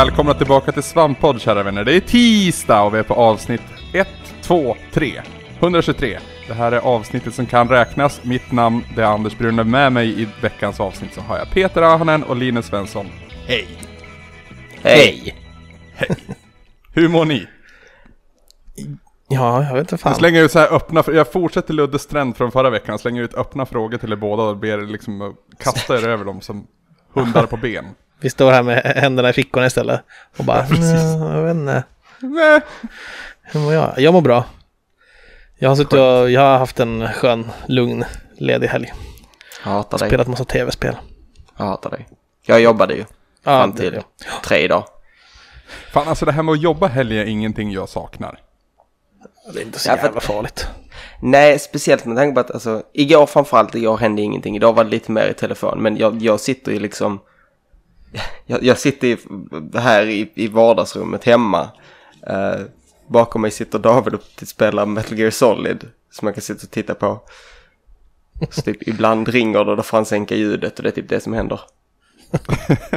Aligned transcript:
Välkomna 0.00 0.34
tillbaka 0.34 0.72
till 0.72 0.82
Svamppodd 0.82 1.40
kära 1.40 1.62
vänner. 1.62 1.84
Det 1.84 1.96
är 1.96 2.00
tisdag 2.00 2.82
och 2.82 2.94
vi 2.94 2.98
är 2.98 3.02
på 3.02 3.14
avsnitt 3.14 3.60
1, 3.92 4.08
2, 4.42 4.76
3. 4.92 5.22
123. 5.58 6.18
Det 6.48 6.54
här 6.54 6.72
är 6.72 6.78
avsnittet 6.78 7.34
som 7.34 7.46
kan 7.46 7.68
räknas. 7.68 8.24
Mitt 8.24 8.52
namn 8.52 8.84
det 8.96 9.02
är 9.02 9.06
Anders 9.06 9.38
Brunner. 9.38 9.64
Med 9.64 9.92
mig 9.92 10.22
i 10.22 10.28
veckans 10.42 10.80
avsnitt 10.80 11.14
så 11.14 11.20
har 11.20 11.38
jag 11.38 11.50
Peter 11.50 11.82
Ahonen 11.82 12.22
och 12.22 12.36
Linus 12.36 12.66
Svensson. 12.66 13.06
Hej! 13.46 13.68
Hej! 14.82 15.34
Hur 16.92 17.08
mår 17.08 17.24
ni? 17.24 17.46
Ja, 19.28 19.64
jag 19.64 19.72
vet 19.72 19.80
inte 19.80 19.98
fan. 19.98 20.10
Jag 20.10 20.18
slänger 20.18 20.42
ut 20.42 20.52
så 20.52 20.58
här 20.58 20.72
öppna, 20.74 21.04
jag 21.06 21.32
fortsätter 21.32 21.74
Luddes 21.74 22.06
trend 22.06 22.36
från 22.36 22.52
förra 22.52 22.70
veckan. 22.70 22.92
Jag 22.92 23.00
slänger 23.00 23.22
ut 23.22 23.34
öppna 23.34 23.66
frågor 23.66 23.98
till 23.98 24.12
er 24.12 24.16
båda 24.16 24.42
och 24.42 24.56
ber 24.56 24.78
er 24.78 24.86
liksom 24.86 25.36
kasta 25.58 25.98
er 25.98 26.08
över 26.08 26.24
dem 26.24 26.40
som 26.40 26.66
hundar 27.14 27.46
på 27.46 27.56
ben. 27.56 27.84
Vi 28.20 28.30
står 28.30 28.50
här 28.52 28.62
med 28.62 28.82
händerna 28.96 29.30
i 29.30 29.32
fickorna 29.32 29.66
istället 29.66 30.00
och 30.36 30.44
bara, 30.44 30.66
ja, 30.70 31.34
jag 31.36 31.42
vet 31.42 31.54
inte. 31.56 31.82
Nej. 32.20 32.60
Hur 33.42 33.60
mår 33.60 33.72
jag? 33.74 33.94
Jag 33.98 34.14
mår 34.14 34.20
bra. 34.20 34.44
Jag 35.58 35.68
har 35.68 35.76
suttit 35.76 35.92
och, 35.92 36.30
jag 36.30 36.40
har 36.40 36.58
haft 36.58 36.80
en 36.80 37.08
skön, 37.12 37.50
lugn, 37.66 38.04
ledig 38.38 38.66
helg. 38.68 38.92
Jag 39.64 39.70
hatar 39.70 39.98
dig. 39.98 40.08
Spelat 40.08 40.26
massa 40.28 40.44
tv-spel. 40.44 40.96
Jag 41.58 41.64
hatar 41.64 41.90
dig. 41.90 42.08
Jag 42.46 42.60
jobbade 42.60 42.94
ju 42.94 43.04
Ja, 43.44 43.60
fram 43.60 43.70
det- 43.70 43.76
till 43.90 44.00
tre 44.44 44.68
dagar. 44.68 44.84
Fan 45.92 46.08
alltså 46.08 46.24
det 46.26 46.32
här 46.32 46.42
med 46.42 46.52
att 46.52 46.60
jobba 46.62 46.86
helg 46.86 47.18
är 47.18 47.24
ingenting 47.24 47.72
jag 47.72 47.88
saknar. 47.88 48.38
Det 49.54 49.60
är 49.60 49.64
inte 49.64 49.78
så 49.78 49.90
Ja, 49.90 49.96
för- 49.96 50.04
jävla 50.04 50.20
farligt. 50.20 50.66
Nej, 51.22 51.58
speciellt 51.58 52.04
med 52.04 52.16
tanke 52.16 52.34
på 52.34 52.40
att 52.40 52.50
alltså, 52.50 52.82
igår 52.92 53.26
framförallt, 53.26 53.74
igår 53.74 53.96
hände 53.98 54.22
ingenting. 54.22 54.56
Idag 54.56 54.72
var 54.72 54.84
det 54.84 54.90
lite 54.90 55.12
mer 55.12 55.26
i 55.28 55.34
telefon. 55.34 55.82
Men 55.82 55.96
jag, 55.96 56.22
jag 56.22 56.40
sitter 56.40 56.72
ju 56.72 56.78
liksom, 56.80 57.20
jag, 58.46 58.62
jag 58.62 58.78
sitter 58.78 59.08
i, 59.08 59.16
här 59.78 60.06
i, 60.06 60.30
i 60.34 60.48
vardagsrummet 60.48 61.24
hemma. 61.24 61.68
Eh, 62.26 62.60
bakom 63.08 63.42
mig 63.42 63.50
sitter 63.50 63.78
David 63.78 64.14
och 64.14 64.22
spelar 64.48 64.86
Metal 64.86 65.18
Gear 65.18 65.30
Solid. 65.30 65.88
Som 66.12 66.26
man 66.26 66.34
kan 66.34 66.42
sitta 66.42 66.60
och 66.66 66.70
titta 66.70 66.94
på. 66.94 67.20
Så 68.50 68.62
typ 68.62 68.88
ibland 68.88 69.28
ringer 69.28 69.64
det 69.64 69.70
och 69.70 69.76
då 69.76 69.82
får 69.82 69.96
han 69.96 70.04
sänka 70.04 70.34
ljudet 70.34 70.76
och 70.78 70.82
det 70.82 70.88
är 70.88 70.92
typ 70.92 71.08
det 71.08 71.20
som 71.20 71.32
händer. 71.32 71.60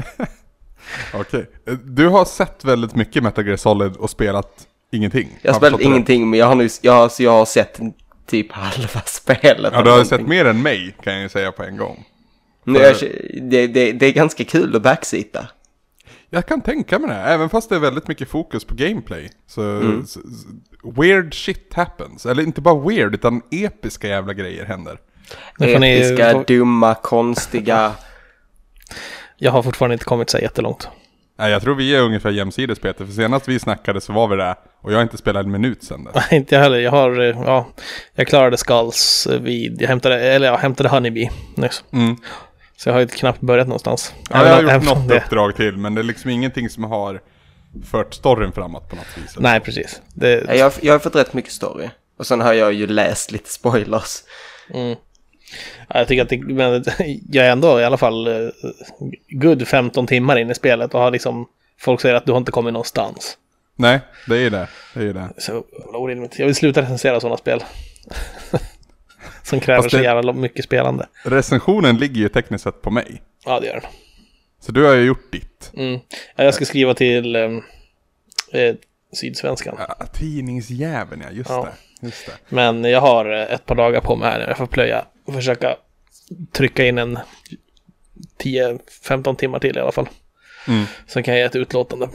Okej. 1.13 1.49
Eh, 1.67 1.73
Du 1.73 2.07
har 2.07 2.25
sett 2.25 2.63
väldigt 2.65 2.95
mycket 2.95 3.23
Metal 3.23 3.45
Gear 3.47 3.57
Solid 3.57 3.95
och 3.95 4.09
spelat 4.09 4.67
ingenting. 4.91 5.39
Jag 5.41 5.51
har 5.51 5.59
spelat 5.59 5.71
förstått 5.71 5.79
det? 5.79 5.85
ingenting 5.95 6.29
men 6.29 6.39
jag 6.39 6.45
har, 6.47 6.55
nu, 6.55 6.69
jag, 6.81 6.93
har, 6.93 7.11
jag 7.19 7.31
har 7.31 7.45
sett 7.45 7.79
typ 8.27 8.51
halva 8.51 9.01
spelet. 9.05 9.57
Ja, 9.63 9.69
du 9.69 9.75
har 9.77 9.83
någonting. 9.83 10.05
sett 10.05 10.27
mer 10.27 10.45
än 10.45 10.61
mig 10.61 10.95
kan 11.03 11.13
jag 11.13 11.21
ju 11.21 11.29
säga 11.29 11.51
på 11.51 11.63
en 11.63 11.77
gång. 11.77 12.05
Jag, 12.65 12.95
det, 13.41 13.67
det, 13.67 13.91
det 13.91 14.05
är 14.05 14.11
ganska 14.13 14.43
kul 14.43 14.75
att 14.75 14.81
backseata. 14.81 15.47
Jag 16.29 16.45
kan 16.45 16.61
tänka 16.61 16.99
mig 16.99 17.09
det, 17.09 17.15
även 17.15 17.49
fast 17.49 17.69
det 17.69 17.75
är 17.75 17.79
väldigt 17.79 18.07
mycket 18.07 18.29
fokus 18.29 18.65
på 18.65 18.75
gameplay. 18.75 19.29
Så, 19.47 19.61
Mm. 19.61 20.05
så, 20.05 20.19
så 20.19 20.91
weird 21.01 21.33
shit 21.45 21.73
happens. 21.73 22.25
Eller 22.25 22.43
inte 22.43 22.61
bara 22.61 22.87
weird, 22.89 23.13
utan 23.15 23.41
episka 23.51 24.07
jävla 24.07 24.33
grejer 24.33 24.65
händer. 24.65 24.97
Ni- 25.59 25.73
Episka, 25.73 26.31
får- 26.31 26.43
dumma, 26.47 26.95
konstiga. 26.95 27.91
Jag 29.37 29.51
har 29.51 29.63
fortfarande 29.63 29.93
inte 29.93 30.05
kommit 30.05 30.29
så 30.29 30.37
jättelångt. 30.37 30.87
Nej, 31.39 31.51
jag 31.51 31.61
tror 31.61 31.75
vi 31.75 31.95
är 31.95 32.01
ungefär 32.01 32.29
jämsides 32.31 32.79
Peter, 32.79 33.05
för 33.05 33.13
senast 33.13 33.47
vi 33.47 33.59
snackade 33.59 34.01
så 34.01 34.13
var 34.13 34.27
vi 34.27 34.35
där. 34.35 34.55
Och 34.81 34.91
jag 34.91 34.97
har 34.97 35.03
inte 35.03 35.17
spelat 35.17 35.45
en 35.45 35.51
minut 35.51 35.83
sedan 35.83 36.03
dess. 36.03 36.13
Nej, 36.15 36.25
inte 36.39 36.55
jag 36.55 36.61
heller. 36.61 36.77
Jag 36.79 36.91
har, 36.91 37.19
eh, 37.21 37.41
ja, 37.45 37.67
jag 38.15 38.27
klarade 38.27 38.57
Skulls 38.57 39.27
vid, 39.41 39.81
jag 39.81 39.87
hämtade, 39.87 40.19
eller 40.21 40.47
jag 40.47 40.57
hämtade 40.57 40.89
Honeybee 40.89 41.29
nyss. 41.55 41.83
Mm. 41.93 42.15
Så 42.77 42.89
jag 42.89 42.93
har 42.93 42.99
ju 42.99 43.07
knappt 43.07 43.41
börjat 43.41 43.67
någonstans. 43.67 44.13
Ja, 44.29 44.47
jag 44.47 44.55
har 44.55 44.73
gjort 44.73 44.83
något 44.83 45.07
det- 45.07 45.17
uppdrag 45.17 45.55
till, 45.55 45.77
men 45.77 45.95
det 45.95 46.01
är 46.01 46.03
liksom 46.03 46.29
ingenting 46.29 46.69
som 46.69 46.83
har 46.83 47.21
fört 47.85 48.13
storyn 48.13 48.51
framåt 48.51 48.89
på 48.89 48.95
något 48.95 49.17
vis. 49.17 49.35
Nej, 49.39 49.59
precis. 49.59 50.01
Det, 50.13 50.43
Ja, 50.47 50.53
Jag, 50.53 50.71
jag 50.81 50.93
har 50.93 50.99
fått 50.99 51.15
rätt 51.15 51.33
mycket 51.33 51.51
story. 51.51 51.89
Och 52.17 52.27
sen 52.27 52.41
har 52.41 52.53
jag 52.53 52.73
ju 52.73 52.87
läst 52.87 53.31
lite 53.31 53.49
spoilers. 53.49 54.23
Mm. 54.73 54.95
Ja, 55.87 55.99
jag 55.99 56.07
tycker 56.07 56.21
att 56.23 56.29
det, 56.29 56.37
men, 56.37 56.83
jag 57.31 57.45
är 57.45 57.51
ändå 57.51 57.79
i 57.79 57.83
alla 57.85 57.97
fall 57.97 58.27
uh, 58.27 58.49
good 59.29 59.67
15 59.67 60.07
timmar 60.07 60.37
in 60.37 60.49
i 60.49 60.55
spelet 60.55 60.93
och 60.93 60.99
har 60.99 61.11
liksom 61.11 61.45
folk 61.79 62.01
säger 62.01 62.15
att 62.15 62.25
du 62.25 62.31
har 62.31 62.39
inte 62.39 62.51
kommit 62.51 62.73
någonstans. 62.73 63.37
Nej, 63.75 63.99
det 64.27 64.37
är 64.37 64.49
det. 64.49 64.67
Det 64.93 65.03
är 65.03 65.13
det. 65.13 65.29
Så. 65.37 65.63
Jag 66.37 66.45
vill 66.45 66.55
sluta 66.55 66.81
recensera 66.81 67.19
sådana 67.19 67.37
spel. 67.37 67.63
Som 69.43 69.59
kräver 69.59 69.81
Fast 69.81 69.91
så 69.91 69.97
det- 69.97 70.03
jävla 70.03 70.33
mycket 70.33 70.65
spelande. 70.65 71.07
Recensionen 71.23 71.97
ligger 71.97 72.15
ju 72.21 72.29
tekniskt 72.29 72.63
sett 72.63 72.81
på 72.81 72.91
mig. 72.91 73.21
Ja, 73.45 73.59
det 73.59 73.65
gör 73.67 73.73
den. 73.73 73.83
Så 74.61 74.71
du 74.71 74.83
har 74.85 74.93
ju 74.93 75.05
gjort 75.05 75.31
ditt. 75.31 75.71
Mm. 75.77 75.99
Ja, 76.35 76.43
Jag 76.43 76.53
ska 76.53 76.65
skriva 76.65 76.93
till 76.93 77.35
um, 77.35 77.63
eh, 78.53 78.75
Sydsvenskan. 79.13 79.75
Ja, 79.79 80.05
tidningsjäveln 80.13 81.21
ja, 81.25 81.31
just 81.31 81.49
Ja. 81.49 81.63
det. 82.01 82.05
Just 82.07 82.25
det. 82.25 82.31
Men 82.49 82.83
jag 82.83 83.01
har 83.01 83.33
eh, 83.33 83.53
ett 83.53 83.65
par 83.65 83.75
dagar 83.75 84.01
på 84.01 84.15
mig 84.15 84.31
här. 84.31 84.47
Jag 84.47 84.57
får 84.57 84.67
plöja 84.67 85.05
och 85.25 85.33
försöka 85.33 85.75
trycka 86.51 86.85
in 86.85 86.97
en 86.97 87.19
10-15 88.43 89.35
timmar 89.35 89.59
till 89.59 89.77
i 89.77 89.79
alla 89.79 89.91
fall. 89.91 90.09
Mm. 90.67 90.85
Så 91.07 91.23
kan 91.23 91.33
jag 91.33 91.39
ge 91.41 91.45
ett 91.45 91.55
utlåtande. 91.55 92.09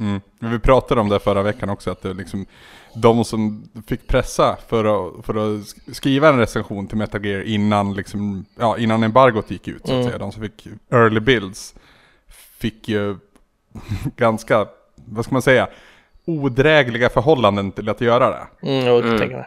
Mm. 0.00 0.20
Men 0.38 0.50
vi 0.52 0.58
pratade 0.58 1.00
om 1.00 1.08
det 1.08 1.18
förra 1.20 1.42
veckan 1.42 1.70
också, 1.70 1.90
att 1.90 2.02
det 2.02 2.14
liksom 2.14 2.46
de 2.94 3.24
som 3.24 3.68
fick 3.86 4.06
pressa 4.06 4.56
för 4.68 4.84
att, 4.84 5.26
för 5.26 5.34
att 5.34 5.60
sk- 5.60 5.94
skriva 5.94 6.28
en 6.28 6.38
recension 6.38 6.86
till 6.86 6.96
Metal 6.98 7.24
Gear 7.26 7.42
innan, 7.42 7.94
liksom, 7.94 8.44
ja, 8.58 8.78
innan 8.78 9.02
embargot 9.02 9.50
gick 9.50 9.68
ut, 9.68 9.82
så 9.86 9.92
att 9.92 9.94
Mm. 9.94 10.04
säga. 10.04 10.18
De 10.18 10.32
som 10.32 10.42
fick 10.42 10.66
early 10.90 11.20
builds 11.20 11.74
fick 12.58 12.88
ju 12.88 13.16
ganska, 14.16 14.66
vad 14.94 15.24
ska 15.24 15.32
man 15.34 15.42
säga, 15.42 15.68
odrägliga 16.24 17.08
förhållanden 17.08 17.72
till 17.72 17.88
att 17.88 18.00
göra 18.00 18.30
det. 18.30 18.68
Mm, 18.68 18.92
och 18.92 19.00
Mm. 19.00 19.18
tänker 19.18 19.36
jag. 19.36 19.46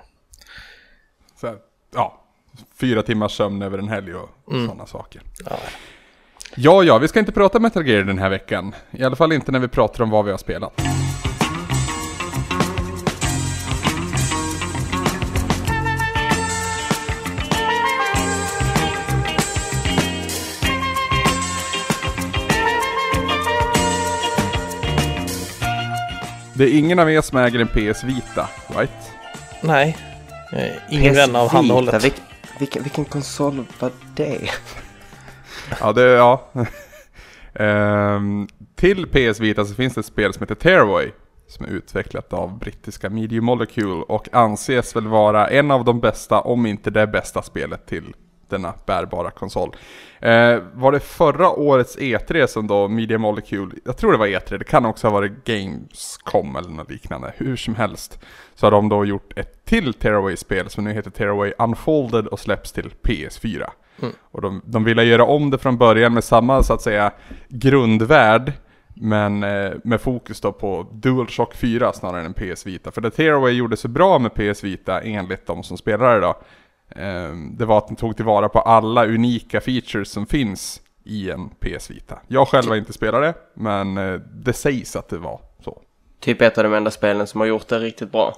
Så, 1.41 1.55
ja, 1.95 2.21
fyra 2.75 3.03
timmars 3.03 3.31
sömn 3.37 3.61
över 3.61 3.77
en 3.77 3.87
helg 3.87 4.13
och 4.15 4.29
Mm. 4.51 4.67
sådana 4.67 4.85
saker. 4.85 5.21
Ja. 5.49 5.57
Ja, 6.55 6.83
ja, 6.83 6.97
vi 6.97 7.07
ska 7.07 7.19
inte 7.19 7.31
prata 7.31 7.59
Metal 7.59 7.87
Gear 7.87 8.03
den 8.03 8.17
här 8.19 8.29
veckan. 8.29 8.75
I 8.91 9.03
alla 9.03 9.15
fall 9.15 9.31
inte 9.31 9.51
när 9.51 9.59
vi 9.59 9.67
pratar 9.67 10.03
om 10.03 10.09
vad 10.09 10.25
vi 10.25 10.31
har 10.31 10.37
spelat. 10.37 10.81
Det 26.55 26.63
är 26.63 26.77
ingen 26.77 26.99
av 26.99 27.11
er 27.11 27.21
som 27.21 27.37
äger 27.37 27.59
en 27.59 27.67
PS 27.67 28.03
Vita, 28.03 28.49
right? 28.77 28.91
Nej, 29.61 29.97
ingen 30.89 31.13
vän 31.15 31.35
av 31.35 31.47
PS 31.47 31.53
handhållet. 31.53 31.93
Vita, 31.93 31.99
Vilken, 31.99 32.23
vilken, 32.59 32.83
vilken 32.83 33.05
konsol 33.05 33.65
var 33.79 33.91
det? 34.15 34.49
Ja, 35.79 35.93
det, 35.93 36.01
ja. 36.01 36.49
Ehm, 37.55 38.47
till 38.75 39.07
PS 39.07 39.39
Vita 39.39 39.65
så 39.65 39.75
finns 39.75 39.93
det 39.93 39.99
ett 39.99 40.05
spel 40.05 40.33
som 40.33 40.41
heter 40.41 40.55
Tearaway. 40.55 41.11
Som 41.47 41.65
är 41.65 41.69
utvecklat 41.69 42.33
av 42.33 42.59
brittiska 42.59 43.09
Media 43.09 43.41
Molecule 43.41 44.03
och 44.07 44.33
anses 44.33 44.95
väl 44.95 45.07
vara 45.07 45.47
en 45.47 45.71
av 45.71 45.85
de 45.85 45.99
bästa, 45.99 46.41
om 46.41 46.65
inte 46.65 46.89
det 46.89 47.07
bästa 47.07 47.41
spelet 47.41 47.85
till 47.85 48.13
denna 48.49 48.73
bärbara 48.85 49.31
konsol. 49.31 49.75
Eh, 50.19 50.59
var 50.73 50.91
det 50.91 50.99
förra 50.99 51.49
årets 51.49 51.97
E3 51.97 52.47
som 52.47 52.67
då 52.67 52.87
Media 52.87 53.17
Molecule, 53.17 53.75
jag 53.85 53.97
tror 53.97 54.11
det 54.11 54.17
var 54.17 54.27
E3, 54.27 54.57
det 54.57 54.65
kan 54.65 54.85
också 54.85 55.07
ha 55.07 55.13
varit 55.13 55.45
Gamescom 55.45 56.55
eller 56.55 56.69
något 56.69 56.91
liknande, 56.91 57.33
hur 57.37 57.55
som 57.55 57.75
helst. 57.75 58.19
Så 58.55 58.65
har 58.65 58.71
de 58.71 58.89
då 58.89 59.05
gjort 59.05 59.37
ett 59.37 59.65
till 59.65 59.93
Tearaway-spel 59.93 60.69
som 60.69 60.83
nu 60.83 60.93
heter 60.93 61.11
Tearaway 61.11 61.53
Unfolded 61.59 62.27
och 62.27 62.39
släpps 62.39 62.71
till 62.71 62.93
PS4. 63.01 63.69
Och 64.21 64.41
de, 64.41 64.61
de 64.65 64.83
ville 64.83 65.03
göra 65.03 65.25
om 65.25 65.49
det 65.49 65.57
från 65.57 65.77
början 65.77 66.13
med 66.13 66.23
samma 66.23 66.63
så 66.63 66.73
att 66.73 66.81
säga 66.81 67.11
grundvärld 67.49 68.53
men 68.93 69.43
eh, 69.43 69.71
med 69.83 70.01
fokus 70.01 70.41
då 70.41 70.51
på 70.51 70.87
DualShock 70.91 71.55
4 71.55 71.93
snarare 71.93 72.25
än 72.25 72.33
PS 72.33 72.65
Vita. 72.65 72.91
För 72.91 73.01
det 73.01 73.11
Tearaway 73.11 73.53
gjorde 73.53 73.77
så 73.77 73.87
bra 73.87 74.19
med 74.19 74.33
PS 74.33 74.63
Vita 74.63 75.01
enligt 75.01 75.45
de 75.45 75.63
som 75.63 75.77
spelade 75.77 76.19
då. 76.19 76.35
Eh, 76.89 77.33
det 77.57 77.65
var 77.65 77.77
att 77.77 77.87
den 77.87 77.95
tog 77.95 78.15
tillvara 78.15 78.49
på 78.49 78.59
alla 78.59 79.05
unika 79.05 79.61
features 79.61 80.09
som 80.09 80.25
finns 80.25 80.81
i 81.03 81.31
en 81.31 81.49
PS 81.49 81.91
Vita. 81.91 82.19
Jag 82.27 82.47
själv 82.47 82.69
har 82.69 82.75
inte 82.75 82.93
spelat 82.93 83.21
det, 83.21 83.33
men 83.53 83.97
eh, 83.97 84.19
det 84.33 84.53
sägs 84.53 84.95
att 84.95 85.09
det 85.09 85.17
var 85.17 85.39
så. 85.63 85.81
Typ 86.19 86.41
ett 86.41 86.57
av 86.57 86.63
de 86.63 86.73
enda 86.73 86.91
spelen 86.91 87.27
som 87.27 87.39
har 87.39 87.47
gjort 87.47 87.67
det 87.67 87.79
riktigt 87.79 88.11
bra. 88.11 88.33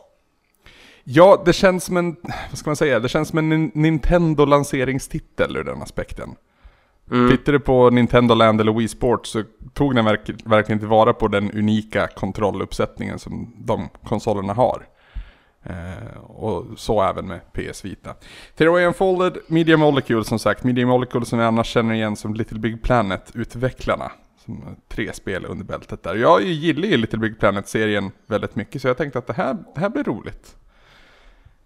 Ja, 1.07 1.41
det 1.45 1.53
känns 1.53 1.83
som 1.83 1.97
en, 1.97 2.15
vad 2.49 2.57
ska 2.57 2.69
man 2.69 2.75
säga, 2.75 2.99
det 2.99 3.09
känns 3.09 3.27
som 3.29 3.37
en 3.39 3.53
Nin- 3.53 3.71
Nintendo-lanseringstitel 3.73 5.57
ur 5.57 5.63
den 5.63 5.81
aspekten. 5.81 6.35
Mm. 7.11 7.29
Tittar 7.31 7.51
du 7.53 7.59
på 7.59 7.89
Nintendo 7.89 8.35
Land 8.35 8.61
eller 8.61 8.73
Wii 8.73 8.87
Sports 8.87 9.29
så 9.29 9.43
tog 9.73 9.95
den 9.95 10.05
verk, 10.05 10.29
verkligen 10.45 10.79
tillvara 10.79 11.13
på 11.13 11.27
den 11.27 11.51
unika 11.51 12.07
kontrolluppsättningen 12.07 13.19
som 13.19 13.53
de 13.57 13.89
konsolerna 14.03 14.53
har. 14.53 14.87
Eh, 15.63 16.17
och 16.23 16.65
så 16.75 17.01
även 17.03 17.27
med 17.27 17.39
PS 17.53 17.85
Vita. 17.85 18.15
Tearaway 18.55 18.85
Unfolded, 18.85 19.37
Media 19.47 19.77
Molecule 19.77 20.23
som 20.23 20.39
sagt. 20.39 20.63
Media 20.63 20.85
Molecule 20.87 21.25
som 21.25 21.39
vi 21.39 21.45
annars 21.45 21.67
känner 21.67 21.93
igen 21.93 22.15
som 22.15 22.33
Little 22.33 22.59
Big 22.59 22.83
Planet-utvecklarna. 22.83 24.11
Som 24.45 24.75
tre 24.87 25.13
spel 25.13 25.45
under 25.45 25.65
bältet 25.65 26.03
där. 26.03 26.15
Jag 26.15 26.41
gillar 26.41 26.87
ju 26.87 26.97
Little 26.97 27.19
Big 27.19 27.39
Planet-serien 27.39 28.11
väldigt 28.27 28.55
mycket 28.55 28.81
så 28.81 28.87
jag 28.87 28.97
tänkte 28.97 29.19
att 29.19 29.27
det 29.27 29.33
här, 29.33 29.57
det 29.75 29.81
här 29.81 29.89
blir 29.89 30.03
roligt. 30.03 30.55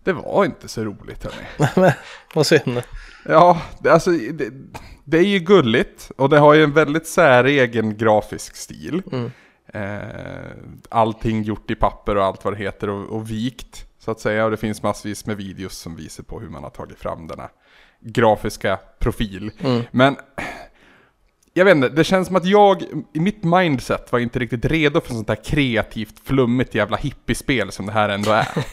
Det 0.10 0.14
var 0.14 0.46
inte 0.46 0.68
så 0.68 0.84
roligt 0.84 1.24
hörni. 1.24 1.94
Vad 2.34 2.46
synd. 2.48 2.84
Ja, 3.26 3.62
det, 3.80 3.90
alltså 3.90 4.12
det, 4.12 4.50
det 5.06 5.18
är 5.18 5.24
ju 5.24 5.40
gulligt 5.40 6.12
och 6.18 6.30
det 6.30 6.40
har 6.40 6.54
ju 6.54 6.64
en 6.64 6.74
väldigt 6.74 7.08
säregen 7.08 7.98
grafisk 7.98 8.56
stil. 8.56 9.02
Mm. 9.12 9.32
Eh, 9.74 10.52
allting 10.90 11.44
gjort 11.44 11.72
i 11.72 11.76
papper 11.76 12.16
och 12.16 12.26
allt 12.26 12.46
vad 12.46 12.54
det 12.54 12.58
heter 12.58 12.90
och, 12.90 13.16
och 13.16 13.32
vikt 13.32 13.86
så 14.00 14.12
att 14.12 14.20
säga. 14.20 14.46
Och 14.46 14.52
det 14.52 14.58
finns 14.58 14.84
massvis 14.84 15.26
med 15.26 15.38
videos 15.38 15.78
som 15.78 15.96
visar 15.96 16.24
på 16.24 16.40
hur 16.40 16.50
man 16.50 16.64
har 16.64 16.70
tagit 16.70 17.00
fram 17.00 17.28
denna 17.28 17.50
grafiska 18.00 18.80
profil. 19.00 19.52
Mm. 19.60 19.84
Men 19.92 20.16
jag 21.54 21.66
vet 21.66 21.76
inte, 21.76 21.90
det 21.90 22.04
känns 22.04 22.28
som 22.28 22.36
att 22.36 22.46
jag 22.46 22.84
i 23.14 23.20
mitt 23.20 23.44
mindset 23.44 24.12
var 24.12 24.20
inte 24.20 24.40
riktigt 24.40 24.66
redo 24.66 25.02
för 25.02 25.14
sånt 25.14 25.28
där 25.28 25.44
kreativt, 25.44 26.20
flummigt 26.24 26.76
jävla 26.76 26.98
hippiespel 26.98 27.72
som 27.72 27.86
det 27.86 27.92
här 27.92 28.10
ändå 28.10 28.32
är. 28.32 28.48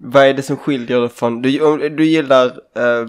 Vad 0.00 0.26
är 0.26 0.34
det 0.34 0.42
som 0.42 0.56
skiljer 0.56 1.00
det 1.00 1.08
från, 1.08 1.42
du, 1.42 1.88
du 1.88 2.04
gillar 2.04 2.46
uh, 2.46 3.08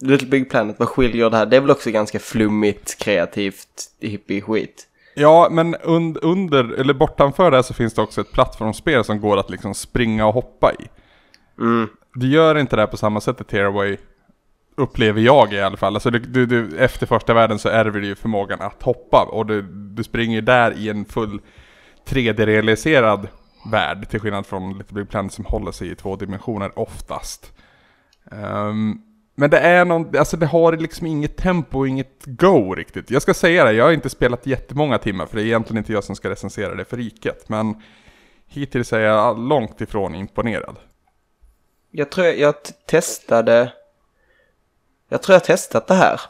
Little 0.00 0.28
Big 0.28 0.50
Planet, 0.50 0.78
vad 0.78 0.88
skiljer 0.88 1.30
det 1.30 1.36
här? 1.36 1.46
Det 1.46 1.56
är 1.56 1.60
väl 1.60 1.70
också 1.70 1.90
ganska 1.90 2.18
flummigt, 2.18 2.98
kreativt, 2.98 3.90
hippie-skit? 4.00 4.88
Ja, 5.14 5.48
men 5.50 5.74
und, 5.74 6.16
under, 6.16 6.64
eller 6.64 6.94
bortanför 6.94 7.50
det 7.50 7.62
så 7.62 7.74
finns 7.74 7.94
det 7.94 8.02
också 8.02 8.20
ett 8.20 8.32
plattformsspel 8.32 9.04
som 9.04 9.20
går 9.20 9.36
att 9.36 9.50
liksom 9.50 9.74
springa 9.74 10.26
och 10.26 10.34
hoppa 10.34 10.72
i. 10.72 10.88
Mm. 11.58 11.88
Du 12.14 12.28
gör 12.28 12.58
inte 12.58 12.76
det 12.76 12.86
på 12.86 12.96
samma 12.96 13.20
sätt 13.20 13.40
i 13.40 13.44
Tearaway, 13.44 13.96
upplever 14.76 15.20
jag 15.20 15.52
i 15.52 15.60
alla 15.60 15.76
fall. 15.76 15.94
Alltså 15.94 16.10
du, 16.10 16.18
du, 16.18 16.46
du, 16.46 16.78
efter 16.78 17.06
första 17.06 17.34
världen 17.34 17.58
så 17.58 17.68
ärver 17.68 18.00
du 18.00 18.06
ju 18.06 18.14
förmågan 18.14 18.60
att 18.60 18.82
hoppa 18.82 19.24
och 19.24 19.46
du, 19.46 19.62
du 19.72 20.04
springer 20.04 20.40
där 20.40 20.78
i 20.78 20.88
en 20.88 21.04
full 21.04 21.40
3D-realiserad 22.08 23.28
värld 23.70 24.08
till 24.08 24.20
skillnad 24.20 24.46
från 24.46 24.78
Little 24.78 24.94
Big 24.94 25.10
Planet 25.10 25.32
som 25.32 25.44
håller 25.44 25.72
sig 25.72 25.90
i 25.90 25.94
två 25.94 26.16
dimensioner 26.16 26.78
oftast. 26.78 27.52
Um, 28.24 29.02
men 29.34 29.50
det 29.50 29.58
är 29.58 29.84
någon, 29.84 30.16
alltså 30.16 30.36
det 30.36 30.46
har 30.46 30.76
liksom 30.76 31.06
inget 31.06 31.36
tempo 31.36 31.78
och 31.78 31.88
inget 31.88 32.22
go 32.26 32.74
riktigt. 32.74 33.10
Jag 33.10 33.22
ska 33.22 33.34
säga 33.34 33.64
det, 33.64 33.72
jag 33.72 33.84
har 33.84 33.92
inte 33.92 34.10
spelat 34.10 34.46
jättemånga 34.46 34.98
timmar 34.98 35.26
för 35.26 35.36
det 35.36 35.42
är 35.42 35.46
egentligen 35.46 35.78
inte 35.78 35.92
jag 35.92 36.04
som 36.04 36.16
ska 36.16 36.30
recensera 36.30 36.74
det 36.74 36.84
för 36.84 36.96
riket. 36.96 37.48
Men 37.48 37.82
hittills 38.46 38.92
är 38.92 39.00
jag 39.00 39.38
långt 39.38 39.80
ifrån 39.80 40.14
imponerad. 40.14 40.76
Jag 41.90 42.10
tror 42.10 42.26
jag, 42.26 42.38
jag 42.38 42.54
testade, 42.86 43.72
jag 45.08 45.22
tror 45.22 45.34
jag 45.34 45.44
testat 45.44 45.86
det 45.86 45.94
här. 45.94 46.20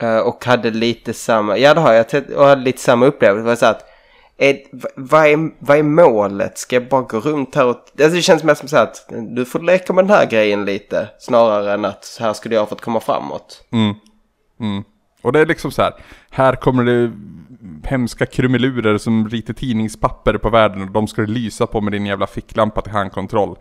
Eh, 0.00 0.18
och 0.18 0.44
hade 0.44 0.70
lite 0.70 1.14
samma, 1.14 1.58
ja 1.58 1.74
det 1.74 1.80
har 1.80 1.92
jag, 1.92 2.06
och 2.36 2.44
hade 2.44 2.62
lite 2.62 2.80
samma 2.80 3.06
upplevelse. 3.06 3.42
Det 3.42 3.48
var 3.48 3.56
så 3.56 3.66
att, 3.66 3.89
är, 4.48 4.58
vad, 4.96 5.26
är, 5.26 5.50
vad 5.58 5.78
är 5.78 5.82
målet? 5.82 6.58
Ska 6.58 6.76
jag 6.76 6.88
bara 6.88 7.02
gå 7.02 7.20
runt 7.20 7.54
här 7.54 7.66
och... 7.66 7.76
Alltså 8.00 8.16
det 8.16 8.22
känns 8.22 8.44
mer 8.44 8.54
som 8.54 8.68
så 8.68 8.76
att 8.76 9.10
du 9.30 9.44
får 9.44 9.60
leka 9.60 9.92
med 9.92 10.04
den 10.04 10.10
här 10.16 10.26
grejen 10.26 10.64
lite. 10.64 11.08
Snarare 11.18 11.72
än 11.74 11.84
att 11.84 12.16
här 12.20 12.32
skulle 12.32 12.54
jag 12.54 12.62
ha 12.62 12.66
fått 12.66 12.80
komma 12.80 13.00
framåt. 13.00 13.64
Mm. 13.72 13.94
Mm. 14.60 14.84
Och 15.22 15.32
det 15.32 15.40
är 15.40 15.46
liksom 15.46 15.70
så 15.70 15.82
här. 15.82 15.92
Här 16.30 16.54
kommer 16.56 16.84
det 16.84 17.12
hemska 17.88 18.26
krumelurer 18.26 18.98
som 18.98 19.28
ritar 19.28 19.54
tidningspapper 19.54 20.38
på 20.38 20.50
världen 20.50 20.82
och 20.82 20.90
de 20.90 21.06
ska 21.08 21.20
du 21.22 21.26
lysa 21.26 21.66
på 21.66 21.80
med 21.80 21.92
din 21.92 22.06
jävla 22.06 22.26
ficklampa 22.26 22.80
till 22.82 22.92
handkontroll. 22.92 23.56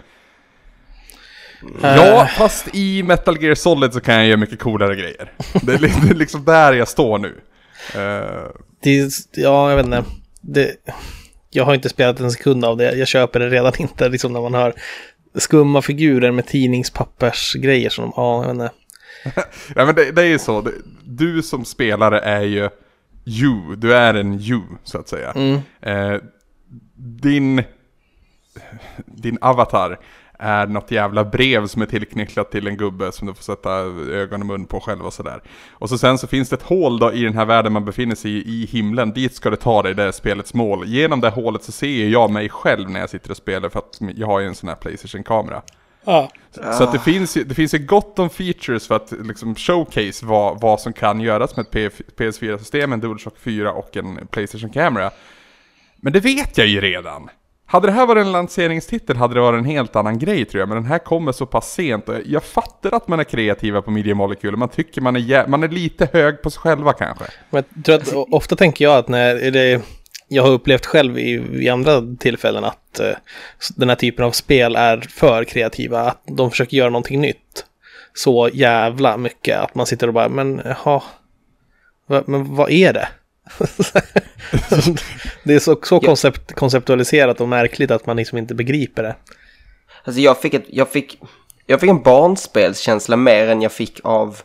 Ja, 1.81 2.27
fast 2.37 2.75
i 2.75 3.03
Metal 3.03 3.43
Gear 3.43 3.55
Solid 3.55 3.93
så 3.93 3.99
kan 3.99 4.15
jag 4.15 4.25
göra 4.25 4.37
mycket 4.37 4.59
coolare 4.59 4.95
grejer. 4.95 5.31
Det 5.61 5.73
är 5.73 5.77
li- 5.79 5.93
det 6.03 6.09
är 6.09 6.15
liksom 6.15 6.45
där 6.45 6.73
jag 6.73 6.87
står 6.87 7.17
nu. 7.19 7.41
Eh, 7.95 8.47
Det, 8.83 8.99
är- 8.99 9.09
ja, 9.43 9.69
jag 9.69 9.77
vet 9.77 9.85
inte. 9.85 10.03
Det, 10.53 10.75
jag 11.49 11.65
har 11.65 11.75
inte 11.75 11.89
spelat 11.89 12.19
en 12.19 12.31
sekund 12.31 12.65
av 12.65 12.77
det. 12.77 12.95
Jag 12.95 13.07
köper 13.07 13.39
det 13.39 13.49
redan 13.49 13.73
inte. 13.79 14.09
Liksom 14.09 14.33
när 14.33 14.41
man 14.41 14.53
hör 14.53 14.73
skumma 15.35 15.81
figurer 15.81 16.31
med 16.31 16.47
tidningspappersgrejer 16.47 17.89
som 17.89 18.03
de, 18.03 18.13
ja, 18.15 18.45
jag 18.45 18.53
vet 18.53 18.61
inte. 18.61 18.71
Ja 19.75 19.85
men 19.85 19.95
det, 19.95 20.11
det 20.11 20.21
är 20.21 20.25
ju 20.25 20.39
så, 20.39 20.71
du 21.05 21.41
som 21.41 21.65
spelare 21.65 22.19
är 22.19 22.41
ju 22.41 22.69
you, 23.25 23.75
du 23.75 23.93
är 23.93 24.13
en 24.13 24.39
you 24.39 24.61
så 24.83 24.97
att 24.97 25.09
säga. 25.09 25.31
Mm. 25.31 25.59
Eh, 25.81 26.21
din, 26.95 27.63
din 29.05 29.37
avatar 29.41 29.99
är 30.39 30.67
något 30.67 30.91
jävla 30.91 31.25
brev 31.25 31.67
som 31.67 31.81
är 31.81 31.85
tillknycklat 31.85 32.51
till 32.51 32.67
en 32.67 32.77
gubbe 32.77 33.11
som 33.11 33.27
du 33.27 33.33
får 33.33 33.43
sätta 33.43 33.69
ögon 34.13 34.41
och 34.41 34.47
mun 34.47 34.65
på 34.65 34.79
själv 34.79 35.05
och 35.05 35.13
sådär. 35.13 35.41
Och 35.71 35.89
så 35.89 35.97
sen 35.97 36.17
så 36.17 36.27
finns 36.27 36.49
det 36.49 36.55
ett 36.55 36.63
hål 36.63 36.99
då 36.99 37.13
i 37.13 37.23
den 37.23 37.37
här 37.37 37.45
världen 37.45 37.73
man 37.73 37.85
befinner 37.85 38.15
sig 38.15 38.31
i, 38.31 38.37
i 38.37 38.65
himlen, 38.65 39.11
dit 39.11 39.35
ska 39.35 39.49
du 39.49 39.55
ta 39.55 39.83
dig, 39.83 39.95
det 39.95 40.03
är 40.03 40.11
spelets 40.11 40.53
mål. 40.53 40.87
Genom 40.87 41.21
det 41.21 41.29
hålet 41.29 41.63
så 41.63 41.71
ser 41.71 42.07
jag 42.09 42.31
mig 42.31 42.49
själv 42.49 42.89
när 42.89 42.99
jag 42.99 43.09
sitter 43.09 43.31
och 43.31 43.37
spelar 43.37 43.69
för 43.69 43.79
att 43.79 43.99
jag 44.15 44.27
har 44.27 44.39
ju 44.39 44.47
en 44.47 44.55
sån 44.55 44.69
här 44.69 44.75
Playstation-kamera. 44.75 45.61
Ja. 46.05 46.29
Så 46.51 46.83
att 46.83 46.91
det 46.91 46.99
finns, 46.99 47.33
det 47.33 47.55
finns 47.55 47.73
ju 47.73 47.77
gott 47.77 48.19
om 48.19 48.29
features 48.29 48.87
för 48.87 48.95
att 48.95 49.13
liksom 49.23 49.55
showcase 49.55 50.25
vad, 50.25 50.61
vad 50.61 50.81
som 50.81 50.93
kan 50.93 51.21
göras 51.21 51.55
med 51.55 51.65
ett 51.65 51.71
P- 51.71 51.89
PS4-system, 52.17 52.93
en 52.93 52.99
DualShock 52.99 53.37
4 53.39 53.71
och 53.71 53.97
en 53.97 54.27
Playstation 54.27 54.69
Camera. 54.69 55.11
Men 55.95 56.13
det 56.13 56.19
vet 56.19 56.57
jag 56.57 56.67
ju 56.67 56.81
redan. 56.81 57.29
Hade 57.71 57.87
det 57.87 57.91
här 57.91 58.05
varit 58.05 58.25
en 58.25 58.31
lanseringstitel 58.31 59.17
hade 59.17 59.33
det 59.33 59.39
varit 59.41 59.57
en 59.59 59.65
helt 59.65 59.95
annan 59.95 60.19
grej 60.19 60.45
tror 60.45 60.59
jag, 60.59 60.69
men 60.69 60.75
den 60.75 60.85
här 60.85 60.97
kommer 60.99 61.31
så 61.31 61.45
pass 61.45 61.73
sent 61.73 62.09
och 62.09 62.15
jag 62.25 62.43
fattar 62.43 62.95
att 62.95 63.07
man 63.07 63.19
är 63.19 63.23
kreativa 63.23 63.81
på 63.81 63.91
Media 63.91 64.15
Molecule, 64.15 64.57
man 64.57 64.69
tycker 64.69 65.01
man 65.01 65.15
är, 65.15 65.19
jä- 65.19 65.47
man 65.47 65.63
är 65.63 65.67
lite 65.67 66.09
hög 66.13 66.41
på 66.41 66.49
sig 66.49 66.59
själva 66.59 66.93
kanske. 66.93 67.23
Men 67.49 67.63
jag 67.73 67.85
tror 67.85 68.21
att 68.21 68.27
ofta 68.31 68.55
tänker 68.55 68.85
jag 68.85 68.97
att 68.97 69.07
när 69.07 69.51
det, 69.51 69.81
jag 70.27 70.43
har 70.43 70.49
upplevt 70.49 70.85
själv 70.85 71.19
i, 71.19 71.63
i 71.63 71.69
andra 71.69 72.01
tillfällen 72.19 72.63
att 72.63 72.99
uh, 73.01 73.07
den 73.75 73.89
här 73.89 73.95
typen 73.95 74.25
av 74.25 74.31
spel 74.31 74.75
är 74.75 74.97
för 75.09 75.43
kreativa, 75.43 76.01
att 76.01 76.21
de 76.25 76.51
försöker 76.51 76.77
göra 76.77 76.89
någonting 76.89 77.21
nytt 77.21 77.65
så 78.13 78.49
jävla 78.53 79.17
mycket 79.17 79.59
att 79.59 79.75
man 79.75 79.85
sitter 79.85 80.07
och 80.07 80.13
bara, 80.13 80.29
men 80.29 80.61
jaha, 80.65 81.03
va, 82.07 82.23
men 82.27 82.55
vad 82.55 82.71
är 82.71 82.93
det? 82.93 83.07
det 85.43 85.53
är 85.53 85.59
så, 85.59 85.79
så 85.83 85.99
koncept, 85.99 86.53
konceptualiserat 86.53 87.41
och 87.41 87.49
märkligt 87.49 87.91
att 87.91 88.05
man 88.05 88.17
liksom 88.17 88.37
inte 88.37 88.55
begriper 88.55 89.03
det. 89.03 89.15
Alltså 90.03 90.21
jag 90.21 90.41
fick, 90.41 90.53
ett, 90.53 90.65
jag 90.67 90.89
fick, 90.89 91.21
jag 91.65 91.79
fick 91.79 91.89
en 91.89 92.03
barnspelskänsla 92.03 93.17
mer 93.17 93.47
än 93.47 93.61
jag 93.61 93.71
fick 93.71 93.99
av 94.03 94.41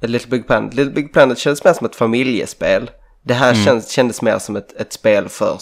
Little 0.00 0.30
Big 0.30 0.46
Planet. 0.46 0.74
Little 0.74 0.92
Big 0.92 1.12
Planet 1.12 1.38
kändes 1.38 1.64
mer 1.64 1.72
som 1.72 1.86
ett 1.86 1.96
familjespel. 1.96 2.90
Det 3.22 3.34
här 3.34 3.54
kändes, 3.64 3.90
kändes 3.90 4.22
mer 4.22 4.38
som 4.38 4.56
ett, 4.56 4.72
ett 4.72 4.92
spel 4.92 5.28
för 5.28 5.58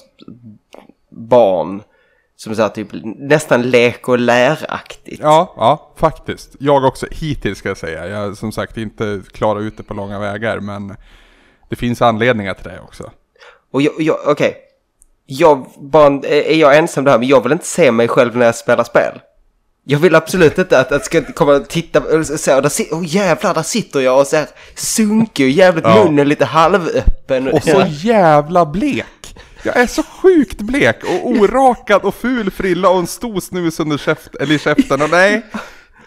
barn. 1.11 1.83
Som 2.37 2.55
så 2.55 2.63
här, 2.63 2.69
typ 2.69 2.89
nästan 3.19 3.63
lek 3.63 4.09
och 4.09 4.19
läraktigt. 4.19 5.21
Ja, 5.23 5.55
ja, 5.57 5.93
faktiskt. 5.97 6.57
Jag 6.59 6.85
också, 6.85 7.07
hittills 7.11 7.59
ska 7.59 7.69
jag 7.69 7.77
säga. 7.77 8.09
Jag 8.09 8.19
har 8.19 8.35
som 8.35 8.53
sagt 8.53 8.77
inte 8.77 9.23
klarat 9.33 9.63
ut 9.63 9.77
det 9.77 9.83
på 9.83 9.95
långa 9.95 10.19
vägar, 10.19 10.61
men 10.61 10.97
det 11.69 11.77
finns 11.77 12.03
anledningar 12.03 12.55
till 12.55 12.65
det 12.65 12.81
också. 12.85 13.11
Och 13.73 13.83
jag, 13.83 13.93
jag 13.99 14.17
okej. 14.27 14.57
Jag 15.27 15.67
bara, 15.77 16.21
är 16.29 16.57
jag 16.57 16.77
ensam 16.77 17.05
där, 17.05 17.19
men 17.19 17.29
jag 17.29 17.43
vill 17.43 17.53
inte 17.53 17.67
se 17.67 17.93
mig 17.93 18.09
själv 18.09 18.37
när 18.37 18.47
jag 18.47 18.55
spelar 18.55 18.85
spel. 18.85 19.21
Jag 19.87 19.99
vill 19.99 20.15
absolut 20.15 20.59
inte 20.59 20.81
att 20.81 20.91
jag 20.91 21.05
ska 21.05 21.23
komma 21.33 21.53
och 21.53 21.69
titta 21.69 22.01
och 22.01 22.09
där 22.63 22.69
si- 22.69 22.89
oh, 22.93 23.03
jävlar, 23.07 23.55
där 23.55 23.63
sitter 23.63 24.01
jag 24.01 24.21
och 24.21 24.27
så 24.27 24.37
här 24.37 24.47
sunkig 24.75 25.47
och 25.47 25.51
jävligt 25.51 25.85
Ja. 25.85 26.05
munnen 26.05 26.29
lite 26.29 26.45
halvöppen. 26.45 27.49
Och 27.49 27.63
så 27.63 27.85
jävla 27.89 28.67
blek! 28.67 29.37
Jag 29.63 29.77
är 29.77 29.87
så 29.87 30.03
sjukt 30.03 30.61
blek 30.61 30.97
och 31.05 31.31
orakad 31.31 32.03
och 32.03 32.15
ful 32.15 32.51
frilla 32.51 32.89
och 32.89 32.99
en 32.99 33.07
stor 33.07 33.41
snus 33.41 33.81
under 33.81 33.99
käft, 33.99 34.35
eller 34.41 34.55
i 34.55 34.59
käften 34.59 35.03
och 35.03 35.11
nej, 35.11 35.43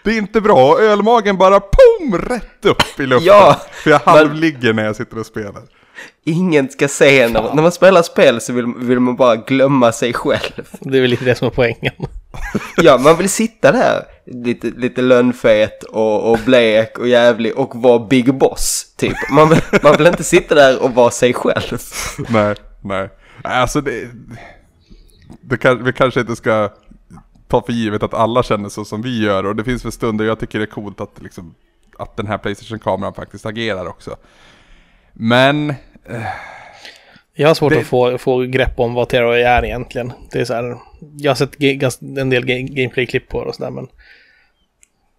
det 0.08 0.14
är 0.14 0.18
inte 0.18 0.40
bra. 0.40 0.72
Och 0.72 0.80
ölmagen 0.80 1.36
bara 1.36 1.60
pum 1.60 2.18
rätt 2.18 2.64
upp 2.64 3.00
i 3.00 3.06
luften. 3.06 3.26
Ja, 3.26 3.60
för 3.72 3.90
jag 3.90 3.98
halvligger 3.98 4.72
när 4.72 4.84
jag 4.84 4.96
sitter 4.96 5.18
och 5.18 5.26
spelar. 5.26 5.62
Ingen 6.24 6.68
ska 6.68 6.88
se 6.88 7.28
när, 7.28 7.54
när 7.54 7.62
man 7.62 7.72
spelar 7.72 8.02
spel 8.02 8.40
så 8.40 8.52
vill, 8.52 8.66
vill 8.76 9.00
man 9.00 9.16
bara 9.16 9.36
glömma 9.36 9.92
sig 9.92 10.12
själv. 10.12 10.68
Det 10.80 10.98
är 10.98 11.00
väl 11.00 11.10
lite 11.10 11.24
det 11.24 11.34
som 11.34 11.46
är 11.46 11.52
poängen. 11.52 11.94
Ja, 12.76 12.98
man 12.98 13.16
vill 13.16 13.28
sitta 13.28 13.72
där 13.72 14.04
lite, 14.26 14.66
lite 14.66 15.02
lönnfet 15.02 15.82
och, 15.82 16.30
och 16.30 16.38
blek 16.44 16.98
och 16.98 17.08
jävlig 17.08 17.56
och 17.58 17.82
vara 17.82 17.98
Big 17.98 18.34
Boss, 18.34 18.94
typ. 18.96 19.16
Man 19.30 19.48
vill, 19.48 19.60
man 19.82 19.96
vill 19.96 20.06
inte 20.06 20.24
sitta 20.24 20.54
där 20.54 20.82
och 20.82 20.94
vara 20.94 21.10
sig 21.10 21.34
själv. 21.34 21.78
Nej, 22.28 22.54
nej. 22.80 23.08
Alltså 23.42 23.80
det... 23.80 24.08
det 25.40 25.56
kan, 25.56 25.84
vi 25.84 25.92
kanske 25.92 26.20
inte 26.20 26.36
ska 26.36 26.70
ta 27.48 27.62
för 27.62 27.72
givet 27.72 28.02
att 28.02 28.14
alla 28.14 28.42
känner 28.42 28.68
så 28.68 28.84
som 28.84 29.02
vi 29.02 29.24
gör 29.24 29.46
och 29.46 29.56
det 29.56 29.64
finns 29.64 29.84
väl 29.84 29.92
stunder 29.92 30.24
jag 30.24 30.40
tycker 30.40 30.58
det 30.58 30.64
är 30.64 30.66
coolt 30.66 31.00
att, 31.00 31.22
liksom, 31.22 31.54
att 31.98 32.16
den 32.16 32.26
här 32.26 32.38
Playstation-kameran 32.38 33.14
faktiskt 33.14 33.46
agerar 33.46 33.86
också. 33.88 34.16
Men... 35.12 35.74
Jag 37.34 37.48
har 37.48 37.54
svårt 37.54 37.72
Det- 37.72 37.78
att 37.80 37.86
få, 37.86 38.18
få 38.18 38.38
grepp 38.42 38.80
om 38.80 38.94
vad 38.94 39.08
Terror 39.08 39.34
är 39.34 39.64
egentligen. 39.64 40.12
Det 40.32 40.40
är 40.40 40.44
så 40.44 40.54
här, 40.54 40.76
jag 41.16 41.30
har 41.30 41.36
sett 41.36 42.18
en 42.18 42.30
del 42.30 42.44
ga- 42.44 42.74
gameplay-klipp 42.74 43.28
på 43.28 43.42
det 43.42 43.48
och 43.48 43.54
sådär, 43.54 43.70
men 43.70 43.86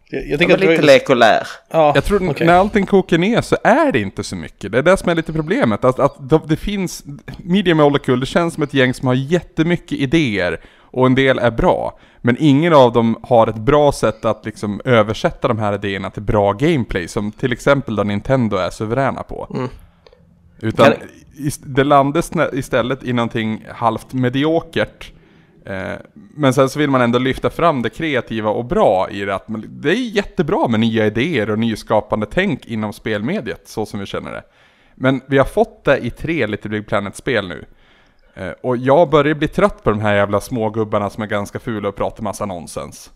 Jag, 0.09 0.27
jag 0.41 0.47
var 0.47 0.53
att 0.53 0.59
lite 0.59 0.75
det- 0.75 0.81
lek 0.81 1.09
och 1.09 1.15
lär. 1.15 1.47
Ja, 1.71 1.91
Jag 1.95 2.03
tror 2.03 2.29
okej. 2.29 2.47
när 2.47 2.53
allting 2.53 2.85
kokar 2.85 3.17
ner 3.17 3.41
så 3.41 3.57
är 3.63 3.91
det 3.91 3.99
inte 3.99 4.23
så 4.23 4.35
mycket. 4.35 4.71
Det 4.71 4.77
är 4.77 4.81
det 4.81 4.97
som 4.97 5.09
är 5.09 5.15
lite 5.15 5.33
problemet. 5.33 5.83
Att, 5.85 5.99
att 5.99 6.29
det, 6.29 6.39
det 6.47 6.55
finns, 6.55 7.03
Media 7.37 7.75
Molecule, 7.75 8.19
det 8.19 8.25
känns 8.25 8.53
som 8.53 8.63
ett 8.63 8.73
gäng 8.73 8.93
som 8.93 9.07
har 9.07 9.15
jättemycket 9.15 9.91
idéer 9.97 10.59
och 10.91 11.05
en 11.05 11.15
del 11.15 11.39
är 11.39 11.51
bra. 11.51 11.99
Men 12.21 12.35
ingen 12.39 12.73
av 12.73 12.93
dem 12.93 13.17
har 13.23 13.47
ett 13.47 13.55
bra 13.55 13.91
sätt 13.91 14.25
att 14.25 14.45
liksom 14.45 14.81
översätta 14.85 15.47
de 15.47 15.59
här 15.59 15.73
idéerna 15.75 16.09
till 16.09 16.23
bra 16.23 16.53
gameplay, 16.53 17.07
som 17.07 17.31
till 17.31 17.51
exempel 17.53 17.95
då 17.95 18.03
Nintendo 18.03 18.57
är 18.57 18.69
suveräna 18.69 19.23
på. 19.23 19.67
Utan 20.61 20.85
Kan- 20.85 20.95
ist- 21.37 21.63
det 21.65 21.83
landas 21.83 22.31
istället 22.53 23.03
i 23.03 23.13
någonting 23.13 23.65
halvt 23.73 24.13
mediokert. 24.13 25.11
Eh, 25.65 25.93
men 26.13 26.53
sen 26.53 26.69
så 26.69 26.79
vill 26.79 26.89
man 26.89 27.01
ändå 27.01 27.19
lyfta 27.19 27.49
fram 27.49 27.81
det 27.81 27.89
kreativa 27.89 28.49
och 28.49 28.65
bra 28.65 29.07
i 29.11 29.25
det. 29.25 29.35
Att 29.35 29.45
det 29.69 29.89
är 29.89 30.15
jättebra 30.15 30.67
med 30.67 30.79
nya 30.79 31.05
idéer 31.05 31.49
och 31.49 31.59
nyskapande 31.59 32.25
tänk 32.31 32.65
inom 32.65 32.93
spelmediet, 32.93 33.61
så 33.67 33.85
som 33.85 33.99
vi 33.99 34.05
känner 34.05 34.31
det. 34.31 34.43
Men 34.95 35.21
vi 35.27 35.37
har 35.37 35.45
fått 35.45 35.83
det 35.83 35.97
i 35.97 36.09
tre 36.09 36.47
Little 36.47 36.69
Big 36.69 36.87
Planet-spel 36.87 37.47
nu. 37.47 37.65
Eh, 38.39 38.51
och 38.61 38.77
jag 38.77 39.09
börjar 39.09 39.35
bli 39.35 39.47
trött 39.47 39.83
på 39.83 39.89
de 39.89 39.99
här 40.01 40.15
jävla 40.15 40.41
smågubbarna 40.41 41.09
som 41.09 41.23
är 41.23 41.27
ganska 41.27 41.59
fula 41.59 41.89
och 41.89 41.95
pratar 41.95 42.23
massa 42.23 42.45
nonsens. 42.45 43.11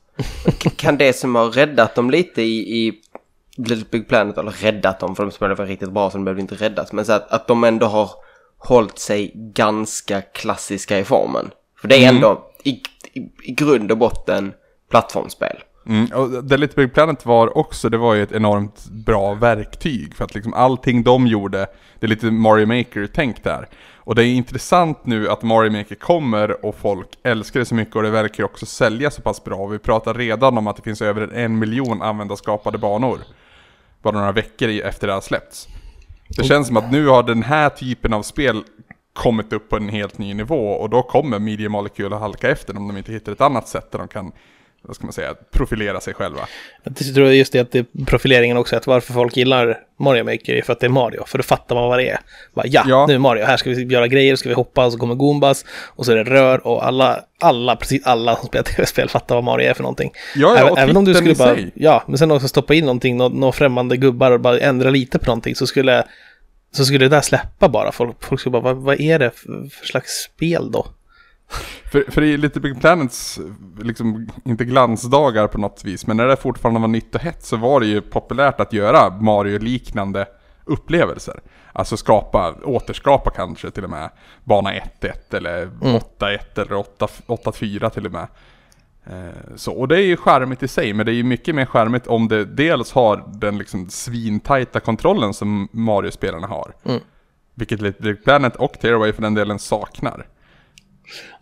Kan 0.76 0.98
det 0.98 1.14
som 1.14 1.36
har 1.36 1.52
räddat 1.52 1.96
dem 1.96 2.12
lite 2.12 2.42
i, 2.42 2.88
i 2.88 3.02
Little 3.58 3.86
Big 3.92 4.08
Planet, 4.08 4.38
eller 4.38 4.52
räddat 4.52 5.00
dem 5.00 5.16
för 5.16 5.24
de 5.24 5.32
spelade 5.32 5.56
väl 5.56 5.68
riktigt 5.68 5.92
bra 5.92 6.10
så 6.10 6.18
de 6.18 6.26
behövde 6.26 6.42
inte 6.42 6.56
räddas, 6.56 6.94
men 6.94 7.06
så 7.06 7.14
att, 7.14 7.32
att 7.32 7.48
de 7.48 7.64
ändå 7.64 7.86
har 7.86 8.10
hållit 8.58 9.00
sig 9.00 9.32
ganska 9.36 10.22
klassiska 10.22 11.00
i 11.00 11.04
formen. 11.04 11.52
För 11.82 11.88
det 11.88 12.06
är 12.06 12.10
ändå 12.10 12.52
i, 12.64 12.70
i, 12.70 13.20
i 13.44 13.52
grund 13.52 13.92
och 13.92 13.98
botten 13.98 14.54
plattformsspel. 14.90 15.58
Mm, 15.86 16.06
och 16.14 16.44
det 16.44 16.58
Little 16.58 16.84
Big 16.84 16.94
Planet 16.94 17.26
var 17.26 17.58
också, 17.58 17.90
det 17.90 17.98
var 17.98 18.14
ju 18.14 18.24
ett 18.24 18.32
enormt 18.32 18.86
bra 18.86 19.34
verktyg 19.34 20.16
för 20.16 20.26
att 20.26 20.36
liksom 20.36 20.54
allting 20.54 21.04
de 21.04 21.28
gjorde, 21.28 21.68
det 22.00 22.06
är 22.06 22.08
lite 22.08 22.26
Mario 22.26 22.66
Maker-tänk 22.66 23.44
där. 23.44 23.68
Och 24.06 24.16
det 24.16 24.26
är 24.26 24.34
intressant 24.34 25.06
nu 25.06 25.30
att 25.30 25.44
Mario 25.44 25.72
Maker 25.72 25.96
kommer 25.96 26.66
och 26.66 26.76
folk 26.76 27.08
älskar 27.24 27.60
det 27.60 27.66
så 27.66 27.76
mycket 27.76 27.96
och 27.96 28.04
det 28.04 28.10
verkar 28.10 28.44
också 28.44 28.66
sälja 28.66 29.12
så 29.12 29.22
pass 29.22 29.44
bra. 29.44 29.68
Vi 29.68 29.80
pratar 29.80 30.14
redan 30.14 30.58
om 30.58 30.68
att 30.68 30.76
det 30.76 30.82
finns 30.82 31.02
över 31.02 31.34
en 31.34 31.60
miljon 31.60 32.02
användarskapade 32.02 32.78
banor. 32.78 33.20
Bara 34.02 34.18
några 34.18 34.32
veckor 34.32 34.70
efter 34.70 35.08
det 35.08 35.14
har 35.14 35.22
släppts. 35.22 35.68
Det 36.38 36.44
känns 36.44 36.68
som 36.68 36.78
att 36.78 36.92
nu 36.92 37.08
har 37.08 37.24
den 37.24 37.44
här 37.44 37.70
typen 37.70 38.14
av 38.14 38.22
spel 38.22 38.64
kommit 39.14 39.54
upp 39.54 39.70
på 39.70 39.76
en 39.76 39.90
helt 39.90 40.18
ny 40.18 40.34
nivå 40.34 40.70
och 40.70 40.90
då 40.90 41.04
kommer 41.04 41.40
Media 41.40 41.70
Molecule 41.70 42.16
att 42.16 42.22
halka 42.22 42.50
efter 42.50 42.78
om 42.78 42.88
de 42.88 42.98
inte 42.98 43.12
hittar 43.12 43.32
ett 43.32 43.42
annat 43.42 43.68
sätt 43.68 43.92
där 43.92 44.00
de 44.00 44.08
kan, 44.08 44.32
vad 44.88 44.96
ska 44.96 45.06
man 45.06 45.14
säga, 45.14 45.36
profilera 45.52 46.02
sig 46.02 46.14
själva. 46.14 46.40
Jag 46.84 46.96
tror 47.16 47.28
just 47.32 47.54
det 47.54 47.60
att 47.60 47.72
det 47.72 47.88
profileringen 48.06 48.58
också, 48.58 48.76
att 48.76 48.88
varför 48.88 49.14
folk 49.14 49.38
gillar 49.38 49.78
Mario 50.00 50.24
Maker 50.24 50.54
är 50.56 50.62
för 50.62 50.74
att 50.74 50.80
det 50.80 50.88
är 50.88 50.90
Mario, 50.90 51.24
för 51.26 51.38
då 51.38 51.44
fattar 51.44 51.76
man 51.76 51.90
vad 51.90 52.00
det 52.00 52.10
är. 52.10 52.20
Bara, 52.54 52.68
ja, 52.68 52.84
Ja. 52.88 53.06
nu 53.08 53.14
är 53.14 53.20
Mario, 53.20 53.46
här 53.46 53.58
ska 53.58 53.70
vi 53.70 53.84
göra 53.84 54.08
grejer, 54.08 54.36
ska 54.36 54.50
vi 54.50 54.56
hoppa, 54.56 54.86
och 54.86 54.92
så 54.92 55.00
kommer 55.00 55.16
Goombas, 55.16 55.66
och 55.96 56.06
så 56.06 56.12
är 56.12 56.16
det 56.16 56.24
rör, 56.24 56.68
och 56.68 56.86
alla, 56.86 57.20
alla, 57.40 57.76
precis 57.76 58.06
alla 58.06 58.36
som 58.36 58.48
spelar 58.48 58.64
tv-spel 58.76 59.10
fattar 59.10 59.36
vad 59.36 59.44
Mario 59.44 59.70
är 59.70 59.74
för 59.74 59.84
någonting. 59.84 60.12
Ja, 60.36 60.56
ja, 60.58 60.58
även, 60.58 60.78
även 60.78 60.98
om 60.98 61.06
du 61.06 61.14
skulle 61.14 61.36
bara, 61.36 61.56
sig. 61.56 61.72
ja, 61.76 62.04
men 62.08 62.18
sen 62.18 62.32
också 62.32 62.48
stoppa 62.48 62.74
in 62.74 62.86
någonting, 62.86 63.18
några 63.18 63.36
nå 63.36 63.52
främmande 63.52 63.98
gubbar 63.98 64.32
och 64.32 64.40
bara 64.40 64.60
ändra 64.60 64.90
lite 64.90 65.20
på 65.20 65.26
någonting, 65.26 65.56
så 65.56 65.68
skulle, 65.68 66.04
så 66.72 66.86
skulle 66.86 67.06
det 67.06 67.10
där 67.10 67.22
släppa 67.22 67.70
bara. 67.70 67.92
Folk, 67.92 68.24
folk 68.24 68.40
skulle 68.40 68.52
bara, 68.52 68.74
vad, 68.74 68.76
vad 68.78 69.00
är 69.02 69.20
det 69.20 69.32
för, 69.32 69.70
för 69.70 69.86
slags 69.86 70.12
spel 70.12 70.72
då? 70.72 70.88
För, 71.92 72.12
för 72.12 72.22
i 72.22 72.38
Little 72.38 72.62
Big 72.62 72.82
Planets, 72.82 73.40
liksom, 73.82 74.28
inte 74.46 74.66
glansdagar 74.66 75.48
på 75.48 75.58
något 75.58 75.84
vis, 75.86 76.08
men 76.08 76.18
när 76.18 76.28
det 76.28 76.36
fortfarande 76.38 76.80
var 76.80 76.88
nytt 76.88 77.16
och 77.16 77.22
hett 77.22 77.44
så 77.44 77.58
var 77.58 77.80
det 77.80 77.86
ju 77.86 78.02
populärt 78.02 78.60
att 78.60 78.74
göra 78.74 79.10
Mario-liknande 79.10 80.26
upplevelser. 80.66 81.40
Alltså 81.74 81.98
skapa, 81.98 82.56
återskapa 82.64 83.30
kanske 83.30 83.72
till 83.72 83.84
och 83.84 83.90
med 83.90 84.10
bana 84.44 84.74
1-1 84.74 85.12
eller 85.32 85.66
8-1 85.66 86.40
eller 86.56 86.74
8 86.74 87.08
8-4 87.28 87.90
till 87.90 88.06
och 88.06 88.12
med. 88.12 88.28
Eh, 89.06 89.56
Så, 89.56 89.74
och 89.74 89.88
det 89.88 89.98
är 89.98 90.06
ju 90.06 90.18
charmigt 90.18 90.64
i 90.64 90.68
sig, 90.68 90.94
men 90.94 91.06
det 91.06 91.12
är 91.12 91.16
ju 91.16 91.24
mycket 91.24 91.56
mer 91.56 91.66
charmigt 91.66 92.08
om 92.08 92.28
det 92.28 92.46
dels 92.46 92.92
har 92.92 93.24
den 93.28 93.58
liksom 93.58 93.90
svintajta 93.90 94.80
kontrollen 94.80 95.34
som 95.34 95.68
Mario-spelarna 95.72 96.48
har. 96.48 96.74
Mm. 96.84 97.02
Vilket 97.56 97.82
Little 97.82 98.14
Big 98.14 98.24
Planet 98.24 98.56
och 98.56 98.80
Tearaway 98.80 99.14
för 99.14 99.22
den 99.22 99.34
delen 99.34 99.60
saknar. 99.60 100.28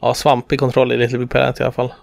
Ja, 0.01 0.13
svampig 0.13 0.59
kontroll 0.59 0.91
i 0.91 0.97
Little 0.97 1.17
Big 1.19 1.29
Planet 1.29 1.59
i 1.59 1.63
alla 1.63 1.71
fall. 1.71 1.93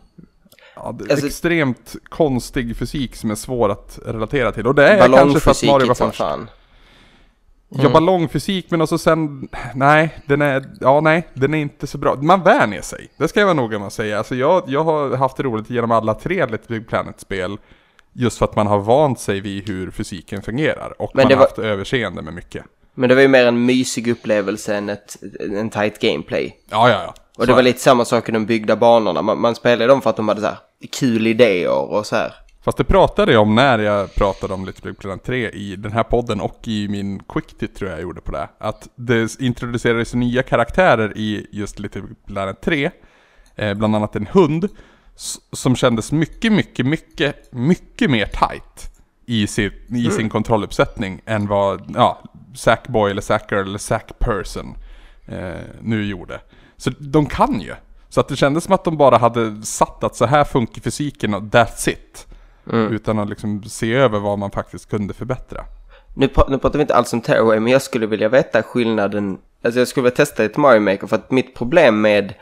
Ja, 0.74 0.82
Alltså- 1.10 1.26
extremt 1.26 1.96
konstig 2.08 2.76
fysik 2.76 3.16
som 3.16 3.30
är 3.30 3.34
svår 3.34 3.68
att 3.68 3.98
relatera 4.06 4.52
till. 4.52 4.66
Och 4.66 4.74
det 4.74 4.88
är 4.88 5.08
kanske 5.08 5.40
för 5.40 5.50
att 5.50 5.62
Mario 5.62 5.86
var 5.86 5.94
först. 5.94 6.16
fan. 6.18 6.50
Ja, 7.68 7.88
ballongfysik 7.90 8.70
men 8.70 8.80
också 8.80 8.98
sen, 8.98 9.48
nej, 9.74 10.18
den 10.26 10.42
är, 10.42 10.64
ja 10.80 11.00
nej, 11.00 11.28
den 11.34 11.54
är 11.54 11.58
inte 11.58 11.86
så 11.86 11.98
bra. 11.98 12.14
Man 12.22 12.42
vänjer 12.42 12.82
sig, 12.82 13.08
det 13.16 13.28
ska 13.28 13.40
jag 13.40 13.46
vara 13.46 13.54
noga 13.54 13.78
med 13.78 13.86
att 13.86 13.92
säga. 13.92 14.18
Alltså 14.18 14.34
jag, 14.34 14.62
jag 14.66 14.84
har 14.84 15.16
haft 15.16 15.36
det 15.36 15.42
roligt 15.42 15.70
genom 15.70 15.90
alla 15.90 16.14
tre 16.14 16.46
Little 16.46 16.78
Big 16.78 16.88
Planet-spel. 16.88 17.56
Just 18.12 18.38
för 18.38 18.44
att 18.44 18.56
man 18.56 18.66
har 18.66 18.78
vant 18.78 19.20
sig 19.20 19.40
vid 19.40 19.68
hur 19.68 19.90
fysiken 19.90 20.42
fungerar. 20.42 21.02
Och 21.02 21.10
Men 21.14 21.22
man 21.24 21.32
har 21.32 21.38
var- 21.38 21.44
haft 21.46 21.58
överseende 21.58 22.22
med 22.22 22.34
mycket. 22.34 22.64
Men 22.94 23.08
det 23.08 23.14
var 23.14 23.22
ju 23.22 23.28
mer 23.28 23.46
en 23.46 23.66
mysig 23.66 24.08
upplevelse 24.08 24.76
än 24.76 24.88
ett, 24.88 25.16
en 25.40 25.70
tight 25.70 25.98
gameplay. 26.00 26.56
Ja, 26.70 26.90
ja, 26.90 27.02
ja. 27.02 27.14
Och 27.38 27.46
det 27.46 27.52
var 27.52 27.62
lite 27.62 27.80
samma 27.80 28.04
sak 28.04 28.28
i 28.28 28.32
de 28.32 28.46
byggda 28.46 28.76
banorna. 28.76 29.22
Man, 29.22 29.40
man 29.40 29.54
spelade 29.54 29.86
dem 29.86 30.02
för 30.02 30.10
att 30.10 30.16
de 30.16 30.28
hade 30.28 30.40
så 30.40 30.46
här 30.46 30.56
kul 30.92 31.26
idéer 31.26 31.70
och 31.70 32.06
så 32.06 32.16
här. 32.16 32.34
Fast 32.64 32.78
det 32.78 32.84
pratade 32.84 33.32
jag 33.32 33.42
om 33.42 33.54
när 33.54 33.78
jag 33.78 34.14
pratade 34.14 34.54
om 34.54 34.66
Little 34.66 34.90
Big 34.90 34.98
Planet 34.98 35.24
3 35.24 35.50
i 35.50 35.76
den 35.76 35.92
här 35.92 36.02
podden 36.02 36.40
och 36.40 36.60
i 36.64 36.88
min 36.88 37.22
quick 37.28 37.58
tit 37.58 37.74
tror 37.74 37.90
jag 37.90 37.98
jag 37.98 38.02
gjorde 38.02 38.20
på 38.20 38.32
det. 38.32 38.48
Att 38.58 38.88
det 38.94 39.40
introducerades 39.40 40.14
nya 40.14 40.42
karaktärer 40.42 41.12
i 41.16 41.46
just 41.52 41.78
Little 41.78 42.02
Big 42.02 42.26
Planet 42.26 42.60
3. 42.60 42.90
Eh, 43.56 43.74
bland 43.74 43.96
annat 43.96 44.16
en 44.16 44.26
hund. 44.26 44.68
Som 45.52 45.76
kändes 45.76 46.12
mycket, 46.12 46.52
mycket, 46.52 46.86
mycket, 46.86 47.52
mycket 47.52 48.10
mer 48.10 48.26
tight 48.26 48.90
i 49.26 49.46
sin, 49.46 49.72
i 49.88 50.10
sin 50.10 50.30
kontrolluppsättning 50.30 51.20
än 51.26 51.46
vad 51.46 51.94
ja, 51.94 52.22
Sackboy 52.54 53.10
eller 53.10 53.22
Sacker 53.22 53.56
eller 53.56 53.78
Sackperson 53.78 54.74
eh, 55.26 55.60
nu 55.82 56.06
gjorde. 56.06 56.40
Så 56.78 56.90
de 56.98 57.26
kan 57.26 57.60
ju. 57.60 57.74
Så 58.08 58.20
att 58.20 58.28
det 58.28 58.36
kändes 58.36 58.64
som 58.64 58.74
att 58.74 58.84
de 58.84 58.96
bara 58.96 59.18
hade 59.18 59.62
satt 59.62 60.04
att 60.04 60.16
så 60.16 60.26
här 60.26 60.44
funkar 60.44 60.82
fysiken 60.82 61.34
och 61.34 61.42
that's 61.42 61.88
it. 61.88 62.26
Utan 62.72 63.18
att 63.18 63.28
liksom 63.28 63.62
se 63.64 63.94
över 63.94 64.18
vad 64.18 64.38
man 64.38 64.50
faktiskt 64.50 64.90
kunde 64.90 65.14
förbättra. 65.14 65.64
Nu, 66.14 66.28
nu 66.48 66.58
pratar 66.58 66.78
vi 66.78 66.82
inte 66.82 66.94
alls 66.94 67.12
om 67.12 67.20
Tearaway, 67.20 67.60
men 67.60 67.72
jag 67.72 67.82
skulle 67.82 68.06
vilja 68.06 68.28
veta 68.28 68.62
skillnaden. 68.62 69.38
Alltså 69.64 69.78
jag 69.80 69.88
skulle 69.88 70.04
vilja 70.04 70.16
testa 70.16 70.42
lite 70.42 70.60
Mario 70.60 70.80
Maker 70.80 71.06
för 71.06 71.16
att 71.16 71.30
mitt 71.30 71.54
problem 71.54 72.00
med... 72.00 72.34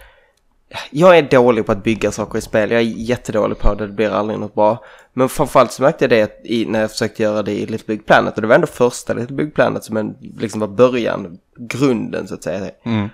Jag 0.90 1.19
är 1.19 1.23
dålig 1.23 1.66
på 1.66 1.73
att 1.73 1.85
bygga 1.85 2.12
saker 2.12 2.38
i 2.38 2.43
spel. 2.43 2.71
Jag 2.71 2.81
är 2.81 2.85
jättedålig 2.85 3.59
på 3.59 3.75
det, 3.75 3.87
det 3.87 3.93
blir 3.93 4.11
aldrig 4.11 4.40
något 4.40 4.55
bra. 4.55 4.85
Men 5.12 5.28
framförallt 5.28 5.73
så 5.73 5.83
märkte 5.83 6.05
jag 6.05 6.11
det 6.11 6.40
i, 6.45 6.66
när 6.66 6.81
jag 6.81 6.90
försökte 6.90 7.23
göra 7.23 7.43
det 7.43 7.52
i 7.52 7.66
Little 7.66 7.87
Big 7.87 8.07
Planet. 8.07 8.35
Och 8.35 8.43
det 8.43 8.49
var 8.49 8.55
ändå 8.55 8.66
första 8.66 9.14
Little 9.14 9.37
Big 9.37 9.55
Planet 9.55 9.85
som 9.85 9.97
en, 9.97 10.16
liksom 10.38 10.61
var 10.61 10.69
början, 10.69 11.38
grunden 11.57 12.28
så 12.28 12.35
att 12.35 12.43
säga. 12.43 12.71
Mm. 12.85 13.09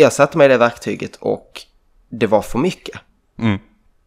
Jag 0.00 0.12
satte 0.12 0.38
mig 0.38 0.44
i 0.44 0.48
det 0.48 0.58
verktyget 0.58 1.16
och 1.16 1.62
det 2.08 2.26
var 2.26 2.42
för 2.42 2.58
mycket. 2.58 3.00
Mm. 3.38 3.58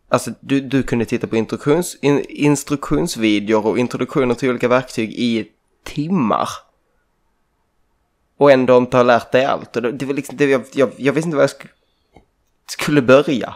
Alltså 0.10 0.32
du, 0.40 0.62
du 0.62 0.84
kunde 0.84 1.06
titta 1.06 1.28
på 1.28 1.36
instruktions, 1.38 1.96
in, 2.02 2.26
instruktionsvideor 2.30 3.66
och 3.66 3.78
introduktioner 3.80 4.36
till 4.36 4.50
olika 4.50 4.68
verktyg 4.68 5.12
i 5.12 5.48
timmar. 5.84 6.50
Och 8.38 8.52
ändå 8.52 8.78
inte 8.78 8.98
ha 8.98 9.04
lärt 9.04 9.32
dig 9.32 9.46
allt. 9.46 9.76
Och 9.76 9.82
det, 9.82 9.92
det 9.92 10.06
var 10.06 10.14
liksom, 10.14 10.38
det, 10.38 10.46
jag, 10.46 10.64
jag, 10.74 10.92
jag 10.98 11.14
visste 11.14 11.28
inte 11.28 11.36
vad 11.36 11.44
jag 11.44 11.50
sk 11.50 11.66
skulle 12.70 13.02
börja. 13.02 13.56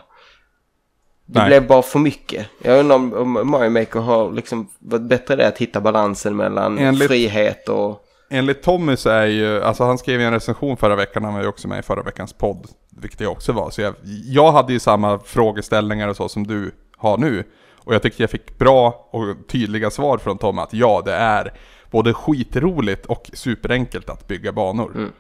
Det 1.26 1.40
Nej. 1.40 1.48
blev 1.48 1.68
bara 1.68 1.82
för 1.82 2.00
mycket. 2.00 2.48
Jag 2.62 2.80
undrar 2.80 2.96
om, 2.96 3.14
om 3.14 3.50
Mario 3.50 3.70
Maker 3.70 4.00
har 4.00 4.32
liksom 4.32 4.70
varit 4.80 5.02
bättre 5.02 5.34
i 5.34 5.38
det 5.38 5.48
att 5.48 5.58
hitta 5.58 5.82
balansen 5.82 6.36
mellan 6.36 6.78
Enligt- 6.78 7.08
frihet 7.08 7.70
och... 7.70 8.02
Enligt 8.30 8.64
Tommy 8.64 8.96
så 8.98 9.10
är 9.10 9.26
ju, 9.26 9.62
alltså 9.62 9.84
han 9.84 9.98
skrev 9.98 10.20
ju 10.20 10.26
en 10.26 10.34
recension 10.34 10.78
förra 10.78 10.96
veckan, 10.96 11.24
han 11.24 11.34
var 11.34 11.42
ju 11.42 11.48
också 11.48 11.68
med 11.68 11.80
i 11.80 11.82
förra 11.82 12.04
veckans 12.04 12.34
podd, 12.34 12.68
vilket 12.90 13.20
jag 13.20 13.32
också 13.32 13.54
var. 13.54 13.70
Så 13.70 13.82
jag, 13.82 13.96
jag 14.26 14.52
hade 14.52 14.74
ju 14.74 14.80
samma 14.80 15.20
frågeställningar 15.20 16.08
och 16.08 16.16
så 16.16 16.30
som 16.30 16.48
du 16.48 16.72
har 16.98 17.18
nu. 17.18 17.44
Och 17.78 17.94
jag 17.94 18.02
tyckte 18.02 18.24
jag 18.24 18.30
fick 18.30 18.58
bra 18.58 19.08
och 19.12 19.48
tydliga 19.48 19.90
svar 19.92 20.18
från 20.18 20.38
Tommy 20.38 20.62
att 20.62 20.74
ja, 20.74 21.02
det 21.06 21.14
är 21.14 21.54
både 21.92 22.14
skitroligt 22.14 23.06
och 23.06 23.30
superenkelt 23.34 24.10
att 24.10 24.28
bygga 24.28 24.52
banor. 24.52 25.12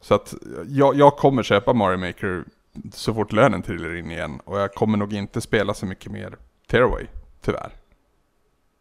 Så 0.00 0.14
att 0.14 0.34
jag, 0.66 0.96
jag 0.96 1.16
kommer 1.16 1.42
köpa 1.42 1.72
Mario 1.72 1.98
Maker 1.98 2.44
så 2.92 3.14
fort 3.14 3.32
lönen 3.32 3.62
trillar 3.62 3.96
in 3.96 4.10
igen. 4.10 4.40
Och 4.44 4.58
jag 4.58 4.74
kommer 4.74 4.98
nog 4.98 5.12
inte 5.12 5.40
spela 5.40 5.74
så 5.74 5.86
mycket 5.86 6.12
mer 6.12 6.36
Tearaway, 6.66 7.06
tyvärr. 7.40 7.72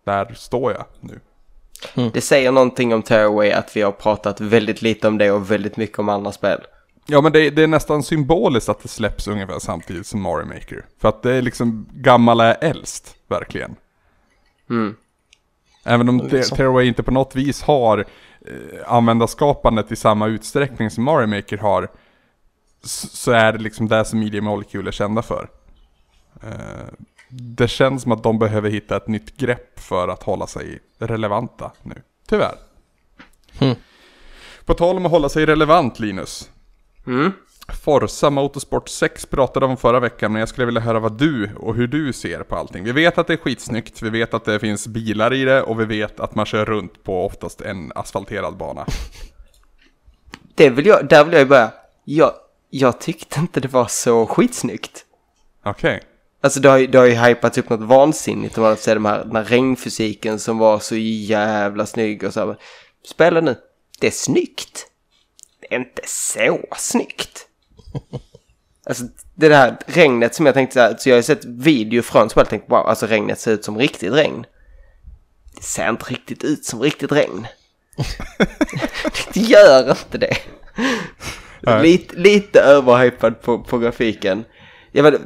Där 0.03 0.34
står 0.34 0.72
jag 0.72 0.86
nu. 1.00 1.20
Det 2.13 2.22
säger 2.22 2.51
någonting 2.51 2.93
om 2.93 3.01
Tearaway 3.03 3.51
att 3.51 3.75
vi 3.77 3.81
har 3.81 3.91
pratat 3.91 4.41
väldigt 4.41 4.81
lite 4.81 5.07
om 5.07 5.17
det 5.17 5.31
och 5.31 5.51
väldigt 5.51 5.77
mycket 5.77 6.00
om 6.00 6.10
andra 6.10 6.31
spel. 6.31 6.62
Ja 7.05 7.22
men 7.22 7.31
det, 7.31 7.50
det 7.50 7.63
är 7.63 7.67
nästan 7.67 8.03
symboliskt 8.03 8.69
att 8.69 8.79
det 8.81 8.88
släpps 8.88 9.27
ungefär 9.27 9.60
samtidigt 9.60 10.07
som 10.07 10.22
Mario 10.22 10.46
Maker. 10.46 10.86
För 11.01 11.10
att 11.10 11.24
det 11.24 11.31
är 11.34 11.41
liksom 11.41 11.88
gammal 11.93 12.39
är 12.39 12.57
äldst, 12.62 13.15
verkligen. 13.27 13.75
Mm. 14.69 14.96
Även 15.86 16.10
om 16.10 16.17
liksom- 16.31 16.57
Tearaway 16.57 16.88
inte 16.88 17.03
på 17.03 17.12
något 17.12 17.36
vis 17.36 17.62
har 17.62 17.98
eh, 18.00 18.93
användarskapandet 18.93 19.91
i 19.91 19.96
samma 19.96 20.27
utsträckning 20.27 20.89
som 20.89 21.03
Mario 21.03 21.27
Maker 21.27 21.57
har, 21.57 21.84
s- 22.84 23.17
så 23.22 23.31
är 23.31 23.53
det 23.53 23.60
liksom 23.60 23.88
det 23.88 24.05
som 24.05 24.19
Media 24.19 24.41
Molecule 24.41 24.89
är 24.89 24.91
kända 24.91 25.22
för. 25.22 25.50
Eh, 26.43 26.88
det 27.29 27.67
känns 27.67 28.01
som 28.03 28.12
att 28.12 28.24
de 28.24 28.39
behöver 28.39 28.69
hitta 28.69 28.98
ett 28.98 29.07
nytt 29.07 29.38
grepp 29.38 29.79
för 29.79 30.07
att 30.07 30.24
hålla 30.24 30.48
sig 30.48 30.79
relevanta 31.00 31.72
nu. 31.84 32.01
Tyvärr. 32.27 32.55
Hmm. 33.60 33.75
På 34.65 34.74
tal 34.74 34.98
om 34.98 35.05
att 35.05 35.12
hålla 35.12 35.29
sig 35.29 35.46
relevant 35.46 36.00
Linus. 36.00 36.50
Mm. 37.07 37.31
Forza 37.84 38.29
Motorsport 38.29 38.89
6 38.89 39.25
pratade 39.25 39.65
om 39.65 39.77
förra 39.77 40.00
veckan, 40.00 40.31
men 40.31 40.39
jag 40.39 40.50
skulle 40.50 40.65
vilja 40.65 40.81
höra 40.81 41.00
vad 41.00 41.17
du 41.17 41.55
och 41.55 41.75
hur 41.75 41.88
du 41.88 42.13
ser 42.13 42.43
på 42.43 42.55
allting. 42.55 42.84
Vi 42.84 42.91
vet 42.91 43.17
att 43.17 43.27
det 43.27 43.34
är 43.34 43.38
skitsnyggt, 43.38 44.01
vi 44.01 44.10
vet 44.10 44.34
att 44.34 44.46
det 44.46 44.60
finns 44.60 44.88
bilar 44.88 45.34
i 45.34 45.43
det 45.43 45.62
och 45.62 45.79
vi 45.79 45.86
vet 45.86 46.19
att 46.19 46.36
man 46.36 46.46
kör 46.46 46.65
runt 46.65 47.03
på 47.03 47.25
oftast 47.25 47.62
en 47.62 47.91
asfalterad 47.96 48.57
bana. 48.57 48.86
Det 50.55 50.69
vill 50.69 50.86
jag, 50.86 51.07
där 51.07 51.24
vill 51.24 51.34
jag 51.34 51.41
ju 51.41 51.48
börja. 51.48 51.72
Jag, 52.03 52.31
jag 52.69 53.01
tyckte 53.01 53.39
inte 53.39 53.60
det 53.60 53.67
var 53.67 53.88
så 53.88 54.25
skitsnyggt. 54.25 55.05
Okej. 55.63 56.01
Alltså 56.41 56.60
det 56.60 56.70
har 56.70 56.77
ju, 56.77 56.88
det 56.88 56.98
har 56.98 57.06
ju 57.06 57.15
hypats 57.15 57.58
upp 57.58 57.70
något 57.70 57.88
vansinnigt. 57.88 58.58
om 58.58 58.63
Man 58.63 58.77
ser 58.77 58.96
de 58.96 59.06
här, 59.06 59.25
den 59.25 59.36
här 59.36 59.44
regnfysiken 59.44 60.39
som 60.39 60.58
var 60.58 60.79
så 60.79 60.96
jävla 60.96 61.86
snygg 61.86 62.24
och 62.24 62.34
så 62.34 62.48
här. 62.48 62.58
Spela 63.06 63.41
nu. 63.41 63.56
Det 64.00 64.08
är 64.08 64.12
snyggt. 64.12 64.88
Det 65.62 65.75
är 65.75 65.79
inte 65.79 66.01
så 66.06 66.60
snyggt. 66.77 67.48
Alltså 68.89 69.03
det 69.36 69.50
där 69.50 69.77
regnet 69.86 70.36
som 70.36 70.46
jag 70.46 70.56
tänkte 70.56 70.74
så 70.74 70.79
här, 70.79 70.96
så 71.00 71.10
jag 71.10 71.13
har 71.13 71.20
ju 71.20 71.24
sett 71.24 71.46
video 71.46 72.01
från 72.01 72.29
spelet 72.29 72.48
och 72.48 72.50
tänkt 72.50 72.70
wow, 72.70 72.88
alltså 72.88 73.06
regnet 73.08 73.39
ser 73.39 73.51
ut 73.51 73.65
som 73.65 73.77
riktigt 73.77 74.13
regn. 74.13 74.46
Det 75.56 75.63
ser 75.63 75.89
inte 75.89 76.06
riktigt 76.06 76.44
ut 76.44 76.65
som 76.65 76.82
riktigt 76.82 77.12
regn. 77.12 77.48
det 79.34 79.39
gör 79.39 79.89
inte 79.89 80.17
det. 80.17 80.38
Lite, 81.82 82.15
lite 82.15 82.62
överhypad 82.62 83.41
på, 83.41 83.60
på 83.60 83.77
grafiken. 83.77 84.46
Jag 84.91 85.03
vet, 85.03 85.22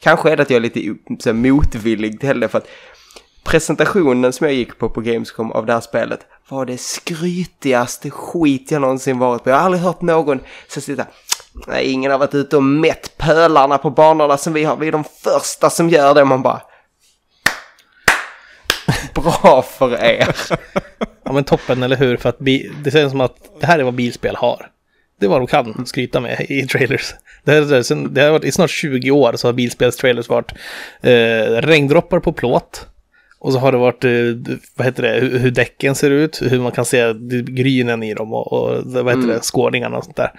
kanske 0.00 0.30
är 0.30 0.36
det 0.36 0.42
att 0.42 0.50
jag 0.50 0.56
är 0.56 0.60
lite 0.60 0.94
så 1.18 1.28
här, 1.28 1.34
motvillig 1.34 2.20
till 2.20 2.40
det 2.40 2.48
för 2.48 2.58
att 2.58 2.68
presentationen 3.44 4.32
som 4.32 4.46
jag 4.46 4.54
gick 4.54 4.78
på 4.78 4.88
på 4.90 5.00
Gamescom 5.00 5.52
av 5.52 5.66
det 5.66 5.72
här 5.72 5.80
spelet 5.80 6.20
var 6.48 6.66
det 6.66 6.80
skrytigaste 6.80 8.10
skit 8.10 8.70
jag 8.70 8.80
någonsin 8.80 9.18
varit 9.18 9.44
på. 9.44 9.50
Jag 9.50 9.56
har 9.56 9.64
aldrig 9.64 9.82
hört 9.82 10.02
någon 10.02 10.40
så 10.68 10.80
sitta 10.80 11.06
Nej, 11.66 11.90
ingen 11.90 12.10
har 12.10 12.18
varit 12.18 12.34
ute 12.34 12.56
och 12.56 12.62
mätt 12.62 13.18
pölarna 13.18 13.78
på 13.78 13.90
banorna 13.90 14.36
som 14.36 14.52
vi 14.52 14.64
har. 14.64 14.76
Vi 14.76 14.88
är 14.88 14.92
de 14.92 15.04
första 15.04 15.70
som 15.70 15.88
gör 15.88 16.14
det. 16.14 16.24
Man 16.24 16.42
bara... 16.42 16.62
Bra 19.14 19.62
för 19.62 20.04
er. 20.04 20.36
Ja 21.24 21.32
men 21.32 21.44
toppen, 21.44 21.82
eller 21.82 21.96
hur? 21.96 22.16
För 22.16 22.28
att 22.28 22.38
bi- 22.38 22.72
det 22.84 22.90
känns 22.90 23.10
som 23.10 23.20
att 23.20 23.60
det 23.60 23.66
här 23.66 23.78
är 23.78 23.82
vad 23.82 23.94
bilspel 23.94 24.36
har. 24.36 24.70
Det 25.20 25.26
är 25.26 25.30
vad 25.30 25.40
de 25.40 25.46
kan 25.46 25.86
skryta 25.86 26.20
med 26.20 26.46
i 26.48 26.66
trailers. 26.66 27.14
Det, 27.44 27.52
här, 27.52 27.60
det, 27.60 27.84
sen, 27.84 28.14
det 28.14 28.22
har 28.22 28.30
varit 28.30 28.44
i 28.44 28.52
snart 28.52 28.70
20 28.70 29.10
år 29.10 29.32
så 29.36 29.48
har 29.48 29.52
bilspelstrailers 29.52 30.28
varit 30.28 30.52
eh, 31.00 31.10
regndroppar 31.60 32.20
på 32.20 32.32
plåt. 32.32 32.86
Och 33.38 33.52
så 33.52 33.58
har 33.58 33.72
det 33.72 33.78
varit, 33.78 34.04
eh, 34.04 34.56
vad 34.76 34.86
heter 34.86 35.02
det, 35.02 35.20
hur, 35.20 35.38
hur 35.38 35.50
däcken 35.50 35.94
ser 35.94 36.10
ut, 36.10 36.42
hur 36.42 36.60
man 36.60 36.72
kan 36.72 36.84
se 36.84 37.12
grynen 37.42 38.02
i 38.02 38.14
dem 38.14 38.32
och, 38.34 38.52
och 38.52 38.82
vad 38.84 39.16
heter 39.16 39.28
det, 39.34 39.40
skådningarna 39.40 39.96
och 39.96 40.04
sånt 40.04 40.16
där. 40.16 40.32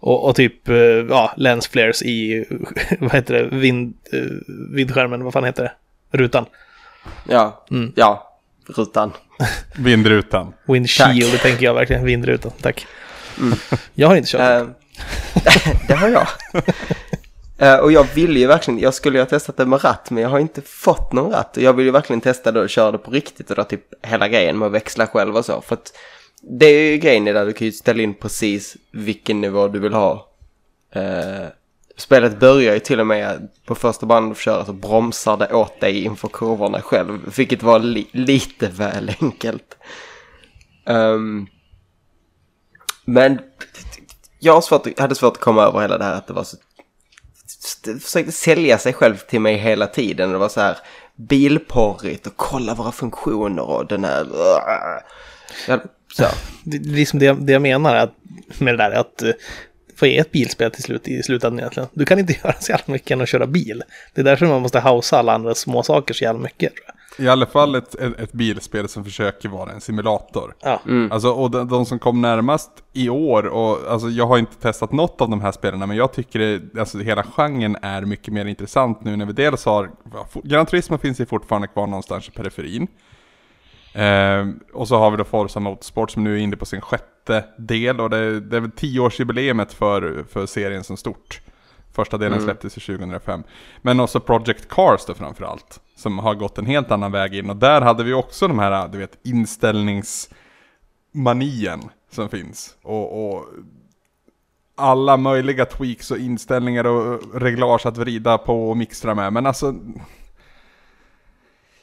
Och, 0.00 0.28
och 0.28 0.36
typ, 0.36 0.68
eh, 0.68 0.76
ja, 1.08 1.34
lens 1.36 1.68
flares 1.68 2.02
i, 2.02 2.44
vad 3.00 3.12
heter 3.12 3.34
det, 3.34 3.56
vind, 3.56 3.94
eh, 4.12 4.20
vindskärmen, 4.70 5.24
vad 5.24 5.32
fan 5.32 5.44
heter 5.44 5.62
det? 5.62 5.72
Rutan. 6.18 6.46
Ja, 7.28 7.64
ja, 7.94 8.38
rutan. 8.76 9.12
Vindrutan. 9.76 10.52
Windshield, 10.64 11.32
det 11.32 11.38
tänker 11.38 11.64
jag 11.64 11.74
verkligen. 11.74 12.04
Vindrutan, 12.04 12.52
tack. 12.60 12.86
Mm. 13.42 13.58
Jag 13.94 14.08
har 14.08 14.16
inte 14.16 14.30
kört. 14.30 14.40
Ehm, 14.40 14.72
det 15.88 15.94
har 15.94 16.08
jag. 16.08 16.26
Ehm, 17.58 17.80
och 17.80 17.92
jag 17.92 18.06
ville 18.14 18.38
ju 18.40 18.46
verkligen, 18.46 18.80
jag 18.80 18.94
skulle 18.94 19.18
ju 19.18 19.22
ha 19.22 19.28
testat 19.28 19.56
det 19.56 19.66
med 19.66 19.84
ratt 19.84 20.10
men 20.10 20.22
jag 20.22 20.30
har 20.30 20.38
inte 20.38 20.62
fått 20.62 21.12
någon 21.12 21.32
ratt. 21.32 21.56
Och 21.56 21.62
jag 21.62 21.72
vill 21.72 21.86
ju 21.86 21.92
verkligen 21.92 22.20
testa 22.20 22.52
det 22.52 22.60
och 22.60 22.70
köra 22.70 22.92
det 22.92 22.98
på 22.98 23.10
riktigt 23.10 23.50
och 23.50 23.56
då 23.56 23.64
typ 23.64 23.84
hela 24.02 24.28
grejen 24.28 24.58
med 24.58 24.66
att 24.66 24.72
växla 24.72 25.06
själv 25.06 25.36
och 25.36 25.44
så. 25.44 25.60
För 25.60 25.74
att 25.74 25.92
det 26.42 26.66
är 26.66 26.90
ju 26.92 26.98
grejen 26.98 27.28
i 27.28 27.32
det, 27.32 27.44
du 27.44 27.52
kan 27.52 27.66
ju 27.66 27.72
ställa 27.72 28.02
in 28.02 28.14
precis 28.14 28.76
vilken 28.92 29.40
nivå 29.40 29.68
du 29.68 29.78
vill 29.78 29.92
ha. 29.92 30.28
Uh, 30.96 31.46
spelet 31.96 32.40
börjar 32.40 32.74
ju 32.74 32.80
till 32.80 33.00
och 33.00 33.06
med 33.06 33.48
på 33.66 33.74
första 33.74 34.06
banan 34.06 34.28
du 34.28 34.34
får 34.34 34.42
köra 34.42 34.64
så 34.64 34.72
bromsar 34.72 35.36
det 35.36 35.52
åt 35.54 35.80
dig 35.80 36.04
inför 36.04 36.28
kurvorna 36.28 36.82
själv. 36.82 37.36
Vilket 37.36 37.62
var 37.62 37.78
li- 37.78 38.10
lite 38.12 38.68
väl 38.68 39.14
enkelt. 39.20 39.76
Um, 40.86 41.46
men 43.04 43.38
jag 44.38 44.54
har 44.54 44.60
svårt, 44.60 44.98
hade 44.98 45.14
svårt 45.14 45.32
att 45.32 45.40
komma 45.40 45.62
över 45.62 45.80
hela 45.80 45.98
det 45.98 46.04
här 46.04 46.14
att 46.14 46.26
det 46.26 46.32
var 46.32 46.44
så... 46.44 46.56
Det 47.84 48.02
försökte 48.02 48.32
sälja 48.32 48.78
sig 48.78 48.92
själv 48.92 49.16
till 49.16 49.40
mig 49.40 49.56
hela 49.56 49.86
tiden. 49.86 50.32
Det 50.32 50.38
var 50.38 50.48
så 50.48 50.60
här 50.60 50.78
bilporrigt 51.16 52.26
och 52.26 52.36
kolla 52.36 52.74
våra 52.74 52.92
funktioner 52.92 53.62
och 53.62 53.86
den 53.86 54.04
här... 54.04 54.26
Jag, 55.68 55.80
så. 56.12 56.24
Det, 56.64 56.78
det 56.78 56.90
är 56.90 56.94
liksom 56.94 57.18
det, 57.18 57.32
det 57.32 57.52
jag 57.52 57.62
menar 57.62 57.94
att, 57.94 58.14
med 58.58 58.74
det 58.74 58.78
där, 58.78 58.90
att 58.90 59.22
eh, 59.22 59.32
vad 60.00 60.10
är 60.10 60.20
ett 60.20 60.32
bilspel 60.32 60.70
till 60.70 60.82
slut 60.82 61.08
i 61.08 61.22
slutändan 61.22 61.58
egentligen? 61.58 61.88
Du 61.92 62.04
kan 62.04 62.18
inte 62.18 62.32
göra 62.44 62.54
så 62.60 62.72
jävla 62.72 62.92
mycket 62.92 63.10
än 63.10 63.20
att 63.20 63.28
köra 63.28 63.46
bil. 63.46 63.82
Det 64.14 64.20
är 64.20 64.24
därför 64.24 64.46
man 64.46 64.62
måste 64.62 64.80
hausa 64.80 65.18
alla 65.18 65.32
andra 65.32 65.54
småsaker 65.54 66.14
så 66.14 66.24
jävla 66.24 66.40
mycket. 66.40 66.74
Tror 66.74 66.84
jag. 66.86 66.94
I 67.18 67.28
alla 67.28 67.46
fall 67.46 67.74
ett, 67.74 67.94
ett, 67.94 68.20
ett 68.20 68.32
bilspel 68.32 68.88
som 68.88 69.04
försöker 69.04 69.48
vara 69.48 69.72
en 69.72 69.80
simulator. 69.80 70.54
Ja. 70.62 70.80
Alltså, 71.10 71.30
och 71.30 71.50
de, 71.50 71.68
de 71.68 71.86
som 71.86 71.98
kom 71.98 72.20
närmast 72.20 72.70
i 72.92 73.08
år, 73.08 73.46
och 73.46 73.78
alltså 73.92 74.08
jag 74.08 74.26
har 74.26 74.38
inte 74.38 74.56
testat 74.56 74.92
något 74.92 75.20
av 75.20 75.30
de 75.30 75.40
här 75.40 75.52
spelarna, 75.52 75.86
men 75.86 75.96
jag 75.96 76.12
tycker 76.12 76.38
det, 76.38 76.80
alltså 76.80 76.98
hela 76.98 77.22
genren 77.22 77.76
är 77.82 78.02
mycket 78.02 78.34
mer 78.34 78.44
intressant 78.44 79.04
nu 79.04 79.16
när 79.16 79.26
vi 79.26 79.32
dels 79.32 79.64
har, 79.64 79.90
Gran 80.42 80.66
Turismo 80.66 80.98
finns 80.98 81.20
ju 81.20 81.26
fortfarande 81.26 81.68
kvar 81.68 81.86
någonstans 81.86 82.28
i 82.28 82.30
periferin. 82.30 82.88
Ehm, 83.94 84.60
och 84.72 84.88
så 84.88 84.98
har 84.98 85.10
vi 85.10 85.16
då 85.16 85.24
Forza 85.24 85.60
Motorsport 85.60 86.10
som 86.10 86.24
nu 86.24 86.34
är 86.34 86.38
inne 86.38 86.56
på 86.56 86.66
sin 86.66 86.80
sjätte 86.80 87.44
del, 87.58 88.00
och 88.00 88.10
det, 88.10 88.40
det 88.40 88.56
är 88.56 88.60
väl 88.60 88.70
tioårsjubileumet 88.70 89.72
för, 89.72 90.24
för 90.28 90.46
serien 90.46 90.84
som 90.84 90.96
stort. 90.96 91.40
Första 91.92 92.18
delen 92.18 92.42
släpptes 92.42 92.76
i 92.76 92.80
2005. 92.80 93.42
Men 93.82 94.00
också 94.00 94.20
Project 94.20 94.68
Cars 94.68 95.04
då 95.06 95.14
framförallt. 95.14 95.80
Som 95.96 96.18
har 96.18 96.34
gått 96.34 96.58
en 96.58 96.66
helt 96.66 96.90
annan 96.90 97.12
väg 97.12 97.34
in. 97.34 97.50
Och 97.50 97.56
där 97.56 97.80
hade 97.80 98.04
vi 98.04 98.12
också 98.12 98.48
de 98.48 98.58
här, 98.58 98.88
du 98.88 98.98
vet, 98.98 99.18
inställningsmanien 99.22 101.80
som 102.10 102.28
finns. 102.28 102.76
Och, 102.82 103.34
och 103.34 103.44
alla 104.76 105.16
möjliga 105.16 105.64
tweaks 105.64 106.10
och 106.10 106.18
inställningar 106.18 106.86
och 106.86 107.40
reglage 107.40 107.86
att 107.86 107.96
vrida 107.96 108.38
på 108.38 108.70
och 108.70 108.76
mixtra 108.76 109.14
med. 109.14 109.32
Men 109.32 109.46
alltså... 109.46 109.74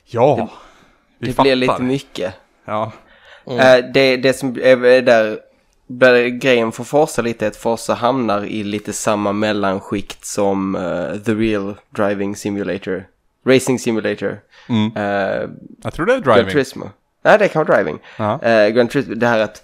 Ja, 0.05 0.49
vi 1.19 1.27
Det 1.27 1.33
fattar. 1.33 1.43
blir 1.43 1.55
lite 1.55 1.81
mycket. 1.81 2.33
Ja, 2.65 2.91
Eh, 3.49 3.85
det, 3.93 4.17
det 4.17 4.33
som 4.33 4.55
är 4.61 5.01
där, 5.01 5.39
där 5.87 6.27
grejen 6.27 6.71
för 6.71 6.83
Forza 6.83 7.21
lite 7.21 7.45
är 7.45 7.49
att 7.49 7.55
Forza 7.55 7.93
hamnar 7.93 8.45
i 8.45 8.63
lite 8.63 8.93
samma 8.93 9.33
mellanskikt 9.33 10.25
som 10.25 10.75
eh, 10.75 11.15
The 11.25 11.33
Real 11.33 11.75
Driving 11.89 12.35
Simulator. 12.35 13.07
Racing 13.49 13.79
Simulator. 13.79 14.39
Mm. 14.69 14.91
Eh, 14.95 15.49
jag 15.83 15.93
tror 15.93 16.05
det 16.05 16.13
är 16.13 16.19
Gran 16.19 16.35
driving. 16.35 16.51
Turismo. 16.51 16.89
Nej, 17.23 17.37
det 17.39 17.47
kan 17.47 17.65
vara 17.65 17.77
driving. 17.77 17.99
Ja. 18.17 18.43
Eh, 18.43 18.69
Gran 18.69 18.87
Turismo, 18.87 19.15
det 19.15 19.27
här 19.27 19.39
att 19.39 19.63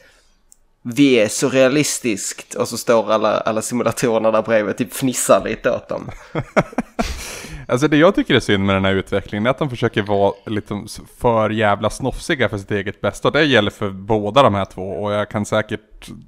vi 0.82 1.14
är 1.14 1.28
så 1.28 1.50
realistiskt 1.50 2.54
och 2.54 2.68
så 2.68 2.78
står 2.78 3.12
alla, 3.12 3.40
alla 3.40 3.62
simulatorerna 3.62 4.32
där 4.32 4.42
bredvid 4.42 4.78
typ 4.78 4.94
fnissar 4.94 5.42
lite 5.46 5.72
åt 5.72 5.88
dem. 5.88 6.12
Alltså 7.68 7.88
det 7.88 7.98
jag 7.98 8.16
tycker 8.16 8.36
är 8.36 8.40
synd 8.40 8.66
med 8.66 8.76
den 8.76 8.86
här 8.86 8.94
utvecklingen 8.96 9.46
är 9.46 9.50
att 9.50 9.58
de 9.60 9.70
försöker 9.70 10.02
vara 10.04 10.34
lite 10.46 10.82
för 11.20 11.50
jävla 11.50 11.90
snofsiga 11.90 12.50
för 12.50 12.58
sitt 12.58 12.72
eget 12.72 13.02
bästa. 13.02 13.28
Och 13.28 13.32
det 13.32 13.44
gäller 13.44 13.72
för 13.72 13.90
båda 13.90 14.44
de 14.44 14.56
här 14.56 14.66
två 14.66 14.82
och 14.82 15.14
jag 15.14 15.30
kan 15.30 15.46
säkert 15.46 15.82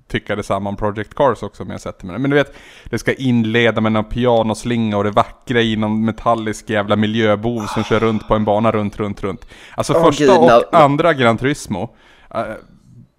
tycka 0.08 0.36
detsamma 0.36 0.70
om 0.70 0.76
Project 0.76 1.14
Cars 1.16 1.44
också 1.44 1.64
om 1.64 1.70
jag 1.70 1.82
sätter 1.82 2.06
mig 2.06 2.20
Men 2.20 2.32
du 2.32 2.38
vet, 2.38 2.56
det 2.86 3.00
ska 3.00 3.14
inleda 3.14 3.82
med 3.82 3.92
någon 3.92 4.04
pianoslinga 4.06 4.98
och 4.98 5.04
det 5.04 5.12
vackra 5.12 5.62
i 5.62 5.76
någon 5.76 6.06
metallisk 6.06 6.70
jävla 6.70 6.96
miljöbov 6.96 7.66
som 7.66 7.84
kör 7.84 8.00
runt 8.00 8.28
på 8.28 8.36
en 8.36 8.46
bana 8.46 8.72
runt, 8.72 8.98
runt, 8.98 9.24
runt. 9.24 9.48
Alltså 9.76 9.94
Åh, 9.94 10.04
första 10.06 10.24
gud, 10.26 10.38
och 10.38 10.46
när- 10.46 10.80
andra 10.82 11.14
Gran 11.14 11.38
Turismo. 11.38 11.96
eh, 12.36 12.42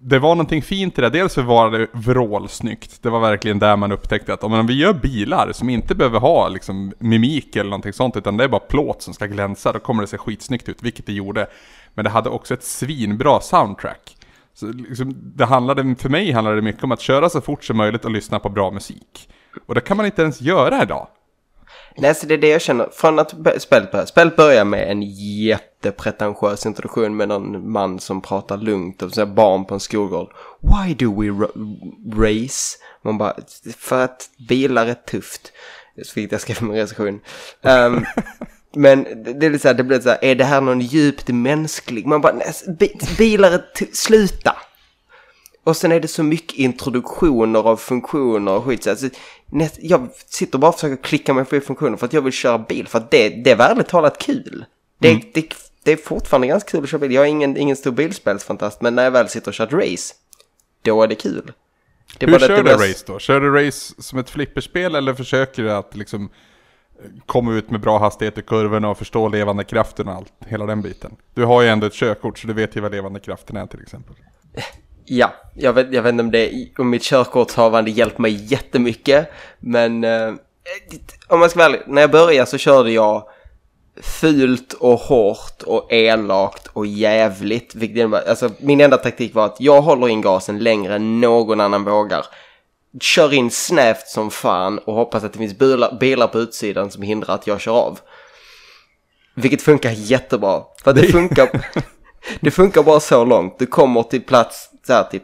det 0.01 0.19
var 0.19 0.29
någonting 0.29 0.61
fint 0.61 0.97
i 0.97 1.01
det. 1.01 1.09
Dels 1.09 1.33
så 1.33 1.41
var 1.41 1.71
det 1.71 1.87
vrålsnyggt. 1.91 3.03
Det 3.03 3.09
var 3.09 3.19
verkligen 3.19 3.59
där 3.59 3.75
man 3.75 3.91
upptäckte 3.91 4.33
att 4.33 4.43
om 4.43 4.67
vi 4.67 4.73
gör 4.73 4.93
bilar 4.93 5.51
som 5.51 5.69
inte 5.69 5.95
behöver 5.95 6.19
ha 6.19 6.47
liksom 6.47 6.93
mimik 6.99 7.55
eller 7.55 7.69
någonting 7.69 7.93
sånt, 7.93 8.17
utan 8.17 8.37
det 8.37 8.43
är 8.43 8.47
bara 8.47 8.59
plåt 8.59 9.01
som 9.01 9.13
ska 9.13 9.25
glänsa, 9.25 9.71
då 9.71 9.79
kommer 9.79 10.01
det 10.01 10.07
se 10.07 10.17
skitsnyggt 10.17 10.69
ut, 10.69 10.83
vilket 10.83 11.05
det 11.05 11.13
gjorde. 11.13 11.47
Men 11.93 12.05
det 12.05 12.11
hade 12.11 12.29
också 12.29 12.53
ett 12.53 12.63
svinbra 12.63 13.41
soundtrack. 13.41 14.17
Så 14.53 14.67
liksom, 14.67 15.13
det 15.35 15.45
handlade, 15.45 15.95
för 15.95 16.09
mig 16.09 16.31
handlade 16.31 16.57
det 16.57 16.61
mycket 16.61 16.83
om 16.83 16.91
att 16.91 17.01
köra 17.01 17.29
så 17.29 17.41
fort 17.41 17.63
som 17.63 17.77
möjligt 17.77 18.05
och 18.05 18.11
lyssna 18.11 18.39
på 18.39 18.49
bra 18.49 18.71
musik. 18.71 19.29
Och 19.65 19.75
det 19.75 19.81
kan 19.81 19.97
man 19.97 20.05
inte 20.05 20.21
ens 20.21 20.41
göra 20.41 20.83
idag. 20.83 21.07
Nej, 21.97 22.15
så 22.15 22.27
det 22.27 22.33
är 22.33 22.37
det 22.37 22.49
jag 22.49 22.61
känner. 22.61 22.89
Från 22.93 23.19
att 23.19 23.33
spelet 23.57 23.91
börjar. 23.91 24.05
Spelet 24.05 24.35
börjar 24.35 24.65
med 24.65 24.91
en 24.91 25.03
jättepretentiös 25.83 26.65
introduktion 26.65 27.17
med 27.17 27.27
någon 27.27 27.71
man 27.71 27.99
som 27.99 28.21
pratar 28.21 28.57
lugnt 28.57 29.01
och 29.01 29.11
så 29.11 29.25
barn 29.25 29.65
på 29.65 29.73
en 29.73 29.79
skolgård. 29.79 30.33
Why 30.61 30.93
do 30.93 31.21
we 31.21 31.47
race? 32.15 32.77
Man 33.01 33.17
bara, 33.17 33.35
för 33.77 34.03
att 34.03 34.29
bilar 34.49 34.87
är 34.87 34.93
tufft. 34.93 35.51
Så 36.03 36.13
fick 36.13 36.33
jag 36.33 36.41
skriva 36.41 36.61
min 36.61 36.75
recension. 36.75 37.19
Um, 37.61 38.05
men 38.75 39.03
det 39.39 39.45
är 39.45 39.49
lite 39.49 39.61
så 39.61 39.67
här, 39.67 39.75
det 39.75 39.83
blir 39.83 39.99
så 39.99 40.09
här, 40.09 40.19
är 40.21 40.35
det 40.35 40.43
här 40.43 40.61
någon 40.61 40.81
djupt 40.81 41.27
mänsklig? 41.27 42.05
Man 42.05 42.21
bara, 42.21 42.33
nej, 42.33 42.95
bilar 43.17 43.51
är 43.51 43.95
sluta! 43.95 44.55
Och 45.63 45.77
sen 45.77 45.91
är 45.91 45.99
det 45.99 46.07
så 46.07 46.23
mycket 46.23 46.57
introduktioner 46.57 47.59
av 47.59 47.77
funktioner 47.77 48.51
och 48.51 48.65
skit. 48.65 48.83
Så 48.83 48.89
alltså, 48.89 49.09
jag 49.79 50.09
sitter 50.25 50.57
bara 50.57 50.69
och 50.69 50.75
försöker 50.75 51.03
klicka 51.03 51.33
mig 51.33 51.45
på 51.45 51.59
funktioner 51.59 51.97
för 51.97 52.05
att 52.05 52.13
jag 52.13 52.21
vill 52.21 52.33
köra 52.33 52.59
bil. 52.59 52.87
För 52.87 52.97
att 52.97 53.11
det, 53.11 53.29
det 53.29 53.51
är 53.51 53.55
värligt 53.55 53.87
talat 53.87 54.17
kul. 54.17 54.65
Det, 54.99 55.09
mm. 55.09 55.21
det, 55.33 55.53
det, 55.83 55.91
är 55.91 55.97
fortfarande 55.97 56.47
ganska 56.47 56.69
kul 56.69 56.83
att 56.83 56.89
köra 56.89 56.99
bil. 56.99 57.11
Jag 57.11 57.23
är 57.23 57.29
ingen, 57.29 57.57
ingen 57.57 57.75
stor 57.75 57.91
bilspelsfantast, 57.91 58.81
men 58.81 58.95
när 58.95 59.03
jag 59.03 59.11
väl 59.11 59.29
sitter 59.29 59.47
och 59.47 59.53
kör 59.53 59.67
ett 59.67 59.73
race, 59.73 60.13
då 60.81 61.03
är 61.03 61.07
det 61.07 61.15
kul. 61.15 61.51
Det 62.17 62.25
Hur 62.25 62.39
kör 62.39 62.63
du 62.63 62.71
race 62.71 63.03
då? 63.07 63.19
Kör 63.19 63.41
du 63.41 63.65
race 63.65 64.01
som 64.01 64.19
ett 64.19 64.29
flipperspel 64.29 64.95
eller 64.95 65.13
försöker 65.13 65.63
du 65.63 65.71
att 65.71 65.95
liksom 65.95 66.29
komma 67.25 67.53
ut 67.53 67.71
med 67.71 67.81
bra 67.81 67.99
hastighet 67.99 68.37
i 68.37 68.41
kurvorna 68.41 68.89
och 68.89 68.97
förstå 68.97 69.27
levande 69.27 69.63
kraften 69.63 70.07
och 70.07 70.13
allt, 70.13 70.33
hela 70.47 70.65
den 70.65 70.81
biten? 70.81 71.15
Du 71.33 71.45
har 71.45 71.61
ju 71.61 71.67
ändå 71.67 71.87
ett 71.87 71.93
körkort 71.93 72.39
så 72.39 72.47
du 72.47 72.53
vet 72.53 72.75
ju 72.75 72.81
vad 72.81 72.91
levande 72.91 73.19
kraften 73.19 73.57
är 73.57 73.65
till 73.65 73.81
exempel. 73.81 74.15
Ja, 75.11 75.33
jag 75.55 75.73
vet, 75.73 75.93
jag 75.93 76.01
vet 76.01 76.11
inte 76.11 76.23
om, 76.23 76.31
det, 76.31 76.69
om 76.77 76.89
mitt 76.89 77.03
körkortshavande 77.03 77.91
hjälpt 77.91 78.17
mig 78.17 78.45
jättemycket. 78.51 79.31
Men 79.59 80.03
eh, 80.03 80.33
om 81.27 81.39
man 81.39 81.49
ska 81.49 81.59
vara 81.59 81.69
ärlig, 81.69 81.81
när 81.87 82.01
jag 82.01 82.11
började 82.11 82.49
så 82.49 82.57
körde 82.57 82.91
jag 82.91 83.29
fult 83.99 84.73
och 84.73 84.99
hårt 84.99 85.63
och 85.63 85.93
elakt 85.93 86.67
och 86.73 86.85
jävligt. 86.85 87.75
alltså, 88.27 88.49
min 88.59 88.81
enda 88.81 88.97
taktik 88.97 89.35
var 89.35 89.45
att 89.45 89.55
jag 89.59 89.81
håller 89.81 90.09
in 90.09 90.21
gasen 90.21 90.59
längre 90.59 90.95
än 90.95 91.21
någon 91.21 91.59
annan 91.59 91.83
vågar. 91.83 92.25
Kör 93.01 93.33
in 93.33 93.51
snävt 93.51 94.07
som 94.07 94.31
fan 94.31 94.77
och 94.77 94.93
hoppas 94.93 95.23
att 95.23 95.33
det 95.33 95.39
finns 95.39 95.57
bilar, 95.57 95.97
bilar 95.99 96.27
på 96.27 96.39
utsidan 96.39 96.91
som 96.91 97.03
hindrar 97.03 97.35
att 97.35 97.47
jag 97.47 97.61
kör 97.61 97.71
av. 97.71 97.99
Vilket 99.35 99.61
funkar 99.61 99.91
jättebra. 99.91 100.63
För 100.83 100.93
det 100.93 101.07
funkar, 101.07 101.49
det 102.39 102.51
funkar 102.51 102.83
bara 102.83 102.99
så 102.99 103.25
långt. 103.25 103.59
Du 103.59 103.65
kommer 103.65 104.03
till 104.03 104.21
plats 104.21 104.69
så 104.87 104.93
här, 104.93 105.03
typ 105.03 105.23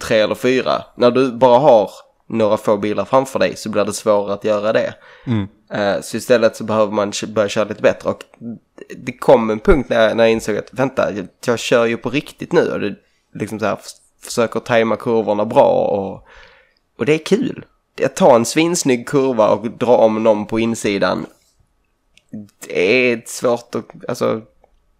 tre 0.00 0.18
eller 0.18 0.34
fyra. 0.34 0.84
När 0.96 1.10
du 1.10 1.32
bara 1.32 1.58
har 1.58 1.90
några 2.28 2.56
få 2.56 2.76
bilar 2.76 3.04
framför 3.04 3.38
dig 3.38 3.56
så 3.56 3.68
blir 3.68 3.84
det 3.84 3.92
svårare 3.92 4.34
att 4.34 4.44
göra 4.44 4.72
det. 4.72 4.94
Mm. 5.26 5.48
Uh, 5.74 6.00
så 6.02 6.16
istället 6.16 6.56
så 6.56 6.64
behöver 6.64 6.92
man 6.92 7.12
börja 7.28 7.48
köra 7.48 7.68
lite 7.68 7.82
bättre. 7.82 8.10
Och 8.10 8.24
det 8.96 9.12
kom 9.12 9.50
en 9.50 9.58
punkt 9.58 9.88
när 9.88 10.02
jag, 10.02 10.16
när 10.16 10.24
jag 10.24 10.32
insåg 10.32 10.56
att 10.56 10.74
vänta, 10.74 11.12
jag, 11.12 11.28
jag 11.46 11.58
kör 11.58 11.86
ju 11.86 11.96
på 11.96 12.10
riktigt 12.10 12.52
nu. 12.52 12.72
Och 12.72 12.80
det 12.80 12.94
liksom 13.34 13.58
så 13.58 13.66
här, 13.66 13.78
försöker 14.22 14.60
tajma 14.60 14.96
kurvorna 14.96 15.44
bra 15.44 15.70
och, 15.70 16.28
och 16.98 17.06
det 17.06 17.14
är 17.14 17.24
kul. 17.24 17.64
Att 18.04 18.16
ta 18.16 18.36
en 18.36 18.44
svinsnygg 18.44 19.08
kurva 19.08 19.48
och 19.48 19.70
dra 19.70 19.96
om 19.96 20.22
någon 20.22 20.46
på 20.46 20.60
insidan. 20.60 21.26
Det 22.66 23.12
är 23.12 23.22
svårt 23.26 23.74
att, 23.74 23.84
alltså 24.08 24.42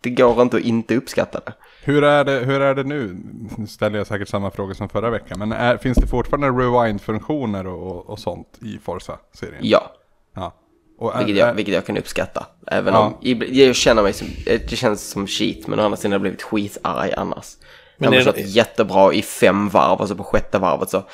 det 0.00 0.10
går 0.10 0.42
inte 0.42 0.56
att 0.56 0.62
inte 0.62 0.96
uppskatta 0.96 1.40
det. 1.46 1.52
Hur 1.88 2.04
är 2.04 2.24
det, 2.24 2.32
hur 2.32 2.60
är 2.60 2.74
det 2.74 2.84
nu? 2.84 3.16
Nu 3.56 3.66
ställer 3.66 3.98
jag 3.98 4.06
säkert 4.06 4.28
samma 4.28 4.50
fråga 4.50 4.74
som 4.74 4.88
förra 4.88 5.10
veckan. 5.10 5.38
Men 5.38 5.52
är, 5.52 5.76
finns 5.76 5.98
det 5.98 6.06
fortfarande 6.06 6.48
rewind-funktioner 6.48 7.66
och, 7.66 8.10
och 8.10 8.18
sånt 8.18 8.58
i 8.62 8.78
Forza-serien? 8.78 9.60
Ja. 9.60 9.92
ja. 10.34 10.54
Och 10.98 11.14
är, 11.14 11.18
vilket, 11.18 11.36
jag, 11.36 11.54
vilket 11.54 11.74
jag 11.74 11.86
kan 11.86 11.96
uppskatta. 11.96 12.46
Även 12.66 12.94
ja. 12.94 13.00
om 13.00 13.42
jag 13.48 13.76
känner 13.76 14.02
mig 14.02 14.12
som, 14.12 14.26
det 14.44 14.76
känns 14.76 15.10
som 15.10 15.26
shit. 15.26 15.66
Men 15.66 15.80
å 15.80 15.82
andra 15.82 15.96
sidan 15.96 16.12
har 16.12 16.14
jag 16.14 16.20
blivit 16.20 16.42
skitarg 16.42 17.12
annars. 17.12 17.56
Men 17.96 18.12
jag 18.12 18.20
har 18.20 18.24
kört 18.32 18.46
jättebra 18.46 19.12
i 19.12 19.22
fem 19.22 19.68
varv 19.68 20.00
och 20.00 20.08
så 20.08 20.14
på 20.14 20.24
sjätte 20.24 20.58
varvet 20.58 20.90
så 20.90 21.04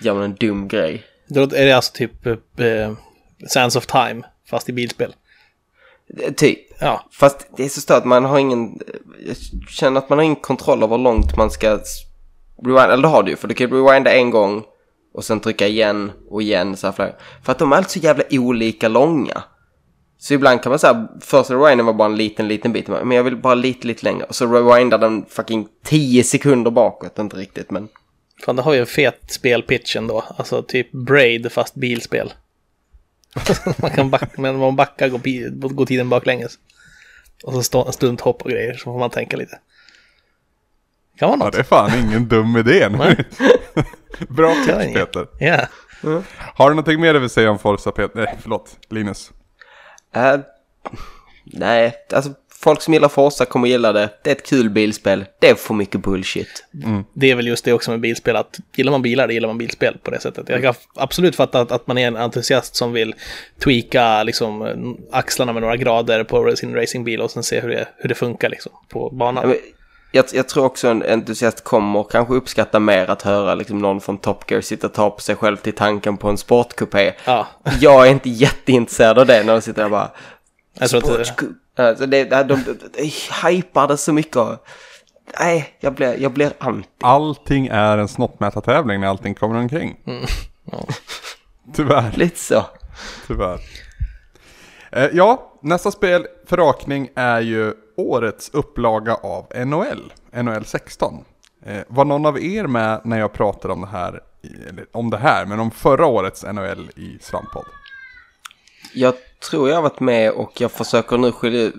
gör 0.00 0.14
man 0.14 0.22
en 0.22 0.34
dum 0.34 0.68
grej. 0.68 1.04
Då 1.28 1.42
är 1.42 1.66
det 1.66 1.72
alltså 1.72 1.92
typ 1.92 2.26
eh, 2.26 2.92
Sands 3.48 3.76
of 3.76 3.86
Time 3.86 4.22
fast 4.50 4.68
i 4.68 4.72
bilspel? 4.72 5.14
Typ. 6.36 6.58
Ja. 6.80 7.04
Fast 7.12 7.48
det 7.56 7.64
är 7.64 7.68
så 7.68 7.80
stört, 7.80 8.04
man 8.04 8.24
har 8.24 8.38
ingen... 8.38 8.78
Jag 9.26 9.36
känner 9.68 9.98
att 9.98 10.08
man 10.08 10.18
har 10.18 10.24
ingen 10.24 10.36
kontroll 10.36 10.82
över 10.82 10.96
hur 10.96 11.04
långt 11.04 11.36
man 11.36 11.50
ska 11.50 11.78
rewinda. 12.62 12.92
Eller 12.92 13.02
det 13.02 13.08
har 13.08 13.22
du 13.22 13.30
ju, 13.30 13.36
för 13.36 13.48
du 13.48 13.54
kan 13.54 13.70
rewinda 13.70 14.12
en 14.12 14.30
gång 14.30 14.64
och 15.14 15.24
sen 15.24 15.40
trycka 15.40 15.66
igen 15.66 16.12
och 16.30 16.42
igen 16.42 16.76
så 16.76 16.86
här 16.86 16.92
flera. 16.92 17.12
För 17.42 17.52
att 17.52 17.58
de 17.58 17.72
är 17.72 17.76
alltid 17.76 17.90
så 17.90 17.98
jävla 17.98 18.24
olika 18.30 18.88
långa. 18.88 19.42
Så 20.18 20.34
ibland 20.34 20.62
kan 20.62 20.70
man 20.70 20.78
säga, 20.78 21.08
första 21.20 21.54
rewinden 21.54 21.86
var 21.86 21.92
bara 21.92 22.08
en 22.08 22.16
liten, 22.16 22.48
liten 22.48 22.72
bit. 22.72 22.88
Men 22.88 23.10
jag 23.10 23.24
vill 23.24 23.36
bara 23.36 23.54
lite, 23.54 23.86
lite 23.86 24.04
längre. 24.04 24.24
Och 24.24 24.34
så 24.34 24.46
rewindar 24.46 24.98
den 24.98 25.24
fucking 25.28 25.68
10 25.84 26.24
sekunder 26.24 26.70
bakåt, 26.70 27.18
inte 27.18 27.36
riktigt 27.36 27.70
men... 27.70 27.88
Fan, 28.44 28.56
det 28.56 28.62
har 28.62 28.74
ju 28.74 28.80
en 28.80 28.86
fet 28.86 29.20
spelpitch 29.28 29.96
ändå. 29.96 30.24
Alltså 30.36 30.62
typ 30.62 30.92
Braid 30.92 31.52
fast 31.52 31.74
bilspel. 31.74 32.32
man 33.78 33.90
kan 33.90 34.10
backa, 34.10 34.42
men 34.42 34.54
om 34.54 34.60
man 34.60 34.76
backar 34.76 35.08
går, 35.08 35.68
går 35.68 35.86
tiden 35.86 36.08
baklänges. 36.08 36.58
Och 37.44 37.52
så 37.52 37.62
stå, 37.62 37.92
stunthopp 37.92 38.42
och 38.42 38.50
grejer, 38.50 38.74
så 38.74 38.84
får 38.84 38.98
man 38.98 39.10
tänka 39.10 39.36
lite. 39.36 39.58
Kan 41.18 41.28
vara 41.28 41.38
något. 41.38 41.44
Ja, 41.44 41.50
det 41.50 41.58
är 41.58 41.62
fan 41.62 41.98
ingen 41.98 42.28
dum 42.28 42.56
idé. 42.56 42.88
Bra 44.28 44.54
tips 44.54 44.94
Peter. 44.94 45.26
Ja. 45.38 45.66
Mm. 46.04 46.22
Har 46.36 46.70
du 46.70 46.74
någonting 46.74 47.00
mer 47.00 47.14
du 47.14 47.20
vill 47.20 47.30
säga 47.30 47.50
om 47.50 47.58
Forza 47.58 47.90
Peter? 47.90 48.20
Nej, 48.20 48.38
förlåt, 48.42 48.76
Linus. 48.88 49.32
Uh, 50.16 50.40
nej, 51.44 51.94
alltså 52.12 52.34
folk 52.62 52.82
som 52.82 52.94
gillar 52.94 53.08
Forza 53.08 53.44
kommer 53.44 53.68
gilla 53.68 53.92
det. 53.92 54.08
Det 54.22 54.30
är 54.30 54.34
ett 54.34 54.46
kul 54.46 54.70
bilspel. 54.70 55.24
Det 55.38 55.48
är 55.48 55.54
för 55.54 55.74
mycket 55.74 56.02
bullshit. 56.02 56.64
Mm. 56.84 57.04
Det 57.14 57.30
är 57.30 57.34
väl 57.34 57.46
just 57.46 57.64
det 57.64 57.72
också 57.72 57.90
med 57.90 58.00
bilspel, 58.00 58.36
att 58.36 58.60
gillar 58.76 58.92
man 58.92 59.02
bilar, 59.02 59.26
det 59.26 59.34
gillar 59.34 59.48
man 59.48 59.58
bilspel 59.58 59.98
på 60.02 60.10
det 60.10 60.20
sättet. 60.20 60.48
Jag 60.48 60.62
kan 60.62 60.74
absolut 60.94 61.36
fatta 61.36 61.60
att, 61.60 61.72
att 61.72 61.86
man 61.86 61.98
är 61.98 62.06
en 62.06 62.16
entusiast 62.16 62.76
som 62.76 62.92
vill 62.92 63.14
tweaka 63.64 64.22
liksom, 64.22 64.96
axlarna 65.12 65.52
med 65.52 65.62
några 65.62 65.76
grader 65.76 66.24
på 66.24 66.56
sin 66.56 66.74
racingbil 66.74 67.20
och 67.20 67.30
sen 67.30 67.42
se 67.42 67.60
hur 67.60 67.68
det, 67.68 67.88
hur 67.96 68.08
det 68.08 68.14
funkar 68.14 68.48
liksom, 68.48 68.72
på 68.88 69.10
banan. 69.10 69.50
Ja, 69.50 69.56
jag, 70.14 70.24
jag, 70.32 70.48
tror 70.48 70.64
också 70.64 70.88
en 70.88 71.02
entusiast 71.02 71.64
kommer 71.64 72.04
kanske 72.04 72.34
uppskatta 72.34 72.80
mer 72.80 73.10
att 73.10 73.22
höra 73.22 73.54
liksom 73.54 73.78
någon 73.78 74.00
från 74.00 74.18
Top 74.18 74.50
Gear 74.50 74.60
sitta 74.60 74.86
och 74.86 74.92
ta 74.92 75.10
på 75.10 75.20
sig 75.20 75.36
själv 75.36 75.56
till 75.56 75.72
tanken 75.72 76.16
på 76.16 76.28
en 76.28 76.38
sportkupé. 76.38 77.12
Ja. 77.24 77.46
Jag 77.80 78.06
är 78.06 78.10
inte 78.10 78.30
jätteintresserad 78.30 79.18
av 79.18 79.26
det 79.26 79.42
när 79.42 79.52
de 79.52 79.60
sitter 79.60 79.82
där 79.82 79.88
bara... 79.88 80.10
Att, 80.80 81.42
Alltså 81.76 82.06
det, 82.06 82.24
de, 82.24 82.42
de, 82.42 82.54
de 82.96 83.12
hypar 83.44 83.88
det 83.88 83.96
så 83.96 84.12
mycket. 84.12 84.42
Nej, 85.40 85.76
jag 85.80 85.94
blir, 85.94 86.20
jag 86.20 86.32
blir 86.32 86.52
anti. 86.58 86.88
Allting 87.00 87.66
är 87.66 87.98
en 87.98 88.08
snoppmätartävling 88.08 89.00
när 89.00 89.08
allting 89.08 89.34
kommer 89.34 89.56
omkring. 89.56 89.96
Mm. 90.06 90.24
Ja. 90.72 90.78
Tyvärr. 91.74 92.12
Lite 92.16 92.38
så. 92.38 92.64
Tyvärr. 93.26 93.60
Eh, 94.92 95.08
ja, 95.12 95.52
nästa 95.62 95.90
spel 95.90 96.26
för 96.46 96.56
rakning 96.56 97.08
är 97.14 97.40
ju 97.40 97.74
årets 97.96 98.50
upplaga 98.52 99.14
av 99.14 99.46
NHL, 99.66 100.12
NHL 100.32 100.64
16. 100.64 101.24
Eh, 101.66 101.82
var 101.88 102.04
någon 102.04 102.26
av 102.26 102.42
er 102.42 102.66
med 102.66 103.00
när 103.04 103.18
jag 103.18 103.32
pratade 103.32 103.74
om 103.74 103.80
det 103.80 103.86
här, 103.86 104.20
eller 104.68 104.86
om 104.92 105.10
det 105.10 105.18
här, 105.18 105.46
men 105.46 105.60
om 105.60 105.70
förra 105.70 106.06
årets 106.06 106.44
NHL 106.44 106.90
i 106.96 107.18
Svamppodd? 107.20 107.66
Jag 108.94 109.14
tror 109.50 109.68
jag 109.68 109.82
varit 109.82 110.00
med 110.00 110.30
och 110.30 110.60
jag 110.60 110.70
försöker 110.70 111.18
nu 111.18 111.32
skilja, 111.32 111.70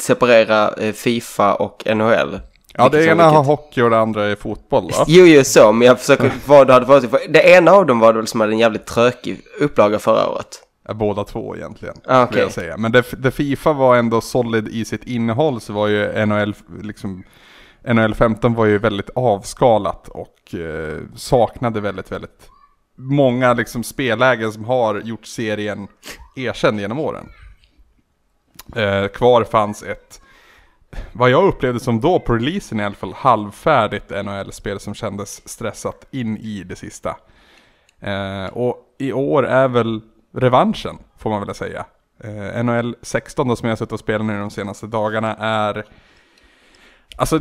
separera 0.00 0.72
eh, 0.72 0.92
Fifa 0.92 1.54
och 1.54 1.82
NHL. 1.86 2.40
Ja, 2.74 2.88
det 2.88 3.06
ena 3.06 3.24
har 3.24 3.44
hockey 3.44 3.82
och 3.82 3.90
det 3.90 3.98
andra 3.98 4.24
är 4.24 4.36
fotboll 4.36 4.84
va? 4.84 5.04
Jo, 5.06 5.24
ju 5.24 5.44
så, 5.44 5.72
men 5.72 5.88
jag 5.88 6.00
försöker 6.00 6.32
vad 6.46 6.66
det 6.66 6.72
hade 6.72 6.86
varit. 6.86 7.32
Det 7.32 7.50
ena 7.50 7.72
av 7.72 7.86
dem 7.86 7.98
var 7.98 8.12
det 8.12 8.18
väl 8.18 8.26
som 8.26 8.40
hade 8.40 8.52
en 8.52 8.58
jävligt 8.58 8.86
trökig 8.86 9.40
upplaga 9.60 9.98
förra 9.98 10.28
året. 10.28 10.62
Båda 10.94 11.24
två 11.24 11.56
egentligen, 11.56 11.94
ah, 12.04 12.24
okay. 12.24 12.40
jag 12.40 12.52
säga. 12.52 12.76
Men 12.76 12.92
det, 12.92 13.04
det, 13.18 13.30
Fifa 13.30 13.72
var 13.72 13.96
ändå 13.96 14.20
solid 14.20 14.68
i 14.68 14.84
sitt 14.84 15.04
innehåll 15.04 15.60
så 15.60 15.72
var 15.72 15.88
ju 15.88 16.26
NHL, 16.26 16.54
liksom, 16.82 17.24
NHL 17.94 18.14
15 18.14 18.54
var 18.54 18.64
ju 18.64 18.78
väldigt 18.78 19.10
avskalat 19.14 20.08
och 20.08 20.54
eh, 20.54 20.98
saknade 21.16 21.80
väldigt, 21.80 22.12
väldigt 22.12 22.48
många 23.02 23.54
liksom 23.54 23.82
spellägen 23.82 24.52
som 24.52 24.64
har 24.64 25.00
gjort 25.00 25.26
serien 25.26 25.88
erkänd 26.36 26.80
genom 26.80 26.98
åren. 26.98 27.28
Eh, 28.76 29.08
kvar 29.08 29.44
fanns 29.44 29.82
ett, 29.82 30.20
vad 31.12 31.30
jag 31.30 31.44
upplevde 31.44 31.80
som 31.80 32.00
då 32.00 32.20
på 32.20 32.34
releasen 32.34 32.80
i 32.80 32.84
alla 32.84 32.94
fall, 32.94 33.12
halvfärdigt 33.12 34.10
NHL-spel 34.10 34.80
som 34.80 34.94
kändes 34.94 35.48
stressat 35.48 36.06
in 36.10 36.36
i 36.36 36.64
det 36.64 36.76
sista. 36.76 37.16
Eh, 38.00 38.46
och 38.46 38.78
i 38.98 39.12
år 39.12 39.46
är 39.46 39.68
väl 39.68 40.00
revanschen, 40.34 40.98
får 41.18 41.30
man 41.30 41.46
väl 41.46 41.54
säga. 41.54 41.84
Eh, 42.24 42.64
NHL 42.64 42.96
16 43.02 43.48
då 43.48 43.56
som 43.56 43.68
jag 43.68 43.72
har 43.72 43.76
suttit 43.76 43.92
och 43.92 44.00
spelat 44.00 44.26
nu 44.26 44.38
de 44.38 44.50
senaste 44.50 44.86
dagarna 44.86 45.36
är 45.36 45.84
Alltså, 47.16 47.40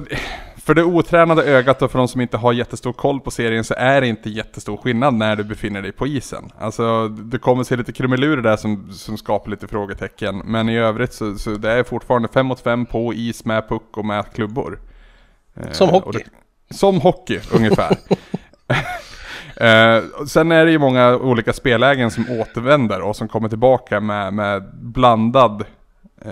för 0.57 0.73
det 0.73 0.84
otränade 0.84 1.43
ögat 1.43 1.81
och 1.81 1.91
för 1.91 1.99
de 1.99 2.07
som 2.07 2.21
inte 2.21 2.38
har 2.38 2.53
jättestor 2.53 2.93
koll 2.93 3.19
på 3.19 3.31
serien 3.31 3.63
så 3.63 3.73
är 3.77 4.01
det 4.01 4.07
inte 4.07 4.29
jättestor 4.29 4.77
skillnad 4.77 5.13
när 5.13 5.36
du 5.36 5.43
befinner 5.43 5.81
dig 5.81 5.91
på 5.91 6.07
isen. 6.07 6.51
Alltså, 6.60 7.07
det 7.07 7.38
kommer 7.39 7.63
se 7.63 7.75
lite 7.75 7.91
krumelurer 7.91 8.41
där 8.41 8.57
som, 8.57 8.93
som 8.93 9.17
skapar 9.17 9.51
lite 9.51 9.67
frågetecken. 9.67 10.38
Men 10.45 10.69
i 10.69 10.77
övrigt 10.77 11.13
så, 11.13 11.38
så 11.38 11.49
det 11.49 11.71
är 11.71 11.84
fortfarande 11.84 12.27
5 12.27 12.45
mot 12.45 12.60
5 12.60 12.86
på 12.86 13.13
is 13.13 13.45
med 13.45 13.69
puck 13.69 13.97
och 13.97 14.05
med 14.05 14.25
klubbor. 14.34 14.79
Eh, 15.55 15.71
Som 15.71 15.89
hockey. 15.89 16.19
Det, 16.69 16.75
som 16.75 17.01
hockey, 17.01 17.39
ungefär. 17.53 17.97
Eh, 19.55 20.03
sen 20.27 20.51
är 20.51 20.65
det 20.65 20.71
ju 20.71 20.79
många 20.79 21.17
olika 21.17 21.53
spellägen 21.53 22.12
som 22.12 22.25
återvänder 22.29 23.01
och 23.01 23.15
som 23.15 23.27
kommer 23.27 23.49
tillbaka 23.49 23.99
med, 23.99 24.34
med 24.34 24.63
blandad 24.73 25.63
eh, 26.25 26.31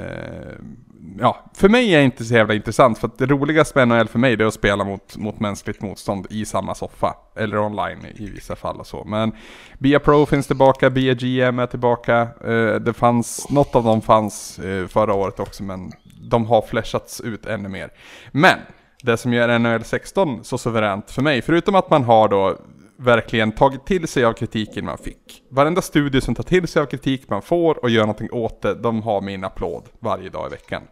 ja, 1.19 1.45
för 1.53 1.69
mig 1.69 1.93
är 1.93 1.97
det 1.97 2.03
inte 2.03 2.25
så 2.25 2.33
jävla 2.33 2.53
intressant 2.53 2.97
för 2.97 3.07
att 3.07 3.17
det 3.17 3.25
roligaste 3.25 3.85
med 3.85 3.87
NHL 3.87 4.07
för 4.07 4.19
mig 4.19 4.35
det 4.35 4.43
är 4.43 4.47
att 4.47 4.53
spela 4.53 4.83
mot, 4.83 5.17
mot 5.17 5.39
mänskligt 5.39 5.81
motstånd 5.81 6.27
i 6.29 6.45
samma 6.45 6.75
soffa. 6.75 7.15
Eller 7.35 7.57
online 7.57 8.05
i 8.15 8.29
vissa 8.29 8.55
fall 8.55 8.79
och 8.79 8.87
så. 8.87 9.03
Men 9.03 9.31
Bia 9.79 9.99
Pro 9.99 10.25
finns 10.25 10.47
tillbaka, 10.47 10.89
Bia 10.89 11.13
GM 11.13 11.59
är 11.59 11.65
tillbaka. 11.65 12.27
Eh, 12.45 12.75
det 12.75 12.93
fanns, 12.93 13.49
något 13.49 13.75
av 13.75 13.83
dem 13.83 14.01
fanns 14.01 14.59
eh, 14.59 14.87
förra 14.87 15.13
året 15.13 15.39
också 15.39 15.63
men 15.63 15.91
de 16.21 16.45
har 16.45 16.61
flashats 16.61 17.21
ut 17.21 17.45
ännu 17.45 17.69
mer. 17.69 17.89
Men 18.31 18.57
det 19.03 19.17
som 19.17 19.33
gör 19.33 19.59
NHL 19.59 19.83
16 19.83 20.43
så 20.43 20.57
suveränt 20.57 21.11
för 21.11 21.21
mig, 21.21 21.41
förutom 21.41 21.75
att 21.75 21.89
man 21.89 22.03
har 22.03 22.27
då 22.27 22.57
verkligen 22.99 23.51
tagit 23.51 23.85
till 23.85 24.07
sig 24.07 24.25
av 24.25 24.33
kritiken 24.33 24.85
man 24.85 24.97
fick. 24.97 25.43
Varenda 25.49 25.81
studio 25.81 26.21
som 26.21 26.35
tar 26.35 26.43
till 26.43 26.67
sig 26.67 26.81
av 26.81 26.85
kritik 26.85 27.29
man 27.29 27.41
får 27.41 27.83
och 27.83 27.89
gör 27.89 28.01
någonting 28.01 28.31
åt 28.31 28.61
det, 28.61 28.75
de 28.75 29.01
har 29.01 29.21
min 29.21 29.43
applåd 29.43 29.83
varje 29.99 30.29
dag 30.29 30.47
i 30.47 30.51
veckan. 30.51 30.83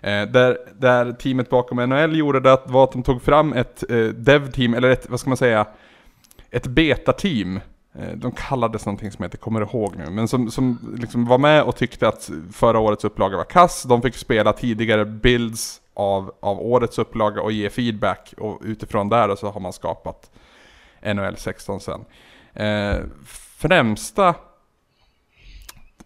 Eh, 0.00 0.22
där, 0.22 0.58
där 0.78 1.12
teamet 1.12 1.50
bakom 1.50 1.78
NHL 1.78 2.16
gjorde 2.16 2.40
det 2.40 2.58
var 2.66 2.84
att 2.84 2.92
de 2.92 3.02
tog 3.02 3.22
fram 3.22 3.52
ett 3.52 3.90
eh, 3.90 4.06
dev-team, 4.06 4.74
eller 4.74 4.90
ett, 4.90 5.10
vad 5.10 5.20
ska 5.20 5.30
man 5.30 5.36
säga, 5.36 5.66
ett 6.50 6.66
beta-team. 6.66 7.60
Eh, 7.94 8.12
de 8.14 8.32
kallades 8.32 8.86
någonting 8.86 9.10
som 9.10 9.22
jag 9.22 9.26
inte 9.26 9.36
kommer 9.36 9.60
ihåg 9.60 9.96
nu, 9.96 10.10
men 10.10 10.28
som, 10.28 10.50
som 10.50 10.94
liksom 10.98 11.26
var 11.26 11.38
med 11.38 11.62
och 11.62 11.76
tyckte 11.76 12.08
att 12.08 12.30
förra 12.52 12.78
årets 12.78 13.04
upplaga 13.04 13.36
var 13.36 13.44
kass. 13.44 13.82
De 13.82 14.02
fick 14.02 14.14
spela 14.14 14.52
tidigare 14.52 15.04
builds 15.04 15.80
av, 15.94 16.32
av 16.40 16.60
årets 16.60 16.98
upplaga 16.98 17.42
och 17.42 17.52
ge 17.52 17.70
feedback 17.70 18.34
och 18.38 18.60
utifrån 18.64 19.08
där 19.08 19.36
så 19.36 19.50
har 19.50 19.60
man 19.60 19.72
skapat 19.72 20.30
NHL 21.02 21.36
16 21.36 21.80
sen. 21.80 22.04
Eh, 22.54 22.96
främsta 23.58 24.34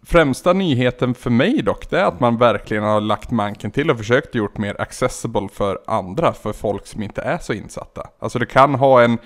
Främsta 0.05 0.53
nyheten 0.53 1.13
för 1.13 1.29
mig 1.29 1.61
dock, 1.61 1.89
det 1.89 1.99
är 1.99 2.05
att 2.05 2.19
man 2.19 2.37
verkligen 2.37 2.83
har 2.83 3.01
lagt 3.01 3.31
manken 3.31 3.71
till 3.71 3.91
och 3.91 3.97
försökt 3.97 4.35
gjort 4.35 4.57
mer 4.57 4.81
accessible 4.81 5.47
för 5.53 5.79
andra, 5.87 6.33
för 6.33 6.53
folk 6.53 6.87
som 6.87 7.03
inte 7.03 7.21
är 7.21 7.37
så 7.37 7.53
insatta. 7.53 8.09
Alltså 8.19 8.39
du 8.39 8.45
kan 8.45 8.75
ha 8.75 9.01
en... 9.03 9.17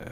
Eh, 0.00 0.06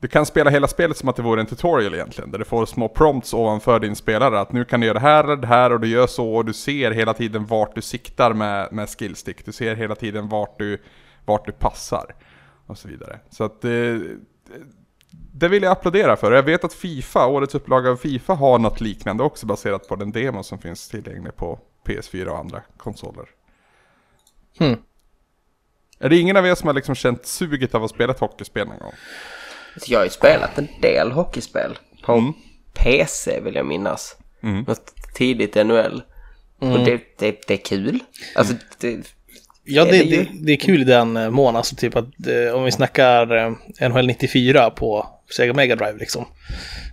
du 0.00 0.08
kan 0.08 0.26
spela 0.26 0.50
hela 0.50 0.68
spelet 0.68 0.96
som 0.96 1.08
att 1.08 1.16
det 1.16 1.22
vore 1.22 1.40
en 1.40 1.46
tutorial 1.46 1.94
egentligen, 1.94 2.30
där 2.30 2.38
du 2.38 2.44
får 2.44 2.66
små 2.66 2.88
prompts 2.88 3.34
ovanför 3.34 3.80
din 3.80 3.96
spelare, 3.96 4.40
att 4.40 4.52
nu 4.52 4.64
kan 4.64 4.80
du 4.80 4.86
göra 4.86 4.98
det 4.98 5.00
här, 5.00 5.36
det 5.36 5.46
här 5.46 5.72
och 5.72 5.80
du 5.80 5.88
gör 5.88 6.06
så, 6.06 6.34
och 6.34 6.44
du 6.44 6.52
ser 6.52 6.90
hela 6.90 7.14
tiden 7.14 7.46
vart 7.46 7.74
du 7.74 7.82
siktar 7.82 8.32
med, 8.32 8.72
med 8.72 8.88
skillstick, 8.88 9.44
du 9.44 9.52
ser 9.52 9.74
hela 9.74 9.94
tiden 9.94 10.28
vart 10.28 10.58
du, 10.58 10.82
vart 11.24 11.46
du 11.46 11.52
passar, 11.52 12.14
och 12.66 12.78
så 12.78 12.88
vidare. 12.88 13.20
Så 13.30 13.44
att 13.44 13.60
det... 13.60 13.94
Eh, 13.94 14.00
det 15.34 15.48
vill 15.48 15.62
jag 15.62 15.72
applådera 15.72 16.16
för. 16.16 16.32
Jag 16.32 16.42
vet 16.42 16.64
att 16.64 16.74
Fifa, 16.74 17.26
årets 17.26 17.54
upplaga 17.54 17.90
av 17.90 17.96
Fifa 17.96 18.34
har 18.34 18.58
något 18.58 18.80
liknande 18.80 19.22
också 19.22 19.46
baserat 19.46 19.88
på 19.88 19.96
den 19.96 20.12
demo 20.12 20.42
som 20.42 20.58
finns 20.58 20.88
tillgänglig 20.88 21.36
på 21.36 21.58
PS4 21.84 22.26
och 22.26 22.38
andra 22.38 22.62
konsoler. 22.76 23.28
Hmm. 24.58 24.76
Är 25.98 26.08
det 26.08 26.16
ingen 26.16 26.36
av 26.36 26.46
er 26.46 26.54
som 26.54 26.66
har 26.66 26.74
liksom 26.74 26.94
känt 26.94 27.26
suget 27.26 27.74
av 27.74 27.84
att 27.84 27.90
spela 27.90 28.12
ett 28.12 28.20
hockeyspel 28.20 28.68
någon 28.68 28.78
gång? 28.78 28.92
Jag 29.86 29.98
har 29.98 30.04
ju 30.04 30.10
spelat 30.10 30.58
en 30.58 30.68
del 30.80 31.12
hockeyspel. 31.12 31.78
På 32.04 32.12
mm. 32.12 32.32
PC 32.74 33.40
vill 33.40 33.54
jag 33.54 33.66
minnas. 33.66 34.16
Mm. 34.42 34.64
Något 34.68 34.94
tidigt 35.14 35.54
NHL. 35.54 36.02
Mm. 36.60 36.74
Och 36.74 36.84
det, 36.86 37.00
det, 37.18 37.44
det 37.48 37.54
är 37.54 37.64
kul. 37.64 38.00
Alltså 38.34 38.54
det, 38.78 39.14
Ja, 39.64 39.84
det, 39.84 40.02
det, 40.02 40.28
det, 40.32 40.52
är 40.52 40.56
kul 40.56 40.80
i 40.80 40.84
den 40.84 41.16
eh, 41.16 41.30
mån, 41.30 41.56
alltså 41.56 41.76
typ 41.76 41.96
att 41.96 42.26
eh, 42.26 42.54
om 42.54 42.64
vi 42.64 42.72
snackar 42.72 43.36
eh, 43.36 43.88
NHL 43.88 44.06
94 44.06 44.70
på 44.70 45.06
Sega 45.36 45.54
Mega 45.54 45.76
Drive 45.76 45.98
liksom. 45.98 46.24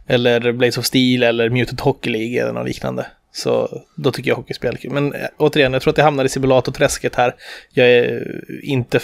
Eller 0.07 0.51
Blaze 0.51 0.79
of 0.79 0.85
Steel 0.85 1.23
eller 1.23 1.49
Muted 1.49 1.81
Hockey 1.81 2.09
League 2.09 2.41
eller 2.41 2.53
något 2.53 2.67
liknande. 2.67 3.05
Så 3.31 3.83
då 3.95 4.11
tycker 4.11 4.29
jag 4.29 4.35
hockeyspel 4.35 4.73
är 4.73 4.77
kul. 4.77 4.91
Men 4.91 5.15
återigen, 5.37 5.73
jag 5.73 5.81
tror 5.81 5.91
att 5.91 5.97
jag 5.97 6.05
hamnar 6.05 6.25
i 6.25 6.29
simulatorträsket 6.29 7.15
här. 7.15 7.35
Jag 7.73 7.87
är 7.89 8.41
inte 8.63 8.99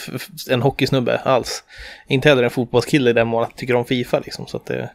en 0.49 0.61
hockeysnubbe 0.61 1.17
alls. 1.17 1.63
Inte 2.07 2.29
heller 2.29 2.43
en 2.43 2.49
fotbollskille 2.49 3.09
i 3.09 3.13
den 3.13 3.27
mån 3.27 3.43
att 3.43 3.49
jag 3.49 3.57
tycker 3.57 3.75
om 3.75 3.85
Fifa 3.85 4.19
liksom. 4.19 4.47
Så 4.47 4.57
att 4.57 4.65
det, 4.65 4.89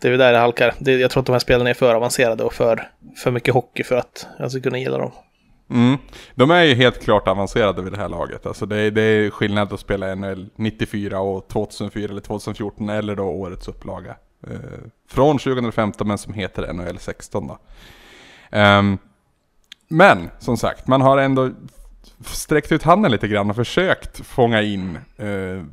det 0.00 0.08
är 0.08 0.18
där 0.18 0.32
det 0.32 0.38
halkar. 0.38 0.74
Det, 0.78 0.92
jag 0.92 1.10
tror 1.10 1.20
att 1.20 1.26
de 1.26 1.32
här 1.32 1.38
spelen 1.38 1.66
är 1.66 1.74
för 1.74 1.94
avancerade 1.94 2.44
och 2.44 2.54
för, 2.54 2.90
för 3.16 3.30
mycket 3.30 3.54
hockey 3.54 3.82
för 3.82 3.96
att 3.96 4.26
jag 4.38 4.50
ska 4.50 4.60
kunna 4.60 4.78
gilla 4.78 4.98
dem. 4.98 5.12
Mm. 5.70 5.98
De 6.34 6.50
är 6.50 6.62
ju 6.62 6.74
helt 6.74 7.02
klart 7.02 7.28
avancerade 7.28 7.82
vid 7.82 7.92
det 7.92 7.98
här 7.98 8.08
laget. 8.08 8.46
Alltså 8.46 8.66
det, 8.66 8.76
är, 8.76 8.90
det 8.90 9.02
är 9.02 9.30
skillnad 9.30 9.72
att 9.72 9.80
spela 9.80 10.14
NHL 10.14 10.48
94 10.56 11.20
och 11.20 11.48
2004 11.48 12.10
eller 12.10 12.20
2014 12.20 12.88
eller 12.88 13.16
då 13.16 13.24
årets 13.24 13.68
upplaga. 13.68 14.16
Eh, 14.46 14.58
från 15.08 15.38
2015 15.38 16.08
men 16.08 16.18
som 16.18 16.34
heter 16.34 16.72
NHL 16.72 16.98
16 16.98 17.46
då. 17.46 17.58
Um, 18.58 18.98
men 19.88 20.30
som 20.38 20.56
sagt, 20.56 20.86
man 20.86 21.00
har 21.00 21.18
ändå 21.18 21.50
sträckt 22.24 22.72
ut 22.72 22.82
handen 22.82 23.12
lite 23.12 23.28
grann 23.28 23.50
och 23.50 23.56
försökt 23.56 24.26
fånga 24.26 24.62
in 24.62 24.98
eh, 25.16 25.64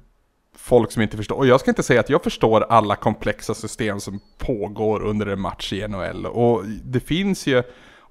folk 0.58 0.92
som 0.92 1.02
inte 1.02 1.18
förstår. 1.18 1.36
Och 1.36 1.48
jag 1.48 1.60
ska 1.60 1.72
inte 1.72 1.84
säga 1.84 2.00
att 2.00 2.10
jag 2.10 2.24
förstår 2.24 2.62
alla 2.70 2.96
komplexa 2.96 3.54
system 3.54 4.00
som 4.00 4.20
pågår 4.38 5.04
under 5.04 5.26
en 5.26 5.40
match 5.40 5.74
i 5.74 5.88
NHL. 5.88 6.26
Och 6.26 6.66
det 6.66 7.00
finns 7.00 7.48
ju 7.48 7.64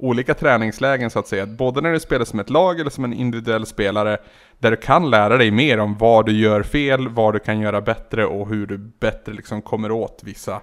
olika 0.02 0.34
träningslägen 0.34 1.10
så 1.10 1.18
att 1.18 1.28
säga. 1.28 1.46
Både 1.46 1.80
när 1.80 1.92
du 1.92 2.00
spelar 2.00 2.24
som 2.24 2.40
ett 2.40 2.50
lag 2.50 2.80
eller 2.80 2.90
som 2.90 3.04
en 3.04 3.12
individuell 3.12 3.66
spelare. 3.66 4.18
Där 4.58 4.70
du 4.70 4.76
kan 4.76 5.10
lära 5.10 5.36
dig 5.36 5.50
mer 5.50 5.78
om 5.78 5.98
vad 5.98 6.26
du 6.26 6.32
gör 6.32 6.62
fel, 6.62 7.08
vad 7.08 7.34
du 7.34 7.38
kan 7.38 7.60
göra 7.60 7.80
bättre 7.80 8.26
och 8.26 8.48
hur 8.48 8.66
du 8.66 8.78
bättre 8.78 9.32
liksom 9.32 9.62
kommer 9.62 9.90
åt 9.90 10.20
vissa, 10.24 10.60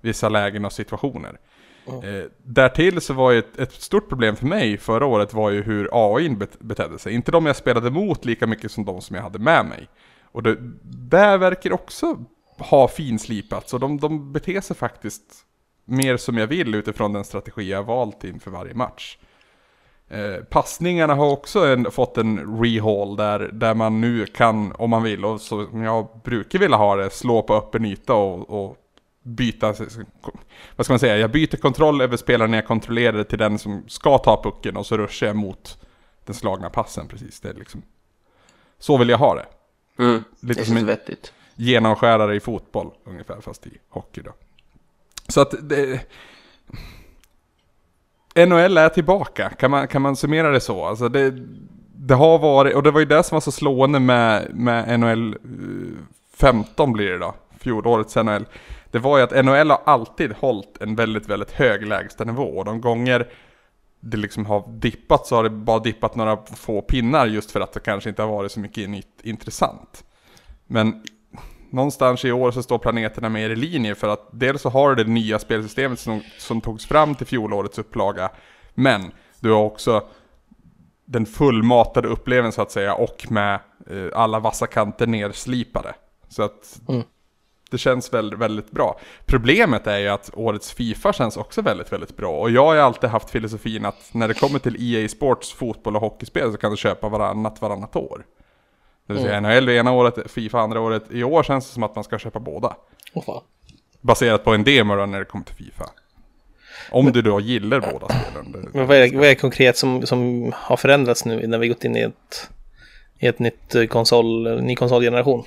vissa 0.00 0.28
lägen 0.28 0.64
och 0.64 0.72
situationer. 0.72 1.38
Mm. 1.88 2.04
Eh, 2.04 2.24
därtill 2.42 3.00
så 3.00 3.14
var 3.14 3.30
ju 3.30 3.38
ett, 3.38 3.58
ett, 3.58 3.72
stort 3.72 4.08
problem 4.08 4.36
för 4.36 4.46
mig 4.46 4.78
förra 4.78 5.06
året 5.06 5.34
var 5.34 5.50
ju 5.50 5.62
hur 5.62 5.88
AI 5.92 6.28
bet 6.28 6.58
betedde 6.58 6.98
sig. 6.98 7.14
Inte 7.14 7.32
de 7.32 7.46
jag 7.46 7.56
spelade 7.56 7.90
mot 7.90 8.24
lika 8.24 8.46
mycket 8.46 8.70
som 8.70 8.84
de 8.84 9.00
som 9.00 9.16
jag 9.16 9.22
hade 9.22 9.38
med 9.38 9.66
mig. 9.66 9.88
Och 10.32 10.42
det, 10.42 10.56
där 10.82 11.38
verkar 11.38 11.72
också 11.72 12.18
ha 12.58 12.88
finslipats 12.88 13.74
och 13.74 13.80
de, 13.80 14.00
de 14.00 14.32
beter 14.32 14.60
sig 14.60 14.76
faktiskt 14.76 15.46
mer 15.90 16.16
som 16.16 16.38
jag 16.38 16.46
vill 16.46 16.74
utifrån 16.74 17.12
den 17.12 17.24
strategi 17.24 17.70
jag 17.70 17.82
valt 17.82 18.24
inför 18.24 18.50
varje 18.50 18.74
match. 18.74 19.18
Eh, 20.08 20.44
passningarna 20.44 21.14
har 21.14 21.30
också 21.30 21.66
en, 21.66 21.90
fått 21.90 22.18
en 22.18 22.62
rehaul 22.62 23.16
där, 23.16 23.38
där 23.52 23.74
man 23.74 24.00
nu 24.00 24.26
kan, 24.26 24.72
om 24.72 24.90
man 24.90 25.02
vill, 25.02 25.24
och 25.24 25.40
som 25.40 25.82
jag 25.82 26.08
brukar 26.24 26.58
vilja 26.58 26.76
ha 26.76 26.96
det, 26.96 27.10
slå 27.10 27.42
på 27.42 27.54
öppen 27.54 27.84
yta 27.84 28.14
och, 28.14 28.64
och 28.64 28.76
byta, 29.22 29.74
vad 30.76 30.86
ska 30.86 30.92
man 30.92 30.98
säga, 31.00 31.16
jag 31.16 31.30
byter 31.30 31.56
kontroll 31.56 32.00
över 32.00 32.16
spelaren 32.16 32.52
jag 32.52 32.66
kontrollerar 32.66 33.24
till 33.24 33.38
den 33.38 33.58
som 33.58 33.84
ska 33.88 34.18
ta 34.18 34.42
pucken 34.42 34.76
och 34.76 34.86
så 34.86 34.96
ruschar 34.96 35.26
jag 35.26 35.36
mot 35.36 35.78
den 36.24 36.34
slagna 36.34 36.70
passen 36.70 37.08
precis. 37.08 37.40
Det 37.40 37.52
liksom, 37.52 37.82
så 38.78 38.96
vill 38.96 39.08
jag 39.08 39.18
ha 39.18 39.34
det. 39.34 39.46
Mm, 40.02 40.24
Lite 40.40 40.60
det 40.60 40.66
som 40.66 40.76
en 40.76 40.86
vettigt. 40.86 41.32
genomskärare 41.54 42.36
i 42.36 42.40
fotboll 42.40 42.90
ungefär, 43.04 43.40
fast 43.40 43.66
i 43.66 43.78
hockey 43.88 44.20
då. 44.20 44.32
Så 45.30 45.40
att 45.40 45.54
det... 45.60 46.00
NHL 48.46 48.78
är 48.78 48.88
tillbaka, 48.88 49.50
kan 49.50 49.70
man, 49.70 49.88
kan 49.88 50.02
man 50.02 50.16
summera 50.16 50.50
det 50.50 50.60
så? 50.60 50.84
Alltså 50.84 51.08
det, 51.08 51.34
det 51.94 52.14
har 52.14 52.38
varit, 52.38 52.74
och 52.74 52.82
det 52.82 52.90
var 52.90 53.00
ju 53.00 53.06
det 53.06 53.22
som 53.22 53.36
var 53.36 53.40
så 53.40 53.52
slående 53.52 54.00
med, 54.00 54.54
med 54.54 55.00
NHL 55.00 55.36
15 56.34 56.88
eh, 56.88 56.92
blir 56.92 57.10
det 57.10 57.18
då, 57.18 57.34
fjolårets 57.58 58.16
NHL. 58.16 58.46
Det 58.90 58.98
var 58.98 59.18
ju 59.18 59.24
att 59.24 59.44
NHL 59.44 59.70
har 59.70 59.80
alltid 59.84 60.32
hållit 60.32 60.76
en 60.80 60.96
väldigt, 60.96 61.28
väldigt 61.28 61.50
hög 61.50 61.86
lägstanivå. 61.86 62.44
Och 62.44 62.64
de 62.64 62.80
gånger 62.80 63.28
det 64.00 64.16
liksom 64.16 64.46
har 64.46 64.68
dippat 64.68 65.26
så 65.26 65.36
har 65.36 65.42
det 65.42 65.50
bara 65.50 65.78
dippat 65.78 66.16
några 66.16 66.36
få 66.36 66.82
pinnar 66.82 67.26
just 67.26 67.50
för 67.50 67.60
att 67.60 67.72
det 67.72 67.80
kanske 67.80 68.10
inte 68.10 68.22
har 68.22 68.28
varit 68.28 68.52
så 68.52 68.60
mycket 68.60 68.90
nytt 68.90 69.20
intressant. 69.22 70.04
Men 70.66 71.02
någonstans 71.72 72.24
i 72.24 72.32
år 72.32 72.50
så 72.50 72.62
står 72.62 72.78
planeterna 72.78 73.28
mer 73.28 73.50
i 73.50 73.56
linje 73.56 73.94
för 73.94 74.08
att 74.08 74.28
dels 74.32 74.62
så 74.62 74.68
har 74.68 74.94
du 74.94 75.04
det 75.04 75.10
nya 75.10 75.38
spelsystemet 75.38 75.98
som, 75.98 76.20
som 76.38 76.60
togs 76.60 76.86
fram 76.86 77.14
till 77.14 77.26
fjolårets 77.26 77.78
upplaga. 77.78 78.30
Men 78.74 79.12
du 79.40 79.50
har 79.50 79.62
också 79.62 80.02
den 81.04 81.26
fullmatade 81.26 82.08
upplevelsen 82.08 82.52
så 82.52 82.62
att 82.62 82.70
säga 82.70 82.94
och 82.94 83.26
med 83.30 83.54
eh, 83.90 84.06
alla 84.14 84.38
vassa 84.38 84.66
kanter 84.66 85.06
nerslipade. 85.06 85.94
Så 86.28 86.42
att 86.42 86.80
mm. 86.88 87.02
Det 87.70 87.78
känns 87.78 88.12
väldigt, 88.12 88.38
väldigt 88.38 88.70
bra. 88.70 89.00
Problemet 89.26 89.86
är 89.86 89.98
ju 89.98 90.08
att 90.08 90.30
årets 90.34 90.72
Fifa 90.72 91.12
känns 91.12 91.36
också 91.36 91.62
väldigt, 91.62 91.92
väldigt 91.92 92.16
bra. 92.16 92.40
Och 92.40 92.50
jag 92.50 92.64
har 92.64 92.74
ju 92.74 92.80
alltid 92.80 93.10
haft 93.10 93.30
filosofin 93.30 93.86
att 93.86 94.14
när 94.14 94.28
det 94.28 94.34
kommer 94.34 94.58
till 94.58 94.76
EA 94.96 95.08
Sports 95.08 95.52
fotboll 95.52 95.96
och 95.96 96.02
hockeyspel 96.02 96.52
så 96.52 96.58
kan 96.58 96.70
du 96.70 96.76
köpa 96.76 97.08
varannat, 97.08 97.62
varannat 97.62 97.96
år. 97.96 98.24
Det 99.10 99.14
vill 99.14 99.22
säga 99.22 99.36
Mm. 99.36 99.64
NHL 99.64 99.68
ena 99.68 99.92
året, 99.92 100.30
Fifa 100.30 100.60
andra 100.60 100.80
året. 100.80 101.02
I 101.10 101.24
år 101.24 101.42
känns 101.42 101.66
det 101.66 101.72
som 101.74 101.82
att 101.82 101.94
man 101.94 102.04
ska 102.04 102.18
köpa 102.18 102.40
båda. 102.40 102.76
Åh 103.12 103.24
fan. 103.24 103.42
Baserat 104.00 104.44
på 104.44 104.54
en 104.54 104.64
demo 104.64 104.96
då 104.96 105.06
när 105.06 105.18
det 105.18 105.24
kommer 105.24 105.44
till 105.44 105.54
Fifa. 105.54 105.90
Om 106.90 107.12
du 107.12 107.22
då 107.22 107.40
gillar 107.40 107.80
båda 107.80 108.08
spelen. 108.08 108.70
Men 108.74 108.86
vad 108.86 108.96
är, 108.96 109.16
vad 109.16 109.28
är 109.28 109.34
konkret 109.34 109.76
som, 109.76 110.06
som 110.06 110.52
har 110.56 110.76
förändrats 110.76 111.24
nu 111.24 111.46
när 111.46 111.58
vi 111.58 111.68
gått 111.68 111.84
in 111.84 111.96
i 111.96 112.00
ett, 112.00 112.50
i 113.18 113.26
ett 113.26 113.38
nytt 113.38 113.90
konsol, 113.90 114.62
ny 114.62 114.76
konsolgeneration? 114.76 115.44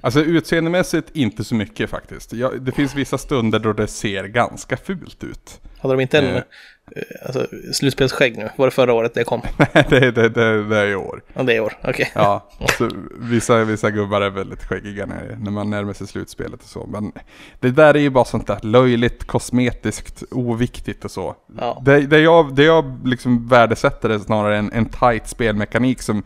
Alltså 0.00 0.20
utseendemässigt 0.20 1.10
inte 1.12 1.44
så 1.44 1.54
mycket 1.54 1.90
faktiskt. 1.90 2.32
Ja, 2.32 2.50
det 2.60 2.72
finns 2.72 2.94
vissa 2.94 3.18
stunder 3.18 3.58
då 3.58 3.72
det 3.72 3.86
ser 3.86 4.24
ganska 4.24 4.76
fult 4.76 5.24
ut. 5.24 5.60
Hade 5.78 5.94
de 5.94 6.00
inte 6.00 6.18
en 6.18 6.36
Eh. 6.36 6.42
Eh, 6.96 7.02
alltså, 7.26 7.46
slutspelsskägg 7.72 8.38
nu? 8.38 8.48
Var 8.56 8.66
det 8.66 8.70
förra 8.70 8.92
året 8.92 9.14
det 9.14 9.24
kom? 9.24 9.42
det, 9.72 10.10
det, 10.10 10.28
det, 10.28 10.68
det 10.68 10.76
är 10.76 10.86
i 10.86 10.94
år. 10.94 11.22
Ja, 11.34 11.42
det 11.42 11.52
är 11.52 11.56
i 11.56 11.60
år. 11.60 11.78
Okej. 11.84 12.12
Ja, 12.14 12.48
så 12.78 12.90
vissa, 13.18 13.64
vissa 13.64 13.90
gubbar 13.90 14.20
är 14.20 14.30
väldigt 14.30 14.64
skäggiga 14.64 15.06
när, 15.06 15.36
när 15.40 15.50
man 15.50 15.70
närmar 15.70 15.92
sig 15.92 16.06
slutspelet 16.06 16.62
och 16.62 16.68
så. 16.68 16.86
Men 16.86 17.12
det 17.60 17.70
där 17.70 17.94
är 17.94 18.00
ju 18.00 18.10
bara 18.10 18.24
sånt 18.24 18.46
där 18.46 18.58
löjligt, 18.62 19.24
kosmetiskt, 19.24 20.22
oviktigt 20.30 21.04
och 21.04 21.10
så. 21.10 21.36
Ja. 21.58 21.82
Det, 21.84 22.00
det 22.00 22.18
jag, 22.18 22.54
det 22.54 22.64
jag 22.64 23.00
liksom 23.04 23.48
värdesätter 23.48 24.10
är 24.10 24.18
snarare 24.18 24.58
en, 24.58 24.72
en 24.72 24.86
tight 24.86 25.28
spelmekanik 25.28 26.02
som, 26.02 26.22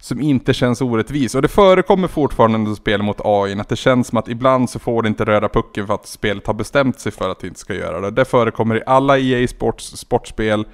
som 0.00 0.20
inte 0.20 0.54
känns 0.54 0.80
orättvis. 0.80 1.34
Och 1.34 1.42
det 1.42 1.48
förekommer 1.48 2.08
fortfarande 2.08 2.58
under 2.58 2.74
spel 2.74 3.02
mot 3.02 3.20
AI 3.24 3.60
att 3.60 3.68
det 3.68 3.76
känns 3.76 4.06
som 4.06 4.18
att 4.18 4.28
ibland 4.28 4.70
så 4.70 4.78
får 4.78 5.02
det 5.02 5.08
inte 5.08 5.24
röra 5.24 5.48
pucken 5.48 5.86
för 5.86 5.94
att 5.94 6.06
spelet 6.06 6.46
har 6.46 6.54
bestämt 6.54 7.00
sig 7.00 7.12
för 7.12 7.30
att 7.30 7.40
det 7.40 7.46
inte 7.46 7.60
ska 7.60 7.74
göra 7.74 8.00
det. 8.00 8.10
Det 8.10 8.24
förekommer 8.24 8.76
i 8.76 8.82
alla 8.86 9.18
EA 9.18 9.48
Sports 9.48 9.96
sportspel. 9.96 10.64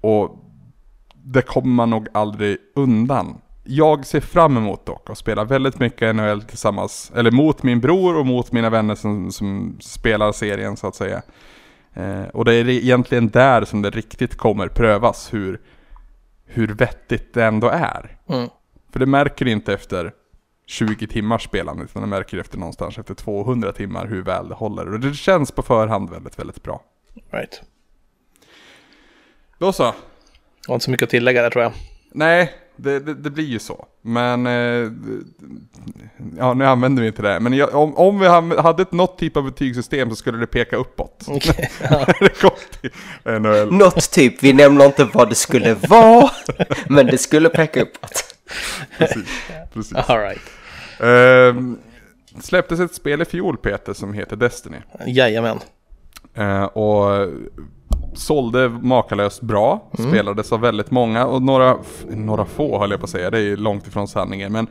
Och 0.00 0.38
det 1.14 1.42
kommer 1.42 1.74
man 1.74 1.90
nog 1.90 2.08
aldrig 2.14 2.56
undan. 2.74 3.38
Jag 3.64 4.06
ser 4.06 4.20
fram 4.20 4.56
emot 4.56 4.86
dock 4.86 5.10
att 5.10 5.18
spela 5.18 5.44
väldigt 5.44 5.78
mycket 5.78 6.16
NHL 6.16 6.42
tillsammans, 6.42 7.12
eller 7.14 7.30
mot 7.30 7.62
min 7.62 7.80
bror 7.80 8.16
och 8.16 8.26
mot 8.26 8.52
mina 8.52 8.70
vänner 8.70 8.94
som, 8.94 9.32
som 9.32 9.76
spelar 9.80 10.32
serien 10.32 10.76
så 10.76 10.86
att 10.86 10.94
säga. 10.94 11.22
Eh, 11.94 12.22
och 12.32 12.44
det 12.44 12.54
är 12.54 12.68
egentligen 12.68 13.28
där 13.28 13.64
som 13.64 13.82
det 13.82 13.90
riktigt 13.90 14.36
kommer 14.36 14.68
prövas 14.68 15.34
hur, 15.34 15.60
hur 16.46 16.74
vettigt 16.74 17.34
det 17.34 17.44
ändå 17.44 17.68
är. 17.68 18.18
Mm. 18.28 18.48
För 18.92 18.98
det 18.98 19.06
märker 19.06 19.44
du 19.44 19.50
inte 19.50 19.74
efter 19.74 20.12
20 20.66 21.06
timmars 21.06 21.44
spelande, 21.44 21.84
utan 21.84 22.02
det 22.02 22.08
märker 22.08 22.36
du 22.36 22.40
efter 22.40 22.58
någonstans 22.58 22.98
efter 22.98 23.14
200 23.14 23.72
timmar 23.72 24.06
hur 24.06 24.22
väl 24.22 24.48
det 24.48 24.54
håller. 24.54 24.92
Och 24.92 25.00
det 25.00 25.14
känns 25.14 25.50
på 25.50 25.62
förhand 25.62 26.10
väldigt, 26.10 26.38
väldigt 26.38 26.62
bra. 26.62 26.82
Right. 27.30 27.62
Då 29.58 29.72
så. 29.72 29.82
Jag 29.82 29.92
har 30.68 30.74
inte 30.74 30.84
så 30.84 30.90
mycket 30.90 31.06
att 31.06 31.10
tillägga 31.10 31.42
där 31.42 31.50
tror 31.50 31.62
jag. 31.62 31.72
Nej, 32.12 32.52
det, 32.76 33.00
det, 33.00 33.14
det 33.14 33.30
blir 33.30 33.44
ju 33.44 33.58
så. 33.58 33.86
Men, 34.02 34.46
eh, 34.46 34.92
ja 36.38 36.54
nu 36.54 36.66
använder 36.66 37.02
vi 37.02 37.08
inte 37.08 37.22
det. 37.22 37.40
Men 37.40 37.52
jag, 37.52 37.74
om, 37.74 37.96
om 37.96 38.18
vi 38.18 38.26
hade 38.60 38.82
ett 38.82 38.92
något 38.92 39.18
typ 39.18 39.36
av 39.36 39.44
betygssystem 39.44 40.10
så 40.10 40.16
skulle 40.16 40.38
det 40.38 40.46
peka 40.46 40.76
uppåt. 40.76 41.24
Okej. 41.28 41.70
det 42.20 42.40
kom 42.40 42.50
till 42.80 42.90
NHL. 43.24 43.72
Något 43.72 44.10
typ, 44.10 44.42
vi 44.42 44.52
nämner 44.52 44.86
inte 44.86 45.04
vad 45.04 45.28
det 45.28 45.34
skulle 45.34 45.74
vara, 45.74 46.30
men 46.88 47.06
det 47.06 47.18
skulle 47.18 47.48
peka 47.48 47.82
uppåt. 47.82 48.34
Precis. 48.98 49.28
precis. 49.72 49.94
All 49.94 50.18
right. 50.18 50.42
Ehm, 51.00 51.78
släpptes 52.40 52.80
ett 52.80 52.94
spel 52.94 53.22
i 53.22 53.24
fjol 53.24 53.56
Peter 53.56 53.92
som 53.92 54.12
heter 54.12 54.36
Destiny. 54.36 54.76
Jajamän. 55.06 55.60
Eh, 56.34 56.64
och 56.64 57.28
sålde 58.16 58.68
makalöst 58.68 59.42
bra, 59.42 59.90
spelades 59.92 60.52
av 60.52 60.60
väldigt 60.60 60.90
många 60.90 61.26
och 61.26 61.42
några, 61.42 61.76
några 62.06 62.44
få 62.44 62.78
höll 62.78 62.90
jag 62.90 63.00
på 63.00 63.04
att 63.04 63.10
säga, 63.10 63.30
det 63.30 63.38
är 63.38 63.42
ju 63.42 63.56
långt 63.56 63.86
ifrån 63.86 64.08
sanningen. 64.08 64.52
Men 64.52 64.66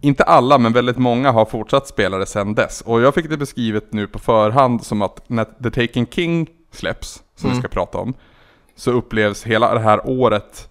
inte 0.00 0.24
alla, 0.24 0.58
men 0.58 0.72
väldigt 0.72 0.98
många 0.98 1.32
har 1.32 1.44
fortsatt 1.44 1.88
spela 1.88 2.18
det 2.18 2.26
sedan 2.26 2.54
dess. 2.54 2.80
Och 2.80 3.00
jag 3.00 3.14
fick 3.14 3.28
det 3.28 3.36
beskrivet 3.36 3.92
nu 3.92 4.06
på 4.06 4.18
förhand 4.18 4.84
som 4.84 5.02
att 5.02 5.28
när 5.28 5.44
The 5.44 5.70
Taken 5.70 6.06
King 6.06 6.46
släpps, 6.72 7.22
som 7.36 7.50
vi 7.50 7.56
ska 7.56 7.68
prata 7.68 7.98
om, 7.98 8.14
så 8.76 8.90
upplevs 8.90 9.44
hela 9.44 9.74
det 9.74 9.80
här 9.80 10.00
året 10.08 10.68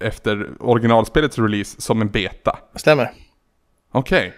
efter 0.00 0.50
originalspelets 0.60 1.38
release 1.38 1.80
som 1.80 2.00
en 2.00 2.08
beta. 2.08 2.58
Stämmer. 2.74 3.10
Okej, 3.92 4.34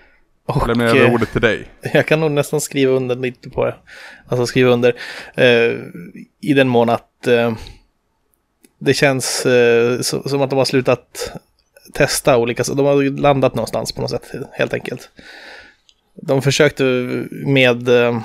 Och 0.47 0.69
lämnar 0.69 0.85
jag 0.85 0.97
över 0.97 1.09
eh, 1.09 1.15
ordet 1.15 1.33
till 1.33 1.41
dig. 1.41 1.69
jag 1.93 2.07
kan 2.07 2.21
nog 2.21 2.31
nästan 2.31 2.61
skriva 2.61 2.93
under 2.93 3.17
lite 3.17 3.51
på 3.51 3.65
det. 3.65 3.75
Alltså 4.27 4.47
skriva 4.47 4.71
under 4.71 4.95
eh, 5.35 5.73
i 6.41 6.55
den 6.55 6.69
mån 6.69 6.89
att 6.89 7.27
eh, 7.27 7.53
det 8.79 8.95
känns 8.95 9.47
eh, 9.47 10.01
så, 10.01 10.29
som 10.29 10.43
att 10.43 10.51
de 10.51 10.57
har 10.57 10.65
slutat 10.65 11.33
testa 11.93 12.37
olika, 12.37 12.63
de 12.63 12.87
har 12.87 13.19
landat 13.21 13.55
någonstans 13.55 13.93
på 13.93 14.01
något 14.01 14.11
sätt 14.11 14.33
helt 14.53 14.75
enkelt. 14.75 15.11
De 16.23 16.43
försökte 16.43 16.85
med, 17.31 17.89
eh, 17.89 18.21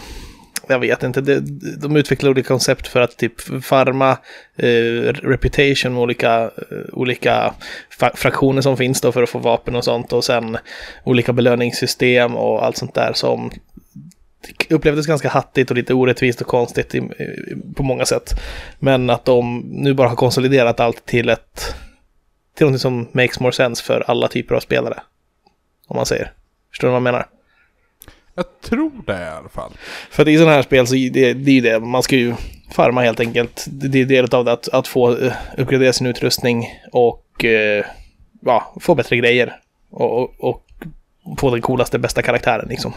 jag 0.67 0.79
vet 0.79 1.03
inte, 1.03 1.21
de, 1.21 1.39
de 1.81 1.95
utvecklade 1.95 2.31
olika 2.31 2.47
koncept 2.47 2.87
för 2.87 3.01
att 3.01 3.17
typ 3.17 3.63
farma 3.63 4.17
eh, 4.55 5.13
reputation 5.13 5.93
med 5.93 6.01
olika, 6.01 6.41
eh, 6.43 6.77
olika 6.93 7.53
fa- 7.99 8.15
fraktioner 8.15 8.61
som 8.61 8.77
finns 8.77 9.01
då 9.01 9.11
för 9.11 9.23
att 9.23 9.29
få 9.29 9.39
vapen 9.39 9.75
och 9.75 9.83
sånt 9.83 10.13
och 10.13 10.23
sen 10.23 10.57
olika 11.03 11.33
belöningssystem 11.33 12.35
och 12.35 12.65
allt 12.65 12.77
sånt 12.77 12.93
där 12.93 13.13
som 13.13 13.51
upplevdes 14.69 15.07
ganska 15.07 15.29
hattigt 15.29 15.71
och 15.71 15.77
lite 15.77 15.93
orättvist 15.93 16.41
och 16.41 16.47
konstigt 16.47 16.95
i, 16.95 16.97
i, 16.97 17.55
på 17.75 17.83
många 17.83 18.05
sätt. 18.05 18.33
Men 18.79 19.09
att 19.09 19.25
de 19.25 19.57
nu 19.57 19.93
bara 19.93 20.09
har 20.09 20.15
konsoliderat 20.15 20.79
allt 20.79 21.05
till 21.05 21.29
ett 21.29 21.75
till 22.57 22.67
något 22.67 22.81
som 22.81 23.07
makes 23.11 23.39
more 23.39 23.51
sense 23.51 23.83
för 23.83 24.03
alla 24.07 24.27
typer 24.27 24.55
av 24.55 24.59
spelare. 24.59 24.99
Om 25.87 25.95
man 25.95 26.05
säger. 26.05 26.31
Förstår 26.69 26.87
du 26.87 26.91
vad 26.91 26.95
jag 26.95 27.03
menar? 27.03 27.27
Jag 28.41 28.61
tror 28.69 28.91
det 29.05 29.21
i 29.21 29.37
alla 29.39 29.49
fall. 29.49 29.71
För 30.09 30.23
att 30.23 30.29
i 30.29 30.37
sådana 30.37 30.55
här 30.55 30.61
spel 30.61 30.87
så 30.87 30.95
är 30.95 31.09
det, 31.09 31.33
det 31.33 31.51
är 31.51 31.55
ju 31.55 31.61
det, 31.61 31.79
man 31.79 32.03
ska 32.03 32.15
ju 32.15 32.35
farma 32.71 33.01
helt 33.01 33.19
enkelt. 33.19 33.65
Det 33.67 34.01
är 34.01 34.05
del 34.05 34.35
av 34.35 34.45
det 34.45 34.51
att, 34.51 34.67
att 34.67 34.87
få 34.87 35.17
eh, 35.17 35.33
uppgradera 35.57 35.93
sin 35.93 36.07
utrustning 36.07 36.67
och 36.91 37.45
eh, 37.45 37.85
ja, 38.41 38.73
få 38.81 38.95
bättre 38.95 39.17
grejer. 39.17 39.55
Och, 39.91 40.19
och, 40.19 40.35
och 40.39 40.65
få 41.37 41.51
den 41.51 41.61
coolaste, 41.61 41.99
bästa 41.99 42.21
karaktären 42.21 42.69
liksom. 42.69 42.93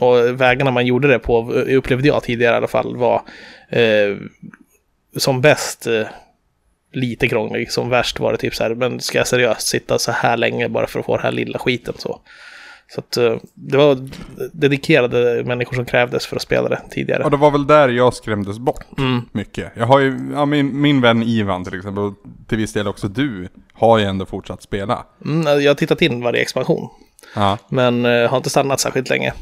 Och 0.00 0.40
vägarna 0.40 0.70
man 0.70 0.86
gjorde 0.86 1.08
det 1.08 1.18
på, 1.18 1.52
upplevde 1.52 2.08
jag 2.08 2.22
tidigare 2.22 2.54
i 2.54 2.56
alla 2.56 2.68
fall, 2.68 2.96
var 2.96 3.22
eh, 3.68 4.16
som 5.16 5.40
bäst 5.40 5.86
eh, 5.86 6.06
lite 6.92 7.28
krånglig. 7.28 7.72
Som 7.72 7.88
värst 7.88 8.20
var 8.20 8.32
det 8.32 8.38
typ 8.38 8.54
så 8.54 8.62
här, 8.62 8.74
men 8.74 9.00
ska 9.00 9.18
jag 9.18 9.26
seriöst 9.26 9.66
sitta 9.66 9.98
så 9.98 10.12
här 10.12 10.36
länge 10.36 10.68
bara 10.68 10.86
för 10.86 11.00
att 11.00 11.06
få 11.06 11.16
den 11.16 11.24
här 11.24 11.32
lilla 11.32 11.58
skiten 11.58 11.94
så. 11.98 12.20
Så 12.94 13.00
att 13.00 13.16
eh, 13.16 13.36
det 13.54 13.76
var 13.76 14.08
dedikerade 14.52 15.44
människor 15.44 15.74
som 15.76 15.84
krävdes 15.84 16.26
för 16.26 16.36
att 16.36 16.42
spela 16.42 16.68
det 16.68 16.80
tidigare. 16.90 17.24
Och 17.24 17.30
det 17.30 17.36
var 17.36 17.50
väl 17.50 17.66
där 17.66 17.88
jag 17.88 18.14
skrämdes 18.14 18.58
bort 18.58 18.84
Mm. 18.98 19.20
mycket. 19.32 19.72
Jag 19.76 19.86
har 19.86 20.00
ju, 20.00 20.18
ja, 20.34 20.44
min, 20.46 20.80
min 20.80 21.00
vän 21.00 21.22
Ivan 21.22 21.64
till 21.64 21.76
exempel, 21.78 22.04
och 22.04 22.14
till 22.48 22.58
viss 22.58 22.72
del 22.72 22.88
också 22.88 23.08
du, 23.08 23.48
har 23.72 23.98
ju 23.98 24.04
ändå 24.04 24.26
fortsatt 24.26 24.62
spela. 24.62 25.06
Mm, 25.24 25.62
jag 25.62 25.70
har 25.70 25.74
tittat 25.74 26.02
in 26.02 26.22
varje 26.22 26.42
expansion, 26.42 26.88
Ja. 27.34 27.58
men 27.68 28.04
eh, 28.04 28.30
har 28.30 28.36
inte 28.36 28.50
stannat 28.50 28.80
särskilt 28.80 29.10
länge. 29.10 29.32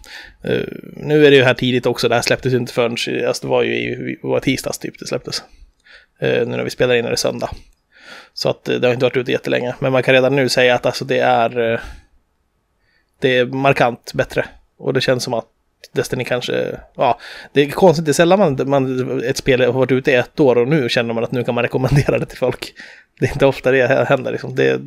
Eh, 0.44 0.60
nu 0.96 1.26
är 1.26 1.30
det 1.30 1.36
ju 1.36 1.42
här 1.42 1.54
tidigt 1.54 1.86
också, 1.86 2.08
det 2.08 2.14
här 2.14 2.22
släpptes 2.22 2.52
ju 2.52 2.56
inte 2.56 2.72
förrän, 2.72 2.96
alltså 3.26 3.46
det 3.46 3.50
var 3.50 3.62
ju 3.62 3.72
i 3.74 4.18
var 4.22 4.40
tisdags 4.40 4.78
typ 4.78 4.98
det 4.98 5.06
släpptes. 5.06 5.42
Eh, 6.20 6.28
nu 6.46 6.56
när 6.56 6.64
vi 6.64 6.70
spelar 6.70 6.94
in 6.94 7.04
är 7.04 7.10
det 7.10 7.16
söndag. 7.16 7.50
Så 8.34 8.48
att 8.48 8.64
det 8.64 8.84
har 8.86 8.92
inte 8.92 9.04
varit 9.06 9.16
ute 9.16 9.32
jättelänge, 9.32 9.74
men 9.80 9.92
man 9.92 10.02
kan 10.02 10.14
redan 10.14 10.36
nu 10.36 10.48
säga 10.48 10.74
att 10.74 10.86
alltså 10.86 11.04
det 11.04 11.18
är, 11.18 11.80
det 13.22 13.38
är 13.38 13.46
markant 13.46 14.12
bättre. 14.14 14.44
Och 14.78 14.92
det 14.92 15.00
känns 15.00 15.24
som 15.24 15.34
att 15.34 15.46
Destiny 15.92 16.24
kanske, 16.24 16.78
ja, 16.96 17.18
det 17.52 17.60
är 17.60 17.70
konstigt, 17.70 18.04
det 18.04 18.10
är 18.10 18.12
sällan 18.12 18.38
man, 18.38 18.68
man, 18.70 19.22
ett 19.24 19.36
spel 19.36 19.60
har 19.60 19.72
varit 19.72 19.92
ute 19.92 20.10
i 20.10 20.14
ett 20.14 20.40
år 20.40 20.58
och 20.58 20.68
nu 20.68 20.88
känner 20.88 21.14
man 21.14 21.24
att 21.24 21.32
nu 21.32 21.44
kan 21.44 21.54
man 21.54 21.62
rekommendera 21.62 22.18
det 22.18 22.26
till 22.26 22.38
folk. 22.38 22.72
Det 23.20 23.26
är 23.26 23.32
inte 23.32 23.46
ofta 23.46 23.70
det 23.70 24.06
händer 24.08 24.32
liksom. 24.32 24.54
Det, 24.54 24.80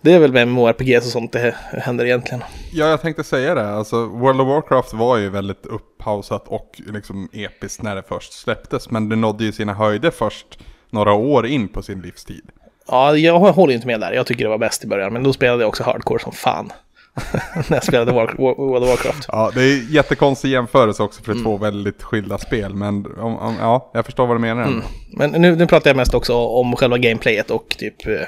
det 0.00 0.12
är 0.12 0.18
väl 0.18 0.32
med 0.32 0.48
MMORPG 0.48 0.96
och 0.96 1.02
sånt 1.02 1.32
det 1.32 1.54
händer 1.72 2.04
egentligen. 2.04 2.42
ja, 2.72 2.86
jag 2.88 3.00
tänkte 3.02 3.24
säga 3.24 3.54
det. 3.54 3.68
Alltså, 3.68 4.06
World 4.06 4.40
of 4.40 4.48
Warcraft 4.48 4.92
var 4.92 5.16
ju 5.16 5.28
väldigt 5.30 5.66
upphausat 5.66 6.48
och 6.48 6.80
liksom 6.92 7.28
episkt 7.32 7.82
när 7.82 7.96
det 7.96 8.02
först 8.08 8.32
släpptes. 8.32 8.90
Men 8.90 9.08
det 9.08 9.16
nådde 9.16 9.44
ju 9.44 9.52
sina 9.52 9.74
höjder 9.74 10.10
först 10.10 10.58
några 10.90 11.12
år 11.12 11.46
in 11.46 11.68
på 11.68 11.82
sin 11.82 12.00
livstid. 12.00 12.44
Ja, 12.88 13.16
jag 13.16 13.38
håller 13.38 13.74
inte 13.74 13.86
med 13.86 14.00
där. 14.00 14.12
Jag 14.12 14.26
tycker 14.26 14.44
det 14.44 14.50
var 14.50 14.58
bäst 14.58 14.84
i 14.84 14.86
början, 14.86 15.12
men 15.12 15.22
då 15.22 15.32
spelade 15.32 15.62
jag 15.62 15.68
också 15.68 15.82
hardcore 15.82 16.22
som 16.22 16.32
fan. 16.32 16.72
När 17.68 17.76
jag 17.76 17.84
spelade 17.84 18.12
World 18.12 18.84
of 18.84 18.88
Warcraft. 18.88 19.24
Ja, 19.28 19.50
det 19.54 19.62
är 19.62 19.92
jättekonstig 19.92 20.48
jämförelse 20.48 21.02
också 21.02 21.22
för 21.22 21.32
är 21.32 21.42
två 21.42 21.56
väldigt 21.56 22.02
skilda 22.02 22.38
spel. 22.38 22.74
Men 22.74 23.06
om, 23.06 23.38
om, 23.38 23.56
ja, 23.60 23.90
jag 23.94 24.04
förstår 24.04 24.26
vad 24.26 24.36
du 24.36 24.40
menar. 24.40 24.62
ändå. 24.62 24.82
Men 25.12 25.30
nu, 25.30 25.56
nu 25.56 25.66
pratar 25.66 25.90
jag 25.90 25.96
mest 25.96 26.14
också 26.14 26.34
om 26.34 26.76
själva 26.76 26.98
gameplayet 26.98 27.50
och 27.50 27.68
typ 27.78 28.06
eh, 28.06 28.14
eh, 28.14 28.26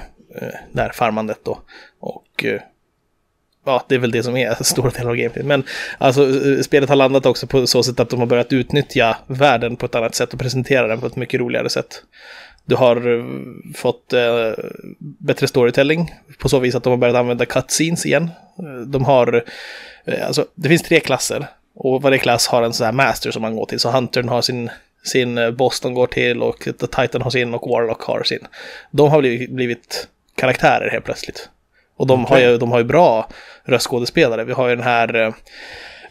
här 0.76 0.91
farmandet 0.95 1.39
då. 1.45 1.59
Och 2.01 2.45
eh, 2.45 2.61
ja, 3.64 3.85
det 3.89 3.95
är 3.95 3.99
väl 3.99 4.11
det 4.11 4.22
som 4.22 4.37
är 4.37 4.55
stora 4.62 4.91
delar 4.91 5.11
av 5.11 5.16
gameplay. 5.16 5.45
Men 5.45 5.64
alltså, 5.99 6.22
eh, 6.22 6.61
spelet 6.61 6.89
har 6.89 6.97
landat 6.97 7.26
också 7.26 7.47
på 7.47 7.66
så 7.66 7.83
sätt 7.83 8.01
att 8.01 8.11
de 8.11 8.20
har 8.20 8.26
börjat 8.26 8.53
utnyttja 8.53 9.16
världen 9.26 9.76
på 9.76 9.87
ett 9.87 9.95
annat 9.95 10.14
sätt 10.14 10.33
och 10.33 10.41
presentera 10.41 10.87
den 10.87 11.01
på 11.01 11.07
ett 11.07 11.16
mycket 11.16 11.41
roligare 11.41 11.68
sätt. 11.68 12.03
Du 12.65 12.75
har 12.77 12.97
eh, 13.19 13.25
fått 13.75 14.13
eh, 14.13 14.53
bättre 14.99 15.49
storytelling 15.49 16.15
på 16.39 16.49
så 16.49 16.59
vis 16.59 16.75
att 16.75 16.83
de 16.83 16.91
har 16.91 16.97
börjat 16.97 17.17
använda 17.17 17.47
cutscenes 17.47 18.07
igen. 18.07 18.31
Eh, 18.59 18.87
De 18.87 19.05
har, 19.05 19.45
eh, 20.05 20.27
alltså 20.27 20.47
det 20.55 20.69
finns 20.69 20.83
tre 20.83 21.01
klasser 21.01 21.47
och 21.75 22.03
varje 22.03 22.19
klass 22.19 22.47
har 22.47 22.63
en 22.63 22.73
sån 22.73 22.85
här 22.85 22.93
master 22.93 23.31
som 23.31 23.43
man 23.43 23.57
går 23.57 23.67
till. 23.67 23.81
Så 23.81 23.91
Huntern 23.91 24.29
har 24.29 24.43
sin, 24.43 24.71
sin 25.05 25.39
eh, 25.39 25.51
boss 25.51 25.81
de 25.81 25.95
går 25.95 26.07
till 26.07 26.43
och 26.43 26.59
The 26.81 26.87
Titan 26.87 27.23
har 27.23 27.31
sin 27.31 27.55
och 27.55 27.71
Warlock 27.71 28.03
har 28.03 28.23
sin. 28.23 28.47
De 28.91 29.11
har 29.11 29.21
blivit, 29.21 29.51
blivit 29.51 30.09
karaktärer 30.37 30.91
helt 30.91 31.05
plötsligt. 31.05 31.49
Och 31.97 32.07
de, 32.07 32.25
har 32.25 32.39
ju, 32.39 32.59
de 32.59 32.71
har 32.73 32.79
ju 32.79 32.85
bra 32.85 33.29
röstskådespelare. 33.65 34.45
Vi 34.45 34.53
har 34.53 34.69
ju 34.69 34.77
den 34.77 34.85
här 34.85 35.35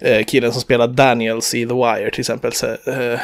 eh, 0.01 0.23
killen 0.23 0.51
som 0.51 0.61
spelar 0.61 0.87
Daniels 0.87 1.53
i 1.55 1.65
The 1.67 1.73
Wire 1.73 2.11
till 2.11 2.19
exempel. 2.19 2.51
Ce- 2.51 3.19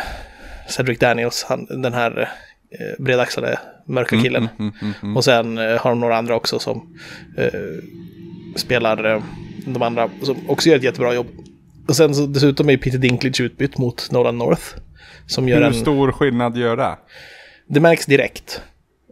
Cedric 0.67 0.99
Daniels, 0.99 1.43
han, 1.49 1.65
den 1.81 1.93
här 1.93 2.29
eh, 2.71 3.03
bredaxlade 3.03 3.59
mörka 3.87 4.21
killen. 4.21 4.49
Mm, 4.59 4.73
mm, 4.81 4.93
mm. 5.03 5.17
Och 5.17 5.23
sen 5.23 5.57
eh, 5.57 5.77
har 5.77 5.89
de 5.89 5.99
några 5.99 6.17
andra 6.17 6.35
också 6.35 6.59
som 6.59 6.97
eh, 7.37 7.59
spelar 8.55 9.15
eh, 9.15 9.23
de 9.65 9.81
andra, 9.81 10.09
som 10.23 10.49
också 10.49 10.69
gör 10.69 10.75
ett 10.75 10.83
jättebra 10.83 11.13
jobb. 11.13 11.27
Och 11.87 11.95
sen 11.95 12.15
så 12.15 12.25
dessutom 12.25 12.69
är 12.69 12.77
Peter 12.77 12.97
Dinklage 12.97 13.41
utbytt 13.41 13.77
mot 13.77 14.11
Nolan 14.11 14.37
North. 14.37 14.63
Som 15.25 15.49
gör 15.49 15.57
Hur 15.57 15.65
en... 15.65 15.73
stor 15.73 16.11
skillnad 16.11 16.57
gör 16.57 16.77
det? 16.77 16.97
Det 17.67 17.79
märks 17.79 18.05
direkt. 18.05 18.61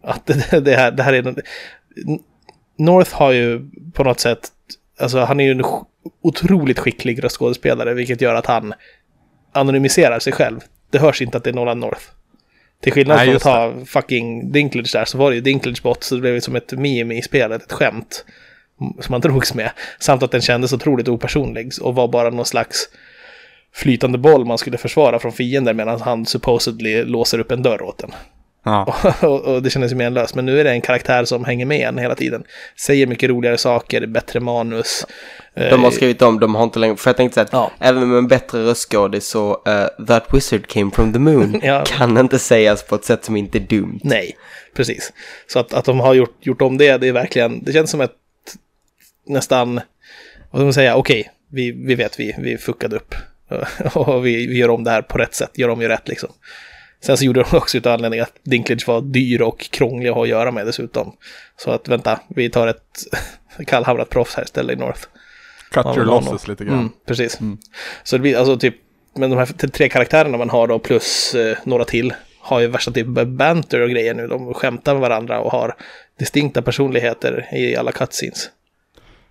Att 0.04 0.26
det, 0.52 0.60
det, 0.60 0.76
här, 0.76 0.92
det 0.92 1.04
här 1.04 1.14
är... 1.14 1.36
North 2.78 3.16
har 3.16 3.32
ju 3.32 3.70
på 3.94 4.04
något 4.04 4.20
sätt... 4.20 4.52
Alltså 5.00 5.20
han 5.20 5.40
är 5.40 5.44
ju 5.44 5.52
en 5.52 5.64
otroligt 6.22 6.80
skicklig 6.80 7.24
röstskådespelare, 7.24 7.94
vilket 7.94 8.22
gör 8.22 8.36
att 8.36 8.46
han 8.46 8.74
anonymiserar 9.52 10.20
sig 10.20 10.34
själv. 10.34 10.60
Det 10.90 11.00
hörs 11.00 11.22
inte 11.22 11.38
att 11.38 11.44
det 11.44 11.50
är 11.50 11.54
Nolan 11.54 11.80
North. 11.80 12.02
Till 12.82 12.94
skillnad 12.94 13.18
Nej, 13.18 13.26
från 13.28 13.36
att 13.36 13.44
ha 13.44 13.86
fucking 13.86 14.52
Dinklage 14.52 14.94
där, 14.94 15.06
så 15.06 15.18
var 15.18 15.30
det 15.30 15.36
ju 15.36 15.42
Dinklage 15.42 15.84
bot, 15.84 16.04
så 16.04 16.16
det 16.16 16.22
blev 16.22 16.34
ju 16.34 16.42
som 16.42 16.56
ett 16.56 16.72
meme 16.72 17.18
i 17.18 17.22
spelet, 17.22 17.64
ett 17.64 17.72
skämt. 17.72 18.26
Som 18.78 19.12
man 19.12 19.22
drogs 19.22 19.54
med. 19.54 19.72
Samt 20.00 20.24
att 20.24 20.32
den 20.32 20.42
kändes 20.42 20.74
otroligt 20.74 21.08
opersonlig 21.08 21.72
och 21.82 21.96
var 21.96 22.08
bara 22.08 22.30
någon 22.30 22.46
slags 22.46 22.90
flytande 23.74 24.18
boll 24.18 24.46
man 24.46 24.58
skulle 24.58 24.78
försvara 24.78 25.20
från 25.20 25.32
fiender 25.32 25.74
medan 25.74 26.02
han 26.02 26.26
supposedly 26.26 27.04
låser 27.04 27.40
upp 27.40 27.52
en 27.52 27.64
dörr 27.64 27.82
åt 27.82 27.98
den. 27.98 28.12
Ja. 28.66 28.96
och, 29.22 29.42
och 29.46 29.64
det 29.64 29.70
kändes 29.70 29.92
ju 29.92 29.96
menlöst. 29.96 30.36
Men 30.36 30.46
nu 30.46 30.60
är 30.60 30.64
det 30.64 30.72
en 30.72 30.82
karaktär 30.82 31.26
som 31.26 31.46
hänger 31.46 31.66
med 31.66 31.88
en 31.88 31.98
hela 31.98 32.16
tiden. 32.16 32.44
Säger 32.80 33.08
mycket 33.08 33.30
roligare 33.30 33.58
saker, 33.58 34.08
bättre 34.08 34.40
manus. 34.40 35.06
De 35.54 35.84
har 35.84 35.92
skrivit 35.92 36.22
om, 36.22 36.40
de 36.40 36.56
har 36.56 36.64
inte 36.64 36.80
längre, 36.80 36.96
för 36.96 37.10
jag 37.10 37.18
tänkte 37.18 37.42
att 37.42 37.50
Ja. 37.52 37.72
även 37.80 38.10
med 38.10 38.18
en 38.18 38.28
bättre 38.28 38.64
röstskådis 38.66 39.28
så 39.28 39.52
uh, 39.52 40.06
That 40.06 40.34
Wizard 40.34 40.68
came 40.68 40.92
from 40.92 41.14
the 41.14 41.20
moon 41.20 41.60
Ja. 41.64 41.84
kan 41.88 42.18
inte 42.18 42.40
sägas 42.40 42.84
på 42.84 42.96
ett 42.96 43.06
sätt 43.06 43.26
som 43.26 43.36
inte 43.36 43.58
är 43.58 43.60
dumt. 43.60 44.00
Nej, 44.04 44.38
precis. 44.76 45.14
Så 45.48 45.60
att, 45.60 45.74
att 45.74 45.86
de 45.86 46.00
har 46.00 46.14
gjort, 46.14 46.36
gjort 46.40 46.62
om 46.62 46.78
det, 46.78 46.98
det 46.98 47.08
är 47.08 47.12
verkligen, 47.14 47.64
det 47.64 47.74
känns 47.74 47.92
som 47.92 48.02
ett 48.02 48.16
nästan, 49.28 49.76
vad 50.52 50.60
ska 50.60 50.64
man 50.64 50.74
säga, 50.74 50.96
okej, 50.96 51.32
vi, 51.52 51.72
vi 51.72 51.96
vet 51.96 52.20
vi, 52.20 52.36
vi 52.38 52.58
fuckade 52.58 52.96
upp. 52.96 53.16
och 53.94 54.26
vi, 54.26 54.48
vi 54.48 54.58
gör 54.58 54.70
om 54.70 54.84
det 54.84 54.92
här 54.92 55.02
på 55.02 55.18
rätt 55.18 55.36
sätt, 55.36 55.52
gör 55.54 55.70
om 55.70 55.82
ju 55.82 55.88
rätt 55.88 56.08
liksom. 56.08 56.30
Sen 57.06 57.18
så 57.18 57.26
gjorde 57.26 57.44
de 57.44 57.58
också 57.58 57.78
utav 57.78 57.94
anledning 57.94 58.20
att 58.20 58.34
Dinklage 58.44 58.88
var 58.88 59.02
dyr 59.02 59.42
och 59.42 59.60
krånglig 59.72 60.10
att 60.10 60.16
ha 60.16 60.24
att 60.24 60.30
göra 60.30 60.52
med 60.52 60.66
dessutom. 60.66 61.16
Så 61.58 61.72
att 61.72 61.88
vänta, 61.88 62.20
vi 62.28 62.50
tar 62.50 62.68
ett 62.68 63.04
kallhamrat 63.68 64.10
proffs 64.10 64.36
här 64.36 64.44
istället 64.44 64.78
i 64.78 64.80
North. 64.80 65.02
Cut 65.72 65.86
your 65.86 66.06
losses 66.06 66.48
lite 66.48 66.66
grann. 66.66 66.80
Mm, 66.80 66.92
precis. 67.06 67.40
Så 68.04 68.16
det 68.16 68.22
blir 68.22 68.38
alltså 68.38 68.58
typ, 68.58 68.76
men 69.16 69.30
de 69.30 69.38
här 69.38 69.46
tre 69.46 69.90
karaktärerna 69.90 70.38
man 70.38 70.50
har 70.50 70.68
då 70.68 70.80
plus 70.80 71.36
eh, 71.36 71.58
några 71.64 71.86
till 71.86 72.14
har 72.40 72.60
ju 72.60 72.68
värsta 72.68 72.92
typ 72.92 73.08
banter 73.28 73.82
och 73.82 73.90
grejer 73.90 74.14
nu. 74.14 74.28
De 74.28 74.54
skämtar 74.54 74.94
med 74.94 75.02
varandra 75.02 75.40
och 75.40 75.52
har 75.52 75.76
distinkta 76.20 76.62
personligheter 76.62 77.48
i 77.54 77.76
alla 77.76 77.92
cutscenes. 77.92 78.50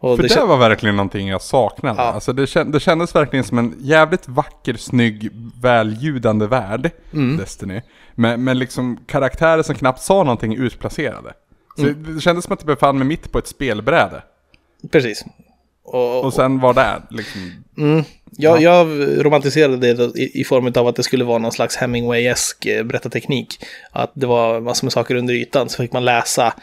Och 0.04 0.16
För 0.16 0.22
det, 0.22 0.28
kän- 0.28 0.46
var 0.46 0.56
verkligen 0.56 0.96
någonting 0.96 1.28
jag 1.28 1.42
saknade. 1.42 2.02
Ja. 2.02 2.08
Alltså 2.12 2.32
det, 2.32 2.46
kän, 2.46 2.70
det 2.70 2.80
kändes 2.80 3.14
verkligen 3.14 3.44
som 3.44 3.58
en 3.58 3.74
jävligt 3.78 4.28
vacker, 4.28 4.74
snygg, 4.74 5.30
väljudande 5.60 6.46
värld, 6.46 6.90
Mm. 7.12 7.36
Destiny. 7.36 7.80
Men, 8.14 8.44
men 8.44 8.58
liksom 8.58 8.96
karaktärer 9.06 9.62
som 9.62 9.74
knappt 9.74 10.00
sa 10.02 10.22
någonting 10.22 10.56
utplacerade. 10.56 11.32
Så 11.76 11.82
Mm. 11.82 12.14
det 12.14 12.20
kändes 12.20 12.44
som 12.44 12.52
att 12.54 12.60
jag 12.60 12.66
befann 12.66 12.98
mig 12.98 13.06
mitt 13.06 13.32
på 13.32 13.38
ett 13.38 13.46
spelbräde. 13.48 14.22
Precis. 14.92 15.24
Och, 15.84 16.24
Och 16.24 16.34
sen 16.34 16.60
var 16.60 16.74
det 16.74 17.02
liksom... 17.10 17.52
mm, 17.78 18.04
jag, 18.36 18.62
jag 18.62 18.86
romantiserade 19.26 19.76
det 19.76 20.18
i, 20.18 20.40
i 20.40 20.44
form 20.44 20.72
av 20.76 20.86
att 20.86 20.96
det 20.96 21.02
skulle 21.02 21.24
vara 21.24 21.38
någon 21.38 21.52
slags 21.52 21.76
Hemingway-esk 21.76 22.66
eh, 22.66 22.82
berättarteknik. 22.84 23.64
Att 23.92 24.12
det 24.14 24.26
var 24.26 24.60
massor 24.60 24.86
med 24.86 24.92
saker 24.92 25.14
under 25.14 25.34
ytan, 25.34 25.68
så 25.68 25.82
fick 25.82 25.92
man 25.92 26.04
läsa 26.04 26.54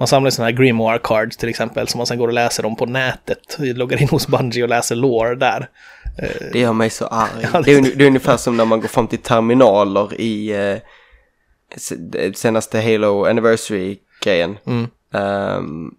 man 0.00 0.06
samlar 0.06 0.30
sådana 0.30 0.50
här 0.50 0.56
grimoire 0.56 0.98
cards 1.02 1.36
till 1.36 1.48
exempel, 1.48 1.88
som 1.88 1.98
man 1.98 2.06
sen 2.06 2.18
går 2.18 2.28
och 2.28 2.34
läser 2.34 2.64
om 2.66 2.76
på 2.76 2.86
nätet. 2.86 3.56
Loggar 3.58 4.02
in 4.02 4.08
hos 4.08 4.26
Bungie 4.26 4.62
och 4.62 4.68
läser 4.68 4.96
lore 4.96 5.34
där. 5.34 5.68
Det 6.52 6.58
gör 6.58 6.72
mig 6.72 6.90
så 6.90 7.06
arg. 7.06 7.30
Ja, 7.52 7.62
det, 7.62 7.72
är, 7.72 7.82
det 7.96 8.04
är 8.04 8.06
ungefär 8.06 8.36
som 8.36 8.56
när 8.56 8.64
man 8.64 8.80
går 8.80 8.88
fram 8.88 9.06
till 9.06 9.18
terminaler 9.18 10.20
i 10.20 10.50
eh, 10.52 10.78
se- 11.76 12.34
senaste 12.34 12.80
Halo 12.80 13.26
Anniversary-grejen. 13.26 14.58
Mm. 14.66 14.86
Ehm, 15.14 15.90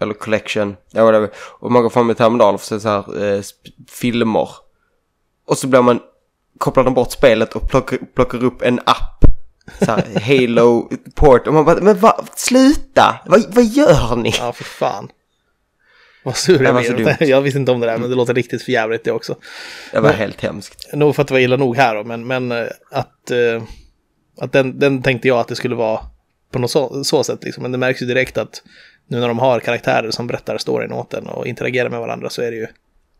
eller 0.00 0.14
collection, 0.14 0.76
ja 0.90 1.04
whatever. 1.04 1.30
Och 1.36 1.72
man 1.72 1.82
går 1.82 1.90
fram 1.90 2.06
med 2.06 2.16
terminaler 2.16 2.54
och 2.54 2.60
så, 2.60 2.80
så 2.80 2.88
här 2.88 3.24
eh, 3.24 3.42
filmer. 3.90 4.48
Och 5.46 5.58
så 5.58 5.66
blir 5.66 5.82
man, 5.82 6.00
kopplar 6.58 6.84
de 6.84 6.94
bort 6.94 7.12
spelet 7.12 7.56
och 7.56 7.68
plockar, 7.70 7.98
plockar 8.14 8.44
upp 8.44 8.62
en 8.62 8.80
app. 8.86 9.24
Så 9.78 9.84
här, 9.84 10.20
Halo 10.40 10.90
port. 11.14 11.46
Och 11.46 11.54
man 11.54 11.64
bara, 11.64 11.80
men 11.80 11.98
va, 11.98 12.24
sluta! 12.36 13.20
Vad, 13.26 13.54
vad 13.54 13.64
gör 13.64 14.16
ni? 14.16 14.34
Ja, 14.38 14.52
för 14.52 14.64
fan. 14.64 15.08
Vad 16.22 16.36
sur 16.36 16.62
jag 16.62 16.94
blir. 16.94 17.22
Jag 17.28 17.40
visste 17.40 17.58
inte 17.58 17.72
om 17.72 17.80
det 17.80 17.86
där, 17.86 17.98
men 17.98 18.10
det 18.10 18.16
låter 18.16 18.34
riktigt 18.34 18.62
för 18.62 18.72
jävligt 18.72 19.04
det 19.04 19.12
också. 19.12 19.36
Det 19.92 20.00
var 20.00 20.08
Men- 20.08 20.18
helt 20.18 20.40
hemskt. 20.40 20.92
Nog 20.92 21.14
för 21.14 21.22
att 21.22 21.28
det 21.28 21.34
var 21.34 21.38
illa 21.40 21.56
nog 21.56 21.76
här 21.76 21.94
då, 21.94 22.04
men, 22.04 22.26
men 22.26 22.52
eh, 22.52 22.66
att, 22.90 23.30
eh, 23.30 23.62
att 24.40 24.52
den, 24.52 24.78
den 24.78 25.02
tänkte 25.02 25.28
jag 25.28 25.38
att 25.38 25.48
det 25.48 25.56
skulle 25.56 25.74
vara 25.74 26.00
på 26.52 26.58
något 26.58 26.70
så, 26.70 27.04
så 27.04 27.24
sätt 27.24 27.44
liksom. 27.44 27.62
Men 27.62 27.72
det 27.72 27.78
märks 27.78 28.02
ju 28.02 28.06
direkt 28.06 28.38
att 28.38 28.62
nu 29.08 29.20
när 29.20 29.28
de 29.28 29.38
har 29.38 29.60
karaktärer 29.60 30.10
som 30.10 30.26
berättar 30.26 30.58
storyn 30.58 30.92
åt 30.92 31.14
en 31.14 31.26
och 31.26 31.46
interagerar 31.46 31.88
med 31.90 32.00
varandra 32.00 32.30
så 32.30 32.42
är 32.42 32.50
det 32.50 32.56
ju 32.56 32.66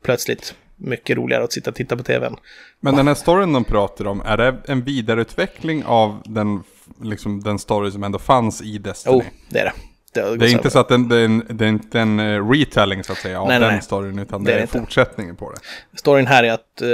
plötsligt 0.05 0.55
mycket 0.77 1.17
roligare 1.17 1.45
att 1.45 1.53
sitta 1.53 1.71
och 1.71 1.77
titta 1.77 1.97
på 1.97 2.03
tvn. 2.03 2.37
Men 2.81 2.97
den 2.97 3.07
här 3.09 3.15
storyn 3.15 3.53
de 3.53 3.65
pratar 3.65 4.07
om, 4.07 4.21
är 4.21 4.37
det 4.37 4.57
en 4.67 4.83
vidareutveckling 4.83 5.85
av 5.85 6.23
den, 6.25 6.63
liksom, 7.03 7.43
den 7.43 7.59
story 7.59 7.91
som 7.91 8.05
ändå 8.05 8.19
fanns 8.19 8.63
i 8.63 8.79
Destiny? 8.79 9.17
Jo, 9.25 9.31
det 9.51 9.59
är 9.59 9.65
det. 9.65 9.73
Det, 10.15 10.37
Det 10.37 10.47
är 10.47 10.51
inte 10.53 10.71
så 10.71 10.79
att 10.79 10.89
den, 10.89 11.09
den, 11.09 11.47
det 11.51 11.65
är 11.65 11.69
inte 11.69 12.01
en 12.01 12.21
eh, 12.21 12.51
retelling 12.51 13.05
så 13.05 13.13
att 13.13 13.19
säga 13.19 13.41
av 13.41 13.49
Nej, 13.49 13.61
den 13.61 13.73
nej. 13.73 13.83
storyn, 13.83 14.19
utan 14.19 14.45
Det 14.45 14.53
det 14.53 14.59
är 14.59 14.63
är 14.63 14.67
fortsättningen 14.67 15.37
på 15.37 15.53
det. 15.53 15.59
Storyn 15.99 16.27
här 16.27 16.45
är 16.45 16.53
att 16.53 16.83
eh, 16.83 16.89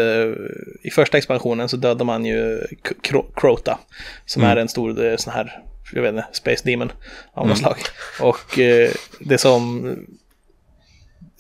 i 0.83 0.91
första 0.91 1.19
expansionen 1.19 1.69
så 1.69 1.77
dödar 1.77 2.05
man 2.05 2.25
ju 2.25 2.59
K- 2.89 2.95
Kro- 3.03 3.27
Crota. 3.37 3.79
Som 4.27 4.43
Mm. 4.43 4.53
är 4.57 4.61
en 4.61 4.69
stor 4.69 5.05
eh, 5.05 5.17
sån 5.17 5.33
här, 5.33 5.63
jag 5.95 6.03
vet 6.03 6.15
inte, 6.15 6.27
Space 6.33 6.65
Demon 6.71 6.93
av 7.33 7.49
något 7.49 7.59
slag. 7.59 7.77
Och 8.21 8.59
eh, 8.59 8.91
det 9.21 9.39
som 9.39 9.97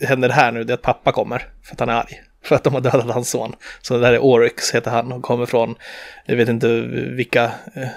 händer 0.00 0.28
här 0.28 0.52
nu 0.52 0.64
det 0.64 0.72
är 0.72 0.74
att 0.74 0.82
pappa 0.82 1.12
kommer 1.12 1.48
för 1.62 1.72
att 1.72 1.80
han 1.80 1.88
är 1.88 1.92
arg. 1.94 2.20
För 2.44 2.54
att 2.56 2.64
de 2.64 2.74
har 2.74 2.80
dödat 2.80 3.10
hans 3.10 3.30
son. 3.30 3.54
Så 3.82 3.94
det 3.94 4.00
där 4.00 4.12
är 4.12 4.18
Oryx 4.24 4.74
heter 4.74 4.90
han 4.90 5.12
och 5.12 5.22
kommer 5.22 5.46
från, 5.46 5.74
jag 6.26 6.36
vet 6.36 6.48
inte 6.48 6.80
vilka 7.16 7.44
eh, 7.44 7.88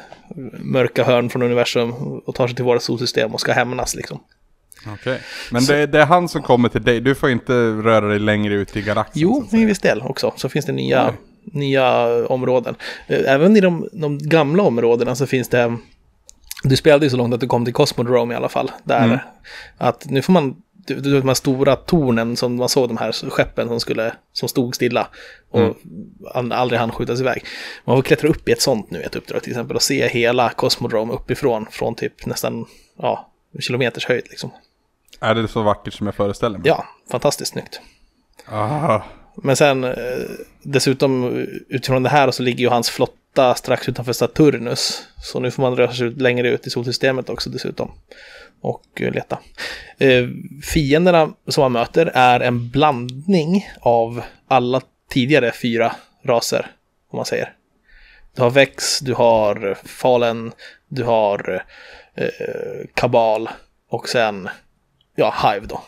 mörka 0.60 1.04
hörn 1.04 1.30
från 1.30 1.42
universum 1.42 1.92
och 2.26 2.36
tar 2.36 2.48
sig 2.48 2.56
till 2.56 2.66
våra 2.66 2.80
solsystem 2.80 3.34
och 3.34 3.42
ska 3.42 3.52
hämnas 3.54 3.96
liksom. 3.96 4.24
Okej. 4.94 5.20
Men 5.52 5.66
det, 5.66 5.76
är- 5.78 5.88
det 5.88 6.02
är 6.02 6.06
han 6.06 6.30
som 6.30 6.42
kommer 6.42 6.70
till 6.70 6.84
dig, 6.84 7.00
du 7.02 7.16
får 7.16 7.30
inte 7.30 7.54
röra 7.70 8.08
dig 8.08 8.20
längre 8.20 8.54
ut 8.54 8.76
i 8.78 8.82
galaxen. 8.82 9.14
så 9.14 9.20
Jo, 9.20 9.60
i 9.60 9.66
viss 9.66 9.80
del 9.80 10.02
också. 10.02 10.34
Så 10.36 10.50
finns 10.50 10.66
det 10.66 10.72
nya, 10.72 11.08
Oj. 11.10 11.14
nya 11.60 12.08
områden. 12.28 12.76
Eh, 13.08 13.32
Även 13.34 13.58
i 13.58 13.60
de, 13.62 13.90
de 13.94 14.18
gamla 14.18 14.64
områdena 14.64 15.16
så 15.16 15.28
finns 15.28 15.50
det... 15.50 15.78
Du 16.64 16.76
spelade 16.78 17.06
ju 17.06 17.10
så 17.10 17.18
långt 17.18 17.34
att 17.34 17.40
du 17.40 17.48
kom 17.48 17.66
till 17.66 17.74
Cosmodrome 17.74 18.34
i 18.34 18.38
alla 18.38 18.50
fall. 18.50 18.72
Där 18.84 19.04
Mm. 19.06 19.20
att 19.78 20.06
nu 20.10 20.22
får 20.22 20.34
man... 20.34 20.56
Du, 20.74 20.96
du 20.96 21.20
de 21.22 21.28
här 21.28 21.36
stora 21.36 21.76
tornen 21.76 22.38
som 22.38 22.56
man 22.56 22.70
såg 22.70 22.88
de 22.90 22.98
här 22.98 23.30
skeppen 23.30 23.68
som, 23.68 23.80
skulle, 23.80 24.14
som 24.34 24.50
stod 24.50 24.76
stilla 24.76 25.08
och 25.52 25.76
Mm. 26.36 26.52
aldrig 26.52 26.80
hann 26.80 26.92
skjutas 26.92 27.20
iväg. 27.20 27.46
Man 27.86 27.98
får 27.98 28.04
klättra 28.04 28.30
upp 28.30 28.50
i 28.50 28.52
ett 28.52 28.62
sånt 28.62 28.92
nu, 28.92 29.02
ett 29.02 29.16
uppdrag 29.16 29.44
till 29.44 29.52
exempel, 29.52 29.76
och 29.76 29.82
se 29.82 30.08
hela 30.08 30.50
Cosmodrome 30.50 31.14
uppifrån, 31.14 31.66
från 31.72 31.96
typ 31.96 32.26
nästan, 32.26 32.66
ja, 32.98 33.32
kilometers 33.60 34.06
höjd 34.06 34.24
liksom. 34.30 34.52
Är 35.20 35.36
det 35.36 35.48
så 35.48 35.62
vackert 35.62 35.94
som 35.94 36.08
jag 36.08 36.16
föreställer 36.16 36.58
mig? 36.60 36.68
Ja, 36.68 36.86
fantastiskt 37.12 37.52
snyggt. 37.52 37.82
Ah, 38.52 39.02
men 39.44 39.56
sen 39.56 39.84
eh, 39.84 39.94
dessutom 40.62 41.34
utifrån 41.70 42.04
det 42.04 42.10
här 42.10 42.32
så 42.32 42.44
ligger 42.44 42.60
ju 42.60 42.70
hans 42.70 42.90
flotta 42.90 43.56
strax 43.56 43.90
utanför 43.90 44.14
Saturnus. 44.14 45.08
Så 45.24 45.40
nu 45.40 45.52
får 45.52 45.62
man 45.64 45.76
röra 45.76 45.94
sig 45.94 46.08
ut 46.08 46.22
längre 46.22 46.50
ut 46.50 46.68
i 46.68 46.70
solsystemet 46.70 47.30
också 47.30 47.50
dessutom. 47.50 47.92
Och 48.62 49.02
eh, 49.02 49.12
leta. 49.12 49.40
Eh, 49.98 50.28
fienderna 50.64 51.34
som 51.48 51.62
man 51.62 51.72
möter 51.72 52.12
är 52.14 52.40
en 52.40 52.70
blandning 52.70 53.70
av 53.80 54.22
alla 54.48 54.82
tidigare 55.10 55.52
fyra 55.52 55.96
raser, 56.26 56.72
om 57.12 57.18
man 57.18 57.26
säger. 57.26 57.54
Du 58.36 58.42
har 58.42 58.50
Vex, 58.50 59.00
du 59.00 59.14
har 59.14 59.78
Falen, 59.84 60.52
du 60.88 61.04
har 61.04 61.64
eh, 62.16 62.28
Kabal 62.94 63.50
och 63.90 64.10
sen, 64.10 64.50
ja, 65.16 65.34
Hive 65.44 65.66
då. 65.66 65.82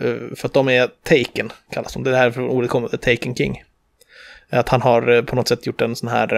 Eh, 0.00 0.36
för 0.36 0.46
att 0.46 0.52
de 0.52 0.68
är 0.68 0.86
Taken, 0.86 1.52
kallas 1.70 1.92
de. 1.92 2.04
Det 2.04 2.16
här 2.16 2.30
för 2.30 2.42
ordet 2.42 2.70
kommer, 2.70 2.88
Taken 2.88 3.34
King. 3.34 3.62
Att 4.50 4.68
han 4.68 4.82
har 4.82 5.08
eh, 5.08 5.22
på 5.22 5.36
något 5.36 5.48
sätt 5.48 5.66
gjort 5.66 5.80
en 5.80 5.96
sån 5.96 6.08
här, 6.08 6.34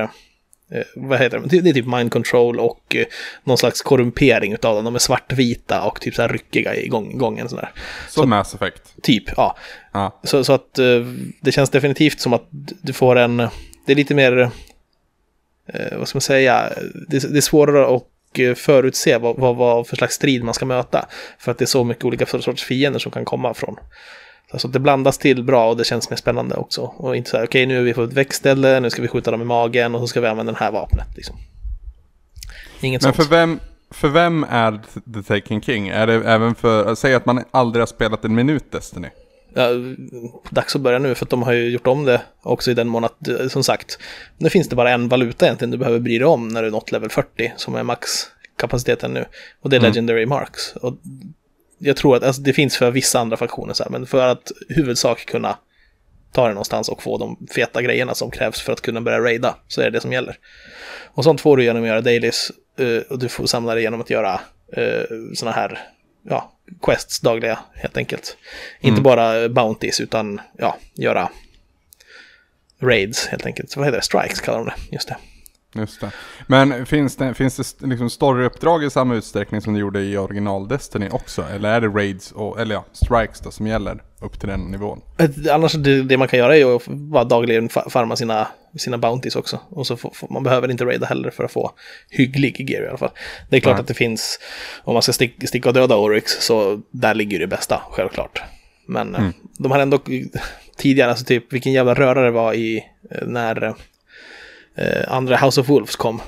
eh, 0.71 0.83
vad 0.97 1.19
heter 1.19 1.39
det, 1.39 1.61
det 1.61 1.71
är 1.71 1.75
typ 1.75 1.87
mind 1.87 2.13
control 2.13 2.61
och 2.61 2.97
någon 3.45 3.59
slags 3.59 3.83
korrumpering 3.83 4.53
utav 4.53 4.75
dem. 4.75 4.85
De 4.85 4.95
är 4.95 4.99
svartvita 4.99 5.83
och 5.83 6.01
typ 6.01 6.15
så 6.15 6.23
här 6.23 6.29
ryckiga 6.29 6.75
i 6.75 6.89
gång, 6.89 7.19
gången 7.19 7.49
sådär. 7.49 7.73
Som 8.09 8.23
så, 8.23 8.29
Mass 8.29 8.55
Effect? 8.55 9.03
Typ, 9.03 9.25
ja. 9.37 9.57
ja. 9.93 10.21
Så, 10.25 10.45
så 10.45 10.53
att 10.53 10.75
det 11.41 11.53
känns 11.53 11.71
definitivt 11.71 12.21
som 12.21 12.33
att 12.33 12.49
du 12.83 12.93
får 12.93 13.17
en, 13.17 13.37
det 13.87 13.93
är 13.93 13.97
lite 13.97 14.15
mer, 14.15 14.51
vad 15.93 16.09
ska 16.09 16.17
man 16.17 16.21
säga, 16.21 16.73
det, 17.09 17.33
det 17.33 17.37
är 17.37 17.41
svårare 17.41 17.97
att 17.97 18.14
Eh, 18.41 18.55
förutse 18.55 19.18
vad, 19.18 19.37
vad, 19.37 19.57
vad 19.57 19.87
för 19.87 19.97
slags 19.97 20.14
strid 20.14 20.45
man 20.45 20.55
ska 20.55 20.66
möta. 20.66 21.09
För 21.39 21.51
att 21.53 21.59
det 21.59 21.64
är 21.64 21.66
så 21.66 21.85
mycket 21.85 22.05
olika 22.05 22.26
sorters 22.26 22.64
fiender 22.64 22.99
som 22.99 23.12
kan 23.12 23.24
komma 23.24 23.55
från. 23.55 23.76
Alltså 24.51 24.68
det 24.68 24.78
blandas 24.78 25.18
till 25.18 25.43
bra 25.43 25.70
och 25.70 25.76
det 25.76 25.85
känns 25.85 26.11
mer 26.11 26.16
spännande 26.16 26.55
också. 26.55 26.80
Och 26.82 27.16
inte 27.16 27.30
så 27.30 27.37
här, 27.37 27.45
okej 27.45 27.64
okay, 27.64 27.66
nu 27.66 27.78
är 27.78 27.82
vi 27.82 27.95
på 27.95 28.03
ett 28.03 28.12
växtställe, 28.12 28.80
nu 28.80 28.91
ska 28.91 29.03
vi 29.03 29.09
skjuta 29.09 29.30
dem 29.30 29.43
i 29.43 29.45
magen 29.45 29.95
och 29.95 30.01
så 30.01 30.07
ska 30.07 30.20
vi 30.20 30.26
använda 30.26 30.53
det 30.53 30.59
här 30.59 30.72
vapnet. 30.72 31.07
Liksom. 31.16 31.37
Inget 32.80 33.03
Men 33.03 33.14
sånt. 33.14 33.28
för 33.28 33.37
vem, 33.37 33.61
för 33.91 34.09
vem 34.09 34.47
är 34.51 34.80
The 35.14 35.22
Taken 35.22 35.62
King? 35.62 35.89
Är 35.89 36.07
det 36.07 36.14
även 36.14 36.55
för, 36.55 36.95
säg 36.95 37.14
att 37.14 37.26
man 37.26 37.45
aldrig 37.51 37.80
har 37.80 37.87
spelat 37.87 38.24
en 38.24 38.35
minut 38.35 38.72
Destiny? 38.72 39.09
Ja, 39.55 39.69
dags 40.51 40.77
att 40.77 40.83
börja 40.83 40.99
nu 40.99 41.15
för 41.15 41.27
att 41.27 41.31
de 41.31 41.43
har 41.43 41.53
ju 41.53 41.69
gjort 41.69 41.87
om 41.87 42.05
det 42.05 42.21
också 42.43 42.71
i 42.71 42.75
den 42.75 42.89
mån 42.89 43.05
att, 43.05 43.29
eh, 43.29 43.49
som 43.49 43.65
sagt, 43.65 43.99
nu 44.39 44.51
finns 44.51 44.69
det 44.69 44.77
bara 44.77 44.91
en 44.91 45.09
valuta 45.09 45.47
egentligen 45.47 45.71
du 45.71 45.79
behöver 45.79 45.99
bry 45.99 46.19
dig 46.19 46.27
om 46.27 46.49
när 46.49 46.63
du 46.63 46.71
nått 46.71 46.93
level 46.93 47.11
40 47.11 47.53
som 47.57 47.75
är 47.75 47.83
maxkapaciteten 47.83 49.15
nu. 49.15 49.25
Och 49.63 49.71
det 49.71 49.77
är 49.77 49.81
mm. 49.81 49.91
Legendary 49.91 50.27
Marks. 50.27 50.77
Och 50.77 50.95
jag 51.79 51.97
tror 51.97 52.17
att 52.17 52.23
alltså, 52.23 52.43
det 52.43 52.53
finns 52.53 52.77
för 52.77 52.91
vissa 52.91 53.21
andra 53.21 53.37
faktioner 53.37 53.75
så 53.75 53.83
här, 53.83 53.91
men 53.91 54.07
för 54.07 54.29
att 54.29 54.53
huvudsak 54.69 55.27
kunna 55.27 55.59
ta 56.33 56.49
det 56.49 56.55
någonstans 56.55 56.89
och 56.89 57.03
få 57.03 57.19
de 57.19 57.47
feta 57.55 57.83
grejerna 57.83 58.15
som 58.15 58.31
krävs 58.31 58.61
för 58.61 58.73
att 58.73 58.81
kunna 58.81 59.01
börja 59.01 59.21
raida 59.21 59.57
så 59.69 59.81
är 59.81 59.85
det 59.85 59.91
det 59.91 60.01
som 60.01 60.13
gäller. 60.13 60.37
Och 61.15 61.25
sånt 61.25 61.41
får 61.41 61.57
du 61.57 61.65
genom 61.65 61.83
att 61.83 61.89
göra 61.89 62.01
dailies 62.01 62.53
uh, 62.81 63.03
och 63.11 63.19
du 63.19 63.29
får 63.29 63.47
samla 63.47 63.75
det 63.75 63.83
genom 63.83 64.01
att 64.01 64.11
göra 64.11 64.41
uh, 64.79 65.33
sådana 65.35 65.57
här 65.57 65.79
ja, 66.29 66.54
quests 66.83 67.21
dagliga 67.21 67.59
helt 67.75 67.97
enkelt. 67.97 68.37
Mm. 68.81 68.91
Inte 68.91 69.03
bara 69.03 69.49
bounties 69.49 70.01
utan 70.01 70.41
ja, 70.59 70.77
göra 70.95 71.31
raids 72.81 73.27
helt 73.27 73.47
enkelt. 73.47 73.77
Vad 73.77 73.87
heter 73.87 73.99
det? 73.99 74.05
Strikes 74.05 74.41
kallar 74.41 74.59
de 74.59 74.67
det. 74.67 74.75
Just 74.91 75.09
det. 75.09 75.17
Just 75.75 76.01
det. 76.01 76.11
Men 76.47 76.87
finns 76.87 77.16
det, 77.16 77.35
finns 77.35 77.75
det 77.79 77.87
liksom 77.87 78.11
storyuppdrag 78.11 78.85
i 78.85 78.91
samma 78.91 79.14
utsträckning 79.14 79.61
som 79.61 79.75
det 79.75 79.81
gjorde 79.81 80.01
i 80.01 80.16
original 80.16 80.68
Destiny 80.68 81.09
också? 81.09 81.43
Eller 81.43 81.68
är 81.68 81.81
det 81.81 81.89
raids, 81.89 82.33
och, 82.33 82.61
eller 82.61 82.75
ja, 82.75 82.85
strikes 82.93 83.41
då 83.41 83.51
som 83.51 83.66
gäller 83.66 84.03
upp 84.20 84.41
till 84.41 84.49
den 84.49 84.61
nivån? 84.61 85.01
Annars 85.53 85.72
det, 85.72 86.03
det 86.03 86.16
man 86.16 86.29
kan 86.29 86.39
göra 86.39 86.57
är 86.57 86.77
att 86.77 86.87
bara 86.87 87.25
dagligen 87.25 87.68
farma 87.68 88.16
sina, 88.16 88.49
sina 88.77 88.99
bounties 88.99 89.37
också. 89.37 89.61
Och 89.68 89.87
så 89.87 89.97
får, 89.97 90.11
får, 90.14 90.29
man 90.31 90.43
behöver 90.43 90.70
inte 90.70 90.85
raida 90.85 91.07
heller 91.07 91.31
för 91.31 91.45
att 91.45 91.53
få 91.53 91.70
hygglig 92.11 92.70
gear 92.70 92.85
i 92.85 92.89
alla 92.89 92.99
fall. 92.99 93.12
Det 93.51 93.57
är 93.57 93.61
klart 93.61 93.75
Nej. 93.75 93.81
att 93.81 93.89
det 93.89 93.95
finns, 93.95 94.39
om 94.85 94.93
man 94.93 95.03
ska 95.03 95.12
stick, 95.12 95.49
sticka 95.49 95.68
och 95.68 95.75
döda 95.75 95.97
Oryx, 95.97 96.33
så 96.41 96.81
där 96.91 97.14
ligger 97.14 97.39
det 97.39 97.47
bästa, 97.47 97.83
självklart. 97.91 98.43
Men 98.87 99.14
mm. 99.14 99.33
de 99.59 99.70
har 99.70 99.79
ändå 99.79 99.99
tidigare, 100.77 101.11
alltså 101.11 101.25
typ 101.25 101.53
vilken 101.53 101.72
jävla 101.72 101.95
rörare 101.95 102.25
det 102.25 102.31
var 102.31 102.55
i 102.55 102.85
eh, 103.11 103.27
när 103.27 103.64
eh, 103.64 103.75
andra 105.09 105.37
House 105.37 105.61
of 105.61 105.68
Wolves 105.68 105.97
kom. 105.97 106.20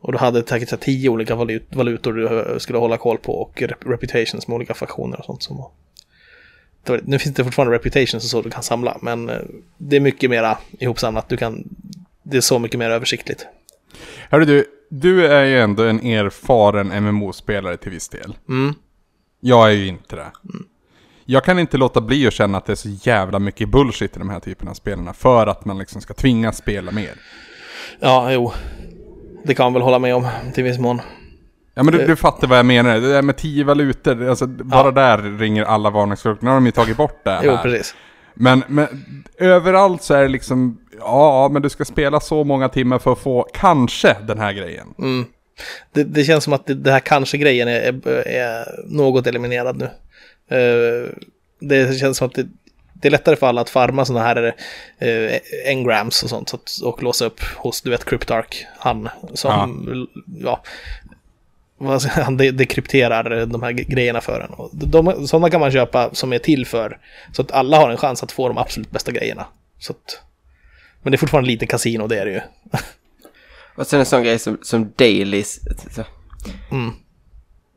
Och 0.00 0.12
du 0.12 0.18
hade 0.18 0.46
säkert 0.46 0.80
tio 0.80 1.08
olika 1.08 1.34
valut 1.34 1.66
valutor 1.70 2.12
du 2.12 2.60
skulle 2.60 2.78
hålla 2.78 2.96
koll 2.96 3.18
på 3.18 3.42
och 3.42 3.62
rep 3.62 3.86
reputations 3.86 4.48
med 4.48 4.54
olika 4.54 4.74
faktioner 4.74 5.18
och 5.18 5.24
sånt 5.24 5.42
som 5.42 5.56
var. 5.56 5.70
Nu 7.02 7.18
finns 7.18 7.34
det 7.34 7.44
fortfarande 7.44 7.74
reputations 7.74 8.24
och 8.24 8.30
så 8.30 8.42
du 8.42 8.50
kan 8.50 8.62
samla, 8.62 8.98
men 9.02 9.28
eh, 9.28 9.36
det 9.78 9.96
är 9.96 10.00
mycket 10.00 10.30
mera 10.30 10.58
ihopsamlat. 10.78 11.28
Du 11.28 11.36
kan, 11.36 11.64
det 12.22 12.36
är 12.36 12.40
så 12.40 12.58
mycket 12.58 12.78
mer 12.78 12.90
översiktligt. 12.90 13.46
Hörru 14.30 14.44
du, 14.44 14.64
du 14.88 15.26
är 15.26 15.44
ju 15.44 15.60
ändå 15.60 15.82
en 15.82 16.06
erfaren 16.06 17.04
MMO-spelare 17.04 17.76
till 17.76 17.92
viss 17.92 18.08
del. 18.08 18.36
Mm. 18.48 18.74
Jag 19.40 19.70
är 19.70 19.74
ju 19.74 19.86
inte 19.86 20.16
det. 20.16 20.22
Mm. 20.44 20.66
Jag 21.24 21.44
kan 21.44 21.58
inte 21.58 21.76
låta 21.76 22.00
bli 22.00 22.26
att 22.26 22.32
känna 22.32 22.58
att 22.58 22.66
det 22.66 22.72
är 22.72 22.76
så 22.76 22.88
jävla 22.88 23.38
mycket 23.38 23.68
bullshit 23.68 24.16
i 24.16 24.18
de 24.18 24.30
här 24.30 24.40
typerna 24.40 24.70
av 24.70 24.74
spelarna 24.74 25.12
för 25.12 25.46
att 25.46 25.64
man 25.64 25.78
liksom 25.78 26.00
ska 26.00 26.14
tvingas 26.14 26.56
spela 26.56 26.92
mer. 26.92 27.14
Ja, 28.00 28.32
jo. 28.32 28.52
Det 29.44 29.54
kan 29.54 29.64
man 29.64 29.72
väl 29.72 29.82
hålla 29.82 29.98
med 29.98 30.14
om 30.14 30.28
till 30.54 30.64
viss 30.64 30.78
mån. 30.78 31.00
Ja 31.74 31.82
men 31.82 31.94
du, 31.94 32.06
du 32.06 32.16
fattar 32.16 32.48
vad 32.48 32.58
jag 32.58 32.66
menar. 32.66 32.94
Det 32.94 33.12
där 33.12 33.22
med 33.22 33.36
tio 33.36 33.64
valutor, 33.64 34.28
alltså 34.28 34.46
bara 34.46 34.86
ja. 34.86 34.90
där 34.90 35.38
ringer 35.38 35.64
alla 35.64 35.90
varningsklockor. 35.90 36.44
Nu 36.44 36.48
har 36.50 36.54
de 36.54 36.66
ju 36.66 36.72
tagit 36.72 36.96
bort 36.96 37.20
det 37.24 37.30
här. 37.30 37.44
Jo, 37.44 37.58
precis. 37.62 37.94
Men, 38.34 38.64
men 38.68 38.86
överallt 39.38 40.02
så 40.02 40.14
är 40.14 40.22
det 40.22 40.28
liksom, 40.28 40.80
ja 40.98 41.48
men 41.52 41.62
du 41.62 41.68
ska 41.68 41.84
spela 41.84 42.20
så 42.20 42.44
många 42.44 42.68
timmar 42.68 42.98
för 42.98 43.12
att 43.12 43.18
få 43.18 43.48
kanske 43.52 44.16
den 44.26 44.38
här 44.38 44.52
grejen. 44.52 44.86
Mm. 44.98 45.24
Det, 45.92 46.04
det, 46.04 46.24
känns 46.24 46.44
som 46.44 46.52
att 46.52 46.66
det, 46.66 46.74
det 46.74 46.92
här 46.92 47.00
kanske-grejen 47.00 47.68
är, 47.68 47.80
är, 47.80 48.28
är, 48.28 48.64
något 48.86 49.26
eliminerad 49.26 49.76
nu. 49.76 49.84
Uh, 50.58 51.08
det 51.60 51.98
känns 51.98 52.16
som 52.16 52.26
att 52.26 52.34
det, 52.34 52.46
det 53.00 53.08
är 53.08 53.10
lättare 53.10 53.36
för 53.36 53.46
alla 53.46 53.60
att 53.60 53.70
farma 53.70 54.04
sådana 54.04 54.26
här 54.26 54.54
eh, 54.98 55.40
engrams 55.66 56.22
och 56.22 56.30
sånt 56.30 56.52
och 56.82 57.02
låsa 57.02 57.24
upp 57.24 57.40
hos, 57.56 57.82
du 57.82 57.90
vet, 57.90 58.04
Cryptark, 58.04 58.66
han 58.78 59.08
som, 59.34 60.08
ja, 60.40 60.62
ja 61.80 61.98
han 62.06 62.36
dekrypterar 62.56 63.46
de 63.46 63.62
här 63.62 63.72
grejerna 63.72 64.20
för 64.20 64.40
en. 64.40 64.50
Och 64.50 64.70
de, 64.72 65.26
sådana 65.28 65.50
kan 65.50 65.60
man 65.60 65.72
köpa 65.72 66.14
som 66.14 66.32
är 66.32 66.38
till 66.38 66.66
för, 66.66 66.98
så 67.32 67.42
att 67.42 67.52
alla 67.52 67.76
har 67.76 67.90
en 67.90 67.96
chans 67.96 68.22
att 68.22 68.32
få 68.32 68.48
de 68.48 68.58
absolut 68.58 68.90
bästa 68.90 69.12
grejerna. 69.12 69.46
Så 69.78 69.92
att, 69.92 70.20
men 71.02 71.10
det 71.10 71.16
är 71.16 71.18
fortfarande 71.18 71.50
lite 71.50 71.66
kasino, 71.66 72.06
det 72.06 72.18
är 72.18 72.26
det 72.26 72.32
ju. 72.32 72.40
och 73.74 73.86
sen 73.86 74.00
en 74.00 74.06
sån 74.06 74.22
grej 74.22 74.38
som, 74.38 74.58
som 74.62 74.92
dailies. 74.96 75.60
Mm. 76.70 76.92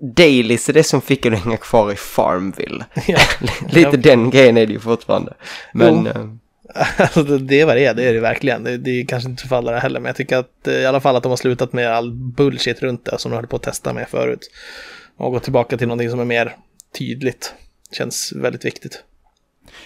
Dailies 0.03 0.69
är 0.69 0.73
det 0.73 0.83
som 0.83 1.01
fick 1.01 1.25
en 1.25 1.33
att 1.33 1.43
hänga 1.43 1.57
kvar 1.57 1.91
i 1.91 1.95
Farmville. 1.95 2.85
Ja. 3.07 3.19
Lite 3.67 3.89
ja. 3.93 3.97
den 3.97 4.29
grejen 4.29 4.57
är 4.57 4.65
det 4.67 4.73
ju 4.73 4.79
fortfarande. 4.79 5.33
Men... 5.73 6.09
Jo. 6.15 6.37
Alltså 6.97 7.23
det 7.23 7.61
är 7.61 7.65
vad 7.65 7.75
det 7.75 7.85
är, 7.85 7.93
det 7.93 8.03
är 8.03 8.13
det 8.13 8.19
verkligen. 8.19 8.63
Det, 8.63 8.77
det 8.77 8.89
är 8.89 9.05
kanske 9.05 9.29
inte 9.29 9.47
för 9.47 9.55
alla 9.55 9.79
heller, 9.79 9.99
men 9.99 10.09
jag 10.09 10.15
tycker 10.15 10.37
att 10.37 10.67
eh, 10.67 10.73
i 10.73 10.85
alla 10.85 10.99
fall 10.99 11.15
att 11.15 11.23
de 11.23 11.29
har 11.29 11.37
slutat 11.37 11.73
med 11.73 11.91
all 11.91 12.11
bullshit 12.11 12.81
runt 12.81 13.05
det 13.05 13.19
som 13.19 13.31
de 13.31 13.35
höll 13.35 13.47
på 13.47 13.55
att 13.55 13.63
testa 13.63 13.93
med 13.93 14.09
förut. 14.09 14.51
Och 15.17 15.31
gått 15.31 15.43
tillbaka 15.43 15.77
till 15.77 15.87
någonting 15.87 16.09
som 16.09 16.19
är 16.19 16.25
mer 16.25 16.55
tydligt. 16.97 17.53
Känns 17.91 18.33
väldigt 18.35 18.65
viktigt. 18.65 19.03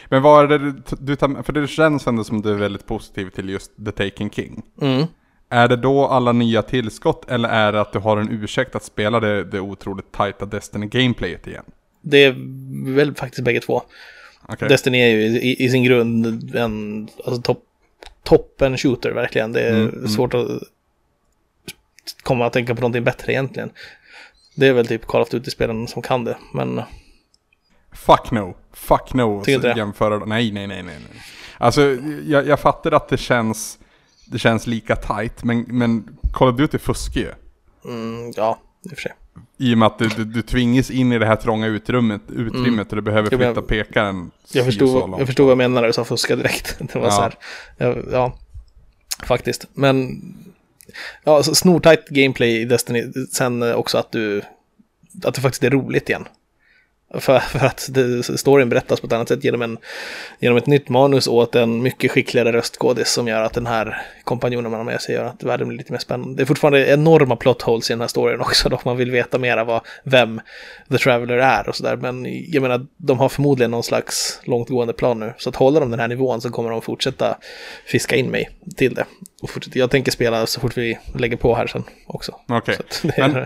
Men 0.09 0.21
vad 0.21 0.43
är 0.43 0.59
det 0.59 0.73
du 0.99 1.15
tar, 1.15 1.43
för 1.43 1.53
det 1.53 1.67
känns 1.67 2.07
ändå 2.07 2.23
som 2.23 2.41
du 2.41 2.49
är 2.51 2.55
väldigt 2.55 2.85
positiv 2.85 3.29
till 3.29 3.49
just 3.49 3.71
The 3.85 3.91
Taken 3.91 4.29
King. 4.29 4.63
Mm. 4.81 5.05
Är 5.49 5.67
det 5.67 5.75
då 5.75 6.05
alla 6.05 6.31
nya 6.31 6.61
tillskott 6.61 7.31
eller 7.31 7.49
är 7.49 7.71
det 7.71 7.81
att 7.81 7.93
du 7.93 7.99
har 7.99 8.17
en 8.17 8.31
ursäkt 8.31 8.75
att 8.75 8.83
spela 8.83 9.19
det, 9.19 9.43
det 9.43 9.59
otroligt 9.59 10.11
tajta 10.11 10.45
Destiny-gameplayet 10.45 11.47
igen? 11.47 11.63
Det 12.01 12.17
är 12.17 12.35
väl 12.95 13.15
faktiskt 13.15 13.43
bägge 13.43 13.59
två. 13.59 13.81
Okay. 14.47 14.67
Destiny 14.69 14.97
är 14.97 15.07
ju 15.07 15.21
i, 15.21 15.65
i 15.65 15.69
sin 15.69 15.83
grund 15.83 16.55
en 16.55 17.07
alltså 17.25 17.41
top, 17.41 17.63
toppen 18.23 18.77
shooter 18.77 19.11
verkligen. 19.11 19.53
Det 19.53 19.61
är 19.61 19.73
mm, 19.73 19.89
mm. 19.89 20.07
svårt 20.07 20.33
mm. 20.33 20.45
att 20.45 20.61
komma 22.23 22.45
att 22.45 22.53
tänka 22.53 22.75
på 22.75 22.81
någonting 22.81 23.03
bättre 23.03 23.33
egentligen. 23.33 23.69
Det 24.55 24.67
är 24.67 24.73
väl 24.73 24.87
typ 24.87 25.05
Call 25.05 25.21
of 25.21 25.29
Duty-spelen 25.29 25.87
som 25.87 26.01
kan 26.01 26.23
det, 26.23 26.37
men... 26.53 26.81
Fuck 27.93 28.31
no. 28.31 28.55
Fuck 28.73 29.13
no. 29.13 29.43
Tycker 29.43 29.77
jämföra... 29.77 30.25
Nej, 30.25 30.51
nej, 30.51 30.67
nej, 30.67 30.83
nej. 30.83 30.97
Alltså, 31.57 31.97
jag, 32.25 32.47
jag 32.47 32.59
fattar 32.59 32.91
att 32.91 33.09
det 33.09 33.17
känns 33.17 33.79
det 34.31 34.39
känns 34.39 34.67
lika 34.67 34.95
tight. 34.95 35.43
Men, 35.43 35.65
men 35.67 36.17
Call 36.33 36.49
of 36.49 36.57
Duty 36.57 36.77
fuskar 36.77 37.21
ju. 37.21 37.31
Mm, 37.85 38.31
ja, 38.35 38.59
i 38.85 38.87
och 38.87 38.91
för 38.91 39.01
sig. 39.01 39.13
I 39.57 39.73
och 39.73 39.77
med 39.77 39.85
att 39.85 39.99
du, 39.99 40.07
du, 40.07 40.25
du 40.25 40.41
tvingas 40.41 40.91
in 40.91 41.11
i 41.11 41.19
det 41.19 41.25
här 41.25 41.35
trånga 41.35 41.67
utrymmet, 41.67 42.21
utrymmet 42.29 42.67
mm. 42.67 42.79
och 42.79 42.95
du 42.95 43.01
behöver 43.01 43.29
flytta 43.29 43.45
jag, 43.45 43.67
pekaren. 43.67 44.31
Jag 44.51 44.65
förstod, 44.65 45.09
jag 45.19 45.27
förstod 45.27 45.45
vad 45.45 45.51
jag 45.51 45.57
menade 45.57 45.81
när 45.81 45.87
du 45.87 45.93
sa 45.93 46.03
fuska 46.03 46.35
direkt. 46.35 46.79
Det 46.93 46.99
var 46.99 47.05
ja. 47.05 47.11
så 47.11 47.21
här, 47.21 48.03
ja, 48.11 48.37
faktiskt. 49.23 49.67
Men, 49.73 50.21
ja, 51.23 51.43
snortajt 51.43 52.07
gameplay 52.09 52.61
i 52.61 52.65
Destiny. 52.65 53.11
Sen 53.31 53.73
också 53.73 53.97
att 53.97 54.11
du, 54.11 54.41
att 55.23 55.35
det 55.35 55.41
faktiskt 55.41 55.63
är 55.63 55.69
roligt 55.69 56.09
igen. 56.09 56.27
För, 57.13 57.39
för 57.39 57.65
att 57.65 57.87
det, 57.89 58.23
storyn 58.23 58.69
berättas 58.69 59.01
på 59.01 59.07
ett 59.07 59.13
annat 59.13 59.27
sätt 59.27 59.43
genom, 59.43 59.61
en, 59.61 59.77
genom 60.39 60.57
ett 60.57 60.67
nytt 60.67 60.89
manus 60.89 61.27
åt 61.27 61.55
en 61.55 61.81
mycket 61.81 62.11
skickligare 62.11 62.51
röstskådis 62.51 63.09
som 63.09 63.27
gör 63.27 63.41
att 63.41 63.53
den 63.53 63.65
här 63.65 64.01
kompanjonen 64.23 64.71
man 64.71 64.79
har 64.79 64.85
med 64.85 65.01
sig 65.01 65.15
gör 65.15 65.23
att 65.23 65.43
världen 65.43 65.67
blir 65.67 65.77
lite 65.77 65.91
mer 65.91 65.99
spännande. 65.99 66.35
Det 66.35 66.43
är 66.43 66.45
fortfarande 66.45 66.87
enorma 66.87 67.35
plot 67.35 67.61
holes 67.61 67.89
i 67.89 67.93
den 67.93 68.01
här 68.01 68.07
storyn 68.07 68.39
också, 68.39 68.69
då 68.69 68.79
man 68.85 68.97
vill 68.97 69.11
veta 69.11 69.37
mera 69.37 69.63
vad, 69.63 69.81
vem 70.03 70.41
The 70.89 70.97
Traveller 70.97 71.37
är 71.37 71.69
och 71.69 71.75
sådär. 71.75 71.95
Men 71.95 72.25
jag 72.51 72.61
menar, 72.61 72.85
de 72.97 73.19
har 73.19 73.29
förmodligen 73.29 73.71
någon 73.71 73.83
slags 73.83 74.41
långtgående 74.43 74.93
plan 74.93 75.19
nu. 75.19 75.33
Så 75.37 75.49
att 75.49 75.55
håller 75.55 75.79
de 75.79 75.91
den 75.91 75.99
här 75.99 76.07
nivån 76.07 76.41
så 76.41 76.49
kommer 76.49 76.69
de 76.69 76.81
fortsätta 76.81 77.37
fiska 77.85 78.15
in 78.15 78.31
mig 78.31 78.49
till 78.75 78.93
det. 78.93 79.05
Och 79.41 79.49
fortsätta, 79.49 79.79
jag 79.79 79.91
tänker 79.91 80.11
spela 80.11 80.45
så 80.45 80.59
fort 80.59 80.77
vi 80.77 80.99
lägger 81.15 81.37
på 81.37 81.55
här 81.55 81.67
sen 81.67 81.83
också. 82.07 82.35
Okej. 82.47 82.77
Men- 83.17 83.45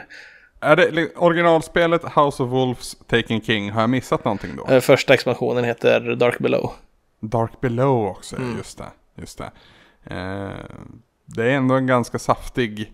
Är 0.62 0.76
det 0.76 1.16
originalspelet 1.16 2.01
House 2.03 2.43
of 2.43 2.49
Wolves 2.51 2.95
Taken 3.07 3.41
King? 3.41 3.72
Har 3.72 3.82
jag 3.82 3.89
missat 3.89 4.26
någonting 4.26 4.51
då? 4.55 4.74
eh, 4.74 4.80
Första 4.82 5.14
expansionen 5.14 5.64
heter 5.64 6.16
Dark 6.16 6.39
Below. 6.39 6.72
Dark 7.20 7.62
Below 7.62 8.05
också, 8.07 8.36
Mm. 8.36 8.57
just 8.57 8.78
det. 8.78 8.86
Just 9.22 9.38
det. 9.38 9.51
Eh, 10.16 10.66
det 11.26 11.43
är 11.43 11.49
ändå 11.49 11.76
en 11.76 11.88
ganska 11.88 12.20
saftig 12.20 12.93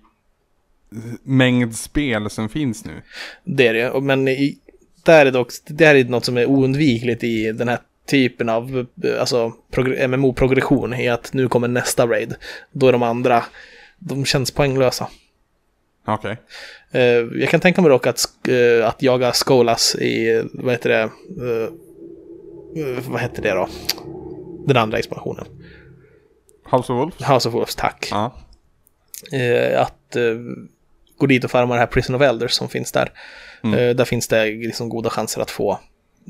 mängd 1.24 1.76
spel 1.76 2.30
som 2.30 2.50
finns 2.50 2.86
nu. 2.86 3.02
Det 3.44 3.68
är 3.68 3.74
det, 3.74 4.02
men 4.02 4.28
i, 4.28 4.58
där 5.04 5.26
är 5.26 5.32
dock, 5.32 5.52
det 5.68 5.86
här 5.86 5.96
är 5.96 6.04
något 6.04 6.26
som 6.26 6.38
är 6.38 6.46
oundvikligt 6.46 7.24
i 7.24 7.52
den 7.52 7.68
här 7.68 7.80
typen 8.06 8.50
av 8.50 8.86
eh, 9.04 9.20
alltså, 9.20 9.54
progr- 9.72 10.08
MMO-progression, 10.08 10.94
i 10.94 11.08
att 11.10 11.34
nu 11.34 11.48
kommer 11.48 11.68
nästa 11.68 12.08
raid. 12.08 12.36
Då 12.72 12.88
är 12.88 12.92
de 12.92 13.04
andra, 13.04 13.44
de 14.00 14.26
känns 14.26 14.52
poänglösa. 14.52 15.08
Okej. 16.06 16.38
Eh, 16.92 17.02
jag 17.42 17.50
kan 17.50 17.60
tänka 17.60 17.82
mig 17.82 17.90
dock 17.90 18.08
att, 18.08 18.48
eh, 18.48 18.88
att 18.88 19.02
jaga 19.02 19.34
Skolas 19.34 19.96
i, 19.96 20.44
vad 20.54 20.72
heter 20.72 20.90
det, 20.90 21.02
eh, 21.02 21.70
vad 23.10 23.22
heter 23.22 23.42
det 23.42 23.52
då? 23.52 23.68
Den 24.68 24.78
andra 24.78 24.98
expansionen. 24.98 25.46
House 26.72 26.94
of 26.94 27.00
Wolves? 27.00 27.30
House 27.30 27.50
of 27.50 27.56
Wolves, 27.56 27.76
tack. 27.76 28.12
Eh, 29.32 29.82
att 29.82 30.18
gå 31.18 31.26
dit 31.26 31.44
och 31.44 31.52
farma 31.52 31.74
det 31.74 31.80
här 31.80 31.88
Prison 31.88 32.16
of 32.16 32.22
Elders 32.22 32.52
som 32.52 32.70
finns 32.70 32.92
där. 32.92 33.12
Mm. 33.64 33.96
Där 33.98 34.06
finns 34.06 34.28
det 34.28 34.46
liksom 34.46 34.90
goda 34.90 35.10
chanser 35.10 35.42
att 35.42 35.52
få, 35.52 35.80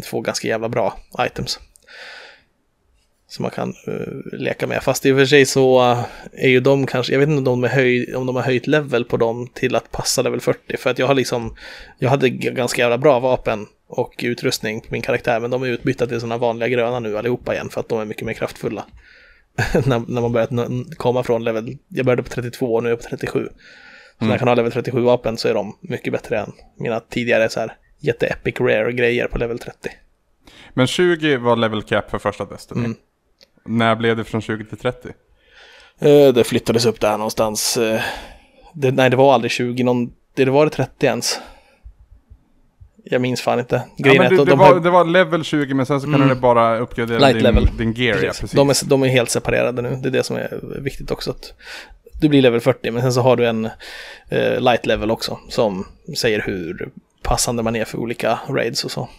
få 0.05 0.21
ganska 0.21 0.47
jävla 0.47 0.69
bra 0.69 0.97
items. 1.19 1.59
Som 3.29 3.43
man 3.43 3.51
kan 3.51 3.73
eh, 3.87 4.37
leka 4.39 4.67
med. 4.67 4.83
Fast 4.83 5.05
i 5.05 5.11
och 5.11 5.17
för 5.17 5.25
sig 5.25 5.45
så 5.45 5.91
eh, 5.91 6.05
är 6.31 6.49
ju 6.49 6.59
de 6.59 6.85
kanske, 6.87 7.13
jag 7.13 7.19
vet 7.19 7.29
inte 7.29 7.37
om 7.37 7.61
de, 7.61 7.63
är 7.63 7.67
höj, 7.67 8.15
om 8.15 8.25
de 8.25 8.35
har 8.35 8.43
höjt 8.43 8.67
level 8.67 9.05
på 9.05 9.17
dem 9.17 9.47
till 9.53 9.75
att 9.75 9.91
passa 9.91 10.21
level 10.21 10.41
40. 10.41 10.77
För 10.77 10.89
att 10.89 10.99
jag 10.99 11.07
har 11.07 11.15
liksom, 11.15 11.55
jag 11.99 12.09
hade 12.09 12.29
ganska 12.29 12.81
jävla 12.81 12.97
bra 12.97 13.19
vapen 13.19 13.67
och 13.87 14.13
utrustning 14.23 14.81
på 14.81 14.87
min 14.89 15.01
karaktär. 15.01 15.39
Men 15.39 15.51
de 15.51 15.63
är 15.63 15.67
utbytta 15.67 16.07
till 16.07 16.19
sådana 16.19 16.37
vanliga 16.37 16.69
gröna 16.69 16.99
nu 16.99 17.17
allihopa 17.17 17.53
igen 17.53 17.69
för 17.69 17.79
att 17.79 17.89
de 17.89 17.99
är 17.99 18.05
mycket 18.05 18.25
mer 18.25 18.33
kraftfulla. 18.33 18.85
när, 19.85 20.11
när 20.11 20.21
man 20.21 20.31
börjat 20.31 20.49
komma 20.97 21.23
från 21.23 21.43
level, 21.43 21.77
jag 21.87 22.05
började 22.05 22.23
på 22.23 22.29
32 22.29 22.75
och 22.75 22.83
nu 22.83 22.89
är 22.89 22.91
jag 22.91 23.01
på 23.01 23.09
37. 23.09 23.49
Så 24.19 24.25
när 24.25 24.31
jag 24.31 24.39
kan 24.39 24.47
ha 24.47 24.55
level 24.55 24.71
37 24.71 25.01
vapen 25.01 25.37
så 25.37 25.47
är 25.47 25.53
de 25.53 25.77
mycket 25.81 26.13
bättre 26.13 26.39
än 26.39 26.51
mina 26.75 26.99
tidigare 26.99 27.49
så 27.49 27.59
här 27.59 27.77
jätte-epic 27.99 28.59
rare 28.59 28.91
grejer 28.91 29.27
på 29.27 29.37
level 29.37 29.59
30. 29.59 29.89
Men 30.73 30.87
20 30.87 31.37
var 31.37 31.55
level 31.55 31.83
cap 31.83 32.09
för 32.09 32.19
första 32.19 32.45
Destiny. 32.45 32.85
Mm. 32.85 32.97
När 33.67 33.95
blev 33.95 34.17
det 34.17 34.23
från 34.23 34.41
20 34.41 34.65
till 34.65 34.77
30? 34.77 35.07
Eh, 35.99 36.33
det 36.33 36.43
flyttades 36.43 36.85
upp 36.85 36.99
där 36.99 37.17
någonstans. 37.17 37.77
eh, 37.77 38.01
det, 38.73 38.91
nej, 38.91 39.09
det 39.09 39.15
var 39.17 39.33
aldrig 39.33 39.51
20, 39.51 39.83
någon, 39.83 40.11
det, 40.35 40.45
var 40.45 40.65
det 40.65 40.71
30 40.71 41.05
ens. 41.05 41.39
Jag 43.03 43.21
minns 43.21 43.41
fan 43.41 43.59
inte. 43.59 43.81
Ja, 43.97 44.13
det, 44.13 44.29
det, 44.37 44.45
de, 44.45 44.59
var, 44.59 44.65
har- 44.73 44.79
det 44.79 44.89
var 44.89 45.05
level 45.05 45.43
20 45.43 45.73
men 45.73 45.85
sen 45.85 45.99
så 46.01 46.05
kunde 46.05 46.17
Mm. 46.17 46.29
det 46.29 46.35
bara 46.35 46.77
uppgradera 46.79 47.19
Light 47.19 47.33
din, 47.33 47.43
level. 47.43 47.69
din 47.77 47.93
gear. 47.93 48.15
Ja, 48.15 48.21
precis. 48.21 48.39
precis. 48.41 48.55
de, 48.55 48.69
är, 48.69 48.75
de 48.89 49.03
är 49.03 49.07
helt 49.07 49.29
separerade 49.29 49.81
nu. 49.81 49.95
Det 50.01 50.09
är 50.09 50.11
det 50.11 50.23
som 50.23 50.35
är 50.35 50.79
viktigt 50.81 51.11
också. 51.11 51.31
Att 51.31 51.53
du 52.21 52.29
blir 52.29 52.41
level 52.41 52.59
40, 52.61 52.91
men 52.91 53.01
sen 53.01 53.13
så 53.13 53.21
har 53.21 53.35
du 53.35 53.47
en 53.47 53.65
eh, 54.29 54.59
light 54.61 54.85
level 54.85 55.11
också 55.11 55.39
som 55.49 55.85
säger 56.17 56.41
hur 56.45 56.89
passande 57.23 57.63
man 57.63 57.75
är 57.75 57.85
för 57.85 57.97
olika 57.97 58.39
raids 58.49 58.83
och 58.85 58.91
så. 58.91 59.09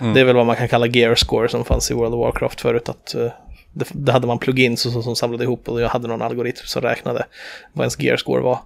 Mm. 0.00 0.14
Det 0.14 0.20
är 0.20 0.24
väl 0.24 0.36
vad 0.36 0.46
man 0.46 0.56
kan 0.56 0.68
kalla 0.68 0.86
gear 0.86 1.14
score 1.14 1.48
som 1.48 1.64
fanns 1.64 1.90
i 1.90 1.94
World 1.94 2.14
of 2.14 2.18
Warcraft 2.18 2.60
förut. 2.60 2.88
Att, 2.88 3.14
eh, 3.14 3.30
det, 3.76 3.86
det 3.92 4.12
hade 4.12 4.26
man 4.26 4.38
plugins 4.38 4.80
så, 4.80 5.02
som 5.02 5.16
samlade 5.16 5.44
ihop 5.44 5.68
och 5.68 5.80
jag 5.80 5.88
hade 5.88 6.08
någon 6.08 6.22
algoritm 6.22 6.66
som 6.66 6.82
räknade 6.82 7.26
vad 7.72 7.84
ens 7.84 8.00
gear 8.00 8.16
score 8.16 8.42
var. 8.42 8.58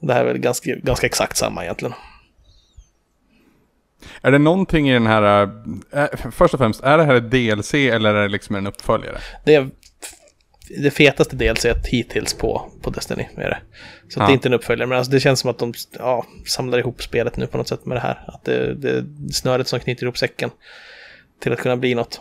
Det 0.00 0.12
här 0.12 0.20
är 0.20 0.24
väl 0.24 0.38
ganska, 0.38 0.74
ganska 0.74 1.06
exakt 1.06 1.36
samma 1.36 1.64
egentligen. 1.64 1.94
Är 4.22 4.30
det 4.30 4.38
någonting 4.38 4.90
i 4.90 4.92
den 4.92 5.06
här, 5.06 5.50
äh, 5.92 6.06
först 6.32 6.54
och 6.54 6.60
främst, 6.60 6.80
är 6.80 6.98
det 6.98 7.04
här 7.04 7.14
ett 7.14 7.30
DLC 7.30 7.74
eller 7.74 8.14
är 8.14 8.22
det 8.22 8.28
liksom 8.28 8.56
en 8.56 8.66
uppföljare? 8.66 9.18
Det 9.44 9.54
är 9.54 9.70
det 10.78 10.90
fetaste 10.90 11.36
DLC 11.36 11.66
hittills 11.84 12.34
på, 12.34 12.70
på 12.82 12.90
Destiny. 12.90 13.28
Är 13.36 13.50
det. 13.50 13.58
Så 14.08 14.20
Ja. 14.20 14.26
det 14.26 14.32
är 14.32 14.34
inte 14.34 14.48
en 14.48 14.54
uppföljare, 14.54 14.88
men 14.88 14.98
alltså 14.98 15.12
det 15.12 15.20
känns 15.20 15.40
som 15.40 15.50
att 15.50 15.58
de 15.58 15.72
ja, 15.98 16.26
samlar 16.46 16.78
ihop 16.78 17.02
spelet 17.02 17.36
nu 17.36 17.46
på 17.46 17.58
något 17.58 17.68
sätt 17.68 17.86
med 17.86 17.96
det 17.96 18.00
här. 18.00 18.24
Att 18.26 18.44
det, 18.44 18.74
det 18.74 18.90
är 18.90 19.04
snöret 19.32 19.68
som 19.68 19.80
knyter 19.80 20.04
ihop 20.04 20.18
säcken 20.18 20.50
till 21.42 21.52
att 21.52 21.58
kunna 21.58 21.76
bli 21.76 21.94
något. 21.94 22.20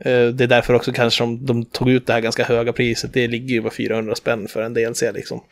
Eh, 0.00 0.26
Det 0.26 0.44
är 0.44 0.48
därför 0.48 0.74
också 0.74 0.92
kanske 0.92 1.22
de, 1.22 1.46
de 1.46 1.64
tog 1.64 1.90
ut 1.90 2.06
det 2.06 2.12
här 2.12 2.20
ganska 2.20 2.44
höga 2.44 2.72
priset. 2.72 3.12
Det 3.12 3.28
ligger 3.28 3.54
ju 3.54 3.62
på 3.62 3.70
400 3.70 4.14
spänn 4.14 4.48
för 4.48 4.62
en 4.62 4.74
DLC 4.74 5.02
liksom. 5.02 5.44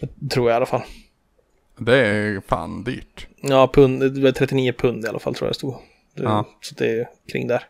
Det 0.00 0.28
tror 0.30 0.50
jag 0.50 0.54
i 0.54 0.56
alla 0.56 0.66
fall. 0.66 0.82
Det 1.78 1.96
är 1.96 2.42
fan 2.48 2.84
dyrt. 2.84 3.26
Ja, 3.42 3.70
pund, 3.74 4.14
det 4.14 4.20
var 4.20 4.32
39 4.32 4.72
pund 4.72 5.04
i 5.04 5.08
alla 5.08 5.18
fall 5.18 5.34
tror 5.34 5.46
jag 5.46 5.50
det 5.50 5.58
stod. 5.58 5.74
Ja. 6.14 6.48
Så 6.60 6.74
det 6.74 6.90
är 6.90 7.08
kring 7.32 7.46
där. 7.48 7.62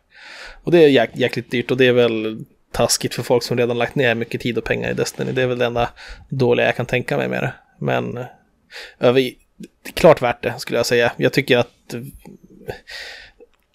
Och 0.64 0.72
det 0.72 0.78
är 0.84 0.88
jäk, 0.88 1.10
jäkligt 1.14 1.50
dyrt 1.50 1.70
och 1.70 1.76
det 1.76 1.86
är 1.86 1.92
väl 1.92 2.44
taskigt 2.72 3.14
för 3.14 3.22
folk 3.22 3.42
som 3.42 3.58
redan 3.58 3.78
lagt 3.78 3.94
ner 3.94 4.14
mycket 4.14 4.40
tid 4.40 4.58
och 4.58 4.64
pengar 4.64 4.90
i 4.90 4.94
Destiny. 4.94 5.32
Det 5.32 5.42
är 5.42 5.46
väl 5.46 5.58
det 5.58 5.66
enda 5.66 5.90
dåliga 6.28 6.66
jag 6.66 6.76
kan 6.76 6.86
tänka 6.86 7.16
mig 7.16 7.28
med 7.28 7.42
det. 7.42 7.52
Men 7.78 8.16
eh, 8.16 8.24
över, 8.98 9.20
det 9.82 9.88
är 9.88 9.92
klart 9.92 10.22
värt 10.22 10.42
det 10.42 10.54
skulle 10.58 10.78
jag 10.78 10.86
säga. 10.86 11.12
Jag 11.16 11.32
tycker 11.32 11.58
att 11.58 11.94
eh, 11.94 12.00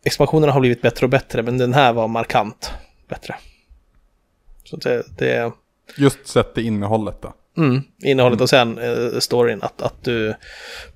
expansionerna 0.07 0.53
har 0.53 0.59
blivit 0.59 0.81
bättre 0.81 1.05
och 1.05 1.09
bättre, 1.09 1.43
men 1.43 1.57
den 1.57 1.73
här 1.73 1.93
var 1.93 2.07
markant 2.07 2.71
bättre. 3.09 3.35
Så 4.63 4.77
det, 4.77 5.03
det 5.17 5.51
Just 5.97 6.27
sett 6.27 6.53
till 6.53 6.65
innehållet 6.65 7.21
då. 7.21 7.33
Mm, 7.57 7.81
innehållet 8.03 8.41
och 8.41 8.49
sen 8.49 8.77
eh, 8.77 9.19
storyn, 9.19 9.61
att, 9.61 9.81
att 9.81 10.03
du... 10.03 10.33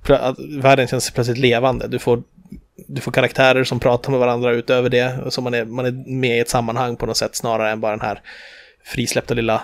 Att 0.08 0.38
världen 0.38 0.86
känns 0.86 1.10
plötsligt 1.10 1.38
levande. 1.38 1.88
Du 1.88 1.98
får, 1.98 2.22
du 2.86 3.00
får 3.00 3.12
karaktärer 3.12 3.64
som 3.64 3.80
pratar 3.80 4.10
med 4.10 4.20
varandra 4.20 4.52
utöver 4.52 4.90
det. 4.90 5.18
Så 5.28 5.40
man 5.40 5.54
är, 5.54 5.64
man 5.64 5.86
är 5.86 6.04
med 6.06 6.36
i 6.36 6.40
ett 6.40 6.48
sammanhang 6.48 6.96
på 6.96 7.06
något 7.06 7.16
sätt 7.16 7.36
snarare 7.36 7.70
än 7.70 7.80
bara 7.80 7.92
den 7.92 8.00
här 8.00 8.20
frisläppta 8.84 9.34
lilla 9.34 9.54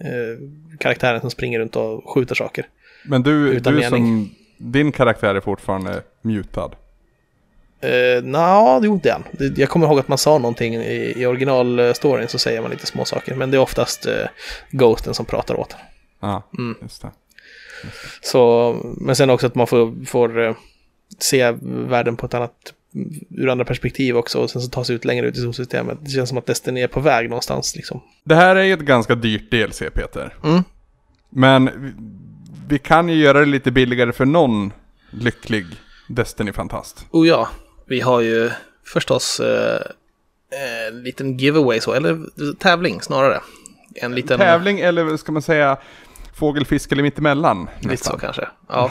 eh, 0.00 0.78
karaktären 0.78 1.20
som 1.20 1.30
springer 1.30 1.58
runt 1.58 1.76
och 1.76 2.10
skjuter 2.10 2.34
saker. 2.34 2.66
Men 3.04 3.22
du, 3.22 3.48
Utan 3.48 3.72
du 3.72 3.80
mening. 3.80 4.06
som, 4.06 4.34
din 4.58 4.92
karaktär 4.92 5.34
är 5.34 5.40
fortfarande 5.40 6.02
mutad. 6.22 6.70
Eh, 7.84 8.22
Nja, 8.24 8.80
jo 8.82 9.00
det 9.02 9.08
är 9.08 9.12
han. 9.12 9.22
Det- 9.32 9.58
Jag 9.58 9.68
kommer 9.68 9.86
ihåg 9.86 9.98
att 9.98 10.08
man 10.08 10.18
sa 10.18 10.38
någonting 10.38 10.74
i, 10.74 11.12
i 11.16 11.26
originalstoryn 11.26 12.28
så 12.28 12.38
säger 12.38 12.62
man 12.62 12.70
lite 12.70 12.86
små 12.86 13.04
saker. 13.04 13.34
Men 13.34 13.50
det 13.50 13.56
är 13.56 13.60
oftast 13.60 14.06
eh, 14.06 14.12
Ghosten 14.70 15.14
som 15.14 15.26
pratar 15.26 15.54
åt 15.60 15.72
en. 15.72 15.78
Ja, 16.20 16.42
Mm. 16.58 16.76
just 16.82 17.02
det. 17.02 17.10
Så, 18.22 18.74
men 19.00 19.16
sen 19.16 19.30
också 19.30 19.46
att 19.46 19.54
man 19.54 19.66
får, 19.66 20.04
får 20.06 20.42
eh, 20.46 20.54
se 21.18 21.54
världen 21.62 22.16
på 22.16 22.26
ett 22.26 22.34
annat, 22.34 22.52
ur 23.30 23.48
andra 23.48 23.64
perspektiv 23.64 24.16
också 24.16 24.38
och 24.38 24.50
sen 24.50 24.62
så 24.62 24.68
ta 24.70 24.84
sig 24.84 24.96
ut 24.96 25.04
längre 25.04 25.26
ut 25.26 25.36
i 25.36 25.40
solsystemet. 25.40 25.98
Det 26.00 26.10
känns 26.10 26.28
som 26.28 26.38
att 26.38 26.46
Destiny 26.46 26.80
är 26.80 26.88
på 26.88 27.00
väg 27.00 27.28
någonstans 27.30 27.76
liksom. 27.76 28.00
Det 28.24 28.34
här 28.34 28.56
är 28.56 28.62
ju 28.62 28.72
ett 28.72 28.80
ganska 28.80 29.14
dyrt 29.14 29.50
DLC 29.50 29.78
Peter. 29.94 30.34
Mm. 30.44 30.62
Men 31.30 31.64
vi, 31.64 31.92
vi 32.68 32.78
kan 32.78 33.08
ju 33.08 33.14
göra 33.16 33.38
det 33.40 33.46
lite 33.46 33.70
billigare 33.70 34.12
för 34.12 34.24
någon 34.24 34.72
lycklig 35.10 35.66
Destiny-fantast. 36.08 37.06
Och 37.10 37.26
ja, 37.26 37.48
vi 37.86 38.00
har 38.00 38.20
ju 38.20 38.50
förstås 38.84 39.40
eh, 39.40 39.80
en 40.88 41.02
liten 41.02 41.38
giveaway 41.38 41.80
så, 41.80 41.92
eller 41.92 42.18
tävling 42.54 43.02
snarare. 43.02 43.40
En 43.94 44.14
liten... 44.14 44.38
Tävling 44.38 44.80
eller 44.80 45.16
ska 45.16 45.32
man 45.32 45.42
säga 45.42 45.78
fågelfisk 46.34 46.92
eller 46.92 47.02
mittemellan? 47.02 47.68
Lite 47.80 48.04
så 48.04 48.18
kanske. 48.18 48.48
Ja. 48.68 48.90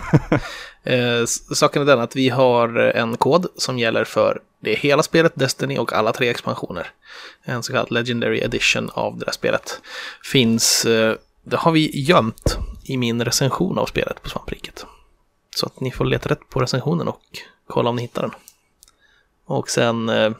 eh, 0.83 1.25
saken 1.55 1.81
är 1.81 1.85
den 1.85 1.99
att 1.99 2.15
vi 2.15 2.29
har 2.29 2.77
en 2.77 3.17
kod 3.17 3.47
som 3.55 3.79
gäller 3.79 4.03
för 4.03 4.41
det 4.59 4.73
hela 4.73 5.03
spelet 5.03 5.31
Destiny 5.35 5.77
och 5.77 5.93
alla 5.93 6.13
tre 6.13 6.29
expansioner. 6.29 6.87
En 7.43 7.63
så 7.63 7.73
kallad 7.73 7.91
Legendary 7.91 8.39
Edition 8.39 8.89
av 8.93 9.17
det 9.17 9.25
där 9.25 9.31
spelet. 9.31 9.81
Finns, 10.23 10.85
eh, 10.85 11.15
det 11.43 11.57
har 11.57 11.71
vi 11.71 12.01
gömt 12.01 12.57
i 12.83 12.97
min 12.97 13.25
recension 13.25 13.77
av 13.77 13.85
spelet 13.85 14.23
på 14.23 14.29
Svampriket. 14.29 14.85
Så 15.55 15.65
att 15.65 15.79
ni 15.79 15.91
får 15.91 16.05
leta 16.05 16.29
rätt 16.29 16.49
på 16.49 16.59
recensionen 16.59 17.07
och 17.07 17.21
kolla 17.67 17.89
om 17.89 17.95
ni 17.95 18.01
hittar 18.01 18.21
den. 18.21 18.31
Och 19.45 19.69
sen, 19.69 20.09
eh, 20.09 20.31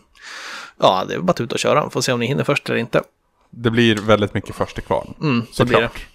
ja, 0.80 1.06
det 1.08 1.14
är 1.14 1.20
bara 1.20 1.32
att 1.32 1.42
ut 1.42 1.52
och 1.52 1.60
köra. 1.60 1.90
Får 1.90 2.02
se 2.02 2.12
om 2.12 2.20
ni 2.20 2.26
hinner 2.26 2.44
först 2.44 2.70
eller 2.70 2.80
inte. 2.80 3.02
Det 3.50 3.72
blir 3.72 3.96
väldigt 3.96 4.34
mycket 4.34 4.56
först 4.56 4.76
till 4.76 4.84
kvarn. 4.84 5.14
Mm. 5.22 5.46
Såklart. 5.52 6.08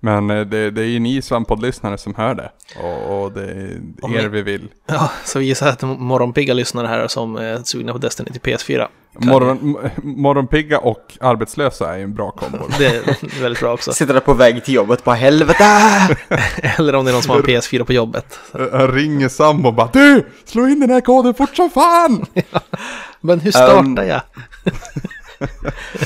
Men 0.00 0.30
eh, 0.30 0.46
det, 0.46 0.70
det 0.70 0.82
är 0.82 0.86
ju 0.86 0.98
ni 0.98 1.22
svamppoddlyssnare 1.22 1.98
som 1.98 2.14
hör 2.14 2.34
det. 2.34 2.50
Och, 2.82 3.22
och 3.22 3.32
det 3.32 3.44
är 3.44 3.80
Om 4.02 4.14
er 4.14 4.28
vi 4.28 4.42
vill. 4.42 4.68
Ja, 4.86 5.10
så 5.24 5.38
vi 5.38 5.44
gissar 5.44 5.68
att 5.68 5.82
morgonpigga 5.82 6.54
lyssnare 6.54 6.86
här 6.86 7.08
som 7.08 7.36
är 7.36 7.62
sugna 7.62 7.92
på 7.92 7.98
Destiny 7.98 8.30
till 8.30 8.40
PS4. 8.40 8.88
Morgon, 9.18 9.76
morgonpigga 10.02 10.78
och 10.78 11.18
arbetslösa 11.20 11.92
är 11.94 11.96
ju 11.98 12.04
en 12.04 12.14
bra 12.14 12.30
kombo. 12.30 12.58
Det 12.78 12.86
är 12.86 13.40
väldigt 13.42 13.60
bra 13.60 13.72
också. 13.72 13.92
Sitter 13.92 14.14
där 14.14 14.20
på 14.20 14.34
väg 14.34 14.64
till 14.64 14.74
jobbet, 14.74 15.04
bara 15.04 15.14
helvete! 15.14 15.64
Eller 16.62 16.94
om 16.94 17.04
det 17.04 17.10
är 17.10 17.12
någon 17.12 17.22
som 17.22 17.30
har 17.30 17.38
en 17.38 17.44
PS4 17.44 17.84
på 17.84 17.92
jobbet. 17.92 18.38
Jag 18.52 18.96
ringer 18.96 19.28
Sam 19.28 19.66
och 19.66 19.74
bara 19.74 19.88
Du! 19.92 20.26
Slå 20.44 20.68
in 20.68 20.80
den 20.80 20.90
här 20.90 21.00
koden 21.00 21.34
fort 21.34 21.56
som 21.56 21.70
fan! 21.70 22.26
Men 23.20 23.40
hur 23.40 23.50
startar 23.50 23.78
Um, 23.78 23.96
jag? 24.08 24.20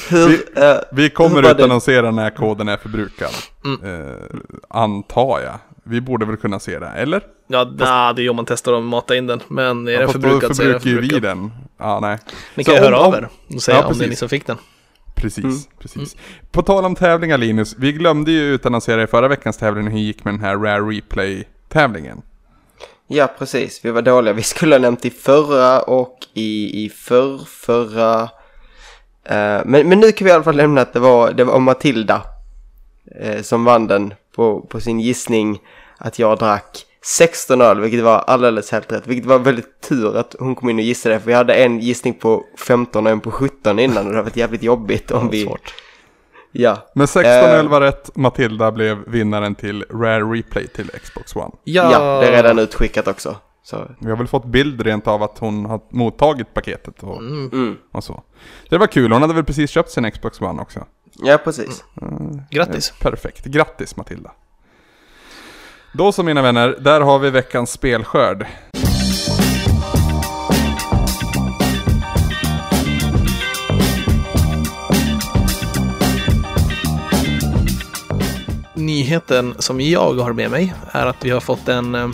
Hur, 0.09 0.59
eh, 0.63 0.77
Vi 0.93 1.11
kommer 1.11 1.51
utannonsera 1.51 2.11
när 2.11 2.31
koden 2.31 2.69
är 2.69 2.77
förbrukad. 2.77 3.31
Eh, 3.65 4.39
antar 4.69 5.41
jag. 5.41 5.59
Vi 5.91 6.01
borde 6.01 6.27
väl 6.27 6.37
kunna 6.37 6.61
se 6.61 6.79
det, 6.79 6.87
eller? 6.89 7.23
Ja, 7.47 7.65
nah, 7.65 8.15
det 8.15 8.21
är 8.21 8.23
ju 8.23 8.29
om 8.29 8.37
man 8.37 8.45
testar 8.47 8.73
att 8.73 8.83
mata 8.83 9.17
in 9.17 9.27
den. 9.27 9.41
Men 9.49 9.89
är 9.89 9.93
den 9.99 10.07
Fast 10.09 10.15
då 10.15 10.21
förbrukad 10.29 10.57
så 10.57 10.63
är 10.63 10.69
den 10.69 10.81
förbrukar 10.81 11.03
ju 11.03 11.09
vi 11.09 11.09
förbrukad. 11.09 11.37
den. 11.39 11.51
Ja, 11.79 12.01
nej. 12.01 12.19
Ni 12.55 12.65
Så 12.65 12.71
kan 12.71 12.81
ju 12.81 12.85
höra 12.87 12.99
om- 12.99 13.07
av 13.07 13.15
er 13.15 13.29
och 13.55 13.63
säga 13.63 13.77
Ja, 13.79 13.87
om 13.87 13.93
det 13.93 13.97
är 13.99 13.99
ni 13.99 14.05
precis. 14.05 14.19
som 14.19 14.29
fick 14.29 14.47
den. 14.47 14.57
Precis, 15.15 15.45
Mm. 15.45 15.57
precis. 15.79 16.17
På 16.53 16.63
tal 16.63 16.85
om 16.85 16.95
tävlingar 16.95 17.39
Linus, 17.39 17.75
vi 17.79 17.93
glömde 17.93 18.33
ju 18.33 18.43
utannonsera 18.55 19.03
i 19.03 19.07
förra 19.07 19.29
veckans 19.29 19.57
tävling 19.57 19.85
hur 19.87 19.93
det 19.95 20.01
gick 20.01 20.25
med 20.25 20.35
den 20.35 20.41
här 20.41 20.57
Rare 20.57 20.81
Replay-tävlingen. 20.81 22.23
ja, 23.07 23.29
precis. 23.39 23.81
Vi 23.85 23.91
var 23.91 24.03
dåliga. 24.03 24.33
Vi 24.35 24.43
skulle 24.43 24.75
ha 24.75 24.81
nämnt 24.81 25.05
i 25.05 25.11
förra 25.11 25.81
och 25.83 26.19
i, 26.35 26.85
i 26.85 26.89
förr, 26.89 27.39
förra. 27.47 28.23
Eh, 29.25 29.61
men, 29.65 29.89
men 29.89 30.01
nu 30.01 30.13
kan 30.13 30.25
vi 30.25 30.31
i 30.31 30.35
alla 30.35 30.45
fall 30.45 30.57
lämna 30.57 30.81
att 30.81 30.93
det 30.93 31.01
var, 31.01 31.33
det 31.33 31.45
var 31.45 31.59
Matilda 31.59 32.23
eh, 33.21 33.43
som 33.43 33.65
vann 33.65 33.87
den 33.87 34.15
på, 34.37 34.61
på 34.61 34.81
sin 34.81 35.01
gissning 35.01 35.59
att 36.01 36.19
jag 36.19 36.39
drack 36.39 36.87
16 37.03 37.61
öl, 37.61 37.81
vilket 37.81 38.03
var 38.03 38.19
alldeles 38.19 38.73
helt 38.73 38.93
rätt. 38.93 39.07
Vilket 39.07 39.27
var 39.27 39.39
väldigt 39.39 39.81
tur 39.81 40.17
att 40.17 40.37
hon 40.39 40.55
kom 40.55 40.71
in 40.71 40.77
och 40.77 40.83
gissade 40.83 41.15
det, 41.15 41.21
för 41.21 41.27
vi 41.27 41.33
hade 41.33 41.55
en 41.55 41.79
gissning 41.81 42.15
på 42.15 42.45
15 42.67 43.07
och 43.07 43.13
en 43.13 43.21
på 43.21 43.31
17 43.31 43.79
innan 43.79 43.97
och 43.97 44.05
det 44.05 44.17
hade 44.17 44.23
varit 44.23 44.37
jävligt 44.37 44.63
jobbigt 44.63 45.11
om 45.11 45.31
vi... 45.31 45.45
Svårt. 45.45 45.75
Ja. 46.53 46.77
Men 46.95 47.07
16 47.07 47.33
Eh. 47.33 47.55
öl 47.55 47.69
var 47.69 47.81
rätt, 47.81 48.17
Matilda 48.17 48.73
blev 48.73 48.99
vinnaren 49.07 49.55
till 49.55 49.85
Rare 49.91 50.23
Replay 50.23 50.67
till 50.67 50.91
Xbox 51.03 51.37
One. 51.37 51.51
Ja, 51.65 51.93
ja, 51.93 52.21
det 52.21 52.27
är 52.27 52.33
redan 52.33 52.59
utskickat 52.59 53.09
också. 53.09 53.37
Så, 53.63 53.91
Vi 53.99 54.11
har 54.11 54.17
väl 54.17 54.27
fått 54.27 54.45
bild 54.45 54.81
rent 54.81 55.07
av 55.07 55.23
att 55.23 55.39
hon 55.39 55.65
har 55.65 55.81
mottagit 55.91 56.55
paketet 56.55 57.03
och, 57.03 57.19
mm. 57.19 57.77
och 57.93 58.05
så. 58.05 58.23
Det 58.69 58.79
var 58.79 58.87
kul, 58.87 59.13
hon 59.13 59.23
hade 59.23 59.35
väl 59.35 59.45
precis 59.45 59.71
köpt 59.71 59.91
sin 59.91 60.11
Xbox 60.11 60.41
One 60.41 60.63
också. 60.63 60.87
Ja, 61.23 61.39
precis. 61.39 61.85
Grattis. 62.51 62.91
Eh, 62.91 63.03
Perfekt, 63.03 63.45
grattis 63.45 63.97
Matilda. 63.97 64.31
Då 65.93 66.13
så 66.13 66.23
mina 66.23 66.43
vänner, 66.43 66.77
där 66.81 67.01
har 67.01 67.19
vi 67.19 67.31
veckans 67.31 67.71
spelskörd. 67.71 68.47
Nyheten 78.75 79.55
som 79.59 79.81
jag 79.81 80.15
har 80.15 80.33
med 80.33 80.51
mig 80.51 80.75
är 80.93 81.07
att 81.07 81.25
vi 81.25 81.31
har 81.31 81.41
fått 81.41 81.69
en, 81.69 81.95
eh, 81.95 82.09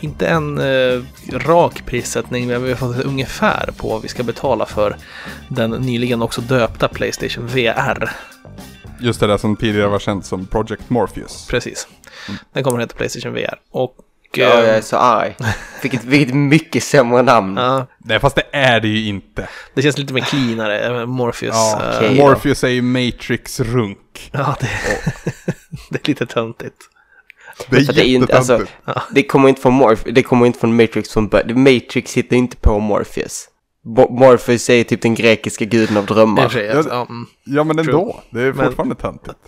inte 0.00 0.26
en 0.26 0.58
eh, 0.58 1.02
rak 1.32 1.86
prissättning, 1.86 2.46
men 2.46 2.62
vi 2.62 2.68
har 2.68 2.76
fått 2.76 2.96
ett 2.96 3.04
ungefär 3.04 3.70
på 3.76 3.88
vad 3.88 4.02
vi 4.02 4.08
ska 4.08 4.22
betala 4.22 4.66
för 4.66 4.96
den 5.48 5.70
nyligen 5.70 6.22
också 6.22 6.40
döpta 6.40 6.88
Playstation 6.88 7.46
VR. 7.46 8.10
Just 9.00 9.20
det 9.20 9.26
där 9.26 9.38
som 9.38 9.56
tidigare 9.56 9.88
var 9.88 9.98
känt 9.98 10.26
som 10.26 10.46
Project 10.46 10.90
Morpheus. 10.90 11.46
Precis. 11.50 11.88
Den 12.52 12.64
kommer 12.64 12.78
att 12.78 12.82
heta 12.82 12.96
Playstation 12.96 13.34
VR. 13.34 13.60
Och... 13.70 13.96
Ja, 14.36 14.44
jag 14.44 14.64
eh, 14.64 14.74
är 14.74 14.80
så 14.80 14.96
arg. 14.96 15.36
Vilket, 15.82 16.04
vilket 16.04 16.34
mycket 16.34 16.84
sämre 16.84 17.22
namn. 17.22 17.56
ja, 17.56 17.86
Nej 17.98 18.20
fast 18.20 18.36
det 18.36 18.46
är 18.52 18.80
det 18.80 18.88
ju 18.88 19.08
inte. 19.08 19.48
det 19.74 19.82
känns 19.82 19.98
lite 19.98 20.12
mer 20.12 20.20
cleanare, 20.20 21.06
Morpheus. 21.06 21.54
Ja, 21.54 21.82
eh, 22.02 22.10
då. 22.10 22.14
Morpheus 22.14 22.64
är 22.64 22.68
ju 22.68 22.82
Matrix-runk. 22.82 24.30
Ja, 24.32 24.56
det, 24.60 24.68
det 25.90 26.04
är 26.04 26.08
lite 26.08 26.26
töntigt. 26.26 26.76
Det 27.70 27.76
är 27.76 27.92
det 27.92 28.00
är 28.00 28.04
inte, 28.04 28.36
alltså, 28.36 28.52
jättetöntigt. 28.52 29.06
det 29.10 29.22
kommer 29.22 29.48
inte 29.48 29.60
från 29.60 29.72
Morph, 29.72 30.02
det 30.12 30.22
kommer 30.22 30.46
inte 30.46 30.58
från 30.58 30.76
Matrix 30.76 31.12
från 31.12 31.28
början. 31.28 31.62
Matrix 31.62 32.14
hittar 32.14 32.36
inte 32.36 32.56
på 32.56 32.78
Morpheus. 32.78 33.48
Morpheus 34.10 34.70
är 34.70 34.84
typ 34.84 35.02
den 35.02 35.14
grekiska 35.14 35.64
guden 35.64 35.96
av 35.96 36.06
drömmar. 36.06 36.42
Ja, 36.56 36.76
alltså, 36.76 36.92
ja, 36.92 37.06
mm, 37.08 37.26
Ja 37.44 37.64
men 37.64 37.78
ändå, 37.78 38.22
det 38.30 38.40
är 38.42 38.52
Men- 38.52 38.66
fortfarande 38.66 38.94
töntigt. 38.94 39.38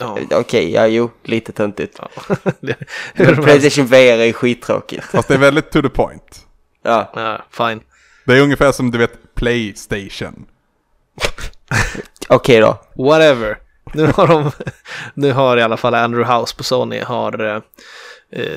ja. 0.00 0.18
Okej, 0.30 0.72
ja 0.72 0.86
jo, 0.86 1.10
lite 1.24 1.52
töntigt. 1.52 2.00
Helst. 3.14 3.42
Playstation 3.42 3.86
VR 3.86 3.96
är 4.18 4.32
skittråkigt. 4.32 5.04
Fast 5.04 5.28
det 5.28 5.34
är 5.34 5.38
väldigt 5.38 5.70
to 5.70 5.82
the 5.82 5.88
point. 5.88 6.46
Ja, 6.82 7.12
Ja, 7.14 7.44
fine. 7.50 7.80
Det 8.26 8.32
är 8.38 8.40
ungefär 8.42 8.72
som 8.72 8.90
du 8.90 8.98
vet 8.98 9.34
Playstation. 9.34 10.46
okej 12.28 12.60
då. 12.60 12.78
Whatever. 12.96 13.58
Nu 13.94 14.06
har 14.06 14.26
de, 14.26 14.50
nu 15.14 15.32
har 15.32 15.56
i 15.56 15.62
alla 15.62 15.76
fall 15.76 15.94
Andrew 15.94 16.34
House 16.34 16.56
på 16.56 16.64
Sony 16.64 17.00
har 17.00 17.44
eh, 17.44 17.62
eh, 18.42 18.56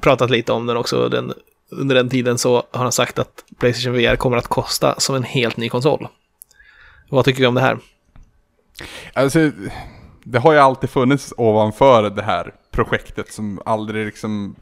pratat 0.00 0.30
lite 0.30 0.52
om 0.52 0.66
den 0.66 0.76
också. 0.76 1.08
Den, 1.08 1.32
under 1.70 1.94
den 1.94 2.08
tiden 2.08 2.38
så 2.38 2.54
har 2.70 2.82
han 2.82 2.92
sagt 2.92 3.18
att 3.18 3.44
Playstation 3.58 3.94
VR 3.94 4.16
kommer 4.16 4.36
att 4.36 4.48
kosta 4.48 5.00
som 5.00 5.14
en 5.14 5.22
helt 5.22 5.56
ny 5.56 5.68
konsol. 5.68 6.08
Vad 7.08 7.24
tycker 7.24 7.40
vi 7.40 7.46
om 7.46 7.54
det 7.54 7.60
här? 7.60 7.78
Alltså, 9.12 9.50
det 10.24 10.38
har 10.38 10.52
ju 10.52 10.58
alltid 10.58 10.90
funnits 10.90 11.34
ovanför 11.36 12.10
det 12.10 12.22
här 12.22 12.54
projektet 12.70 13.32
som 13.32 13.60
aldrig 13.64 14.06
liksom... 14.06 14.56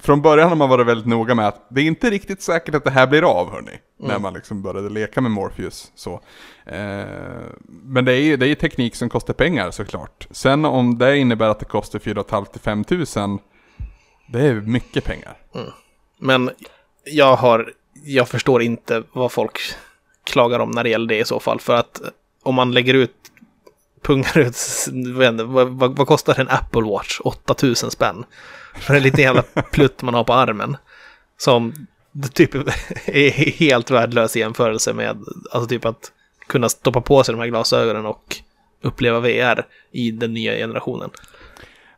Från 0.00 0.22
början 0.22 0.48
har 0.48 0.56
man 0.56 0.68
varit 0.68 0.86
väldigt 0.86 1.06
noga 1.06 1.34
med 1.34 1.48
att 1.48 1.66
det 1.70 1.80
är 1.80 1.84
inte 1.84 2.10
riktigt 2.10 2.42
säkert 2.42 2.74
att 2.74 2.84
det 2.84 2.90
här 2.90 3.06
blir 3.06 3.22
av 3.22 3.50
hörni. 3.50 3.78
När 3.98 4.18
man 4.18 4.34
liksom 4.34 4.62
började 4.62 4.88
leka 4.88 5.20
med 5.20 5.30
Morpheus. 5.30 5.92
Så. 5.94 6.20
Eh, 6.66 7.04
men 7.82 8.04
det 8.04 8.12
är 8.12 8.20
ju 8.20 8.36
det 8.36 8.48
är 8.48 8.54
teknik 8.54 8.96
som 8.96 9.08
kostar 9.08 9.34
pengar 9.34 9.70
såklart. 9.70 10.26
Sen 10.30 10.64
om 10.64 10.98
det 10.98 11.18
innebär 11.18 11.48
att 11.48 11.58
det 11.58 11.64
kostar 11.64 11.98
4 11.98 12.24
500 12.62 12.88
tusen 12.88 13.38
det 14.26 14.40
är 14.40 14.54
mycket 14.54 15.04
pengar. 15.04 15.36
Men 16.18 16.50
jag 17.04 17.36
har, 17.36 17.72
jag 18.04 18.28
förstår 18.28 18.62
inte 18.62 19.02
vad 19.12 19.32
folk 19.32 19.60
klagar 20.24 20.58
om 20.58 20.70
när 20.70 20.84
det 20.84 20.90
gäller 20.90 21.06
det 21.06 21.18
i 21.18 21.24
så 21.24 21.40
fall. 21.40 21.60
För 21.60 21.74
att 21.74 22.02
om 22.42 22.54
man 22.54 22.72
lägger 22.72 22.94
ut, 22.94 23.14
pungar 24.02 24.38
ut, 24.38 24.56
vad, 25.44 25.68
vad, 25.68 25.96
vad 25.96 26.06
kostar 26.06 26.40
en 26.40 26.48
Apple 26.48 26.82
Watch? 26.82 27.20
8000 27.20 27.90
spänn. 27.90 28.24
För 28.74 28.94
en 28.94 29.02
liten 29.02 29.20
jävla 29.20 29.42
plutt 29.42 30.02
man 30.02 30.14
har 30.14 30.24
på 30.24 30.32
armen. 30.32 30.76
Som 31.38 31.86
typ 32.32 32.54
är 33.04 33.30
helt 33.30 33.90
värdelös 33.90 34.36
i 34.36 34.40
jämförelse 34.40 34.92
med, 34.92 35.24
alltså 35.50 35.68
typ 35.68 35.84
att 35.84 36.12
kunna 36.46 36.68
stoppa 36.68 37.00
på 37.00 37.24
sig 37.24 37.34
de 37.34 37.38
här 37.38 37.48
glasögonen 37.48 38.06
och 38.06 38.36
uppleva 38.82 39.20
VR 39.20 39.66
i 39.92 40.10
den 40.10 40.34
nya 40.34 40.54
generationen. 40.54 41.10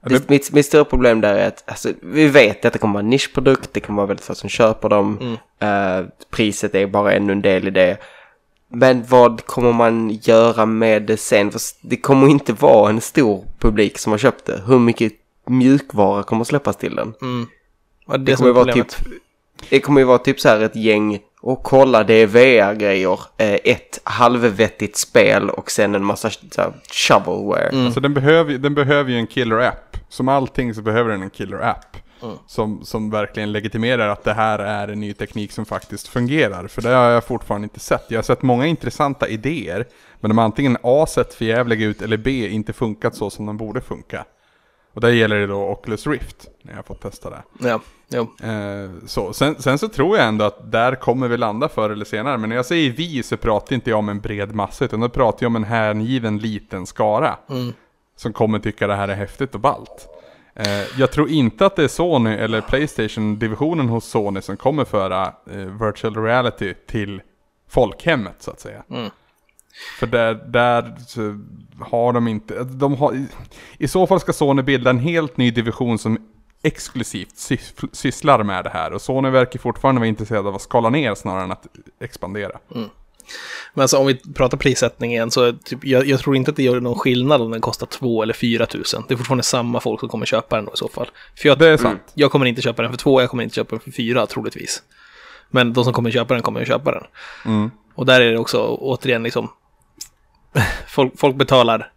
Ja, 0.00 0.18
Mitt, 0.28 0.52
mitt, 0.52 0.66
stora 0.66 0.84
problem 0.84 1.20
där 1.20 1.34
är 1.34 1.48
att 1.48 1.64
alltså, 1.66 1.92
vi 2.02 2.28
vet 2.28 2.64
att 2.64 2.72
det 2.72 2.78
kommer 2.78 2.94
vara 2.94 3.02
en 3.02 3.10
nischprodukt, 3.10 3.70
det 3.72 3.80
kommer 3.80 3.96
vara 3.96 4.06
väldigt 4.06 4.24
få 4.26 4.34
som 4.34 4.48
köper 4.48 4.88
dem. 4.88 5.38
Eh, 5.58 6.06
priset 6.30 6.74
är 6.74 6.86
bara 6.86 7.12
ännu 7.12 7.32
en 7.32 7.42
del 7.42 7.68
i 7.68 7.70
det. 7.70 7.96
Men 8.70 9.04
vad 9.08 9.46
kommer 9.46 9.72
man 9.72 10.10
göra 10.22 10.66
med 10.66 11.02
det 11.02 11.16
sen? 11.16 11.50
För 11.50 11.60
det 11.80 11.96
kommer 11.96 12.28
inte 12.28 12.52
vara 12.52 12.90
en 12.90 13.00
stor 13.00 13.44
publik 13.58 13.98
som 13.98 14.12
har 14.12 14.18
köpt 14.18 14.44
det. 14.44 14.62
Hur 14.66 14.78
mycket 14.78 15.12
mjukvara 15.46 16.22
kommer 16.22 16.44
släppas 16.44 16.76
till 16.76 16.94
den? 16.94 17.14
Och 18.06 18.20
det, 18.20 18.24
Det 18.32 18.36
kommer, 18.36 18.52
vara 18.52 18.72
typ. 18.72 18.86
Det 19.70 19.80
kommer 19.80 20.00
ju 20.00 20.04
vara 20.06 20.18
typ 20.18 20.40
så 20.40 20.48
här 20.48 20.60
ett 20.60 20.76
gäng 20.76 21.18
och 21.40 21.62
kolla 21.62 22.04
det 22.04 22.14
är 22.14 22.26
VR-grejer, 22.26 23.20
eh, 23.36 23.52
ett 23.64 24.00
halvvettigt 24.04 24.96
spel 24.96 25.50
och 25.50 25.70
sen 25.70 25.94
en 25.94 26.04
massa 26.04 26.30
så 26.30 26.60
här, 26.62 26.72
shovelware. 26.92 27.68
Mm. 27.68 27.84
Alltså 27.86 28.00
den 28.00 28.14
behöver, 28.14 28.52
ju- 28.52 28.58
den 28.58 28.74
behöver 28.74 29.10
ju 29.10 29.16
en 29.16 29.26
killer 29.26 29.58
app. 29.58 29.96
Som 30.08 30.28
allting 30.28 30.74
så 30.74 30.82
behöver 30.82 31.10
den 31.10 31.22
en 31.22 31.30
killer 31.30 31.60
app. 31.60 31.96
Som, 32.46 32.84
som 32.84 33.10
verkligen 33.10 33.52
legitimerar 33.52 34.08
att 34.08 34.24
det 34.24 34.32
här 34.32 34.58
är 34.58 34.88
en 34.88 35.00
ny 35.00 35.12
teknik 35.12 35.52
som 35.52 35.64
faktiskt 35.64 36.08
fungerar. 36.08 36.66
För 36.66 36.82
det 36.82 36.88
har 36.88 37.10
jag 37.10 37.24
fortfarande 37.24 37.64
inte 37.64 37.80
sett. 37.80 38.04
Jag 38.08 38.18
har 38.18 38.22
sett 38.22 38.42
många 38.42 38.66
intressanta 38.66 39.28
idéer. 39.28 39.86
Men 40.20 40.28
de 40.28 40.38
har 40.38 40.44
antingen 40.44 40.76
A 40.82 41.06
sett 41.08 41.34
förjävliga 41.34 41.86
ut 41.86 42.02
eller 42.02 42.16
B 42.16 42.48
inte 42.48 42.72
funkat 42.72 43.14
så 43.14 43.30
som 43.30 43.46
de 43.46 43.56
borde 43.56 43.80
funka. 43.80 44.24
Och 44.98 45.02
där 45.02 45.10
gäller 45.10 45.36
det 45.36 45.46
då 45.46 45.68
Oculus 45.68 46.06
Rift. 46.06 46.48
När 46.62 46.74
jag 46.74 46.86
fått 46.86 47.00
testa 47.00 47.30
det. 47.30 47.42
Ja, 47.68 47.80
jo. 48.08 48.46
Eh, 48.48 48.90
så. 49.06 49.32
Sen, 49.32 49.62
sen 49.62 49.78
så 49.78 49.88
tror 49.88 50.16
jag 50.16 50.26
ändå 50.26 50.44
att 50.44 50.72
där 50.72 50.94
kommer 50.94 51.28
vi 51.28 51.36
landa 51.36 51.68
förr 51.68 51.90
eller 51.90 52.04
senare. 52.04 52.38
Men 52.38 52.48
när 52.48 52.56
jag 52.56 52.66
säger 52.66 52.90
vi 52.90 53.22
så 53.22 53.36
pratar 53.36 53.74
inte 53.74 53.90
jag 53.90 53.98
om 53.98 54.08
en 54.08 54.20
bred 54.20 54.54
massa. 54.54 54.84
Utan 54.84 55.00
då 55.00 55.08
pratar 55.08 55.44
jag 55.44 55.50
om 55.50 55.56
en 55.56 55.64
hängiven 55.64 56.38
liten 56.38 56.86
skara. 56.86 57.36
Som 58.16 58.32
kommer 58.32 58.58
tycka 58.58 58.86
det 58.86 58.94
här 58.94 59.08
är 59.08 59.14
häftigt 59.14 59.54
och 59.54 59.60
ballt. 59.60 60.08
Eh, 60.54 60.98
jag 60.98 61.12
tror 61.12 61.28
inte 61.28 61.66
att 61.66 61.76
det 61.76 61.84
är 61.84 61.88
Sony 61.88 62.30
eller 62.30 62.60
Playstation-divisionen 62.60 63.88
hos 63.88 64.04
Sony 64.04 64.40
som 64.40 64.56
kommer 64.56 64.84
föra 64.84 65.32
eh, 65.50 65.56
virtual 65.56 66.16
reality 66.16 66.74
till 66.86 67.22
folkhemmet 67.68 68.36
så 68.38 68.50
att 68.50 68.60
säga. 68.60 68.82
För 69.98 70.06
där, 70.06 70.34
där 70.34 70.96
har 71.80 72.12
de 72.12 72.28
inte, 72.28 72.64
de 72.64 72.94
har, 72.96 73.26
i- 73.78 73.88
så 73.88 74.06
fall 74.06 74.20
ska 74.20 74.32
Sony 74.32 74.62
bilda 74.62 74.90
en 74.90 74.98
helt 74.98 75.36
ny 75.36 75.50
division 75.50 75.98
som 75.98 76.18
exklusivt 76.62 77.34
sys- 77.34 77.88
sysslar 77.92 78.42
med 78.42 78.64
det 78.64 78.70
här. 78.70 78.92
Och 78.92 79.02
Sony 79.02 79.30
verkar 79.30 79.58
fortfarande 79.60 79.98
vara 79.98 80.08
intresserad 80.08 80.46
av 80.46 80.54
att 80.54 80.62
skala 80.62 80.90
ner 80.90 81.14
snarare 81.14 81.44
än 81.44 81.50
att 81.52 81.66
expandera. 82.00 82.58
Men 83.74 83.82
alltså 83.82 83.96
om 83.98 84.06
vi 84.06 84.14
pratar 84.34 84.58
prissättning 84.58 85.12
igen 85.12 85.30
så 85.30 85.52
typ, 85.52 85.84
jag, 85.84 86.06
jag 86.06 86.20
tror 86.20 86.36
inte 86.36 86.50
att 86.50 86.56
det 86.56 86.62
gör 86.62 86.80
någon 86.80 86.98
skillnad 86.98 87.42
om 87.42 87.50
den 87.50 87.60
kostar 87.60 87.86
2 87.86 88.22
eller 88.22 88.34
4 88.34 88.66
tusen. 88.66 89.04
Det 89.08 89.14
är 89.14 89.16
fortfarande 89.16 89.42
samma 89.44 89.80
folk 89.80 90.00
som 90.00 90.08
kommer 90.08 90.26
köpa 90.26 90.56
den 90.56 90.64
då 90.64 90.72
i 90.72 90.76
så 90.76 90.88
fall. 90.88 91.06
För 91.36 91.48
jag, 91.48 91.58
Det 91.58 91.68
är 91.68 91.76
sant. 91.76 92.00
jag 92.14 92.30
kommer 92.30 92.46
inte 92.46 92.62
köpa 92.62 92.82
den 92.82 92.90
för 92.90 92.98
2, 92.98 93.20
jag 93.20 93.30
kommer 93.30 93.42
inte 93.42 93.54
köpa 93.56 93.70
den 93.70 93.80
för 93.80 93.90
4 93.90 94.26
troligtvis. 94.26 94.82
Men 95.50 95.72
de 95.72 95.84
som 95.84 95.92
kommer 95.92 96.10
köpa 96.10 96.34
den 96.34 96.42
kommer 96.42 96.60
att 96.60 96.68
köpa 96.68 96.90
den. 96.92 97.04
Mm. 97.44 97.70
Och 97.94 98.06
där 98.06 98.20
är 98.20 98.32
det 98.32 98.38
också 98.38 98.66
återigen 98.80 99.22
liksom 99.22 99.48
folk, 100.88 101.18
folk 101.18 101.36
betalar 101.36 101.92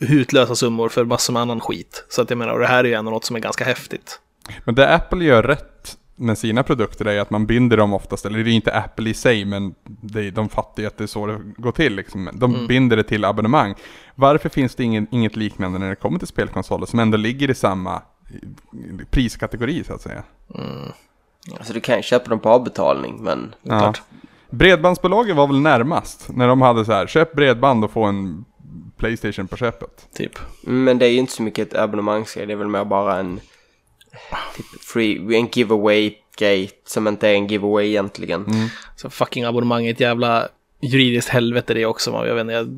hutlösa 0.00 0.54
summor 0.54 0.88
för 0.88 1.04
massor 1.04 1.32
med 1.32 1.42
annan 1.42 1.60
skit. 1.60 2.04
Så 2.08 2.22
att 2.22 2.30
jag 2.30 2.36
menar, 2.36 2.52
och 2.52 2.58
det 2.60 2.66
här 2.66 2.84
är 2.84 2.88
ju 2.88 2.94
ändå 2.94 3.10
något 3.10 3.24
som 3.24 3.36
är 3.36 3.40
ganska 3.40 3.64
häftigt. 3.64 4.20
Men 4.64 4.74
det 4.74 4.94
Apple 4.94 5.24
gör 5.24 5.42
rätt 5.42 5.98
med 6.16 6.38
sina 6.38 6.62
produkter 6.62 7.04
är 7.04 7.20
att 7.20 7.30
man 7.30 7.46
binder 7.46 7.76
dem 7.76 7.92
oftast, 7.92 8.26
eller 8.26 8.44
det 8.44 8.50
är 8.50 8.52
inte 8.52 8.74
Apple 8.74 9.10
i 9.10 9.14
sig, 9.14 9.44
men 9.44 9.74
det, 9.84 10.30
de 10.30 10.48
fattar 10.48 10.82
ju 10.82 10.86
att 10.86 10.98
det 10.98 11.04
är 11.04 11.08
så 11.08 11.26
det 11.26 11.40
går 11.56 11.72
till. 11.72 11.96
Liksom. 11.96 12.30
De 12.32 12.66
binder 12.66 12.96
det 12.96 13.02
till 13.02 13.24
abonnemang. 13.24 13.74
Varför 14.14 14.48
finns 14.48 14.74
det 14.74 14.84
ingen, 14.84 15.06
inget 15.10 15.36
liknande 15.36 15.78
när 15.78 15.88
det 15.88 15.96
kommer 15.96 16.18
till 16.18 16.28
spelkonsoler 16.28 16.86
som 16.86 16.98
ändå 16.98 17.16
ligger 17.16 17.50
i 17.50 17.54
samma 17.54 17.94
eh, 17.94 18.00
priskategori 19.10 19.84
så 19.84 19.94
att 19.94 20.00
säga? 20.00 20.22
Alltså 21.58 21.72
du 21.72 21.80
kan 21.80 21.96
ju 21.96 22.02
köpa 22.02 22.30
dem 22.30 22.40
på 22.40 22.48
avbetalning 22.48 23.22
men 23.22 23.54
Ja. 23.62 23.78
Klart. 23.78 24.02
Bredbandsbolagen 24.52 25.36
var 25.36 25.46
väl 25.46 25.60
närmast 25.60 26.28
när 26.28 26.48
de 26.48 26.62
hade 26.62 26.84
så 26.84 26.92
här, 26.92 27.06
köp 27.06 27.32
bredband 27.32 27.84
och 27.84 27.90
få 27.90 28.04
en 28.04 28.44
Playstation 28.96 29.48
på 29.48 29.56
köpet. 29.56 30.08
Typ. 30.14 30.32
Men 30.62 30.98
det 30.98 31.06
är 31.06 31.10
ju 31.10 31.18
inte 31.18 31.32
så 31.32 31.42
mycket 31.42 31.68
ett 31.68 31.78
abonnemangsgrej, 31.78 32.46
det 32.46 32.52
är 32.52 32.56
väl 32.56 32.68
mer 32.68 32.84
bara 32.84 33.18
en 33.18 33.40
typ 34.56 34.82
free, 34.82 35.36
en 35.36 35.46
giveaway-grej 35.52 36.70
som 36.84 37.08
inte 37.08 37.28
är 37.28 37.34
en 37.34 37.46
giveaway 37.46 37.88
egentligen. 37.88 38.46
Så 38.96 39.10
fucking 39.10 39.44
abonnemang 39.44 39.86
är 39.86 39.90
ett 39.90 40.00
jävla 40.00 40.48
juridiskt 40.82 41.28
helvete 41.28 41.74
det 41.74 41.86
också. 41.86 42.10
Man- 42.12 42.26
Jag 42.26 42.34
vet 42.34 42.40
inte, 42.40 42.52
jag 42.54 42.68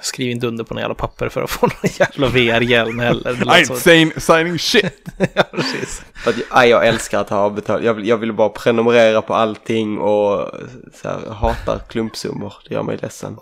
skriver 0.00 0.32
inte 0.32 0.46
under 0.46 0.64
på 0.64 0.74
några 0.74 0.82
jävla 0.82 0.94
papper 0.94 1.28
för 1.28 1.42
att 1.42 1.50
få 1.50 1.66
någon 1.82 1.90
jävla 1.98 2.28
VR-hjälm 2.28 2.98
heller. 2.98 3.30
I 3.30 3.34
ain't 3.34 3.74
saying, 3.74 4.12
signing 4.16 4.58
shit! 4.58 5.06
ja, 5.34 5.42
precis. 5.52 6.02
För 6.14 6.30
att, 6.30 6.36
aj, 6.50 6.68
jag 6.68 6.86
älskar 6.88 7.20
att 7.20 7.30
ha 7.30 7.36
avbetalt. 7.38 7.84
Jag 7.84 7.94
vill, 7.94 8.08
jag 8.08 8.16
vill 8.16 8.32
bara 8.32 8.48
prenumerera 8.48 9.22
på 9.22 9.34
allting 9.34 9.98
och 9.98 10.50
så 10.94 11.08
här, 11.08 11.20
jag 11.26 11.32
hatar 11.32 11.78
klumpsummor. 11.88 12.52
Det 12.68 12.74
gör 12.74 12.82
mig 12.82 12.98
ledsen. 13.02 13.36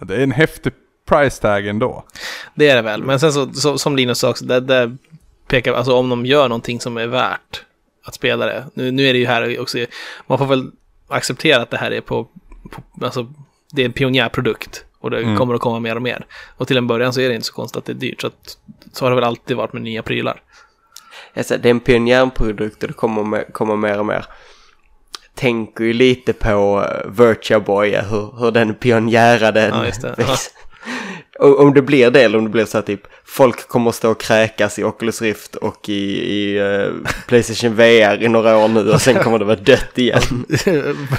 Det 0.00 0.14
är 0.14 0.20
en 0.20 0.32
häftig 0.32 0.72
price 1.08 1.42
tag 1.42 1.66
ändå. 1.66 2.04
Det 2.54 2.68
är 2.68 2.76
det 2.76 2.82
väl. 2.82 3.02
Men 3.02 3.20
sen 3.20 3.32
så, 3.32 3.52
så 3.52 3.78
som 3.78 3.96
Linus 3.96 4.18
sa 4.18 4.30
också, 4.30 4.44
det, 4.44 4.60
det 4.60 4.96
pekar, 5.48 5.72
alltså 5.74 5.92
om 5.94 6.08
de 6.08 6.26
gör 6.26 6.48
någonting 6.48 6.80
som 6.80 6.96
är 6.96 7.06
värt 7.06 7.64
att 8.04 8.14
spela 8.14 8.46
det. 8.46 8.64
Nu, 8.74 8.90
nu 8.90 9.06
är 9.08 9.12
det 9.12 9.18
ju 9.18 9.26
här 9.26 9.60
också, 9.60 9.78
man 10.26 10.38
får 10.38 10.46
väl 10.46 10.70
acceptera 11.14 11.62
att 11.62 11.70
det 11.70 11.76
här 11.76 11.90
är 11.90 12.00
på, 12.00 12.24
på 12.70 13.04
alltså 13.04 13.26
det 13.72 13.82
är 13.82 13.86
en 13.86 13.92
pionjärprodukt. 13.92 14.84
Och 15.00 15.10
det 15.10 15.36
kommer 15.38 15.54
att 15.54 15.60
komma 15.60 15.80
mer 15.80 15.96
och 15.96 16.02
mer. 16.02 16.26
Och 16.56 16.66
till 16.68 16.76
en 16.76 16.86
början 16.86 17.12
så 17.12 17.20
är 17.20 17.28
det 17.28 17.34
inte 17.34 17.46
så 17.46 17.52
konstigt 17.52 17.76
att 17.78 17.84
det 17.84 17.92
är 17.92 17.94
dyrt. 17.94 18.20
Så, 18.20 18.26
att, 18.26 18.58
så 18.92 19.04
har 19.04 19.10
det 19.10 19.14
väl 19.14 19.24
alltid 19.24 19.56
varit 19.56 19.72
med 19.72 19.82
nya 19.82 20.02
prylar. 20.02 20.42
Alltså, 21.36 21.56
det 21.58 21.68
är 21.68 21.70
en 21.70 21.80
pionjärprodukt 21.80 22.82
och 22.82 22.88
det 22.88 22.94
kommer, 22.94 23.52
kommer 23.52 23.76
mer 23.76 23.98
och 23.98 24.06
mer. 24.06 24.26
Tänker 25.34 25.84
ju 25.84 25.92
lite 25.92 26.32
på 26.32 26.80
uh, 26.80 27.10
Virtua 27.10 27.60
Boy, 27.60 27.96
hur, 27.96 28.38
hur 28.38 28.50
den 28.50 28.74
pionjärade 28.74 29.68
Ja, 29.68 29.86
just 29.86 30.02
det. 30.02 30.14
väx- 30.18 30.30
Och 30.30 30.38
om 31.38 31.74
det 31.74 31.82
blir 31.82 32.10
det 32.10 32.22
eller 32.22 32.38
om 32.38 32.44
det 32.44 32.50
blir 32.50 32.64
så 32.64 32.78
här 32.78 32.82
typ 32.82 33.00
folk 33.24 33.68
kommer 33.68 33.90
att 33.90 33.96
stå 33.96 34.10
och 34.10 34.20
kräkas 34.20 34.78
i 34.78 34.84
Oculus 34.84 35.22
Rift 35.22 35.56
och 35.56 35.88
i, 35.88 36.32
i 36.32 36.58
eh, 36.58 37.10
Playstation 37.26 37.74
VR 37.74 38.22
i 38.22 38.28
några 38.28 38.56
år 38.56 38.68
nu 38.68 38.90
och 38.90 39.00
sen 39.00 39.22
kommer 39.22 39.38
det 39.38 39.44
vara 39.44 39.56
dött 39.56 39.98
igen. 39.98 40.22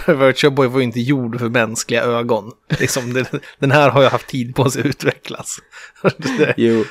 Virtua 0.08 0.52
Boy 0.52 0.68
var 0.68 0.80
ju 0.80 0.84
inte 0.84 1.00
gjord 1.00 1.40
för 1.40 1.50
mänskliga 1.50 2.04
ögon. 2.04 2.52
Liksom, 2.80 3.26
den 3.60 3.72
här 3.72 3.90
har 3.90 4.04
jag 4.04 4.10
haft 4.10 4.28
tid 4.28 4.56
på 4.56 4.70
sig 4.70 4.80
att 4.80 4.86
utvecklas. 4.86 5.58
Jo, 6.58 6.86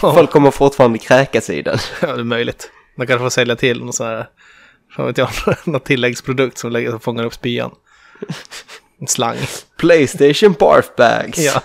folk 0.00 0.30
kommer 0.30 0.50
fortfarande 0.50 0.98
kräkas 0.98 1.50
i 1.50 1.62
den. 1.62 1.78
Ja, 2.02 2.14
det 2.14 2.20
är 2.20 2.24
möjligt. 2.24 2.70
Man 2.96 3.06
kanske 3.06 3.24
får 3.24 3.30
sälja 3.30 3.56
till 3.56 3.80
någon 3.80 3.92
sån 3.92 4.06
här, 4.06 4.26
vad 4.96 5.06
vet 5.06 5.18
jag, 5.18 5.28
någon 5.64 5.80
tilläggsprodukt 5.80 6.58
som 6.58 7.00
fångar 7.02 7.24
upp 7.24 7.34
spyan. 7.34 7.70
Slang. 9.06 9.36
Playstation 9.76 10.54
Barf 10.58 10.96
Bags. 10.96 11.38
Ja. 11.38 11.62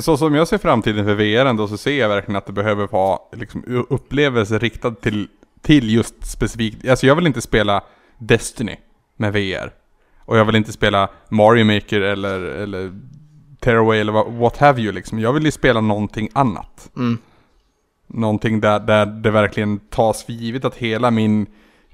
Så 0.00 0.16
som 0.16 0.34
jag 0.34 0.48
ser 0.48 0.58
framtiden 0.58 1.04
för 1.04 1.14
VR 1.14 1.46
ändå 1.46 1.68
så 1.68 1.76
ser 1.76 1.98
jag 1.98 2.08
verkligen 2.08 2.36
att 2.36 2.46
det 2.46 2.52
behöver 2.52 2.86
vara 2.86 3.18
liksom, 3.32 3.86
upplevelse 3.90 4.58
riktad 4.58 4.90
till, 4.90 5.28
till 5.62 5.94
just 5.94 6.14
specifikt. 6.26 6.88
Alltså 6.88 7.06
jag 7.06 7.14
vill 7.14 7.26
inte 7.26 7.40
spela 7.40 7.82
Destiny 8.18 8.76
med 9.16 9.32
VR. 9.32 9.72
Och 10.24 10.38
jag 10.38 10.44
vill 10.44 10.56
inte 10.56 10.72
spela 10.72 11.08
Mario 11.28 11.64
Maker 11.64 12.00
eller, 12.00 12.40
eller 12.40 12.92
Tearaway 13.60 14.00
eller 14.00 14.38
what 14.38 14.56
have 14.56 14.82
you 14.82 14.92
liksom. 14.92 15.18
Jag 15.18 15.32
vill 15.32 15.44
ju 15.44 15.50
spela 15.50 15.80
någonting 15.80 16.28
annat. 16.32 16.90
Mm. 16.96 17.18
Någonting 18.06 18.60
där, 18.60 18.80
där 18.80 19.06
det 19.06 19.30
verkligen 19.30 19.78
tas 19.78 20.24
för 20.24 20.32
givet 20.32 20.64
att 20.64 20.74
hela 20.74 21.10
min, 21.10 21.46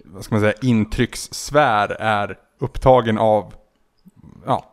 vad 0.05 0.25
ska 0.25 0.35
man 0.35 0.41
säga, 0.41 0.55
intryckssfär 0.63 1.89
är 2.01 2.39
upptagen 2.61 3.19
av, 3.19 3.55
ja. 4.47 4.73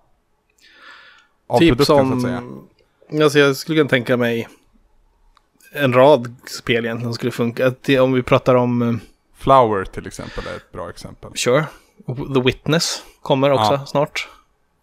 Av 1.47 1.59
typ 1.59 1.81
som, 1.83 2.09
så 2.09 2.15
att 2.15 2.21
säga. 2.21 2.43
alltså 3.23 3.39
jag 3.39 3.55
skulle 3.55 3.77
kunna 3.77 3.89
tänka 3.89 4.17
mig 4.17 4.47
en 5.71 5.93
rad 5.93 6.35
spel 6.45 6.85
egentligen 6.85 7.01
som 7.01 7.13
skulle 7.13 7.31
funka. 7.31 7.73
Om 8.01 8.13
vi 8.13 8.23
pratar 8.23 8.55
om, 8.55 8.81
eh, 8.81 8.95
Flower 9.37 9.85
till 9.85 10.07
exempel 10.07 10.43
är 10.53 10.55
ett 10.57 10.71
bra 10.71 10.89
exempel. 10.89 11.31
sure, 11.35 11.65
The 12.33 12.41
Witness 12.41 13.03
kommer 13.21 13.51
också 13.51 13.73
Ja. 13.73 13.85
snart. 13.85 14.27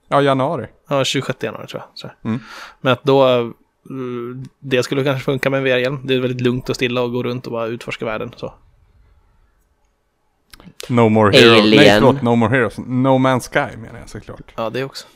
Ja, 0.09 0.23
januari. 0.23 0.67
Ja, 0.89 1.05
26 1.05 1.43
januari 1.43 1.67
tror 1.67 1.83
jag. 1.89 1.97
tror 1.97 2.13
jag. 2.23 2.31
Mm. 2.31 2.43
Men 2.81 2.93
att 2.93 3.03
då, 3.05 3.29
eh, 3.29 3.47
det 4.59 4.83
skulle 4.83 5.05
kanske 5.05 5.25
funka 5.25 5.51
med 5.51 5.59
en 5.59 5.65
VR-hjälm. 5.65 6.01
Det 6.05 6.15
är 6.15 6.21
väldigt 6.21 6.41
lugnt 6.41 6.69
och 6.69 6.77
stilla 6.77 7.03
och 7.03 7.13
gå 7.13 7.23
runt 7.23 7.47
och 7.47 7.53
bara 7.53 7.67
utforska 7.67 8.05
världen. 8.05 8.33
Så. 8.37 8.55
No 10.89 11.09
More 11.09 11.39
Heroes. 11.39 11.53
Nej, 11.53 11.61
Alien. 11.61 12.01
förlåt. 12.03 12.23
No 12.23 12.35
More 12.37 12.51
Heroes. 12.57 12.79
No 12.79 13.19
Man's 13.19 13.49
Sky 13.53 13.77
menar 13.77 13.99
jag 14.01 14.09
såklart. 14.09 14.53
Ja, 14.57 14.71
det 14.71 14.85
också. 14.85 15.07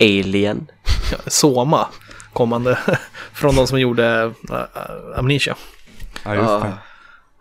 Alien. 0.00 0.70
Ja, 1.12 1.18
Soma, 1.26 1.88
kommande 2.32 2.78
från 3.32 3.54
de 3.56 3.66
som 3.66 3.80
gjorde 3.80 4.24
uh, 4.50 5.18
Amnesia. 5.18 5.56
Ja, 6.24 6.34
just 6.34 6.48
Ah. 6.48 6.58
det. 6.60 6.72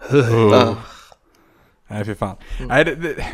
Oh. 0.32 0.54
Ah. 0.54 0.76
Nej, 1.88 2.06
fy 2.06 2.16
fan. 2.16 2.36
Nej, 2.68 2.86
det, 2.86 2.96
det, 2.96 3.26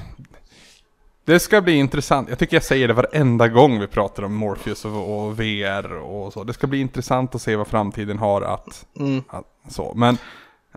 det 1.25 1.39
ska 1.39 1.61
bli 1.61 1.73
intressant. 1.73 2.29
Jag 2.29 2.39
tycker 2.39 2.55
jag 2.55 2.63
säger 2.63 2.87
det 2.87 2.93
varenda 2.93 3.47
gång 3.47 3.79
vi 3.79 3.87
pratar 3.87 4.23
om 4.23 4.33
Morpheus 4.35 4.85
och, 4.85 5.25
och 5.25 5.39
VR 5.39 5.93
och 5.93 6.33
så. 6.33 6.43
Det 6.43 6.53
ska 6.53 6.67
bli 6.67 6.79
intressant 6.81 7.35
att 7.35 7.41
se 7.41 7.55
vad 7.55 7.67
framtiden 7.67 8.17
har 8.19 8.41
att... 8.41 8.85
Mm. 8.99 9.23
att 9.29 9.45
så. 9.69 9.93
Men, 9.95 10.17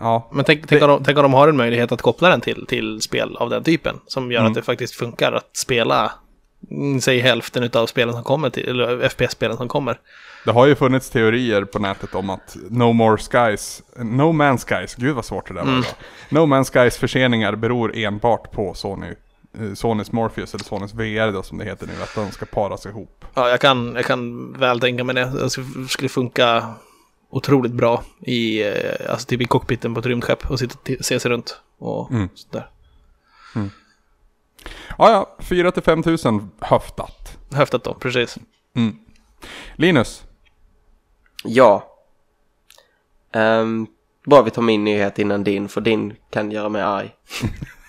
ja. 0.00 0.28
Men 0.32 0.44
tänk, 0.44 0.66
tänk, 0.66 0.82
om 0.82 0.88
de, 0.88 1.04
tänk 1.04 1.18
om 1.18 1.22
de 1.22 1.34
har 1.34 1.48
en 1.48 1.56
möjlighet 1.56 1.92
att 1.92 2.02
koppla 2.02 2.28
den 2.28 2.40
till, 2.40 2.66
till 2.66 3.00
spel 3.00 3.36
av 3.36 3.50
den 3.50 3.64
typen. 3.64 4.00
Som 4.06 4.32
gör 4.32 4.44
att 4.44 4.54
det 4.54 4.62
faktiskt 4.62 4.94
funkar 4.94 5.32
att 5.32 5.56
spela, 5.56 6.12
mm, 6.70 7.00
säg 7.00 7.18
hälften 7.18 7.70
av 7.74 7.86
spelen 7.86 8.14
som 8.14 8.24
kommer 8.24 8.50
till, 8.50 8.68
eller 8.68 9.08
FPS-spelen 9.08 9.56
som 9.56 9.68
kommer. 9.68 9.98
Det 10.44 10.50
har 10.50 10.66
ju 10.66 10.74
funnits 10.74 11.10
teorier 11.10 11.64
på 11.64 11.78
nätet 11.78 12.14
om 12.14 12.30
att 12.30 12.56
No 12.70 12.92
More 12.92 13.16
Skies, 13.16 13.82
No 13.96 14.32
Man's 14.32 14.66
Skies, 14.68 14.94
gud 14.94 15.14
vad 15.14 15.24
svårt 15.24 15.48
det 15.48 15.54
där 15.54 15.64
var 15.64 15.72
idag. 15.72 15.84
No 16.28 16.38
Man's 16.38 16.72
Skies 16.72 16.96
förseningar 16.96 17.56
beror 17.56 17.96
enbart 17.96 18.52
på 18.52 18.74
Sony, 18.74 19.14
eh, 19.58 19.74
Sonys 19.74 20.12
Morpheus 20.12 20.54
eller 20.54 20.64
Sonys 20.64 20.94
VR 20.94 21.32
då 21.32 21.42
som 21.42 21.58
det 21.58 21.64
heter 21.64 21.86
nu, 21.86 21.92
att 22.02 22.14
de 22.14 22.30
ska 22.30 22.46
paras 22.46 22.86
ihop. 22.86 23.24
Ja, 23.34 23.48
jag 23.48 23.60
kan, 23.60 23.92
jag 23.94 24.04
kan 24.04 24.52
väl 24.52 24.80
tänka 24.80 25.04
mig 25.04 25.14
det. 25.14 25.24
Det 25.24 25.50
skulle 25.88 26.08
funka 26.08 26.74
otroligt 27.36 27.72
bra 27.72 28.04
i, 28.20 28.62
eh, 28.62 29.10
alltså 29.10 29.26
typ 29.26 29.40
i 29.40 29.44
cockpiten 29.44 29.94
på 29.94 30.00
ett 30.00 30.06
rymdskepp 30.06 30.50
och 30.50 30.58
sitta 30.58 30.94
och 30.98 31.04
se 31.04 31.20
sig 31.20 31.30
runt 31.30 31.60
och 31.78 32.10
Mm. 32.10 32.28
sådär. 32.34 32.70
Ja, 34.98 35.10
ja, 35.10 35.36
4 35.44 35.70
till 35.72 35.82
5 35.82 36.02
tusen 36.02 36.50
höftat. 36.60 37.38
Häftigt 37.54 37.84
då, 37.84 37.94
precis. 37.94 38.38
Mm. 38.76 38.96
Linus, 39.76 40.24
Ja. 41.44 41.90
Um, 43.32 43.86
bara 44.26 44.42
vi 44.42 44.50
tar 44.50 44.62
min 44.62 44.84
nyhet 44.84 45.18
innan 45.18 45.44
din, 45.44 45.68
för 45.68 45.80
din 45.80 46.16
kan 46.30 46.50
göra 46.50 46.68
mig 46.68 46.82
arg. 46.82 47.14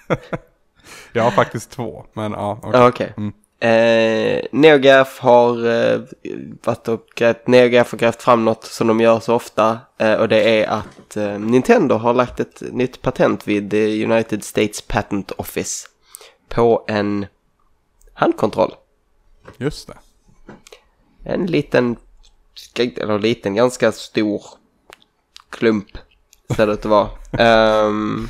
jag 1.13 1.23
har 1.23 1.31
faktiskt 1.31 1.71
två, 1.71 2.05
men 2.13 2.31
ja, 2.31 2.59
okej. 2.63 2.79
Ja, 2.79 2.87
Okej. 2.87 3.13
Mm. 3.17 3.33
Eh, 3.59 4.41
NeoGaf 4.51 5.19
har 5.19 5.67
eh, 5.67 6.01
varit 6.63 6.87
och 6.87 7.05
grävt, 7.15 7.47
NeoGaf 7.47 7.91
har 7.91 7.97
grävt 7.99 8.21
fram 8.21 8.45
något 8.45 8.63
som 8.63 8.87
de 8.87 8.99
gör 8.99 9.19
så 9.19 9.35
ofta. 9.35 9.79
Eh, 9.97 10.13
och 10.13 10.27
det 10.27 10.63
är 10.63 10.67
att 10.67 11.17
eh, 11.17 11.39
Nintendo 11.39 11.95
har 11.95 12.13
lagt 12.13 12.39
ett 12.39 12.61
nytt 12.71 13.01
patent 13.01 13.47
vid 13.47 13.73
United 14.11 14.43
States 14.43 14.81
Patent 14.81 15.31
Office. 15.31 15.87
På 16.49 16.85
en 16.87 17.25
handkontroll. 18.13 18.73
Just 19.57 19.87
det. 19.87 19.97
en 21.23 21.45
liten, 21.45 21.95
eller 22.77 23.19
liten, 23.19 23.55
ganska 23.55 23.91
stor 23.91 24.41
klump. 25.49 25.97
Ser 26.55 26.67
det 26.67 26.73
ut 26.73 26.79
att 26.79 26.85
vara. 26.85 27.09
Ehm, 27.39 28.27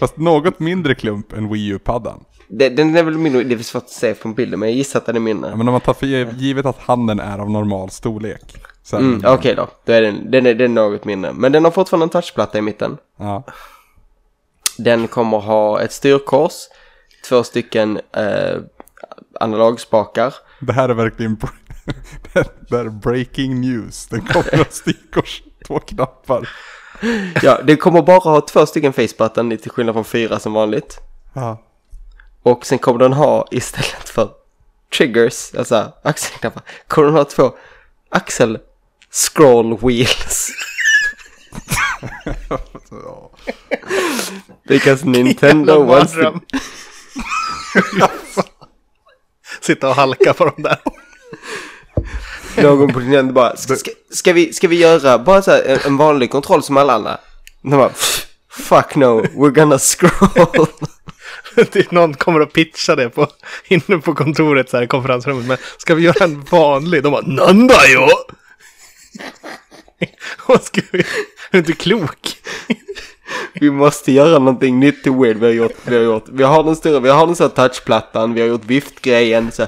Fast 0.00 0.16
något 0.16 0.60
mindre 0.60 0.94
klump 0.94 1.32
än 1.32 1.52
Wii 1.52 1.66
U-paddan. 1.68 2.24
Det, 2.58 2.68
den 2.68 2.96
är 2.96 3.02
väl 3.02 3.18
mindre, 3.18 3.42
det 3.44 3.54
är 3.54 3.58
svårt 3.58 3.82
att 3.82 3.90
se 3.90 4.14
från 4.14 4.34
bilden 4.34 4.60
men 4.60 4.68
jag 4.68 4.76
gissar 4.76 4.98
att 5.00 5.06
den 5.06 5.16
är 5.16 5.20
mindre. 5.20 5.50
Ja, 5.50 5.56
men 5.56 5.68
om 5.68 5.72
man 5.72 5.80
tar 5.80 5.94
för 5.94 6.06
givet 6.06 6.66
att 6.66 6.78
handen 6.78 7.20
är 7.20 7.38
av 7.38 7.50
normal 7.50 7.90
storlek. 7.90 8.56
Mm, 8.92 9.20
den- 9.20 9.34
Okej 9.34 9.54
då, 9.54 9.68
då 9.84 9.92
är 9.92 10.02
den, 10.02 10.30
den, 10.30 10.46
är, 10.46 10.54
den 10.54 10.78
är 10.78 10.82
något 10.90 11.04
mindre. 11.04 11.32
Men 11.32 11.52
den 11.52 11.64
har 11.64 11.70
fortfarande 11.70 12.04
en 12.04 12.10
touchplatta 12.10 12.58
i 12.58 12.62
mitten. 12.62 12.96
Ja. 13.18 13.42
Den 14.78 15.08
kommer 15.08 15.38
ha 15.38 15.80
ett 15.80 15.92
styrkors, 15.92 16.52
två 17.28 17.42
stycken 17.44 18.00
eh, 18.16 18.58
analogspakar. 19.40 20.34
Det 20.60 20.72
här 20.72 20.88
är 20.88 20.94
verkligen 20.94 21.36
det 22.68 22.76
här 22.76 22.84
är 22.84 22.90
breaking 22.90 23.60
news. 23.60 24.06
Den 24.06 24.20
kommer 24.20 24.60
att 24.60 24.72
stickors, 24.74 25.42
två 25.66 25.78
knappar. 25.78 26.48
Ja, 27.42 27.58
det 27.64 27.76
kommer 27.76 28.02
bara 28.02 28.18
ha 28.18 28.40
två 28.40 28.66
stycken 28.66 28.92
faceplattan 28.92 29.56
till 29.56 29.70
skillnad 29.70 29.94
från 29.94 30.04
fyra 30.04 30.38
som 30.38 30.52
vanligt. 30.52 30.98
Ja. 31.32 31.62
Och 32.42 32.66
sen 32.66 32.78
kommer 32.78 32.98
den 32.98 33.12
ha 33.12 33.48
istället 33.50 34.08
för 34.08 34.28
triggers, 34.96 35.54
alltså 35.54 35.92
axelknappar, 36.02 36.62
kommer 36.88 37.06
den 37.06 37.16
ha 37.16 37.24
två 37.24 37.54
axel 38.10 38.58
scroll 39.10 39.78
wheels. 39.78 40.50
Because 44.68 45.06
Nintendo 45.06 45.82
wants 45.84 46.12
to... 46.12 46.40
Sitta 49.60 49.88
och 49.88 49.94
halka 49.94 50.32
på 50.34 50.44
dem 50.44 50.54
där. 50.62 50.78
Någon 52.62 52.92
på 52.92 52.98
Nintendo 53.00 53.32
bara, 53.32 53.56
ska, 53.56 53.76
ska, 53.76 53.90
ska, 54.10 54.32
vi, 54.32 54.52
ska 54.52 54.68
vi 54.68 54.76
göra 54.76 55.18
bara 55.18 55.42
så 55.42 55.50
här 55.50 55.62
en, 55.62 55.78
en 55.86 55.96
vanlig 55.96 56.30
kontroll 56.30 56.62
som 56.62 56.76
alla 56.76 56.92
andra? 56.92 57.18
De 57.62 57.70
bara, 57.70 57.88
"Pff, 57.88 58.26
fuck 58.50 58.94
no, 58.94 59.22
we're 59.22 59.50
gonna 59.50 59.78
scroll. 59.78 60.66
Typ 61.72 61.90
någon 61.90 62.14
kommer 62.14 62.40
och 62.40 62.52
pitcha 62.52 62.96
det 62.96 63.10
på, 63.10 63.28
inne 63.68 63.98
på 63.98 64.14
kontoret 64.14 64.70
så 64.70 64.76
här 64.76 64.84
i 64.84 64.86
konferensrummet. 64.86 65.46
Men 65.46 65.56
ska 65.78 65.94
vi 65.94 66.02
göra 66.02 66.24
en 66.24 66.40
vanlig? 66.50 67.02
De 67.02 67.12
bara 67.12 67.22
Nanda 67.26 67.74
jo! 67.88 68.08
Vad 70.46 70.62
ska 70.62 70.80
vi? 70.90 71.04
Är 71.50 71.58
inte 71.58 71.72
klok? 71.72 72.36
Vi 73.54 73.70
måste 73.70 74.12
göra 74.12 74.38
någonting 74.38 74.80
nytt 74.80 75.06
och 75.06 75.24
weird 75.24 75.36
vi 75.36 75.46
har 75.46 75.52
gjort. 75.52 75.76
Vi 75.84 75.96
har, 75.96 76.02
gjort. 76.02 76.24
Vi 76.32 76.42
har 76.42 76.64
den 76.64 76.76
stora, 76.76 77.00
vi 77.00 77.08
har 77.08 77.26
den 77.26 77.36
så 77.36 77.42
här 77.42 77.50
touchplattan, 77.50 78.34
vi 78.34 78.40
har 78.40 78.48
gjort 78.48 78.64
viftgrejen. 78.64 79.52
Så 79.52 79.66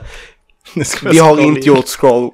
Vi 1.03 1.19
har 1.19 1.41
inte 1.41 1.61
in. 1.61 1.67
gjort 1.67 1.87
scroll. 1.87 2.31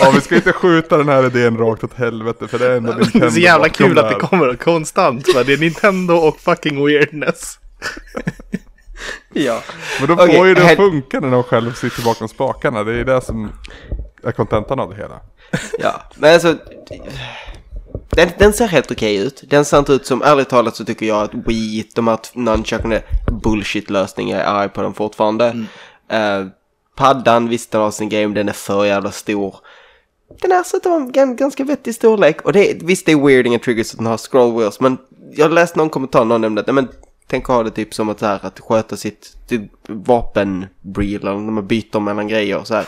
Ja, 0.00 0.10
vi 0.14 0.20
ska 0.20 0.34
inte 0.36 0.52
skjuta 0.52 0.96
den 0.96 1.08
här 1.08 1.26
idén 1.26 1.56
rakt 1.58 1.84
åt 1.84 1.94
helvete 1.94 2.48
för 2.48 2.58
det 2.58 2.66
är 2.66 2.76
ändå 2.76 2.92
Nintendo 2.92 3.18
Det 3.18 3.26
är 3.26 3.30
så 3.30 3.40
jävla 3.40 3.68
kul 3.68 3.98
att 3.98 4.08
det 4.08 4.14
kommer 4.14 4.54
konstant. 4.56 5.34
va? 5.34 5.42
Det 5.44 5.52
är 5.52 5.58
Nintendo 5.58 6.14
och 6.14 6.40
fucking 6.40 6.84
weirdness. 6.86 7.58
ja. 9.32 9.62
Men 10.00 10.08
då 10.08 10.16
får 10.16 10.46
ju 10.46 10.54
det 10.54 10.60
här- 10.60 10.70
att 10.72 10.76
funka 10.76 11.20
när 11.20 11.30
de 11.30 11.42
själv 11.42 11.74
sitter 11.74 12.02
bakom 12.04 12.28
spakarna. 12.28 12.84
Det 12.84 13.00
är 13.00 13.04
det 13.04 13.20
som 13.20 13.52
är 14.24 14.32
kontentan 14.32 14.80
av 14.80 14.90
det 14.90 14.96
hela. 14.96 15.20
ja, 15.78 16.02
men 16.16 16.34
alltså. 16.34 16.56
Den, 18.10 18.28
den 18.38 18.52
ser 18.52 18.66
helt 18.66 18.90
okej 18.90 19.16
ut. 19.16 19.42
Den 19.46 19.64
ser 19.64 19.78
inte 19.78 19.92
ut 19.92 20.06
som, 20.06 20.22
ärligt 20.22 20.48
talat 20.48 20.76
så 20.76 20.84
tycker 20.84 21.06
jag 21.06 21.22
att 21.22 21.34
Wii, 21.48 21.88
de 21.94 22.08
här 22.08 22.18
nunchucken 22.34 22.92
är 22.92 23.02
bullshit-lösning. 23.42 24.30
Jag 24.30 24.40
är 24.40 24.44
arg 24.44 24.68
på 24.68 24.82
dem 24.82 24.94
fortfarande. 24.94 25.46
Eh, 26.10 26.46
paddan, 26.96 27.48
visst 27.48 27.70
den 27.70 27.80
har 27.80 27.90
sin 27.90 28.08
game, 28.08 28.34
den 28.34 28.48
är 28.48 28.52
för 28.52 28.84
jävla 28.84 29.12
stor. 29.12 29.56
Den 30.40 30.64
ser 30.64 30.76
ut 30.78 30.86
att 30.86 30.90
vara 30.90 31.02
en 31.02 31.12
gan- 31.12 31.36
ganska 31.36 31.64
vettig 31.64 31.94
storlek. 31.94 32.42
Och 32.42 32.52
det 32.52 32.70
är, 32.70 32.78
visst 32.84 33.06
det 33.06 33.12
är 33.12 33.26
weird 33.26 33.46
inga 33.46 33.58
triggers 33.58 33.90
att 33.92 33.98
den 33.98 34.06
har 34.06 34.16
scroll 34.16 34.58
wheels. 34.58 34.80
Men 34.80 34.98
jag 35.32 35.52
läste 35.52 35.78
någon 35.78 35.90
kommentar, 35.90 36.24
någon 36.24 36.40
nämnde 36.40 36.60
att, 36.60 36.66
nej 36.66 36.74
men 36.74 36.88
tänk 37.26 37.44
att 37.44 37.56
ha 37.56 37.62
det 37.62 37.70
typ 37.70 37.94
som 37.94 38.08
att, 38.08 38.18
så 38.18 38.26
här, 38.26 38.46
att 38.46 38.60
sköta 38.60 38.96
sitt, 38.96 39.36
sitt 39.48 39.72
vapenbril 39.88 41.20
eller 41.20 41.34
när 41.34 41.52
man 41.52 41.66
byter 41.66 42.00
mellan 42.00 42.28
grejer 42.28 42.60
så 42.64 42.74
här. 42.74 42.86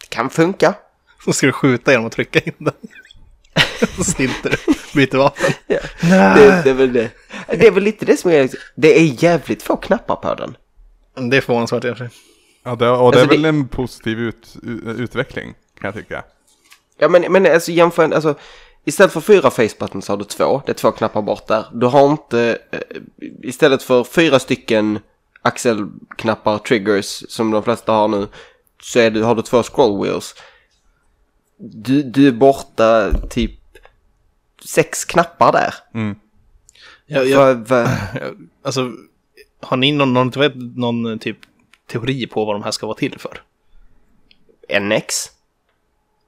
Det 0.00 0.06
kan 0.08 0.30
funka. 0.30 0.74
Så 1.24 1.32
ska 1.32 1.46
du 1.46 1.52
skjuta 1.52 1.90
genom 1.90 2.06
att 2.06 2.12
trycka 2.12 2.40
in 2.40 2.52
den. 2.58 2.74
Så 3.96 4.04
snilter 4.04 4.50
du. 4.50 4.72
Byter 4.94 5.16
vapen. 5.18 5.52
Ja. 5.66 5.78
Det, 6.34 6.60
det 6.64 6.70
är 6.70 6.74
väl 6.74 6.92
det. 6.92 7.10
Det 7.48 7.66
är 7.66 7.70
väl 7.70 7.82
lite 7.82 8.04
det 8.04 8.16
som 8.16 8.30
är, 8.30 8.50
det 8.74 8.98
är 9.00 9.24
jävligt 9.24 9.62
få 9.62 9.76
knappar 9.76 10.16
på 10.16 10.34
den. 10.34 10.56
Det 11.30 11.36
är 11.36 11.40
förvånansvärt 11.40 11.84
i 11.84 11.90
och 11.90 11.96
för 11.98 12.04
sig. 12.08 12.14
Ja, 12.66 12.76
det, 12.76 12.90
och 12.90 13.12
det 13.12 13.18
är 13.18 13.20
Alltså, 13.22 13.26
väl 13.34 13.42
det- 13.42 13.48
en 13.48 13.68
positiv 13.68 14.18
ut, 14.20 14.54
utveckling 14.98 15.54
kan 15.80 15.88
jag 15.88 15.94
tycka. 15.94 16.24
Ja 16.98 17.08
men, 17.08 17.32
men 17.32 17.46
alltså 17.46 17.72
jämför, 17.72 18.10
alltså 18.14 18.34
istället 18.84 19.12
för 19.12 19.20
fyra 19.20 19.50
facebuttons 19.50 20.04
så 20.04 20.12
har 20.12 20.16
du 20.16 20.24
två. 20.24 20.62
Det 20.66 20.72
är 20.72 20.74
två 20.74 20.90
knappar 20.92 21.22
bort 21.22 21.46
där. 21.46 21.64
Du 21.72 21.86
har 21.86 22.10
inte, 22.10 22.58
eh, 22.72 22.80
istället 23.42 23.82
för 23.82 24.04
fyra 24.04 24.38
stycken 24.38 24.98
axelknappar, 25.42 26.58
triggers 26.58 27.24
som 27.28 27.50
de 27.50 27.62
flesta 27.62 27.92
har 27.92 28.08
nu. 28.08 28.28
Så 28.82 28.98
är 28.98 29.10
du, 29.10 29.22
har 29.22 29.34
du 29.34 29.42
två 29.42 29.62
scroll 29.62 30.02
wheels. 30.04 30.34
Du, 31.58 32.02
du 32.02 32.28
är 32.28 32.32
borta 32.32 33.10
typ 33.30 33.60
sex 34.64 35.04
knappar 35.04 35.52
där. 35.52 35.74
Jag, 37.06 37.26
jag, 37.26 37.38
Vad- 37.54 37.68
vad- 37.68 37.88
alltså, 38.64 38.90
har 39.62 39.76
ni 39.76 39.92
någon, 39.92 40.12
någon, 40.14 40.30
vet, 40.30 40.52
någon 40.56 41.18
typ 41.18 41.38
teori 41.86 42.26
på 42.26 42.44
vad 42.44 42.54
de 42.54 42.62
här 42.62 42.70
ska 42.70 42.86
vara 42.86 42.96
till 42.96 43.18
för? 43.18 43.42
NX? 44.80 45.30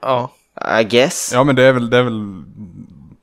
Ja. 0.00 0.30
I 0.80 0.84
guess. 0.84 1.30
Ja 1.32 1.44
men 1.44 1.56
det 1.56 1.62
är 1.62 1.72
väl, 1.72 1.90
det 1.90 1.96
är 1.98 2.02
väl 2.02 2.42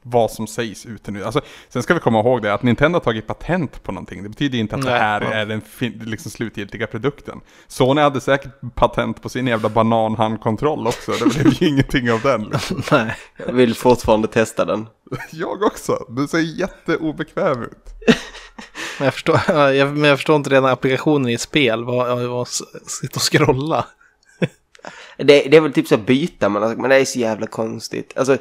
vad 0.08 0.32
som 0.32 0.48
sägs 0.48 0.86
ute 0.86 1.12
nu. 1.12 1.24
Alltså, 1.24 1.42
sen 1.70 1.84
ska 1.84 1.94
vi 1.94 2.00
komma 2.00 2.20
ihåg 2.20 2.42
det 2.42 2.54
att 2.54 2.64
Nintendo 2.64 2.96
har 2.96 3.02
tagit 3.04 3.28
patent 3.28 3.84
på 3.84 3.92
någonting. 3.92 4.24
Det 4.24 4.30
betyder 4.30 4.58
inte 4.58 4.76
att 4.76 4.82
det 4.82 4.90
Nej, 4.90 5.00
här 5.00 5.22
ja. 5.22 5.34
är 5.34 5.46
den 5.46 5.62
liksom 6.06 6.32
slutgiltiga 6.32 6.88
produkten. 6.88 7.42
Sony 7.68 8.02
hade 8.02 8.22
säkert 8.22 8.52
patent 8.76 9.22
på 9.22 9.30
sin 9.30 9.48
jävla 9.48 9.70
bananhandkontroll 9.70 10.88
också. 10.88 11.12
Det 11.12 11.26
blev 11.26 11.54
ju 11.54 11.68
ingenting 11.68 12.12
av 12.12 12.22
den. 12.22 12.44
liksom. 12.44 12.82
Nej. 12.92 13.16
Jag 13.38 13.54
vill 13.54 13.76
fortfarande 13.76 14.28
testa 14.28 14.66
den. 14.66 14.88
Jag 15.32 15.64
också. 15.64 16.06
Du 16.10 16.28
ser 16.28 16.40
jätteobekväm 16.40 17.64
ut. 17.64 17.90
Men 18.98 19.06
jag 19.06 19.14
förstår, 19.14 19.40
jag, 19.72 19.98
men 19.98 20.10
jag 20.10 20.18
förstår 20.18 20.36
inte 20.36 20.50
redan 20.50 20.66
applikationen 20.66 21.30
i 21.30 21.34
ett 21.34 21.42
spel. 21.42 21.84
Vad, 21.84 22.20
vad, 22.20 22.48
sitta 22.48 23.16
och 23.16 23.22
scrolla. 23.22 23.86
Det, 25.18 25.24
det 25.24 25.58
är 25.58 25.62
väl 25.62 25.74
typ 25.74 25.88
så 25.88 25.96
att 25.96 26.06
byta 26.06 26.50
men, 26.50 26.64
alltså, 26.64 26.82
men 26.82 26.90
det 26.90 26.96
är 26.96 27.06
så 27.06 27.20
jävla 27.20 27.48
konstigt. 27.48 28.14
Alltså, 28.16 28.38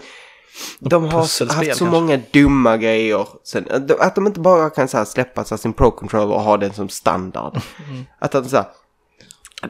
de 0.78 1.04
har 1.04 1.10
haft 1.10 1.30
så 1.30 1.46
kanske. 1.46 1.84
många 1.84 2.20
dumma 2.30 2.76
grejer. 2.76 3.26
Sen, 3.44 3.66
att 3.98 4.14
de- 4.14 4.26
inte 4.26 4.40
bara 4.40 4.70
kan 4.70 4.88
så 4.88 4.96
här, 4.96 5.04
släppa 5.04 5.44
så 5.44 5.54
här, 5.54 5.60
sin 5.60 5.72
Pro 5.72 5.90
Controller 5.90 6.34
och 6.34 6.42
ha 6.42 6.56
den 6.56 6.72
som 6.72 6.88
standard. 6.88 7.60
Att 8.18 8.32
de 8.32 8.44
så 8.44 8.56
här, 8.56 8.66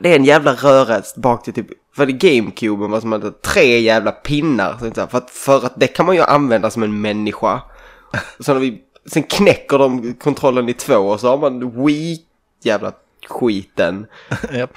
det 0.00 0.08
är 0.08 0.16
en 0.16 0.24
jävla 0.24 0.52
röra 0.52 1.02
bak 1.16 1.44
till 1.44 1.52
typ, 1.54 1.66
för 1.96 2.06
det 2.06 2.12
GameCube 2.12 2.86
var 2.86 3.00
som 3.00 3.12
hade 3.12 3.30
tre 3.30 3.80
jävla 3.80 4.12
pinnar. 4.12 4.76
Så, 4.94 5.06
för, 5.06 5.18
att, 5.18 5.30
för 5.30 5.66
att 5.66 5.80
det 5.80 5.86
kan 5.86 6.06
man 6.06 6.14
ju 6.14 6.22
använda 6.22 6.70
som 6.70 6.82
en 6.82 7.00
människa. 7.00 7.62
Så 8.40 8.52
när 8.54 8.60
vi, 8.60 8.80
sen 9.06 9.22
knäcker 9.22 9.78
de 9.78 10.14
kontrollen 10.14 10.68
i 10.68 10.74
två 10.74 10.96
och 10.96 11.20
så 11.20 11.28
har 11.28 11.38
man 11.38 11.84
Wii 11.84 12.18
jävla 12.62 12.92
skiten. 13.28 14.06
Japp. 14.52 14.70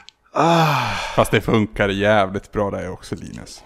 Fast 1.16 1.32
det 1.32 1.42
funkar 1.42 1.90
jävligt 1.90 2.52
bra 2.52 2.72
där 2.72 2.92
också 2.92 3.16
Linus. 3.16 3.64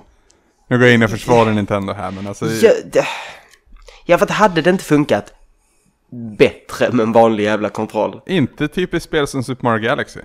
Nu 0.68 0.78
går 0.78 0.88
jag 0.88 0.94
in 0.94 1.04
och 1.04 1.10
försvarar 1.10 1.52
Nintendo 1.52 1.94
här 1.94 2.12
men 2.12 2.28
alltså. 2.28 2.46
Ja, 2.46 2.72
det, 2.86 3.08
ja, 4.06 4.18
för 4.18 4.26
att 4.26 4.32
hade 4.32 4.62
det 4.62 4.70
inte 4.70 4.84
funkat 4.84 5.34
bättre 6.38 6.92
med 6.92 7.04
en 7.04 7.12
vanlig 7.12 7.44
jävla 7.44 7.70
kontroll. 7.70 8.22
Inte 8.26 8.68
typiskt 8.68 9.10
spel 9.10 9.28
som 9.28 9.44
Super 9.44 9.64
Mario 9.64 9.84
Galaxy. 9.84 10.20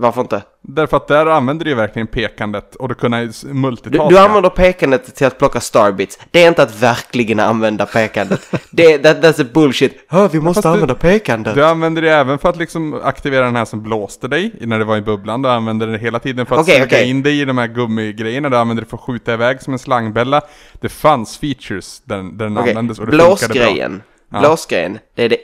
Varför 0.00 0.20
inte? 0.20 0.42
Därför 0.62 0.96
att 0.96 1.08
där 1.08 1.26
använder 1.26 1.64
du 1.64 1.70
ju 1.70 1.76
verkligen 1.76 2.06
pekandet 2.06 2.74
och 2.76 2.88
du 2.88 2.94
kunna 2.94 3.22
s- 3.22 3.40
Du, 3.48 3.54
multitaska. 3.54 4.08
du 4.08 4.18
använder 4.18 4.50
pekandet 4.50 5.14
till 5.16 5.26
att 5.26 5.38
plocka 5.38 5.60
starbits. 5.60 6.18
Det 6.30 6.44
är 6.44 6.48
inte 6.48 6.62
att 6.62 6.82
verkligen 6.82 7.40
använda 7.40 7.86
pekandet. 7.86 8.40
det, 8.70 8.98
that, 8.98 9.16
that's 9.24 9.42
a 9.42 9.46
bullshit. 9.54 10.04
Hör, 10.08 10.28
vi 10.28 10.40
måste 10.40 10.56
Fast 10.56 10.62
du- 10.62 10.68
använda 10.68 10.94
pekandet. 10.94 11.54
Du 11.54 11.64
använder 11.64 12.02
det 12.02 12.10
även 12.10 12.38
för 12.38 12.48
att 12.48 12.56
liksom 12.56 13.00
aktivera 13.04 13.44
den 13.44 13.56
här 13.56 13.64
som 13.64 13.82
blåste 13.82 14.28
dig 14.28 14.52
när 14.60 14.78
det 14.78 14.84
var 14.84 14.96
i 14.96 15.00
bubblan. 15.02 15.42
Du 15.42 15.48
använder 15.48 15.86
det 15.86 15.98
hela 15.98 16.18
tiden 16.18 16.46
för 16.46 16.56
att 16.56 16.66
suga 16.66 16.84
okej. 16.84 17.10
in 17.10 17.22
dig 17.22 17.40
i 17.40 17.44
de 17.44 17.58
här 17.58 17.66
gummigrejerna. 17.66 18.48
Du 18.48 18.56
använder 18.56 18.82
det 18.84 18.90
för 18.90 18.96
att 18.96 19.02
skjuta 19.02 19.32
iväg 19.34 19.62
som 19.62 19.72
en 19.72 19.78
slangbälla. 19.78 20.42
Det 20.80 20.88
fanns 20.88 21.38
features 21.38 22.02
där, 22.04 22.16
där 22.16 22.44
den 22.44 22.58
Okej, 22.58 22.70
användes 22.70 22.98
och 22.98 23.06
det 23.06 23.12
funkade 23.12 23.28
bra. 23.28 23.36
blåsgrejen. 23.56 24.02
Ja. 24.32 24.40
Blåsgrejen, 24.40 24.98
det 25.14 25.24
är 25.24 25.28
det. 25.28 25.38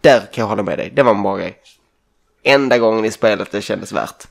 Där 0.00 0.18
kan 0.20 0.42
jag 0.42 0.46
hålla 0.46 0.62
med 0.62 0.78
dig. 0.78 0.92
Det 0.94 1.02
var 1.02 1.14
en 1.14 1.22
bra 1.22 1.36
grej. 1.36 1.56
Enda 2.42 2.78
gången 2.78 3.04
i 3.04 3.10
spelet 3.10 3.52
det 3.52 3.62
kändes 3.62 3.92
värt. 3.92 4.26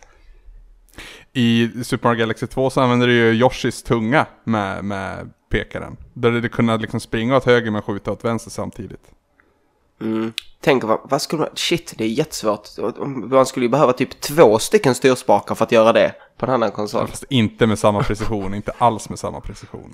I 1.33 1.71
Super 1.83 2.07
Mario 2.07 2.19
Galaxy 2.19 2.47
2 2.47 2.69
så 2.69 2.81
använder 2.81 3.07
du 3.07 3.13
ju 3.13 3.33
Yoshis 3.33 3.83
tunga 3.83 4.25
med, 4.43 4.85
med 4.85 5.31
pekaren. 5.49 5.97
Där 6.13 6.31
du 6.31 6.49
kunde 6.49 6.77
liksom 6.77 6.99
springa 6.99 7.37
åt 7.37 7.45
höger 7.45 7.71
men 7.71 7.81
skjuta 7.81 8.11
åt 8.11 8.25
vänster 8.25 8.51
samtidigt. 8.51 9.11
Mm. 10.01 10.33
Tänk 10.61 10.83
vad, 10.83 10.99
vad 11.03 11.21
skulle 11.21 11.39
man, 11.39 11.49
shit 11.53 11.93
det 11.97 12.03
är 12.03 12.07
jättesvårt. 12.07 12.67
Man 13.05 13.45
skulle 13.45 13.65
ju 13.65 13.69
behöva 13.69 13.93
typ 13.93 14.21
två 14.21 14.59
stycken 14.59 14.95
styrspakar 14.95 15.55
för 15.55 15.65
att 15.65 15.71
göra 15.71 15.93
det 15.93 16.15
på 16.37 16.45
en 16.45 16.51
annan 16.51 16.71
konsol. 16.71 17.07
Fast 17.07 17.25
inte 17.29 17.67
med 17.67 17.79
samma 17.79 18.03
precision, 18.03 18.53
inte 18.53 18.71
alls 18.77 19.09
med 19.09 19.19
samma 19.19 19.41
precision. 19.41 19.93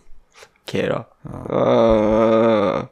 Okej 0.61 0.87
då. 0.89 1.05
Uh, 1.55 2.83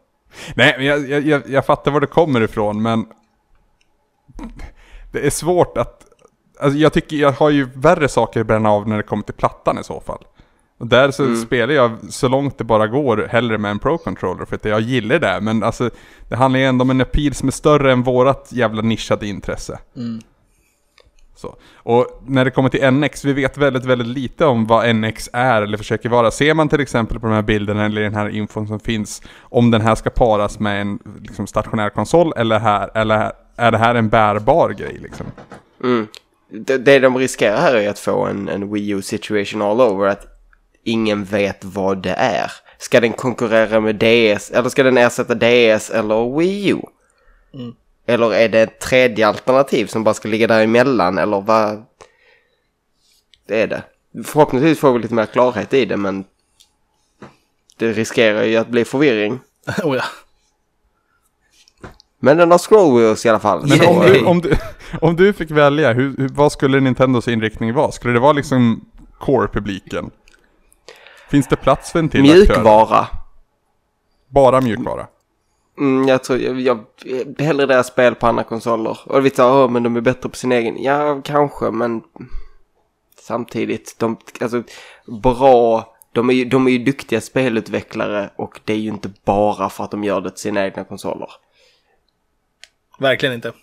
Nej, 0.56 0.86
jag, 0.86 1.10
jag, 1.10 1.22
jag, 1.28 1.42
jag 1.50 1.66
fattar 1.66 1.92
var 1.92 2.02
det 2.02 2.08
kommer 2.08 2.42
ifrån, 2.42 2.82
men 2.82 3.06
det 5.12 5.26
är 5.26 5.30
svårt 5.30 5.78
att... 5.78 6.06
Alltså 6.60 6.80
jag 6.80 6.94
tycker 6.94 7.16
jag 7.16 7.32
har 7.32 7.50
ju 7.50 7.70
värre 7.74 8.08
saker 8.08 8.42
att 8.42 8.48
bränna 8.48 8.72
av 8.72 8.88
när 8.88 8.98
det 8.98 9.04
kommer 9.04 9.24
till 9.24 9.34
plattan 9.34 9.78
i 9.80 9.84
så 9.84 10.00
fall. 10.00 10.24
Och 10.78 10.88
där 10.88 11.12
så 11.12 11.36
spelar 11.36 11.74
jag 11.74 11.92
så 12.10 12.28
långt 12.28 12.58
det 12.58 12.64
bara 12.64 12.88
går 12.88 13.28
hellre 13.32 13.58
med 13.58 13.72
en 13.72 13.80
Pro-controller 13.80 14.46
för 14.46 14.56
att 14.56 14.66
jag 14.66 14.82
gillar 14.82 15.20
det. 15.20 15.40
Men 15.42 15.64
alltså 15.64 15.90
det 16.30 16.36
handlar 16.36 16.60
ju 16.60 16.66
ändå 16.66 16.84
om 16.84 16.90
en 16.90 17.02
appeal 17.02 17.34
som 17.34 17.48
är 17.48 17.52
större 17.52 17.92
än 17.92 18.04
vårat 18.04 18.50
jävla 18.52 18.82
nischade 18.82 19.28
intresse. 19.28 19.80
Så. 21.36 21.56
Och 21.74 22.22
när 22.26 22.46
det 22.46 22.52
kommer 22.52 22.70
till 22.70 22.92
NX, 22.92 23.26
vi 23.26 23.34
vet 23.34 23.58
väldigt, 23.58 23.86
väldigt 23.86 24.08
lite 24.08 24.46
om 24.46 24.68
vad 24.68 24.96
NX 24.96 25.30
är 25.34 25.62
eller 25.62 25.78
försöker 25.78 26.10
vara. 26.10 26.32
Ser 26.32 26.54
man 26.54 26.70
till 26.70 26.80
exempel 26.80 27.20
på 27.20 27.28
de 27.28 27.34
här 27.34 27.42
bilderna 27.42 27.86
eller 27.86 28.02
den 28.02 28.16
här 28.16 28.30
infon 28.30 28.68
som 28.68 28.80
finns, 28.80 29.22
om 29.40 29.72
den 29.72 29.82
här 29.82 29.96
ska 29.96 30.10
paras 30.10 30.60
med 30.60 30.82
en 30.82 31.00
liksom, 31.22 31.48
stationär 31.48 31.90
konsol 31.90 32.34
eller, 32.38 32.60
här, 32.60 32.92
eller 32.96 33.32
är 33.56 33.72
det 33.72 33.78
här 33.78 33.96
en 33.96 34.10
bärbar 34.10 34.70
grej 34.70 34.98
liksom? 35.02 35.26
mm. 35.84 36.08
det, 36.50 36.78
det 36.78 37.00
de 37.00 37.18
riskerar 37.18 37.58
här 37.58 37.76
är 37.76 37.90
att 37.90 38.00
få 38.00 38.26
en, 38.26 38.48
en 38.48 38.74
Wii 38.74 38.90
U 38.90 39.02
situation 39.02 39.62
all 39.62 39.82
over. 39.82 40.08
Att 40.08 40.26
ingen 40.84 41.24
vet 41.24 41.64
vad 41.64 41.98
det 41.98 42.14
är. 42.14 42.52
Ska 42.78 43.00
den 43.00 43.14
konkurrera 43.14 43.80
med 43.80 43.96
DS 43.96 44.52
eller 44.52 44.70
ska 44.70 44.84
den 44.84 44.98
ersätta 44.98 45.36
DS 45.36 45.90
eller 45.90 46.38
Wii 46.38 46.70
U? 46.70 46.80
Mm. 47.54 47.76
Eller 48.06 48.34
är 48.34 48.50
det 48.50 48.62
ett 48.62 48.80
tredje 48.80 49.28
alternativ 49.28 49.86
som 49.86 50.04
bara 50.04 50.14
ska 50.14 50.28
ligga 50.28 50.48
däremellan 50.48 51.18
eller 51.18 51.42
vad? 51.42 51.86
Det 53.48 53.62
är 53.62 53.68
det. 53.68 53.84
Förhoppningsvis 54.24 54.80
får 54.80 54.94
vi 54.94 55.00
lite 55.00 55.14
mer 55.14 55.26
klarhet 55.26 55.74
i 55.74 55.86
det 55.86 55.98
men 55.98 56.26
det 57.78 57.92
riskerar 57.92 58.44
ju 58.44 58.58
att 58.58 58.68
bli 58.68 58.86
förvirring. 58.86 59.40
oh 59.84 59.96
ja. 59.96 60.04
Men 62.24 62.38
den 62.38 62.52
har 62.52 62.58
scroll 62.58 63.00
wheels 63.00 63.26
i 63.26 63.30
alla 63.30 63.40
fall. 63.40 63.68
Men 63.68 63.88
om 63.88 64.02
du, 64.06 64.26
om, 64.26 64.42
du, 64.42 64.58
om 65.02 65.16
du 65.16 65.34
fick 65.34 65.52
välja, 65.52 65.94
hur, 65.94 66.18
hur, 66.18 66.28
vad 66.28 66.52
skulle 66.52 66.80
Nintendos 66.80 67.28
inriktning 67.28 67.74
vara? 67.74 67.92
Skulle 67.92 68.14
det 68.14 68.20
vara 68.20 68.34
liksom 68.34 68.86
core-publiken? 69.20 70.12
Finns 71.30 71.48
det 71.48 71.56
plats 71.56 71.92
för 71.92 72.00
en 72.00 72.10
till 72.10 72.22
aktör? 72.22 72.36
Mjukvara. 72.36 73.08
Bara 74.30 74.62
mjukvara? 74.62 75.08
Mm, 75.80 76.08
jag 76.08 76.24
tror, 76.24 76.40
jag, 76.40 76.62
jag 76.62 76.80
hellre 77.40 77.66
deras 77.66 77.88
spel 77.88 78.16
på 78.16 78.28
andra 78.28 78.44
konsoler. 78.44 79.00
Och 79.06 79.26
vi 79.26 79.30
sa, 79.30 79.66
oh, 79.66 79.72
men 79.72 79.84
de 79.84 79.96
är 79.96 80.02
bättre 80.02 80.30
på 80.30 80.36
sin 80.36 80.52
egen. 80.52 80.84
Ja, 80.84 81.22
kanske, 81.24 81.72
men 81.72 82.02
samtidigt, 83.20 83.96
de, 84.00 84.18
alltså, 84.42 84.64
bra, 85.24 85.86
de 86.12 86.30
är, 86.30 86.34
ju, 86.34 86.46
de 86.46 86.68
är 86.68 86.72
ju 86.72 86.78
duktiga 86.78 87.22
spelutvecklare 87.22 88.30
och 88.36 88.60
det 88.66 88.74
är 88.74 88.78
ju 88.78 88.90
inte 88.90 89.12
bara 89.26 89.70
för 89.70 89.84
att 89.84 89.92
de 89.92 90.04
gör 90.04 90.22
det 90.22 90.30
till 90.30 90.40
sina 90.40 90.66
egna 90.66 90.84
konsoler. 90.84 91.30
Verkligen 93.02 93.36
inte. 93.36 93.54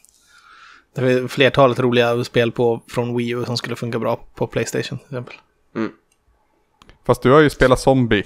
Det 0.94 1.00
är 1.12 1.28
flertalet 1.28 1.78
roliga 1.78 2.24
spel 2.24 2.52
på, 2.52 2.82
från 2.88 3.16
Wii 3.16 3.30
U 3.30 3.44
som 3.44 3.56
skulle 3.56 3.76
funka 3.76 3.98
bra 3.98 4.16
på 4.34 4.46
Playstation 4.46 4.98
till 4.98 5.06
exempel. 5.06 5.34
Fast 7.06 7.22
du 7.22 7.30
har 7.32 7.40
ju 7.40 7.50
spelat 7.50 7.80
Zombie. 7.80 8.24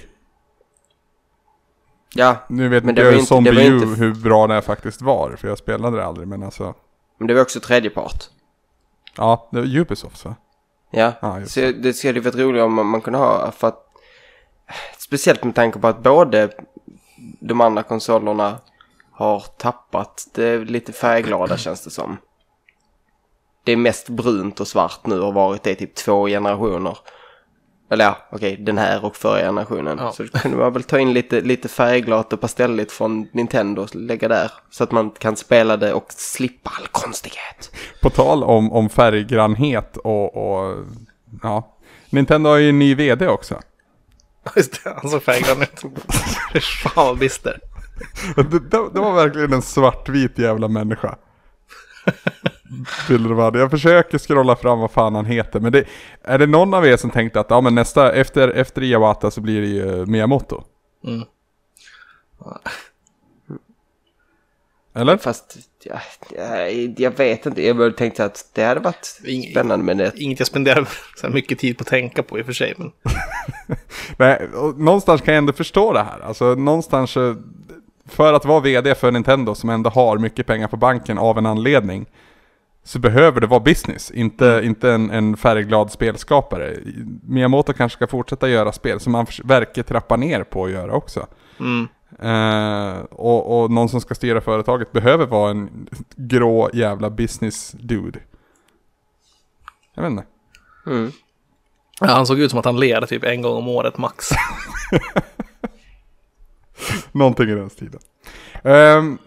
Ja, 2.15 2.35
Nu 2.49 2.69
vet 2.69 2.83
Men 2.83 2.95
det 2.95 3.01
jag 3.01 3.05
var 3.05 3.11
hur 3.11 3.19
inte- 3.19 3.27
Zombie 3.27 3.67
U, 3.67 3.75
inte- 3.75 4.01
hur 4.01 4.15
bra 4.15 4.47
det 4.47 4.61
faktiskt 4.61 5.01
var. 5.01 5.35
För 5.35 5.47
jag 5.47 5.57
spelade 5.57 5.97
det 5.97 6.05
aldrig, 6.05 6.27
men 6.27 6.43
alltså. 6.43 6.75
men 7.17 7.27
det 7.27 7.33
var 7.33 7.41
också 7.41 7.59
tredjepart. 7.59 8.23
Ja, 9.17 9.49
det 9.51 9.59
var 9.59 9.77
Ubisoft 9.77 10.25
va? 10.25 10.35
Ja, 10.91 11.39
just 11.39 11.53
så 11.53 11.59
det 11.61 11.93
skulle 11.93 12.19
varit 12.19 12.35
roligt 12.35 12.61
om 12.63 12.73
man, 12.73 12.85
man 12.85 13.01
kunde 13.01 13.19
ha 13.19 13.51
för 13.51 13.67
att 13.67 13.79
speciellt 14.97 15.43
med 15.43 15.55
tanke 15.55 15.79
på 15.79 15.87
att 15.87 16.03
både 16.03 16.49
de 17.39 17.61
andra 17.61 17.83
konsolerna 17.83 18.59
har 19.13 19.43
tappat 19.57 20.27
det 20.33 20.57
lite 20.57 20.93
färgglada 20.93 21.57
känns 21.57 21.83
det 21.83 21.89
som. 21.89 22.17
Det 23.63 23.71
är 23.71 23.77
mest 23.77 24.09
brunt 24.09 24.59
och 24.59 24.67
svart 24.67 25.05
nu 25.05 25.19
och 25.19 25.25
har 25.25 25.31
varit 25.31 25.63
det 25.63 25.71
i 25.71 25.75
typ 25.75 25.95
två 25.95 26.27
generationer. 26.27 26.97
Eller 27.89 28.05
ja, 28.05 28.17
okej, 28.31 28.57
den 28.57 28.77
här 28.77 29.05
och 29.05 29.15
förra 29.15 29.39
generationen. 29.39 29.97
Ja. 29.97 30.11
Så 30.11 30.27
kunde 30.27 30.57
man 30.57 30.73
väl 30.73 30.83
ta 30.83 30.99
in 30.99 31.13
lite, 31.13 31.41
lite 31.41 31.67
färgglatt 31.67 32.33
och 32.33 32.41
pastelligt 32.41 32.91
från 32.91 33.27
Nintendo 33.31 33.81
och 33.81 33.95
lägga 33.95 34.27
där. 34.27 34.51
Så 34.69 34.83
att 34.83 34.91
man 34.91 35.11
kan 35.11 35.35
spela 35.35 35.77
det 35.77 35.93
och 35.93 36.05
slippa 36.09 36.71
all 36.77 36.87
konstighet. 36.87 37.71
På 38.01 38.09
tal 38.09 38.43
om, 38.43 38.71
om 38.71 38.89
färggrannhet 38.89 39.97
och, 39.97 40.35
och 40.35 40.77
ja. 41.43 41.77
Nintendo 42.09 42.49
har 42.49 42.57
ju 42.57 42.69
en 42.69 42.79
ny 42.79 42.95
VD 42.95 43.27
också. 43.27 43.59
Just 44.55 44.83
det, 44.83 44.93
han 45.01 45.11
såg 45.11 45.23
färggrann 45.23 45.61
ut. 45.61 46.03
Fan 46.83 47.05
vad 47.07 47.17
bister. 47.17 47.59
Det, 48.35 48.59
det, 48.93 48.99
var 48.99 49.13
verkligen 49.13 49.53
en 49.53 49.61
svartvit 49.61 50.39
jävla 50.39 50.67
människa. 50.67 51.15
Jag 53.53 53.71
försöker 53.71 54.17
scrolla 54.17 54.55
fram 54.55 54.79
vad 54.79 54.91
fan 54.91 55.15
han 55.15 55.25
heter. 55.25 55.59
Men 55.59 55.71
det, 55.71 55.85
är 56.23 56.39
det 56.39 56.47
någon 56.47 56.73
av 56.73 56.85
er 56.85 56.97
som 56.97 57.09
tänkte 57.09 57.39
att 57.39 57.49
ja, 57.49 57.61
men 57.61 57.75
nästa, 57.75 58.13
efter, 58.13 58.49
efter 58.49 58.83
Iwata 58.83 59.31
så 59.31 59.41
blir 59.41 59.61
det 59.61 59.67
ju 59.67 60.05
Miyamoto? 60.05 60.63
Mm. 61.03 61.23
Eller? 64.95 65.17
Fast 65.17 65.57
ja, 65.83 65.99
jag, 66.35 66.93
jag 66.97 67.17
vet 67.17 67.45
inte, 67.45 67.65
jag 67.65 67.77
bara 67.77 67.91
tänkte 67.91 68.25
att 68.25 68.49
det 68.53 68.63
hade 68.63 68.79
varit 68.79 69.19
Ing- 69.23 69.51
spännande 69.51 69.85
med 69.85 69.97
det. 69.97 70.11
Inget 70.15 70.39
jag 70.39 70.47
spenderar 70.47 70.87
så 71.15 71.29
mycket 71.29 71.59
tid 71.59 71.77
på 71.77 71.81
att 71.81 71.87
tänka 71.87 72.23
på 72.23 72.39
i 72.39 72.41
och 72.41 72.45
för 72.45 72.53
sig. 72.53 72.73
Men 72.77 72.91
Nej, 74.17 74.47
och 74.47 74.79
någonstans 74.79 75.21
kan 75.21 75.33
jag 75.33 75.37
ändå 75.37 75.53
förstå 75.53 75.93
det 75.93 76.03
här. 76.03 76.19
Alltså 76.19 76.55
någonstans 76.55 77.11
så, 77.11 77.35
för 78.05 78.33
att 78.33 78.45
vara 78.45 78.59
vd 78.59 78.95
för 78.95 79.11
Nintendo 79.11 79.55
som 79.55 79.69
ändå 79.69 79.89
har 79.89 80.17
mycket 80.17 80.47
pengar 80.47 80.67
på 80.67 80.77
banken 80.77 81.17
av 81.17 81.37
en 81.37 81.45
anledning. 81.45 82.05
Så 82.85 82.99
behöver 82.99 83.41
det 83.41 83.47
vara 83.47 83.59
business, 83.59 84.11
inte, 84.11 84.61
inte 84.63 84.91
en, 84.91 85.11
en 85.11 85.37
färgglad 85.37 85.91
spelskapare. 85.91 86.77
Miyamoto 87.23 87.73
kanske 87.73 87.95
ska 87.95 88.07
fortsätta 88.07 88.49
göra 88.49 88.71
spel 88.71 88.99
som 88.99 89.13
han 89.13 89.25
verkar 89.43 89.83
trappa 89.83 90.15
ner 90.15 90.43
på 90.43 90.65
att 90.65 90.71
göra 90.71 90.93
också. 90.93 91.27
mm. 91.59 91.87
Eh, 92.19 92.99
och, 93.11 93.63
och 93.63 93.71
någon 93.71 93.89
som 93.89 94.01
ska 94.01 94.15
styra 94.15 94.41
företaget 94.41 94.91
behöver 94.91 95.25
vara 95.25 95.51
en 95.51 95.87
grå 96.15 96.69
jävla 96.73 97.09
business 97.09 97.71
dude. 97.71 98.19
Jag 99.95 100.03
vet 100.03 100.11
inte. 100.11 100.25
Mm. 100.87 101.11
ja, 101.99 102.07
han 102.07 102.25
såg 102.25 102.39
ut 102.39 102.49
som 102.49 102.59
att 102.59 102.65
han 102.65 102.79
ler 102.79 103.05
typ 103.05 103.23
en 103.23 103.41
gång 103.41 103.57
om 103.57 103.67
året 103.67 103.97
max. 103.97 104.29
Någonting 107.11 107.49
i 107.49 107.55
den 107.55 107.69
stilen. 107.69 107.99
Ehm, 108.63 109.17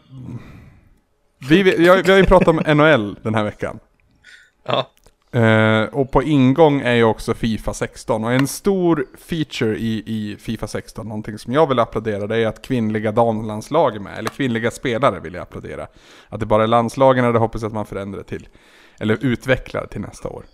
vi, 1.48 1.84
jag, 1.86 2.02
vi 2.02 2.10
har 2.10 2.18
ju 2.18 2.24
pratat 2.24 2.48
om 2.48 2.76
NHL 2.76 3.16
den 3.22 3.34
här 3.34 3.44
veckan. 3.44 3.78
Ja, 4.66 4.90
Eh, 5.36 5.84
och 5.84 6.10
på 6.10 6.22
ingång 6.22 6.80
är 6.80 6.94
ju 6.94 7.04
också 7.04 7.34
Fifa 7.34 7.74
16. 7.74 8.24
Och 8.24 8.32
en 8.32 8.46
stor 8.46 9.06
feature 9.18 9.76
i, 9.76 10.02
i 10.06 10.36
Fifa 10.40 10.66
16, 10.66 11.08
någonting 11.08 11.38
som 11.38 11.52
jag 11.52 11.66
vill 11.66 11.78
applådera, 11.78 12.26
det 12.26 12.36
är 12.36 12.46
att 12.46 12.62
kvinnliga 12.62 13.12
damlandslag 13.12 13.96
är 13.96 14.00
med. 14.00 14.18
Eller 14.18 14.30
kvinnliga 14.30 14.70
spelare 14.70 15.20
vill 15.20 15.34
jag 15.34 15.42
applådera. 15.42 15.86
Att 16.28 16.40
det 16.40 16.46
bara 16.46 16.62
är 16.62 16.66
landslagen 16.66 17.32
det 17.32 17.38
hoppas 17.38 17.62
jag 17.62 17.68
att 17.68 17.74
man 17.74 17.86
förändrar 17.86 18.22
till. 18.22 18.48
Eller 19.00 19.24
utvecklar 19.24 19.86
till 19.86 20.00
nästa 20.00 20.28
år. 20.28 20.44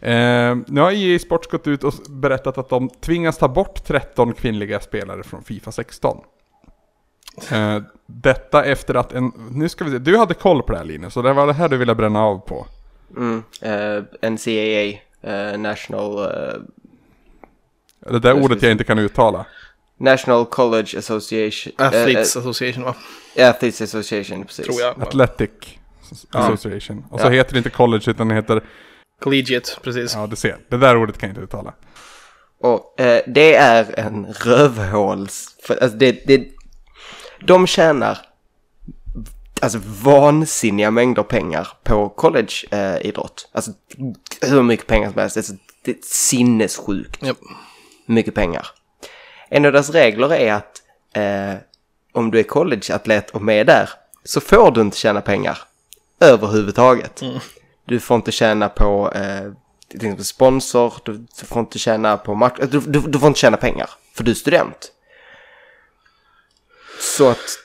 Eh, 0.00 0.56
nu 0.66 0.80
har 0.80 0.92
EA 0.92 1.18
Sports 1.18 1.48
gått 1.48 1.66
ut 1.66 1.84
och 1.84 1.94
berättat 2.10 2.58
att 2.58 2.68
de 2.68 2.88
tvingas 2.88 3.38
ta 3.38 3.48
bort 3.48 3.84
13 3.84 4.32
kvinnliga 4.32 4.80
spelare 4.80 5.22
från 5.22 5.42
Fifa 5.42 5.72
16. 5.72 6.18
Eh, 7.50 7.82
detta 8.06 8.64
efter 8.64 8.94
att 8.94 9.12
en... 9.12 9.32
Nu 9.50 9.68
ska 9.68 9.84
vi 9.84 9.90
se, 9.90 9.98
du 9.98 10.16
hade 10.18 10.34
koll 10.34 10.62
på 10.62 10.72
det 10.72 10.78
här 10.78 10.84
Linus, 10.84 11.12
så 11.14 11.22
det 11.22 11.32
var 11.32 11.46
det 11.46 11.52
här 11.52 11.68
du 11.68 11.76
ville 11.76 11.94
bränna 11.94 12.20
av 12.22 12.38
på. 12.38 12.66
Mm. 13.16 13.42
Eh, 13.60 14.30
NCAA, 14.30 14.98
eh, 15.22 15.58
National, 15.58 16.18
eh, 16.18 18.12
Det 18.12 18.18
där 18.18 18.42
ordet 18.42 18.62
jag 18.62 18.72
inte 18.72 18.84
kan 18.84 18.98
uttala. 18.98 19.46
National 19.98 20.46
College 20.46 20.98
Association. 20.98 21.72
eh, 21.78 21.86
Athletes 21.86 22.36
Association 22.36 22.84
va? 22.84 22.94
Athletes 23.38 23.82
Association, 23.82 24.44
precis. 24.44 24.66
Tror 24.66 24.80
jag. 24.80 25.02
Athletic 25.02 25.50
Association. 26.32 27.04
Och 27.10 27.20
så 27.20 27.26
Ja. 27.26 27.30
heter 27.30 27.52
det 27.52 27.58
inte 27.58 27.70
college 27.70 28.10
utan 28.10 28.28
det 28.28 28.34
heter... 28.34 28.62
Collegiate, 29.20 29.70
precis. 29.82 30.14
Ja, 30.14 30.26
du 30.26 30.36
ser. 30.36 30.56
Det 30.68 30.76
där 30.76 30.96
ordet 30.96 31.18
kan 31.18 31.28
jag 31.28 31.32
inte 31.32 31.40
uttala. 31.44 31.74
Och 32.60 33.00
eh, 33.00 33.22
det 33.26 33.54
är 33.54 33.98
en 34.00 34.26
rövhåls... 34.32 35.56
För, 35.66 35.82
alltså 35.82 35.98
det, 35.98 36.26
det, 36.26 36.48
de 37.46 37.66
tjänar 37.66 38.18
alltså 39.60 39.78
vansinniga 40.02 40.90
mängder 40.90 41.22
pengar 41.22 41.68
på 41.82 42.08
collegeidrott. 42.08 43.48
alltså 43.52 43.70
hur 44.40 44.62
mycket 44.62 44.86
pengar 44.86 45.10
som 45.10 45.20
helst. 45.20 45.36
Alltså, 45.36 45.52
det 45.84 45.90
är 45.90 45.96
sinnessjukt 46.02 47.22
Japp. 47.22 47.36
mycket 48.06 48.34
pengar. 48.34 48.66
En 49.48 49.64
av 49.66 49.72
deras 49.72 49.90
regler 49.90 50.32
är 50.32 50.52
att 50.52 50.82
eh, 51.14 51.54
om 52.12 52.30
du 52.30 52.38
är 52.38 52.42
collegeatlet 52.42 53.30
och 53.30 53.42
med 53.42 53.66
där 53.66 53.90
så 54.24 54.40
får 54.40 54.70
du 54.70 54.80
inte 54.80 54.96
tjäna 54.96 55.20
pengar 55.20 55.58
överhuvudtaget. 56.20 57.22
Mm. 57.22 57.38
Du 57.84 58.00
får 58.00 58.14
inte 58.14 58.32
tjäna 58.32 58.68
på 58.68 59.12
eh, 59.12 60.14
sponsor, 60.18 60.94
du, 61.04 61.12
du 61.12 61.46
får 61.46 61.60
inte 61.60 61.78
tjäna 61.78 62.16
på 62.16 62.34
mark- 62.34 62.70
du, 62.70 62.80
du, 62.80 63.00
du 63.00 63.18
får 63.18 63.28
inte 63.28 63.40
tjäna 63.40 63.56
pengar 63.56 63.90
för 64.14 64.24
du 64.24 64.30
är 64.30 64.34
student. 64.34 64.92
Så 67.00 67.28
att 67.28 67.58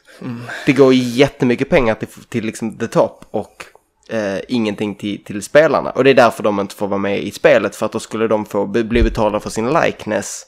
det 0.65 0.73
går 0.73 0.93
jättemycket 0.93 1.69
pengar 1.69 1.95
till, 1.95 2.07
till 2.07 2.45
liksom 2.45 2.77
the 2.77 2.87
top 2.87 3.25
och 3.31 3.65
eh, 4.09 4.39
ingenting 4.47 4.95
till, 4.95 5.23
till 5.23 5.41
spelarna. 5.43 5.89
Och 5.91 6.03
det 6.03 6.09
är 6.09 6.13
därför 6.13 6.43
de 6.43 6.59
inte 6.59 6.75
får 6.75 6.87
vara 6.87 6.99
med 6.99 7.23
i 7.23 7.31
spelet 7.31 7.75
för 7.75 7.85
att 7.85 7.91
då 7.91 7.99
skulle 7.99 8.27
de 8.27 8.45
få 8.45 8.65
bli 8.65 9.03
betalda 9.03 9.39
för 9.39 9.49
sin 9.49 9.73
likeness. 9.73 10.45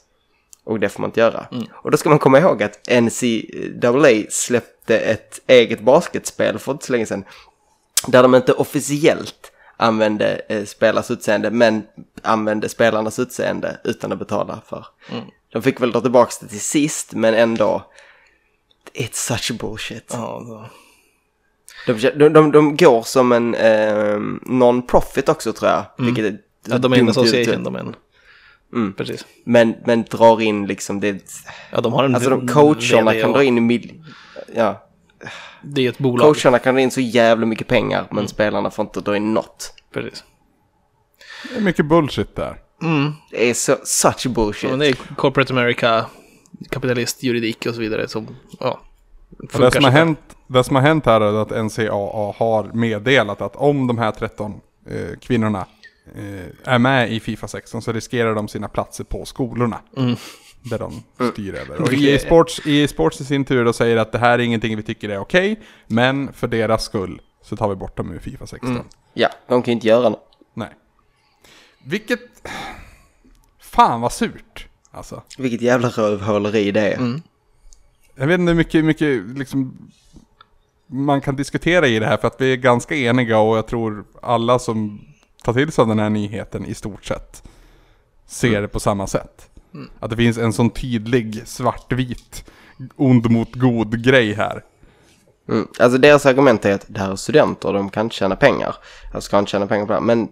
Och 0.64 0.80
det 0.80 0.88
får 0.88 1.00
man 1.00 1.08
inte 1.08 1.20
göra. 1.20 1.46
Och 1.72 1.90
då 1.90 1.96
ska 1.96 2.08
man 2.08 2.18
komma 2.18 2.38
ihåg 2.38 2.62
att 2.62 2.88
NCAA 2.88 4.30
släppte 4.30 4.98
ett 4.98 5.40
eget 5.46 5.80
basketspel 5.80 6.58
för 6.58 6.72
inte 6.72 6.86
så 6.86 6.92
länge 6.92 7.06
sedan. 7.06 7.24
Där 8.06 8.22
de 8.22 8.34
inte 8.34 8.52
officiellt 8.52 9.52
använde 9.76 10.40
eh, 10.48 10.64
spelarnas 10.64 11.10
utseende 11.10 11.50
men 11.50 11.82
använde 12.22 12.68
spelarnas 12.68 13.18
utseende 13.18 13.80
utan 13.84 14.12
att 14.12 14.18
betala 14.18 14.62
för. 14.66 14.86
De 15.52 15.62
fick 15.62 15.80
väl 15.80 15.92
dra 15.92 16.00
tillbaka 16.00 16.32
det 16.40 16.46
till 16.46 16.60
sist 16.60 17.12
men 17.12 17.34
ändå. 17.34 17.82
It's 18.94 19.12
such 19.36 19.58
bullshit. 19.60 20.06
Ja, 20.12 20.42
så. 20.46 20.66
De, 21.86 22.10
de, 22.18 22.28
de, 22.28 22.52
de 22.52 22.76
går 22.76 23.02
som 23.02 23.32
en 23.32 23.54
eh, 23.54 24.18
non-profit 24.42 25.28
också 25.28 25.52
tror 25.52 25.70
jag. 25.70 25.84
Vilket 25.98 26.24
är 26.24 26.28
Mm. 26.28 26.40
ja 26.66 26.78
de 26.78 26.92
är 26.92 26.96
en 26.98 27.08
association, 27.08 27.54
ut. 27.58 27.64
de 27.64 27.74
är 27.74 27.80
en. 27.80 27.94
Mm. 28.74 28.92
Precis. 28.92 29.26
Men, 29.44 29.74
men 29.86 30.02
drar 30.02 30.40
in 30.40 30.66
liksom 30.66 31.00
det. 31.00 31.22
Ja, 31.72 31.80
de 31.80 31.92
har 31.92 32.04
en 32.04 32.14
Alltså 32.14 32.30
de 32.30 32.48
coacherna 32.48 33.12
kan 33.14 33.24
och 33.30 33.34
dra 33.36 33.44
in 33.44 33.58
i 33.58 33.60
mil... 33.60 34.04
Ja, 34.54 34.88
Det 35.62 35.86
är 35.86 35.90
ett 35.90 35.98
bolag. 35.98 36.34
coacherna 36.34 36.58
kan 36.58 36.74
dra 36.74 36.80
in 36.80 36.90
så 36.90 37.00
jävla 37.00 37.46
mycket 37.46 37.66
pengar 37.66 37.98
Mm. 37.98 38.08
men 38.10 38.28
spelarna 38.28 38.70
får 38.70 38.84
inte 38.84 39.00
dra 39.00 39.16
in 39.16 39.34
något. 39.34 39.74
Precis. 39.92 40.24
Det 41.50 41.56
är 41.56 41.60
mycket 41.62 41.86
bullshit 41.86 42.36
där. 42.36 42.56
Det 43.30 43.50
är 43.50 43.54
så, 43.54 43.76
such 43.84 44.26
bullshit. 44.26 44.70
Ja, 44.70 44.76
det 44.76 44.86
är 44.88 44.92
corporate 44.92 45.52
America, 45.52 46.06
kapitalist, 46.70 47.22
juridik 47.22 47.66
och 47.66 47.74
så 47.74 47.80
vidare 47.80 48.08
som, 48.08 48.36
ja. 48.60 48.80
Och 49.38 49.60
det, 49.60 49.70
som 49.70 49.84
har 49.84 49.90
hänt, 49.90 50.18
det 50.46 50.64
som 50.64 50.76
har 50.76 50.82
hänt 50.82 51.06
här 51.06 51.20
är 51.20 51.42
att 51.42 51.64
NCAA 51.64 52.34
har 52.36 52.70
meddelat 52.74 53.40
att 53.40 53.56
om 53.56 53.86
de 53.86 53.98
här 53.98 54.12
13 54.12 54.60
eh, 54.86 55.18
kvinnorna 55.20 55.66
eh, 56.14 56.72
är 56.72 56.78
med 56.78 57.12
i 57.12 57.20
Fifa 57.20 57.48
16 57.48 57.82
så 57.82 57.92
riskerar 57.92 58.34
de 58.34 58.48
sina 58.48 58.68
platser 58.68 59.04
på 59.04 59.24
skolorna. 59.24 59.80
Mm. 59.96 60.16
Där 60.62 60.78
de 60.78 61.02
styr 61.32 61.54
över. 61.54 61.82
Och 61.82 61.92
är- 61.92 62.18
sports, 62.18 62.66
i 62.66 62.88
sports 62.88 63.20
i 63.20 63.24
sin 63.24 63.44
tur 63.44 63.64
då 63.64 63.72
säger 63.72 63.96
att 63.96 64.12
det 64.12 64.18
här 64.18 64.38
är 64.38 64.42
ingenting 64.42 64.76
vi 64.76 64.82
tycker 64.82 65.08
är 65.08 65.18
okej. 65.18 65.60
men 65.86 66.32
för 66.32 66.48
deras 66.48 66.84
skull 66.84 67.20
så 67.42 67.56
tar 67.56 67.68
vi 67.68 67.74
bort 67.74 67.96
dem 67.96 68.12
ur 68.12 68.18
Fifa 68.18 68.46
16. 68.46 68.70
Mm. 68.70 68.84
Ja, 69.14 69.28
de 69.48 69.62
kan 69.62 69.72
ju 69.72 69.74
inte 69.74 69.88
göra 69.88 70.08
något. 70.08 70.26
Nej. 70.54 70.70
Vilket... 71.84 72.20
Fan 73.60 74.00
vad 74.00 74.12
surt. 74.12 74.66
Alltså. 74.90 75.22
Vilket 75.38 75.62
jävla 75.62 75.88
rövhåleri 75.88 76.70
det 76.70 76.92
är. 76.92 76.98
Mm. 76.98 77.22
Jag 78.14 78.26
vet 78.26 78.40
inte 78.40 78.50
hur 78.50 78.56
mycket, 78.56 78.84
mycket 78.84 79.38
liksom, 79.38 79.90
man 80.86 81.20
kan 81.20 81.36
diskutera 81.36 81.86
i 81.86 81.98
det 81.98 82.06
här 82.06 82.16
för 82.16 82.28
att 82.28 82.40
vi 82.40 82.52
är 82.52 82.56
ganska 82.56 82.94
eniga 82.94 83.38
och 83.38 83.56
jag 83.56 83.66
tror 83.66 84.04
alla 84.22 84.58
som 84.58 85.00
tar 85.42 85.52
till 85.52 85.72
sig 85.72 85.82
av 85.82 85.88
den 85.88 85.98
här 85.98 86.10
nyheten 86.10 86.66
i 86.66 86.74
stort 86.74 87.04
sett 87.04 87.42
ser 88.26 88.62
det 88.62 88.68
på 88.68 88.80
samma 88.80 89.06
sätt. 89.06 89.50
Att 90.00 90.10
det 90.10 90.16
finns 90.16 90.38
en 90.38 90.52
sån 90.52 90.70
tydlig 90.70 91.42
svartvit 91.46 92.44
ond 92.96 93.30
mot 93.30 93.54
god 93.54 94.04
grej 94.04 94.32
här. 94.32 94.64
Mm. 95.48 95.68
Alltså 95.78 95.98
deras 95.98 96.26
argument 96.26 96.64
är 96.64 96.74
att 96.74 96.84
det 96.88 97.00
här 97.00 97.12
är 97.12 97.16
studenter, 97.16 97.72
de 97.72 97.90
kan 97.90 98.06
inte 98.06 98.16
tjäna 98.16 98.36
pengar. 98.36 98.76
Jag 99.12 99.22
ska 99.22 99.38
inte 99.38 99.50
tjäna 99.50 99.66
pengar 99.66 99.86
på 99.86 99.92
det 99.92 99.98
här. 99.98 100.06
Men, 100.06 100.28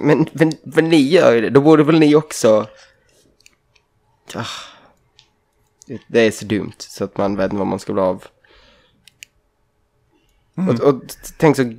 men, 0.00 0.26
men, 0.32 0.52
men 0.62 0.88
ni 0.88 1.00
gör 1.00 1.34
ju 1.34 1.40
det, 1.40 1.50
då 1.50 1.60
borde 1.60 1.84
väl 1.84 1.98
ni 1.98 2.14
också... 2.14 2.66
Ah. 4.36 4.46
Det 6.06 6.20
är 6.20 6.30
så 6.30 6.44
dumt 6.44 6.74
så 6.78 7.04
att 7.04 7.16
man 7.16 7.36
vet 7.36 7.52
vad 7.52 7.66
man 7.66 7.78
ska 7.78 7.92
bli 7.92 8.02
av. 8.02 8.24
Och, 10.68 10.80
och 10.80 11.02
tänk 11.38 11.56
så, 11.56 11.72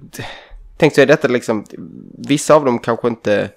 tänk 0.77 0.95
så 0.95 1.01
är 1.01 1.05
detta 1.05 1.27
liksom, 1.27 1.65
vissa 2.17 2.55
av 2.55 2.65
dem 2.65 2.79
kanske 2.79 3.07
inte, 3.07 3.51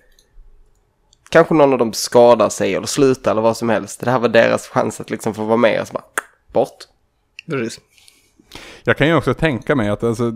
kanske 1.29 1.55
någon 1.55 1.73
av 1.73 1.79
dem 1.79 1.93
skadar 1.93 2.49
sig 2.49 2.75
eller 2.75 2.87
slutar 2.87 3.31
eller 3.31 3.43
vad 3.43 3.57
som 3.57 3.69
helst. 3.69 4.01
Det 4.01 4.11
här 4.11 4.19
var 4.19 4.29
deras 4.29 4.69
chans 4.69 5.01
att 5.01 5.11
liksom 5.11 5.35
få 5.35 5.45
vara 5.45 5.57
med 5.57 5.81
och 5.81 5.87
så 5.89 5.93
bara, 5.93 6.05
bort. 6.53 6.85
Precis. 7.47 7.81
Jag 8.85 8.97
kan 8.97 9.07
ju 9.07 9.15
också 9.15 9.35
tänka 9.35 9.75
mig 9.75 9.89
att 9.89 10.05
alltså, 10.05 10.33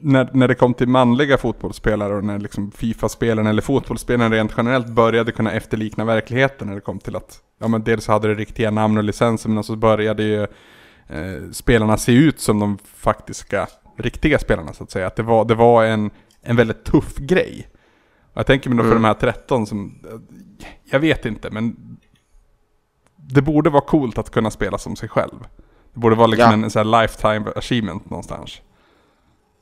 när, 0.00 0.28
när 0.32 0.48
det 0.48 0.54
kom 0.54 0.74
till 0.74 0.88
manliga 0.88 1.38
fotbollsspelare 1.38 2.14
och 2.14 2.24
när 2.24 2.38
liksom 2.38 2.72
Fifa-spelaren 2.72 3.46
eller 3.46 3.62
fotbollsspelaren 3.62 4.32
rent 4.32 4.52
generellt 4.56 4.86
började 4.86 5.32
kunna 5.32 5.52
efterlikna 5.52 6.04
verkligheten 6.04 6.68
när 6.68 6.74
det 6.74 6.80
kom 6.80 6.98
till 6.98 7.16
att 7.16 7.40
ja, 7.58 7.68
men 7.68 7.82
dels 7.82 8.06
hade 8.06 8.28
det 8.28 8.34
riktiga 8.34 8.70
namn 8.70 8.98
och 8.98 9.04
licenser 9.04 9.48
men 9.48 9.64
så 9.64 9.76
började 9.76 10.22
ju 10.22 10.42
eh, 11.08 11.50
spelarna 11.52 11.96
se 11.96 12.12
ut 12.12 12.40
som 12.40 12.60
de 12.60 12.78
faktiska 12.94 13.66
riktiga 13.96 14.38
spelarna 14.38 14.72
så 14.72 14.84
att 14.84 14.90
säga. 14.90 15.06
Att 15.06 15.16
det 15.16 15.22
var, 15.22 15.44
det 15.44 15.54
var 15.54 15.84
en, 15.84 16.10
en 16.42 16.56
väldigt 16.56 16.84
tuff 16.84 17.16
grej. 17.16 17.68
Jag 18.34 18.46
tänker 18.46 18.70
mig 18.70 18.78
då 18.78 18.84
för 18.84 18.94
de 18.94 19.04
här 19.04 19.14
13 19.14 19.66
som, 19.66 19.98
jag 20.84 21.00
vet 21.00 21.26
inte 21.26 21.50
men 21.50 21.76
det 23.16 23.42
borde 23.42 23.70
vara 23.70 23.84
coolt 23.84 24.18
att 24.18 24.30
kunna 24.30 24.50
spela 24.50 24.78
som 24.78 24.96
sig 24.96 25.08
själv. 25.08 25.46
Det 25.94 26.00
borde 26.00 26.16
vara 26.16 26.26
liksom 26.26 26.50
Ja. 26.60 26.64
en, 26.64 26.70
sån 26.70 26.86
här 26.92 27.02
lifetime 27.02 27.50
achievement 27.56 28.10
någonstans. 28.10 28.60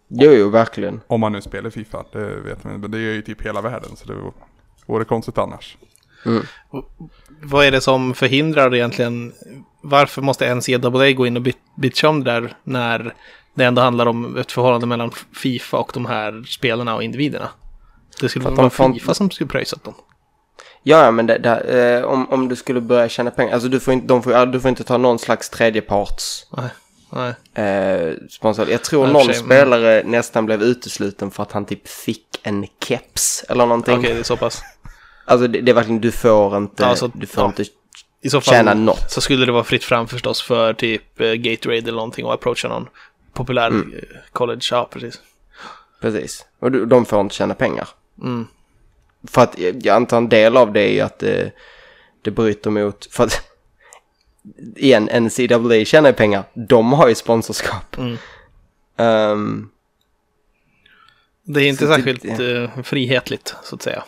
Jo, 0.08 0.30
jo, 0.32 0.48
verkligen. 0.48 1.00
Om 1.06 1.20
man 1.20 1.32
nu 1.32 1.40
spelar 1.40 1.70
Fifa, 1.70 2.04
det 2.12 2.36
vet 2.40 2.64
man 2.64 2.80
Men 2.80 2.90
det 2.90 2.98
gör 3.00 3.12
ju 3.12 3.22
typ 3.22 3.42
hela 3.46 3.60
världen 3.60 3.96
så 3.96 4.06
det 4.06 4.14
vore- 4.86 5.04
konstigt 5.04 5.38
annars. 5.38 5.76
Vad 7.42 7.64
är 7.66 7.70
det 7.70 7.80
som 7.80 8.14
förhindrar 8.14 8.74
egentligen? 8.74 9.32
Varför 9.82 10.22
måste 10.22 10.54
NCAA 10.54 11.12
gå 11.12 11.26
in 11.26 11.36
och 11.36 11.42
bit- 11.42 11.58
bitcha 11.76 12.08
om 12.08 12.24
det 12.24 12.30
där 12.30 12.56
när 12.64 13.14
det 13.54 13.64
ändå 13.64 13.82
handlar 13.82 14.06
om 14.06 14.36
ett 14.36 14.52
förhållande 14.52 14.86
mellan 14.86 15.10
Fifa 15.32 15.78
och 15.78 15.90
de 15.94 16.06
här 16.06 16.42
spelarna 16.46 16.94
och 16.94 17.02
individerna? 17.02 17.48
Det 18.20 18.28
skulle 18.28 18.44
vara 18.50 18.70
Fifa 18.70 19.14
som 19.14 19.30
skulle 19.30 19.48
pröjsat 19.48 19.84
dem. 19.84 19.94
Ja, 20.82 21.04
ja, 21.04 21.10
men 21.10 21.26
det, 21.26 21.38
det, 21.38 21.60
eh, 21.98 22.04
om, 22.04 22.30
om 22.32 22.48
du 22.48 22.56
skulle 22.56 22.80
börja 22.80 23.08
tjäna 23.08 23.30
pengar, 23.30 23.52
alltså 23.54 23.68
du 23.68 23.80
får, 23.80 23.94
inte, 23.94 24.06
de 24.06 24.22
får, 24.22 24.46
du 24.46 24.60
får 24.60 24.68
inte 24.68 24.84
ta 24.84 24.96
någon 24.98 25.18
slags 25.18 25.50
tredjeparts 25.50 26.46
Nej, 26.56 26.68
nej. 27.54 27.66
eh, 27.66 28.14
sponsor. 28.30 28.68
Jag 28.70 28.84
tror 28.84 29.02
och 29.06 29.12
någon 29.12 29.24
sig, 29.26 29.34
spelare 29.34 30.02
nästan 30.04 30.46
blev 30.46 30.62
utesluten 30.62 31.30
för 31.30 31.42
att 31.42 31.52
han 31.52 31.64
typ 31.64 31.88
fick 31.88 32.26
en 32.42 32.66
keps 32.84 33.44
eller 33.48 33.66
någonting. 33.66 33.98
Okej, 33.98 34.14
det 34.14 34.20
är 34.20 34.22
så 34.22 34.36
pass. 34.36 34.62
Alltså 35.24 35.46
det, 35.48 35.60
det 35.60 35.70
är 35.70 35.74
verkligen, 35.74 36.00
du 36.00 36.12
får 36.12 36.56
inte, 36.56 36.82
Ja, 36.82 36.96
så- 36.96 37.10
du 37.14 37.26
får 37.26 37.42
ja. 37.42 37.46
inte 37.48 37.64
I 38.22 38.30
så 38.30 38.40
fall 38.40 38.54
tjäna 38.54 38.74
något. 38.74 39.10
så 39.10 39.20
skulle 39.20 39.46
det 39.46 39.52
vara 39.52 39.64
fritt 39.64 39.84
fram 39.84 40.08
förstås 40.08 40.42
för 40.42 40.72
typ 40.74 41.20
eh, 41.20 41.32
Gatorade 41.32 41.78
eller 41.78 41.92
någonting 41.92 42.24
och 42.26 42.34
approacha 42.34 42.68
någon 42.68 42.88
populär 43.34 43.66
Mm. 43.68 43.92
eh, 43.94 44.02
college. 44.32 44.60
Ja, 44.70 44.88
precis. 44.92 45.18
Precis. 46.00 46.44
Och 46.60 46.72
du, 46.72 46.86
de 46.86 47.04
får 47.04 47.20
inte 47.20 47.34
tjäna 47.34 47.54
pengar. 47.54 47.88
Mm. 48.22 48.46
För 49.28 49.42
att 49.42 49.58
jag 49.58 49.88
antar 49.88 50.16
en 50.16 50.28
del 50.28 50.56
av 50.56 50.72
det 50.72 50.80
är 50.80 50.92
ju 50.92 51.00
att 51.00 51.18
det, 51.18 51.52
det 52.22 52.30
bryter 52.30 52.70
mot, 52.70 53.06
för 53.10 53.24
att 53.24 53.42
igen, 54.76 55.04
NCAA 55.04 55.84
tjänar 55.84 56.08
ju 56.10 56.14
pengar. 56.14 56.44
De 56.54 56.92
har 56.92 57.08
ju 57.08 57.14
sponsorskap. 57.14 57.96
Mm. 57.98 58.16
Ehm, 58.96 59.68
Det 61.42 61.60
är 61.60 61.68
inte 61.68 61.84
Så 61.86 61.90
det- 61.90 61.94
särskilt 61.94 62.24
eh, 62.40 62.82
frihetligt, 62.82 63.54
så 63.62 63.74
att 63.74 63.82
säga. 63.82 64.04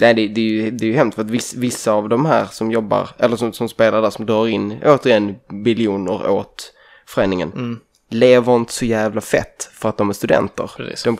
Nej, 0.00 0.14
det, 0.14 0.28
det, 0.28 0.40
är 0.40 0.44
ju, 0.44 0.70
det 0.70 0.84
är 0.84 0.88
ju 0.88 0.94
hemskt 0.94 1.14
för 1.14 1.22
att 1.22 1.30
viss, 1.30 1.54
vissa 1.54 1.92
av 1.92 2.08
de 2.08 2.26
här 2.26 2.44
som 2.46 2.70
jobbar, 2.72 3.08
eller 3.18 3.36
som, 3.36 3.52
som 3.52 3.68
spelar 3.68 4.02
där, 4.02 4.10
som 4.10 4.26
drar 4.26 4.46
in 4.48 4.78
återigen 4.84 5.36
biljoner 5.64 6.30
åt 6.30 6.72
föreningen, 7.06 7.52
Mm. 7.52 7.80
lever 8.10 8.56
inte 8.56 8.72
så 8.72 8.84
jävla 8.84 9.20
fett 9.20 9.70
för 9.72 9.88
att 9.88 9.96
de 9.96 10.08
är 10.08 10.12
studenter. 10.14 10.70
Precis. 10.76 11.02
De, 11.04 11.18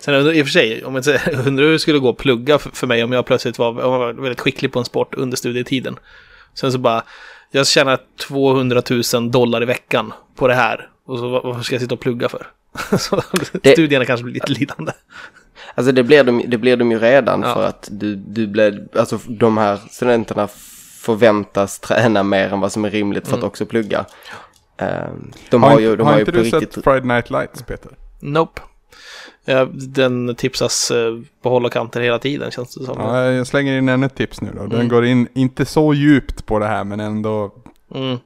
Sen 0.00 0.14
jag 0.14 0.36
i 0.36 0.42
och 0.42 0.46
för 0.46 0.50
sig, 0.52 0.84
om 0.84 0.94
jag 0.94 1.04
undrar 1.46 1.64
hur 1.64 1.72
det 1.72 1.78
skulle 1.78 1.98
gå 1.98 2.08
att 2.10 2.16
plugga 2.16 2.58
för, 2.58 2.70
för 2.70 2.86
mig 2.86 3.04
om 3.04 3.12
jag 3.12 3.26
plötsligt 3.26 3.58
var, 3.58 3.68
om 3.68 3.78
jag 3.78 3.98
var 3.98 4.12
väldigt 4.12 4.40
skicklig 4.40 4.72
på 4.72 4.78
en 4.78 4.84
sport 4.84 5.14
under 5.14 5.36
studietiden. 5.36 5.98
Sen 6.54 6.72
så 6.72 6.78
bara, 6.78 7.02
jag 7.50 7.66
tjänar 7.66 7.98
200 8.28 8.82
000 9.14 9.30
dollar 9.30 9.62
i 9.62 9.66
veckan 9.66 10.12
på 10.36 10.48
det 10.48 10.54
här. 10.54 10.88
Och 11.06 11.18
så 11.18 11.28
vad- 11.28 11.42
varför 11.42 11.62
ska 11.62 11.74
jag 11.74 11.82
sitta 11.82 11.94
och 11.94 12.00
plugga 12.00 12.28
för? 12.28 12.46
så 12.98 13.22
Det- 13.62 13.72
studierna 13.72 14.04
kanske 14.04 14.24
blir 14.24 14.34
lite 14.34 14.52
lidande. 14.52 14.92
alltså 15.74 15.92
det 15.92 16.02
blir, 16.02 16.24
de, 16.24 16.42
det 16.46 16.58
blir 16.58 16.76
de 16.76 16.90
ju 16.92 16.98
redan 16.98 17.42
Ja. 17.42 17.54
för 17.54 17.66
att 17.66 17.88
du, 17.92 18.16
du 18.16 18.46
blir, 18.46 18.86
alltså 18.98 19.18
de 19.26 19.56
här 19.58 19.78
studenterna 19.90 20.48
förväntas 21.00 21.78
träna 21.78 22.22
mer 22.22 22.52
än 22.52 22.60
vad 22.60 22.72
som 22.72 22.84
är 22.84 22.90
rimligt 22.90 23.28
för 23.28 23.36
att 23.38 23.42
också 23.44 23.66
plugga. 23.66 24.04
Ehm, 24.76 25.32
de 25.50 25.62
har, 25.62 25.70
har 25.70 25.80
ju, 25.80 25.96
de 25.96 26.02
har 26.02 26.12
har 26.12 26.18
ju 26.18 26.20
inte 26.20 26.32
på 26.32 26.38
du 26.38 26.44
riktigt... 26.44 26.72
sett 26.74 26.84
Friday 26.84 27.00
Night 27.08 27.30
Lights 27.30 27.62
Peter? 27.62 27.90
Nope. 28.20 28.60
Ja, 29.48 29.64
den 29.72 30.34
tipsas 30.34 30.90
eh, 30.90 31.18
på 31.42 31.48
håll 31.50 31.64
och 31.64 31.72
kanter 31.72 32.00
hela 32.00 32.18
tiden 32.18 32.50
känns 32.50 32.74
det 32.74 32.84
som. 32.84 32.96
Ja, 33.00 33.24
jag 33.32 33.46
slänger 33.46 33.78
in 33.78 33.88
ännu 33.88 34.06
ett 34.06 34.14
tips 34.14 34.40
nu 34.40 34.50
då. 34.56 34.62
Den 34.62 34.72
Mm. 34.72 34.88
går 34.88 35.04
in, 35.04 35.28
inte 35.34 35.64
så 35.64 35.94
djupt 35.94 36.46
på 36.46 36.58
det 36.58 36.66
här 36.66 36.84
men 36.84 37.00
ändå 37.00 37.54
Mm. 37.94 38.18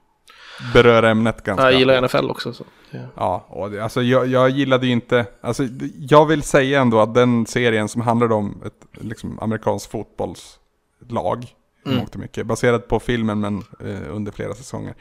berör 0.74 1.02
ämnet 1.02 1.44
ganska. 1.44 1.70
Jag 1.70 1.78
gillar 1.78 2.02
NFL 2.02 2.30
också. 2.30 2.52
Så. 2.52 2.64
Ja. 2.90 2.98
Ja, 3.16 3.46
och 3.48 3.70
det, 3.70 3.82
alltså 3.82 4.02
jag, 4.02 4.26
jag 4.26 4.50
gillade 4.50 4.86
ju 4.86 4.92
inte, 4.92 5.26
alltså 5.40 5.62
jag 5.98 6.26
vill 6.26 6.42
säga 6.42 6.80
ändå 6.80 7.00
att 7.00 7.14
den 7.14 7.46
serien 7.46 7.88
som 7.88 8.00
handlade 8.00 8.34
om 8.34 8.62
ett 8.66 9.02
liksom, 9.04 9.38
amerikanskt 9.40 9.90
fotbollslag, 9.90 11.46
mm. 11.86 11.98
mångt 11.98 12.14
och 12.14 12.20
mycket, 12.20 12.46
baserat 12.46 12.88
på 12.88 13.00
filmen 13.00 13.40
men 13.40 13.56
eh, 13.58 14.14
under 14.16 14.32
flera 14.32 14.54
säsonger. 14.54 14.94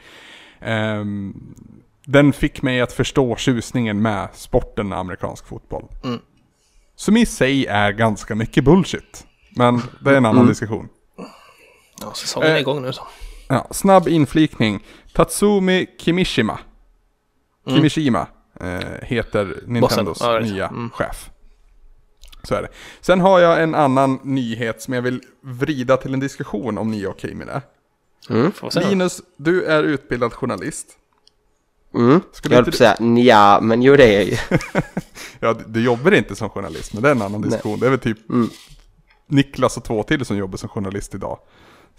Ehm, 0.60 1.34
den 2.06 2.32
fick 2.32 2.62
mig 2.62 2.80
att 2.80 2.92
förstå 2.92 3.36
tjusningen 3.36 4.02
med 4.02 4.28
sporten 4.34 4.92
amerikansk 4.92 5.46
fotboll. 5.46 5.84
Mm. 6.04 6.18
Som 6.96 7.16
i 7.16 7.26
sig 7.26 7.66
är 7.66 7.92
ganska 7.92 8.34
mycket 8.34 8.64
bullshit. 8.64 9.26
Men 9.56 9.82
det 10.04 10.10
är 10.10 10.14
en 10.14 10.24
annan 10.26 10.36
Mm. 10.36 10.48
diskussion. 10.48 10.88
Ja, 12.00 12.12
säsongen 12.14 12.50
är 12.50 12.54
Eh, 12.54 12.60
igång 12.60 12.82
nu 12.82 12.92
så. 12.92 13.06
Ja, 13.48 13.66
snabb 13.70 14.08
inflikning. 14.08 14.84
Tatsumi 15.14 15.86
Kimishima. 15.98 16.58
Mm. 17.66 17.76
Kimishima 17.76 18.26
eh, 18.60 18.78
heter 19.02 19.62
Nintendos 19.66 20.20
Ja, 20.20 20.38
nya 20.38 20.68
Mm. 20.68 20.90
chef. 20.90 21.30
Så 22.42 22.54
är 22.54 22.62
det. 22.62 22.68
Sen 23.00 23.20
har 23.20 23.40
jag 23.40 23.62
en 23.62 23.74
annan 23.74 24.18
nyhet 24.22 24.82
som 24.82 24.94
jag 24.94 25.02
vill 25.02 25.20
vrida 25.42 25.96
till 25.96 26.14
en 26.14 26.20
diskussion 26.20 26.78
om 26.78 26.90
ni 26.90 27.02
är 27.02 27.10
okej 27.10 27.34
med 27.34 27.46
det. 27.46 27.62
Mm. 28.30 28.52
Linus, 28.74 29.22
du 29.36 29.64
är 29.64 29.82
utbildad 29.82 30.32
journalist. 30.32 30.86
Mm. 31.94 32.20
Skulle 32.32 32.54
Jag 32.54 32.58
höll 32.58 32.64
på 32.64 32.70
att 32.70 32.74
säga 32.74 32.96
nja, 33.00 33.58
men 33.62 33.82
jo 33.82 33.96
det 33.96 34.04
är 34.04 34.12
jag 34.12 34.24
ju. 34.24 34.36
Ja, 35.40 35.56
du, 35.66 35.84
jobbar 35.84 36.12
inte 36.12 36.36
som 36.36 36.50
journalist, 36.50 36.92
men 36.92 37.02
det 37.02 37.08
är 37.08 37.12
en 37.12 37.22
annan 37.22 37.40
diskussion. 37.40 37.80
Det 37.80 37.86
är 37.86 37.90
väl 37.90 37.98
typ 37.98 38.30
Mm. 38.30 38.50
Niklas 39.28 39.76
och 39.76 39.84
två 39.84 40.02
till 40.02 40.24
som 40.24 40.36
jobbar 40.36 40.56
som 40.56 40.68
journalist 40.68 41.14
idag. 41.14 41.38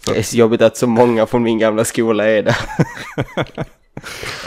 Det 0.06 0.18
är 0.18 0.22
så 0.22 0.36
jobbigt 0.36 0.62
att 0.62 0.76
så 0.76 0.86
många 0.86 1.26
från 1.26 1.42
min 1.42 1.58
gamla 1.58 1.84
skola 1.84 2.28
är 2.28 2.42
det. 2.42 2.56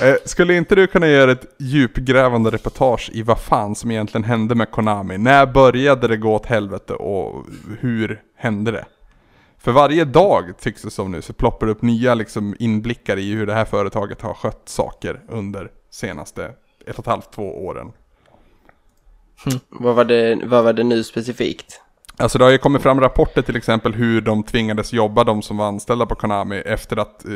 Eh, 0.01 0.15
skulle 0.25 0.55
inte 0.55 0.75
du 0.75 0.87
kunna 0.87 1.07
göra 1.07 1.31
ett 1.31 1.55
djupgrävande 1.59 2.49
reportage 2.49 3.09
i 3.13 3.21
vad 3.21 3.39
fan 3.39 3.75
som 3.75 3.91
egentligen 3.91 4.23
hände 4.23 4.55
med 4.55 4.71
Konami? 4.71 5.17
När 5.17 5.45
började 5.45 6.07
det 6.07 6.17
gå 6.17 6.33
åt 6.33 6.45
helvete 6.45 6.93
och 6.93 7.45
hur 7.79 8.21
hände 8.37 8.71
det? 8.71 8.85
För 9.65 9.71
varje 9.71 10.05
dag 10.05 10.57
tycks 10.59 10.81
det 10.81 10.91
som 10.91 11.11
nu 11.11 11.21
så 11.21 11.33
ploppar 11.33 11.65
det 11.65 11.71
upp 11.71 11.81
nya 11.81 12.15
liksom 12.15 12.55
inblickar 12.59 13.17
i 13.17 13.33
hur 13.33 13.45
det 13.45 13.53
här 13.53 13.65
företaget 13.65 14.21
har 14.21 14.33
skött 14.33 14.61
saker 14.65 15.21
under 15.29 15.71
senaste 15.89 16.45
ett 16.87 16.97
och 16.97 16.99
ett 16.99 17.05
halvt, 17.05 17.31
två 17.31 17.65
åren. 17.65 17.91
vad, 19.69 19.95
var 19.95 20.05
det, 20.05 20.39
vad 20.45 20.63
var 20.63 20.73
det 20.73 20.83
nu 20.83 21.03
specifikt? 21.03 21.81
Alltså 22.17 22.37
det 22.37 22.43
har 22.43 22.51
ju 22.51 22.57
kommit 22.57 22.81
fram 22.81 22.99
rapporter 22.99 23.41
till 23.41 23.55
exempel 23.55 23.93
hur 23.93 24.21
de 24.21 24.43
tvingades 24.43 24.93
jobba, 24.93 25.23
de 25.23 25.41
som 25.41 25.57
var 25.57 25.67
anställda 25.67 26.05
på 26.05 26.15
Konami, 26.15 26.57
efter 26.57 26.97
att 26.97 27.25
eh, 27.25 27.31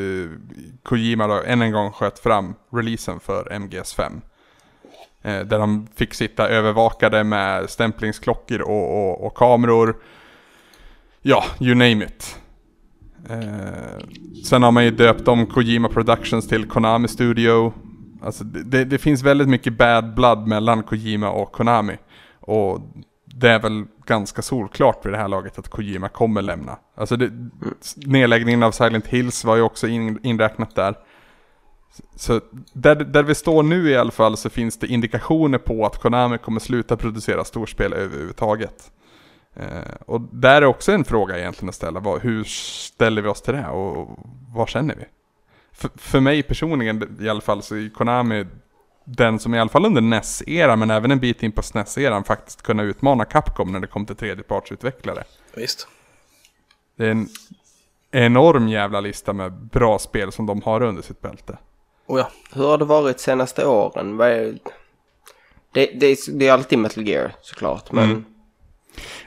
Kojima 0.83 1.27
då 1.27 1.43
än 1.45 1.61
en 1.61 1.71
gång 1.71 1.91
sköt 1.91 2.19
fram 2.19 2.55
releasen 2.71 3.19
för 3.19 3.43
MGS5. 3.43 4.21
Eh, 5.21 5.39
där 5.39 5.59
de 5.59 5.87
fick 5.95 6.13
sitta 6.13 6.49
övervakade 6.49 7.23
med 7.23 7.69
stämplingsklockor 7.69 8.61
och, 8.61 8.97
och, 8.97 9.25
och 9.25 9.35
kameror. 9.35 9.95
Ja, 11.21 11.43
you 11.59 11.75
name 11.75 12.05
it. 12.05 12.39
Eh, 13.29 14.05
sen 14.45 14.63
har 14.63 14.71
man 14.71 14.85
ju 14.85 14.91
döpt 14.91 15.27
om 15.27 15.45
Kojima 15.45 15.89
Productions 15.89 16.47
till 16.47 16.67
Konami 16.67 17.07
Studio. 17.07 17.73
Alltså 18.21 18.43
det, 18.43 18.85
det, 18.85 18.97
finns 18.97 19.23
väldigt 19.23 19.49
mycket 19.49 19.77
bad 19.77 20.13
blood 20.15 20.47
mellan 20.47 20.83
Kojima 20.83 21.29
och 21.29 21.51
Konami. 21.51 21.97
Och 22.39 22.81
det 23.25 23.49
är 23.49 23.59
väl 23.59 23.85
ganska 24.05 24.41
solklart 24.41 25.05
vid 25.05 25.13
det 25.13 25.17
här 25.17 25.27
laget 25.27 25.59
att 25.59 25.69
Kojima 25.69 26.09
kommer 26.09 26.41
lämna. 26.41 26.77
Alltså 26.95 27.15
det, 27.15 27.31
nedläggningen 27.95 28.63
av 28.63 28.71
Silent 28.71 29.07
Hills 29.07 29.45
var 29.45 29.55
ju 29.55 29.61
också 29.61 29.87
in, 29.87 30.19
inräknat 30.23 30.75
där. 30.75 30.95
Så 32.15 32.41
där, 32.73 32.95
där 32.95 33.23
vi 33.23 33.35
står 33.35 33.63
nu 33.63 33.89
i 33.89 33.97
alla 33.97 34.11
fall 34.11 34.37
så 34.37 34.49
finns 34.49 34.77
det 34.77 34.87
indikationer 34.87 35.57
på 35.57 35.85
att 35.85 35.97
Konami 35.97 36.37
kommer 36.37 36.59
sluta 36.59 36.97
producera 36.97 37.43
storspel 37.43 37.93
överhuvudtaget. 37.93 38.91
Eh, 39.55 39.93
och 40.05 40.21
där 40.21 40.61
är 40.61 40.65
också 40.65 40.91
en 40.91 41.03
fråga 41.03 41.39
egentligen 41.39 41.69
att 41.69 41.75
ställa. 41.75 41.99
Vad, 41.99 42.21
hur 42.21 42.43
ställer 42.43 43.21
vi 43.21 43.27
oss 43.27 43.41
till 43.41 43.53
det 43.53 43.67
och 43.67 44.19
vad 44.53 44.69
känner 44.69 44.95
vi? 44.95 45.05
För, 45.71 45.89
för 45.95 46.19
mig 46.19 46.43
personligen 46.43 47.17
i 47.21 47.29
alla 47.29 47.41
fall 47.41 47.61
så 47.61 47.75
är 47.75 47.89
Konami 47.89 48.45
den 49.05 49.39
som 49.39 49.55
i 49.55 49.59
alla 49.59 49.69
fall 49.69 49.85
under 49.85 50.01
NES-eran 50.01 50.79
men 50.79 50.91
även 50.91 51.11
en 51.11 51.19
bit 51.19 51.43
in 51.43 51.51
på 51.51 51.61
SNES-eran 51.61 52.23
faktiskt 52.23 52.61
kunna 52.61 52.83
utmana 52.83 53.25
Capcom 53.25 53.71
när 53.71 53.79
det 53.79 53.87
kom 53.87 54.05
till 54.05 54.15
tredjepartsutvecklare. 54.15 55.23
Visst. 55.55 55.87
Det 56.97 57.05
är 57.05 57.11
en 57.11 57.27
enorm 58.11 58.67
jävla 58.67 58.99
lista 58.99 59.33
med 59.33 59.53
bra 59.53 59.99
spel 59.99 60.31
som 60.31 60.45
de 60.45 60.61
har 60.61 60.81
under 60.81 61.01
sitt 61.01 61.21
bälte. 61.21 61.57
Oh 62.07 62.19
ja. 62.19 62.31
Hur 62.53 62.67
har 62.67 62.77
det 62.77 62.85
varit 62.85 63.19
senaste 63.19 63.65
åren? 63.65 64.17
Det, 64.17 64.55
det, 65.73 66.05
är, 66.05 66.37
det 66.37 66.47
är 66.47 66.53
alltid 66.53 66.79
Metal 66.79 67.07
Gear 67.07 67.31
såklart, 67.41 67.91
men... 67.91 68.03
Mm. 68.03 68.25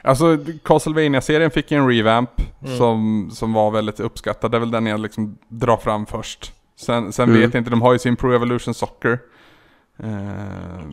Alltså 0.01 0.37
Castlevania-serien 0.63 1.51
fick 1.51 1.71
en 1.71 1.87
revamp 1.89 2.29
som, 2.77 3.29
som 3.33 3.53
var 3.53 3.71
väldigt 3.71 3.99
uppskattad. 3.99 4.51
Det 4.51 4.57
är 4.57 4.59
väl 4.59 4.71
den 4.71 4.85
jag 4.85 4.99
liksom 4.99 5.37
drar 5.47 5.77
fram 5.77 6.05
först. 6.05 6.53
Sen, 6.75 7.13
sen 7.13 7.29
Mm. 7.29 7.41
vet 7.41 7.53
jag 7.53 7.61
inte, 7.61 7.69
de 7.69 7.81
har 7.81 7.93
ju 7.93 7.99
sin 7.99 8.15
Pro 8.15 8.33
Evolution 8.33 8.73
Soccer. 8.73 9.19
Eh, 9.97 10.83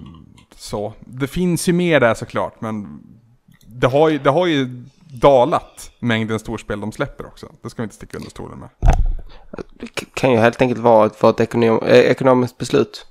så, 0.57 0.93
det 1.01 1.27
finns 1.27 1.69
ju 1.69 1.73
mer 1.73 2.01
där 2.01 2.15
såklart, 2.15 2.61
men 2.61 3.03
det 3.67 3.87
har 3.87 4.09
ju, 4.09 4.19
det 4.19 4.31
har 4.31 4.47
ju 4.47 4.83
dalat 5.13 5.91
mängden 5.99 6.39
storspel 6.39 6.81
de 6.81 6.93
släpper 6.93 7.27
också. 7.27 7.53
Det 7.63 7.71
ska 7.71 7.83
vi 7.83 7.85
inte 7.85 7.95
sticka 7.97 8.17
under 8.17 8.31
stolen 8.31 8.59
med. 8.59 8.69
Det 9.73 10.15
kan 10.15 10.33
ju 10.33 10.37
helt 10.39 10.63
enkelt 10.63 10.81
vara 10.81 11.07
ett, 11.07 11.23
vara 11.23 11.31
ett 11.33 11.41
ekonom, 11.41 11.83
eh, 11.83 11.99
ekonomiskt 11.99 12.59
beslut. 12.59 13.07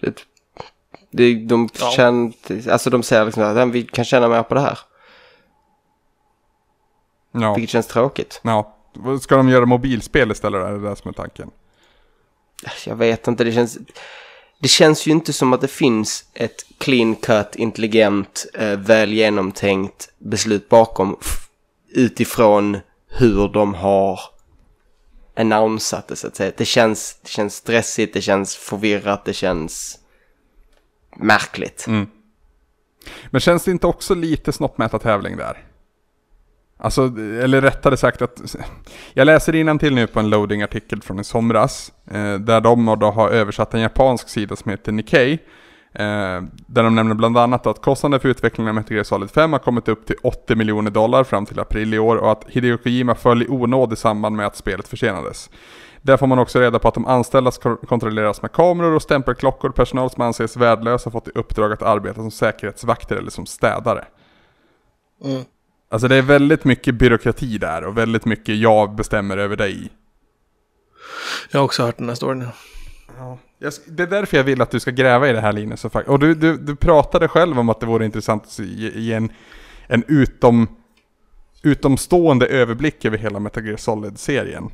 Det, 0.00 0.14
det, 1.10 1.34
de, 1.34 1.68
Ja. 1.80 1.90
känner, 1.90 2.32
alltså 2.70 2.90
de 2.90 3.02
säger 3.02 3.24
liksom 3.24 3.42
att 3.42 3.56
"Ja, 3.56 3.64
vi 3.64 3.82
kan 3.82 4.04
tjäna 4.04 4.28
mer 4.28 4.42
på 4.42 4.54
det 4.54 4.60
här. 4.60 4.78
Ja, 7.32 7.54
Vilket 7.54 7.70
känns 7.70 7.86
tråkigt. 7.86 8.40
ja. 8.44 8.76
Ska 9.22 9.36
de 9.36 9.48
göra 9.48 9.66
mobilspel 9.66 10.30
istället? 10.30 10.62
Är 10.66 10.72
det 10.72 10.88
det 10.90 10.96
som 10.96 11.08
är 11.08 11.12
tanken? 11.12 11.50
Jag 12.86 12.96
vet 12.96 13.28
inte, 13.28 13.44
det 13.44 13.52
känns... 13.52 13.78
Det 14.62 14.68
känns 14.68 15.06
ju 15.06 15.10
inte 15.10 15.32
som 15.32 15.52
att 15.52 15.60
det 15.60 15.68
finns 15.68 16.24
ett 16.34 16.64
clean 16.78 17.14
cut, 17.16 17.56
intelligent, 17.56 18.46
eh, 18.54 18.76
väl 18.78 19.12
genomtänkt 19.12 20.08
beslut 20.18 20.68
bakom 20.68 21.16
utifrån 21.88 22.78
hur 23.08 23.48
de 23.48 23.74
har 23.74 24.20
annonsat 25.36 26.08
det 26.08 26.16
så 26.16 26.26
att 26.26 26.36
säga. 26.36 26.52
Det 26.56 26.64
känns, 26.64 27.18
det 27.22 27.28
känns 27.28 27.54
stressigt, 27.54 28.14
det 28.14 28.20
känns 28.22 28.56
förvirrat, 28.56 29.24
det 29.24 29.32
känns 29.32 29.98
märkligt. 31.16 31.84
Mm. 31.88 32.06
Men 33.30 33.40
känns 33.40 33.64
det 33.64 33.70
inte 33.70 33.86
också 33.86 34.14
lite 34.14 34.52
snoppmätartävling 34.52 35.36
där? 35.36 35.64
Alltså, 36.82 37.02
eller 37.42 37.60
rättare 37.60 37.96
sagt 37.96 38.22
att 38.22 38.56
jag 39.12 39.26
läser 39.26 39.54
till 39.78 39.94
nu 39.94 40.06
på 40.06 40.20
en 40.20 40.30
loading-artikel 40.30 41.02
från 41.02 41.20
i 41.20 41.24
somras. 41.24 41.92
Eh, 42.10 42.34
där 42.34 42.60
de 42.60 42.88
då 42.98 43.10
har 43.10 43.28
översatt 43.28 43.74
en 43.74 43.80
japansk 43.80 44.28
sida 44.28 44.56
som 44.56 44.70
heter 44.70 44.92
Nikkei. 44.92 45.38
Eh, 45.92 46.42
där 46.66 46.82
de 46.82 46.94
nämner 46.94 47.14
bland 47.14 47.38
annat 47.38 47.66
att 47.66 47.82
kostnaden 47.82 48.20
för 48.20 48.28
utvecklingen 48.28 48.68
av 48.68 48.74
Metal 48.74 48.92
Gear 48.92 49.04
Solid 49.04 49.30
5 49.30 49.52
har 49.52 49.58
kommit 49.58 49.88
upp 49.88 50.06
till 50.06 50.16
80 50.22 50.54
miljoner 50.54 50.90
dollar 50.90 51.24
fram 51.24 51.46
till 51.46 51.60
april 51.60 51.94
i 51.94 51.98
år 51.98 52.16
och 52.16 52.32
att 52.32 52.44
Hideo 52.48 52.78
Kojima 52.78 53.14
föll 53.14 53.42
i 53.42 53.46
onåd 53.48 53.92
i 53.92 53.96
samband 53.96 54.36
med 54.36 54.46
att 54.46 54.56
spelet 54.56 54.88
försenades. 54.88 55.50
Där 56.02 56.16
får 56.16 56.26
man 56.26 56.38
också 56.38 56.60
reda 56.60 56.78
på 56.78 56.88
att 56.88 56.94
de 56.94 57.06
anställda 57.06 57.50
kontrolleras 57.88 58.42
med 58.42 58.52
kameror 58.52 58.94
och 58.94 59.02
stämpelklockor. 59.02 59.70
Personal 59.70 60.10
som 60.10 60.22
anses 60.22 60.56
värdelös 60.56 61.04
har 61.04 61.12
fått 61.12 61.28
i 61.28 61.30
uppdrag 61.34 61.72
att 61.72 61.82
arbeta 61.82 62.14
som 62.14 62.30
säkerhetsvakter 62.30 63.16
eller 63.16 63.30
som 63.30 63.46
städare. 63.46 64.04
Mm. 65.24 65.42
Alltså 65.90 66.08
det 66.08 66.16
är 66.16 66.22
väldigt 66.22 66.64
mycket 66.64 66.94
byråkrati 66.94 67.58
där 67.58 67.84
och 67.84 67.98
väldigt 67.98 68.24
mycket 68.24 68.56
jag 68.56 68.94
bestämmer 68.94 69.38
över 69.38 69.56
dig. 69.56 69.90
Jag 71.50 71.60
har 71.60 71.64
också 71.64 71.82
hört 71.82 71.98
den 71.98 72.08
här 72.08 72.16
storyn. 72.16 72.48
Ja. 73.18 73.38
Jag, 73.62 73.72
det 73.86 74.02
är 74.02 74.06
därför 74.06 74.36
jag 74.36 74.44
vill 74.44 74.62
att 74.62 74.70
du 74.70 74.80
ska 74.80 74.90
gräva 74.90 75.28
i 75.28 75.32
det 75.32 75.40
här 75.40 75.52
Linus. 75.52 75.84
Och, 75.84 76.18
du, 76.18 76.34
du, 76.34 76.56
du 76.56 76.76
pratade 76.76 77.28
själv 77.28 77.58
om 77.58 77.68
att 77.68 77.80
det 77.80 77.86
vore 77.86 78.04
intressant 78.04 78.44
att 78.44 78.58
ge, 78.58 79.12
en, 79.12 79.32
en 79.86 80.04
utom, 80.08 80.68
utomstående 81.62 82.46
överblick 82.46 83.04
över 83.04 83.18
hela 83.18 83.38
Metal 83.38 83.66
Gear 83.66 83.76
Solid-serien. 83.76 84.70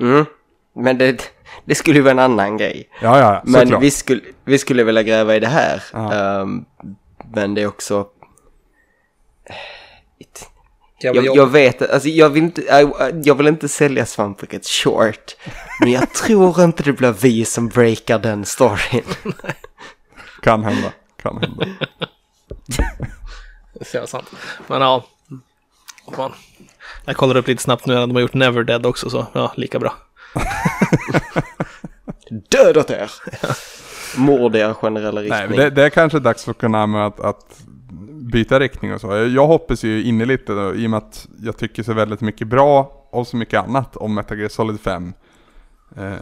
Mm. 0.00 0.24
Men 0.74 0.98
det, 0.98 1.22
det 1.64 1.74
skulle 1.74 1.96
ju 1.96 2.02
vara 2.02 2.12
en 2.12 2.18
annan 2.18 2.56
grej. 2.56 2.88
Ja, 3.02 3.18
ja, 3.18 3.42
Men 3.44 3.60
såklart. 3.60 3.82
vi 3.82 3.90
skulle, 3.90 4.20
vi 4.44 4.58
skulle 4.58 4.84
vilja 4.84 5.02
gräva 5.02 5.36
i 5.36 5.40
det 5.40 5.46
här. 5.48 5.82
Ehm, 5.94 6.64
men 7.34 7.54
det 7.54 7.62
är 7.62 7.66
också... 7.66 8.08
Jag, 10.98 11.16
jag 11.16 11.46
vet, 11.46 11.90
alltså 11.90 12.08
jag 12.08 12.30
vill 12.30 12.42
inte, 12.42 12.62
jag, 13.24 13.34
vill 13.34 13.46
inte 13.46 13.68
sälja 13.68 14.06
svampriket 14.06 14.66
short. 14.66 15.36
Men 15.80 15.90
jag 15.90 16.12
tror 16.14 16.64
inte 16.64 16.82
det 16.82 16.92
blir 16.92 17.12
vi 17.12 17.44
som 17.44 17.68
breakar 17.68 18.18
den 18.18 18.44
storyn. 18.44 19.04
Kan 20.42 20.64
hända. 20.64 20.92
Kan 21.22 21.38
hända. 21.38 21.66
Det 23.74 23.94
är 23.94 24.06
sant. 24.06 24.30
Men 24.66 24.80
ja. 24.80 25.04
Fan. 26.12 26.32
Jag 27.04 27.16
kollar 27.16 27.36
upp 27.36 27.48
lite 27.48 27.62
snabbt 27.62 27.86
nu 27.86 27.94
när 27.94 28.00
de 28.00 28.14
har 28.14 28.22
gjort 28.22 28.34
Never 28.34 28.62
Dead 28.62 28.86
också 28.86 29.10
så 29.10 29.26
ja, 29.32 29.52
lika 29.56 29.78
bra. 29.78 29.94
död 32.50 32.76
åt 32.76 32.90
er! 32.90 33.10
Mord 34.16 34.56
är 34.56 34.74
generella 34.74 35.20
riktning. 35.20 35.48
Nej, 35.48 35.58
det, 35.58 35.70
det 35.70 35.84
är 35.84 35.90
kanske 35.90 36.18
dags 36.18 36.44
för 36.44 36.52
Konami 36.52 36.98
att, 36.98 37.20
att 37.20 37.60
byta 38.32 38.60
riktning 38.60 38.94
och 38.94 39.00
så. 39.00 39.06
Jag 39.16 39.46
hoppas 39.46 39.84
ju 39.84 40.02
innerligt 40.02 40.46
då, 40.46 40.74
i 40.74 40.86
och 40.86 40.90
med 40.90 40.98
att 40.98 41.28
jag 41.42 41.56
tycker 41.56 41.82
så 41.82 41.92
väldigt 41.92 42.20
mycket 42.20 42.48
bra 42.48 42.92
och 43.10 43.26
så 43.26 43.36
mycket 43.36 43.60
annat 43.64 43.96
om 43.96 44.14
Metal 44.14 44.38
Gear 44.38 44.48
Solid 44.48 44.80
5. 44.80 45.12
Eh, 45.96 46.12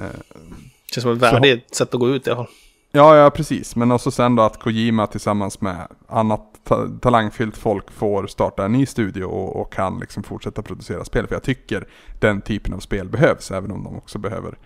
Känns 0.95 1.03
som 1.03 1.13
ett 1.13 1.19
värdigt 1.23 1.75
sätt 1.75 1.95
att 1.95 2.01
gå 2.01 2.09
ut 2.09 2.27
i 2.27 2.31
alla 2.31 2.37
fall. 2.45 2.53
ja, 2.93 3.17
ja 3.17 3.31
precis. 3.31 3.77
Men 3.77 3.93
också 3.93 4.11
sen 4.11 4.37
då 4.37 4.43
att 4.43 4.61
Kojima 4.61 5.07
tillsammans 5.07 5.61
med 5.61 5.77
annat 6.09 6.41
ta 6.65 6.89
talangfyllt 7.01 7.57
folk 7.57 7.91
får 7.91 8.27
starta 8.27 8.65
en 8.65 8.73
ny 8.73 8.87
studio 8.87 9.25
och, 9.25 9.61
och 9.61 9.73
kan 9.73 9.99
liksom 9.99 10.23
fortsätta 10.23 10.63
producera 10.63 11.05
spel. 11.05 11.27
För 11.27 11.35
jag 11.35 11.43
tycker 11.43 11.87
den 12.21 12.41
typen 12.41 12.75
av 12.75 12.79
spel 12.79 13.09
behövs, 13.09 13.51
även 13.51 13.71
om 13.73 13.85
de 13.85 13.97
också 13.97 14.19
behöver 14.19 14.59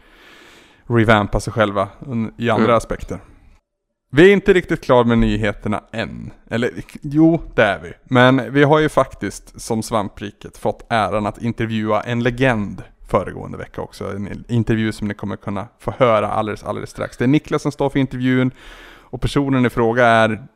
revampa 0.87 1.41
sig 1.41 1.53
själva 1.53 1.89
i 2.39 2.51
andra 2.51 2.65
Mm. 2.65 2.77
aspekter. 2.77 3.19
Vi 4.17 4.29
är 4.29 4.33
inte 4.33 4.53
riktigt 4.53 4.81
klara 4.81 5.05
med 5.05 5.19
nyheterna 5.19 5.83
än. 5.93 6.31
Eller 6.51 6.71
jo, 7.03 7.43
det 7.55 7.63
är 7.63 7.79
vi. 7.83 7.93
Men 8.05 8.53
vi 8.53 8.63
har 8.63 8.79
ju 8.79 8.89
faktiskt 8.89 9.61
som 9.61 9.83
svampriket 9.83 10.59
fått 10.59 10.87
äran 10.89 11.27
att 11.27 11.43
intervjua 11.43 12.01
en 12.01 12.23
legend 12.23 12.83
föregående 13.09 13.59
vecka 13.59 13.81
också. 13.81 14.05
En 14.05 14.45
intervju 14.49 14.93
som 14.93 15.09
ni 15.09 15.15
kommer 15.15 15.37
kunna 15.37 15.69
få 15.79 15.95
höra 15.99 16.29
alldeles, 16.29 16.65
alldeles 16.65 16.91
strax. 16.91 17.17
Det 17.17 17.25
är 17.25 17.29
Niklas 17.29 17.63
som 17.63 17.73
står 17.73 17.91
för 17.91 17.99
intervjun 17.99 18.51
och 19.01 19.21
personen 19.21 19.67
i 19.67 19.71
fråga 19.71 20.07
är... 20.07 20.47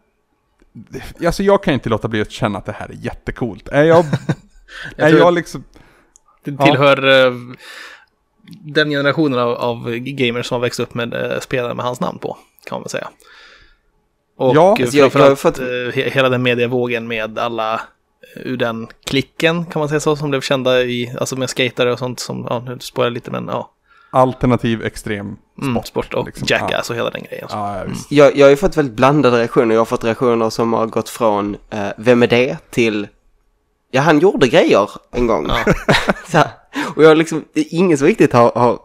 Alltså 1.26 1.42
jag 1.42 1.62
kan 1.62 1.74
inte 1.74 1.88
låta 1.88 2.08
bli 2.08 2.20
att 2.20 2.30
känna 2.30 2.58
att 2.58 2.66
det 2.66 2.72
här 2.72 2.88
är 2.88 2.96
jättecoolt. 3.00 3.68
Är 3.68 3.84
jag... 3.84 4.04
är 4.96 5.08
tror- 5.10 5.20
jag 5.20 5.34
liksom... 5.34 5.64
Det 6.44 6.54
Ja. 6.58 6.64
tillhör 6.64 7.26
eh, 7.26 7.32
den 8.60 8.90
generationen 8.90 9.38
av, 9.38 9.50
av 9.50 9.90
gamers 9.96 10.46
som 10.46 10.54
har 10.54 10.60
växt 10.60 10.80
upp 10.80 10.94
med 10.94 11.14
eh, 11.14 11.40
spelare 11.40 11.74
med 11.74 11.84
hans 11.84 12.00
namn 12.00 12.18
på, 12.18 12.36
kan 12.66 12.76
man 12.76 12.82
väl 12.82 12.90
säga. 12.90 13.08
Och 14.40 14.56
Ja, 14.56 14.76
eh, 14.78 14.84
jag- 14.84 14.94
jag 14.94 15.04
har 15.04 15.10
framförallt 15.10 15.40
fått- 15.40 15.58
eh, 15.58 15.94
he, 15.94 16.10
hela 16.10 16.28
den 16.28 16.42
medievågen 16.42 17.08
med 17.08 17.38
alla 17.38 17.74
eh, 17.74 17.80
ur 18.44 18.56
den 18.56 18.88
klicken, 19.06 19.64
kan 19.66 19.80
man 19.80 19.88
säga 19.88 20.00
så, 20.00 20.16
som 20.16 20.30
blev 20.30 20.40
kända 20.40 20.82
i, 20.82 21.16
alltså 21.20 21.36
med 21.36 21.50
skatare 21.50 21.92
och 21.92 21.98
sånt 21.98 22.20
som, 22.20 22.46
ja, 22.50 22.62
nu 22.66 22.78
spårar 22.80 23.06
jag 23.06 23.12
lite, 23.12 23.30
men 23.30 23.46
ja, 23.52 23.70
Alternativ 24.12 24.84
extrem 24.84 25.36
mm, 25.62 25.74
sport. 25.74 25.86
sport 25.86 26.14
och 26.14 26.26
liksom. 26.26 26.46
Jackass 26.50 26.90
och 26.90 26.96
hela 26.96 27.10
den 27.10 27.22
grejen. 27.22 27.46
Ja, 27.50 27.76
ja. 27.78 27.84
Jag, 28.10 28.36
jag 28.36 28.46
har 28.46 28.50
ju 28.50 28.56
fått 28.56 28.76
väldigt 28.76 28.94
blandade 28.96 29.38
reaktioner. 29.38 29.74
Jag 29.74 29.80
har 29.80 29.84
fått 29.86 30.04
reaktioner 30.04 30.50
som 30.50 30.72
har 30.72 30.86
gått 30.86 31.08
från 31.08 31.56
eh, 31.70 31.86
Vem 31.96 32.22
är 32.22 32.26
det? 32.26 32.56
till 32.70 33.08
Ja, 33.90 34.00
han 34.00 34.18
gjorde 34.18 34.48
grejer 34.48 34.90
en 35.12 35.26
gång. 35.26 35.50
Så 36.28 36.38
här. 36.38 36.48
och 36.96 37.02
jag 37.04 37.08
har 37.08 37.14
liksom, 37.16 37.44
det 37.52 37.60
är 37.60 37.66
ingen 37.70 37.98
som 37.98 38.06
riktigt 38.06 38.32
har, 38.32 38.52
har 38.54 38.78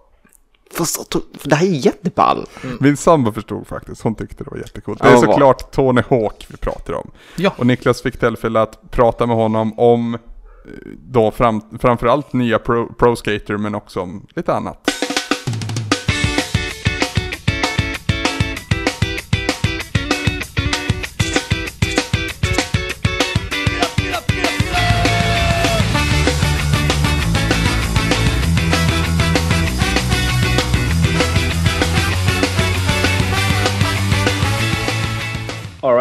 förstått, 0.75 1.15
för 1.37 1.49
det 1.49 1.55
här 1.55 1.65
är 1.65 1.69
jätteball. 1.69 2.45
Min 2.79 2.97
sambo 2.97 3.31
förstod 3.31 3.67
faktiskt, 3.67 4.01
hon 4.01 4.15
tyckte 4.15 4.43
det 4.43 4.49
var 4.49 4.57
jättecoolt. 4.57 5.01
Det 5.01 5.09
är 5.09 5.17
såklart 5.17 5.71
Tony 5.71 6.01
Hawk 6.09 6.45
vi 6.49 6.57
pratar 6.57 6.93
om. 6.93 7.11
Ja. 7.35 7.51
Och 7.57 7.65
Niklas 7.65 8.01
fick 8.01 8.19
tillfälle 8.19 8.61
att 8.61 8.91
prata 8.91 9.25
med 9.25 9.35
honom 9.35 9.79
om 9.79 10.13
eh, 10.13 10.19
då 10.97 11.31
fram, 11.31 11.61
framförallt 11.79 12.33
nya 12.33 12.59
Pro, 12.59 12.93
Pro 12.93 13.15
Skater 13.15 13.57
men 13.57 13.75
också 13.75 14.01
om 14.01 14.27
lite 14.35 14.53
annat. 14.53 15.04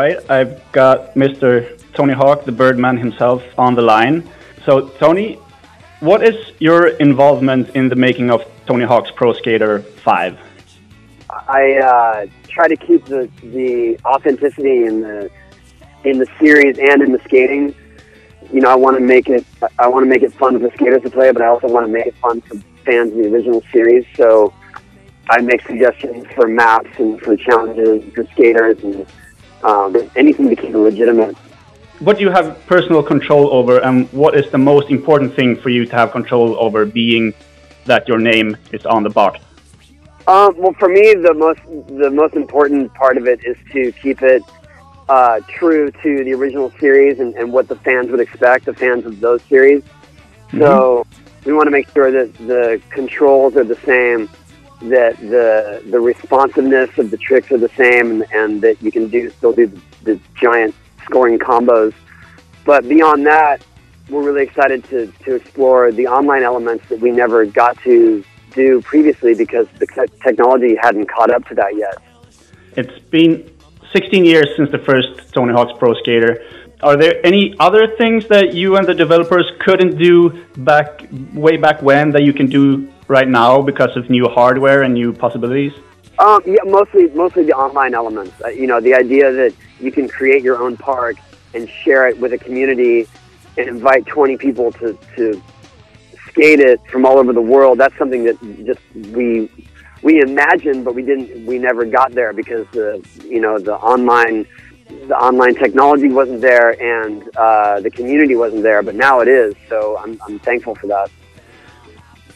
Right, 0.04 0.30
I've 0.30 0.72
got 0.72 1.14
Mr. 1.14 1.48
Tony 1.94 2.14
Hawk, 2.14 2.44
the 2.44 2.52
Birdman 2.52 2.96
himself, 2.96 3.42
on 3.56 3.74
the 3.74 3.82
line. 3.82 4.28
So, 4.66 4.88
Tony, 5.02 5.38
what 6.00 6.22
is 6.22 6.36
your 6.58 6.88
involvement 7.08 7.70
in 7.70 7.88
the 7.88 7.96
making 7.96 8.30
of 8.30 8.40
Tony 8.66 8.84
Hawk's 8.84 9.10
Pro 9.10 9.32
Skater 9.32 9.80
5? 9.80 10.38
I 11.30 11.62
uh, 11.90 12.26
try 12.48 12.68
to 12.68 12.76
keep 12.76 13.04
the, 13.06 13.30
the 13.42 13.98
authenticity 14.04 14.84
in 14.84 15.00
the 15.00 15.30
in 16.04 16.18
the 16.18 16.28
series 16.38 16.76
and 16.78 17.02
in 17.02 17.12
the 17.12 17.20
skating. 17.24 17.74
You 18.52 18.60
know, 18.60 18.70
I 18.70 18.74
want 18.74 18.98
to 18.98 19.04
make 19.14 19.28
it 19.28 19.44
I 19.78 19.88
want 19.88 20.04
to 20.04 20.10
make 20.14 20.22
it 20.22 20.32
fun 20.34 20.60
for 20.60 20.70
skaters 20.76 21.02
to 21.02 21.10
play, 21.10 21.32
but 21.32 21.40
I 21.40 21.46
also 21.46 21.68
want 21.68 21.86
to 21.86 21.92
make 21.92 22.06
it 22.06 22.16
fun 22.16 22.42
for 22.42 22.56
fans 22.84 23.12
of 23.12 23.18
the 23.18 23.28
original 23.32 23.62
series. 23.72 24.04
So 24.14 24.52
I 25.30 25.40
make 25.40 25.62
suggestions 25.66 26.26
for 26.34 26.46
maps 26.46 26.90
and 26.98 27.18
for 27.22 27.36
challenges 27.36 28.04
for 28.12 28.26
skaters 28.34 28.78
and 28.84 29.06
um, 29.64 29.96
anything 30.14 30.48
to 30.48 30.56
keep 30.56 30.70
it 30.70 30.78
legitimate. 30.78 31.36
What 32.00 32.18
do 32.18 32.22
you 32.22 32.30
have 32.30 32.64
personal 32.66 33.02
control 33.02 33.52
over, 33.52 33.78
and 33.78 34.12
what 34.12 34.36
is 34.36 34.50
the 34.50 34.58
most 34.58 34.90
important 34.90 35.34
thing 35.34 35.56
for 35.56 35.70
you 35.70 35.86
to 35.86 35.96
have 35.96 36.12
control 36.12 36.56
over, 36.58 36.84
being 36.84 37.34
that 37.86 38.08
your 38.08 38.18
name 38.18 38.56
is 38.72 38.84
on 38.84 39.02
the 39.02 39.10
box? 39.10 39.40
Um, 40.26 40.56
well, 40.56 40.74
for 40.74 40.88
me, 40.88 41.14
the 41.14 41.34
most 41.34 41.60
the 41.88 42.10
most 42.10 42.34
important 42.34 42.92
part 42.94 43.16
of 43.16 43.26
it 43.26 43.44
is 43.44 43.56
to 43.72 43.92
keep 43.92 44.22
it 44.22 44.42
uh, 45.08 45.40
true 45.48 45.90
to 45.90 46.24
the 46.24 46.32
original 46.32 46.72
series 46.80 47.20
and, 47.20 47.34
and 47.34 47.52
what 47.52 47.68
the 47.68 47.76
fans 47.76 48.10
would 48.10 48.20
expect, 48.20 48.64
the 48.64 48.74
fans 48.74 49.04
of 49.04 49.20
those 49.20 49.42
series. 49.42 49.82
So 50.52 51.06
we 51.44 51.52
want 51.52 51.66
to 51.66 51.70
make 51.70 51.90
sure 51.90 52.10
that 52.10 52.32
the 52.38 52.80
controls 52.90 53.56
are 53.56 53.64
the 53.64 53.76
same, 53.84 54.30
that 54.82 55.18
the 55.20 55.82
the 55.90 56.00
responsiveness 56.00 56.96
of 56.98 57.10
the 57.10 57.16
tricks 57.16 57.50
are 57.52 57.58
the 57.58 57.70
same, 57.70 58.22
and, 58.22 58.32
and 58.32 58.62
that 58.62 58.82
you 58.82 58.90
can 58.90 59.08
do 59.08 59.30
still 59.30 59.52
do 59.52 59.66
the, 59.66 59.80
the 60.04 60.20
giant 60.40 60.74
scoring 61.04 61.38
combos. 61.38 61.94
But 62.64 62.88
beyond 62.88 63.26
that, 63.26 63.64
we're 64.08 64.22
really 64.22 64.42
excited 64.42 64.84
to, 64.84 65.06
to 65.24 65.34
explore 65.36 65.92
the 65.92 66.06
online 66.06 66.42
elements 66.42 66.88
that 66.88 67.00
we 67.00 67.10
never 67.10 67.44
got 67.44 67.78
to 67.82 68.24
do 68.52 68.80
previously 68.82 69.34
because 69.34 69.66
the 69.78 69.86
technology 70.22 70.76
hadn't 70.80 71.06
caught 71.06 71.30
up 71.30 71.46
to 71.48 71.54
that 71.54 71.76
yet. 71.76 71.96
It's 72.76 72.98
been 73.10 73.50
16 73.92 74.24
years 74.24 74.48
since 74.56 74.70
the 74.70 74.78
first 74.78 75.32
Tony 75.32 75.52
Hawk's 75.52 75.78
Pro 75.78 75.94
Skater. 75.94 76.42
Are 76.82 76.96
there 76.96 77.24
any 77.24 77.54
other 77.60 77.86
things 77.96 78.26
that 78.28 78.52
you 78.54 78.76
and 78.76 78.86
the 78.86 78.94
developers 78.94 79.50
couldn't 79.60 79.96
do 79.96 80.44
back 80.56 81.06
way 81.32 81.56
back 81.56 81.80
when 81.82 82.10
that 82.10 82.24
you 82.24 82.32
can 82.32 82.46
do 82.46 82.92
right 83.08 83.28
now 83.28 83.62
because 83.62 83.96
of 83.96 84.10
new 84.10 84.28
hardware 84.28 84.82
and 84.82 84.94
new 84.94 85.12
possibilities? 85.12 85.72
Um, 86.18 86.40
yeah, 86.46 86.58
mostly 86.64 87.08
mostly 87.08 87.44
the 87.44 87.54
online 87.54 87.94
elements. 87.94 88.34
Uh, 88.44 88.48
you 88.48 88.66
know, 88.66 88.80
the 88.80 88.94
idea 88.94 89.32
that 89.32 89.52
you 89.80 89.90
can 89.90 90.08
create 90.08 90.42
your 90.42 90.62
own 90.62 90.76
park 90.76 91.16
and 91.54 91.68
share 91.68 92.06
it 92.08 92.18
with 92.18 92.32
a 92.32 92.38
community 92.38 93.08
and 93.56 93.68
invite 93.68 94.06
20 94.06 94.36
people 94.36 94.72
to, 94.72 94.98
to 95.16 95.42
skate 96.28 96.60
it 96.60 96.80
from 96.90 97.06
all 97.06 97.18
over 97.18 97.32
the 97.32 97.40
world. 97.40 97.78
That's 97.78 97.96
something 97.96 98.24
that 98.24 98.40
just 98.64 98.80
we 99.14 99.50
we 100.02 100.20
imagined, 100.20 100.84
but 100.84 100.94
we 100.94 101.02
didn't. 101.02 101.46
We 101.46 101.58
never 101.58 101.84
got 101.84 102.12
there 102.12 102.32
because 102.32 102.66
the 102.72 103.04
you 103.24 103.40
know 103.40 103.58
the 103.58 103.74
online 103.74 104.46
the 105.08 105.16
online 105.16 105.54
technology 105.54 106.08
wasn't 106.08 106.40
there 106.40 106.70
and 106.80 107.28
uh, 107.36 107.80
the 107.80 107.90
community 107.90 108.36
wasn't 108.36 108.62
there. 108.62 108.82
But 108.82 108.94
now 108.94 109.20
it 109.20 109.28
is. 109.28 109.54
So 109.68 109.96
I'm 109.98 110.20
I'm 110.26 110.38
thankful 110.40 110.74
for 110.74 110.86
that. 110.88 111.10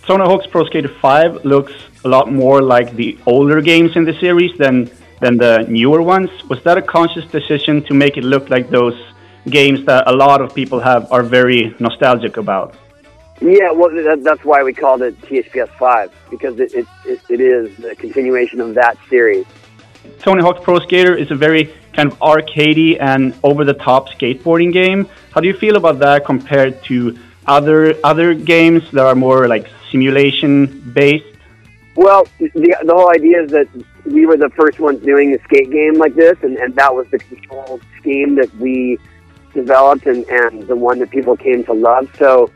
Tony 0.08 0.24
Hawk's 0.24 0.46
Pro 0.46 0.64
Skater 0.64 0.88
5 0.88 1.44
looks 1.44 1.74
a 2.02 2.08
lot 2.08 2.32
more 2.32 2.62
like 2.62 2.96
the 2.96 3.18
older 3.26 3.60
games 3.60 3.94
in 3.94 4.06
the 4.06 4.14
series 4.14 4.56
than 4.56 4.90
than 5.20 5.36
the 5.36 5.66
newer 5.68 6.00
ones. 6.00 6.30
Was 6.48 6.62
that 6.62 6.78
a 6.78 6.82
conscious 6.96 7.26
decision 7.26 7.82
to 7.82 7.92
make 7.92 8.16
it 8.16 8.24
look 8.24 8.48
like 8.48 8.70
those 8.70 8.98
games 9.50 9.84
that 9.84 10.08
a 10.08 10.14
lot 10.24 10.40
of 10.40 10.54
people 10.54 10.80
have 10.80 11.12
are 11.12 11.22
very 11.22 11.76
nostalgic 11.78 12.38
about? 12.38 12.74
Yeah, 13.42 13.70
well, 13.70 13.90
that, 13.90 14.24
that's 14.24 14.42
why 14.46 14.62
we 14.62 14.72
called 14.72 15.02
it 15.02 15.20
THPS 15.20 15.68
5 15.78 16.10
because 16.30 16.58
it, 16.58 16.72
it, 16.72 16.86
it, 17.04 17.20
it 17.28 17.40
is 17.42 17.76
the 17.76 17.94
continuation 17.94 18.62
of 18.62 18.74
that 18.76 18.96
series. 19.10 19.44
Tony 20.20 20.40
Hawk's 20.40 20.64
Pro 20.64 20.78
Skater 20.78 21.14
is 21.14 21.30
a 21.30 21.36
very 21.36 21.64
kind 21.92 22.10
of 22.10 22.18
arcadey 22.20 22.98
and 22.98 23.34
over-the-top 23.42 24.08
skateboarding 24.08 24.72
game. 24.72 25.06
How 25.32 25.42
do 25.42 25.48
you 25.48 25.54
feel 25.64 25.76
about 25.76 25.98
that 25.98 26.24
compared 26.24 26.82
to 26.84 27.18
other 27.46 27.94
other 28.04 28.34
games 28.34 28.90
that 28.92 29.04
are 29.04 29.14
more 29.14 29.48
like 29.48 29.68
simulation-based? 29.90 31.24
Well, 31.94 32.28
the, 32.38 32.76
the 32.84 32.94
whole 32.94 33.10
idea 33.10 33.42
is 33.42 33.50
that 33.50 33.68
we 34.04 34.24
were 34.24 34.36
the 34.36 34.50
first 34.50 34.78
ones 34.78 35.02
doing 35.04 35.34
a 35.34 35.42
skate 35.44 35.70
game 35.70 35.94
like 35.94 36.14
this, 36.14 36.38
and, 36.42 36.56
and 36.56 36.74
that 36.76 36.94
was 36.94 37.06
the 37.10 37.18
control 37.18 37.80
scheme 37.98 38.36
that 38.36 38.54
we 38.56 38.98
developed 39.52 40.06
and, 40.06 40.24
and 40.28 40.68
the 40.68 40.76
one 40.76 41.00
that 41.00 41.10
people 41.10 41.36
came 41.36 41.64
to 41.64 41.72
love. 41.72 42.08
So 42.16 42.50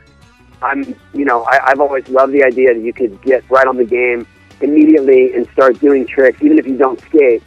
I'm, 0.63 0.95
you 1.13 1.25
know, 1.25 1.43
I, 1.45 1.71
I've 1.71 1.81
always 1.81 2.09
loved 2.09 2.33
the 2.33 2.45
idea 2.45 2.73
that 2.75 2.81
you 2.81 2.93
could 2.93 3.21
get 3.23 3.43
right 3.51 3.67
on 3.67 3.77
the 3.77 3.85
game 3.85 4.27
immediately 4.61 5.35
and 5.35 5.49
start 5.51 5.81
doing 5.81 6.07
tricks, 6.07 6.41
even 6.41 6.59
if 6.59 6.67
you 6.67 6.77
don't 6.77 7.01
skate, 7.01 7.43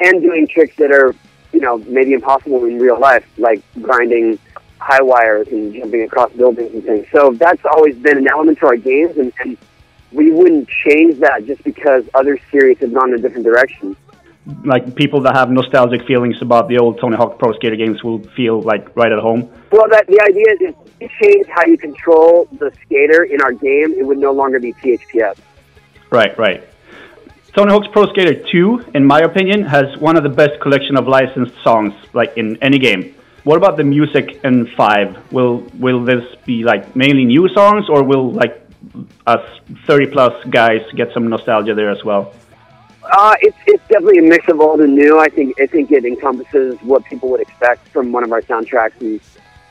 and 0.00 0.20
doing 0.20 0.48
tricks 0.48 0.74
that 0.76 0.90
are, 0.90 1.14
you 1.52 1.60
know, 1.60 1.78
maybe 1.78 2.12
impossible 2.12 2.64
in 2.64 2.78
real 2.78 2.98
life, 2.98 3.24
like 3.38 3.62
grinding 3.80 4.38
high 4.80 5.02
wires 5.02 5.48
and 5.48 5.74
jumping 5.74 6.02
across 6.02 6.32
buildings 6.32 6.72
and 6.74 6.84
things. 6.84 7.06
So 7.12 7.32
that's 7.32 7.64
always 7.64 7.96
been 7.96 8.18
an 8.18 8.28
element 8.28 8.58
to 8.60 8.66
our 8.66 8.76
games, 8.76 9.16
and, 9.18 9.32
and 9.40 9.56
we 10.12 10.32
wouldn't 10.32 10.68
change 10.68 11.20
that 11.20 11.46
just 11.46 11.62
because 11.62 12.04
other 12.14 12.38
series 12.50 12.78
have 12.78 12.92
gone 12.92 13.10
in 13.10 13.18
a 13.18 13.22
different 13.22 13.44
direction. 13.44 13.96
Like 14.64 14.94
people 14.96 15.20
that 15.20 15.36
have 15.36 15.50
nostalgic 15.50 16.06
feelings 16.06 16.40
about 16.40 16.68
the 16.68 16.78
old 16.78 16.98
Tony 16.98 17.16
Hawk 17.16 17.38
Pro 17.38 17.52
Skater 17.52 17.76
games 17.76 18.02
will 18.02 18.20
feel 18.30 18.62
like 18.62 18.96
right 18.96 19.12
at 19.12 19.18
home. 19.18 19.50
Well, 19.70 19.88
that 19.90 20.06
the 20.06 20.20
idea 20.22 20.46
is 20.54 20.58
if 20.60 20.74
we 21.00 21.08
change 21.22 21.46
how 21.54 21.66
you 21.66 21.76
control 21.76 22.48
the 22.58 22.72
skater 22.82 23.24
in 23.24 23.40
our 23.42 23.52
game, 23.52 23.92
it 23.92 24.04
would 24.04 24.18
no 24.18 24.32
longer 24.32 24.58
be 24.58 24.72
THPS. 24.72 25.36
Right, 26.10 26.36
right. 26.38 26.64
Tony 27.54 27.72
Hawk's 27.72 27.88
Pro 27.88 28.06
Skater 28.12 28.42
2, 28.50 28.92
in 28.94 29.04
my 29.04 29.20
opinion, 29.20 29.62
has 29.64 29.96
one 29.98 30.16
of 30.16 30.22
the 30.22 30.28
best 30.28 30.60
collection 30.60 30.96
of 30.96 31.06
licensed 31.06 31.54
songs 31.62 31.92
like 32.12 32.36
in 32.36 32.56
any 32.62 32.78
game. 32.78 33.14
What 33.44 33.56
about 33.56 33.78
the 33.78 33.84
music 33.84 34.40
in 34.44 34.66
5? 34.66 35.32
Will 35.32 35.58
will 35.78 36.04
this 36.04 36.24
be 36.44 36.62
like 36.62 36.94
mainly 36.94 37.24
new 37.24 37.48
songs 37.48 37.88
or 37.88 38.04
will 38.04 38.30
like 38.32 38.60
us 39.26 39.44
30 39.86 40.06
plus 40.06 40.44
guys 40.50 40.82
get 40.94 41.12
some 41.14 41.28
nostalgia 41.28 41.74
there 41.74 41.90
as 41.90 42.04
well? 42.04 42.34
Uh, 43.02 43.34
it's 43.40 43.56
it's 43.66 43.82
definitely 43.88 44.18
a 44.18 44.22
mix 44.22 44.46
of 44.48 44.60
old 44.60 44.80
and 44.80 44.94
new. 44.94 45.18
I 45.18 45.28
think 45.28 45.58
I 45.58 45.66
think 45.66 45.90
it 45.90 46.04
encompasses 46.04 46.78
what 46.82 47.04
people 47.06 47.30
would 47.30 47.40
expect 47.40 47.88
from 47.88 48.12
one 48.12 48.24
of 48.24 48.32
our 48.32 48.42
soundtracks, 48.42 49.00
and 49.00 49.20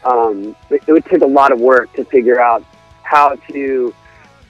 um, 0.04 0.56
it, 0.72 0.82
it 0.88 0.91
would 0.91 1.06
take 1.06 1.22
a 1.22 1.28
lot 1.28 1.52
of 1.52 1.60
work 1.60 1.94
to 1.94 2.04
figure 2.06 2.41
out 2.41 2.66
how 3.04 3.36
to 3.52 3.94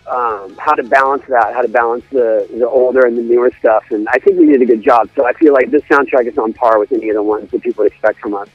um, 0.08 0.56
how 0.58 0.74
to 0.74 0.84
balance 0.84 1.24
that, 1.28 1.54
how 1.54 1.62
to 1.62 1.68
balance 1.68 2.06
the 2.12 2.48
the 2.52 2.68
older 2.68 3.06
and 3.06 3.18
the 3.18 3.22
newer 3.22 3.52
stuff. 3.60 3.84
And 3.92 4.08
I 4.10 4.18
think 4.18 4.40
we 4.40 4.46
did 4.46 4.62
a 4.62 4.66
good 4.66 4.82
job. 4.82 5.10
So 5.16 5.26
I 5.26 5.34
feel 5.34 5.54
like 5.54 5.72
this 5.72 5.84
soundtrack 5.84 6.26
is 6.28 6.38
on 6.38 6.54
par 6.54 6.80
with 6.80 6.94
any 6.94 7.10
of 7.10 7.16
the 7.16 7.24
ones 7.24 7.52
that 7.52 7.62
people 7.62 7.84
would 7.84 7.92
expect 7.92 8.20
from 8.20 8.34
us. 8.34 8.48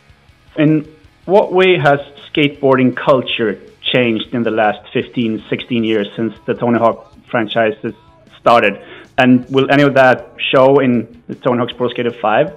In 0.56 0.88
what 1.24 1.52
way 1.52 1.78
has 1.78 2.00
skateboarding 2.32 2.96
culture 2.96 3.60
changed 3.80 4.34
in 4.34 4.42
the 4.42 4.50
last 4.50 4.80
15, 4.92 5.44
16 5.48 5.84
years 5.84 6.08
since 6.16 6.34
the 6.46 6.54
Tony 6.54 6.78
Hawk 6.78 7.12
franchise 7.30 7.76
has 7.82 7.94
started? 8.38 8.82
And 9.18 9.48
will 9.50 9.70
any 9.70 9.82
of 9.82 9.94
that 9.94 10.34
show 10.38 10.80
in 10.80 11.22
the 11.28 11.34
Tony 11.34 11.58
Hawk's 11.58 11.72
Pro 11.72 11.88
Skater 11.88 12.10
5? 12.10 12.48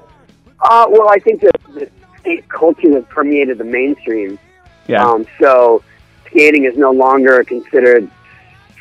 Uh, 0.60 0.88
well, 0.90 1.10
I 1.10 1.20
think 1.20 1.42
that 1.42 1.56
the 1.74 1.90
skate 2.18 2.50
culture 2.50 2.92
has 2.94 3.04
permeated 3.10 3.58
the 3.58 3.64
mainstream. 3.64 4.40
Yeah. 4.88 5.06
Um, 5.06 5.26
so 5.40 5.84
skating 6.26 6.66
is 6.66 6.78
no 6.78 6.92
longer 6.92 7.44
considered 7.44 8.10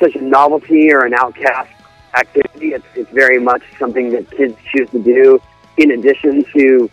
such 0.01 0.15
a 0.15 0.23
novelty 0.23 0.93
or 0.93 1.05
an 1.05 1.15
outcast 1.15 1.71
activity. 2.15 2.73
It's, 2.75 2.87
it's 2.95 3.11
very 3.11 3.39
much 3.39 3.63
something 3.79 4.11
that 4.11 4.31
kids 4.31 4.57
choose 4.73 4.89
to 4.91 5.03
do 5.03 5.41
in 5.77 5.91
addition 5.93 6.45
to 6.55 6.91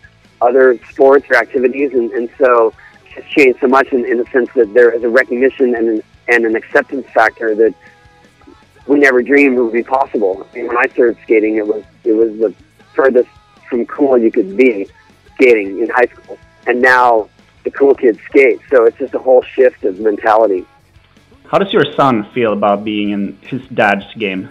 other 0.48 0.80
sports 0.90 1.26
or 1.30 1.36
activities. 1.36 1.94
And, 1.94 2.12
and 2.12 2.30
so 2.38 2.74
it's 3.16 3.28
changed 3.30 3.60
so 3.62 3.68
much 3.68 3.88
in, 3.92 4.06
in 4.06 4.18
the 4.18 4.26
sense 4.26 4.50
that 4.56 4.74
there 4.74 4.92
is 4.92 5.04
a 5.04 5.10
recognition 5.10 5.76
and 5.76 5.88
an, 5.90 6.04
and 6.28 6.46
an 6.46 6.56
acceptance 6.56 7.08
factor 7.14 7.56
that 7.56 7.74
we 8.88 9.00
never 9.00 9.22
dreamed 9.22 9.58
would 9.58 9.74
be 9.74 9.84
possible. 9.84 10.48
I 10.52 10.56
mean, 10.56 10.68
when 10.68 10.78
I 10.78 10.88
started 10.94 11.18
skating, 11.24 11.56
it 11.56 11.68
was 11.68 11.84
it 12.04 12.14
was 12.14 12.32
the 12.38 12.54
furthest 12.94 13.30
from 13.70 13.86
cool 13.86 14.18
you 14.18 14.32
could 14.32 14.58
be 14.58 14.88
skating 15.36 15.80
in 15.80 15.90
high 15.90 16.08
school, 16.14 16.38
and 16.68 16.82
now 16.82 17.30
the 17.64 17.72
cool 17.72 17.96
kids 17.96 18.20
skate. 18.30 18.60
So 18.70 18.86
it's 18.86 18.98
just 18.98 19.14
a 19.14 19.20
whole 19.20 19.42
shift 19.42 19.84
of 19.86 20.00
mentality. 20.00 20.66
How 21.46 21.60
does 21.60 21.72
your 21.72 21.86
son 21.94 22.30
feel 22.34 22.54
about 22.54 22.84
being 22.84 23.12
in 23.12 23.38
his 23.42 23.62
dad's 23.68 24.12
game? 24.16 24.50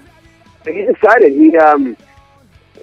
He's 0.64 0.88
excited. 0.88 1.32
He, 1.32 1.56
um, 1.56 1.96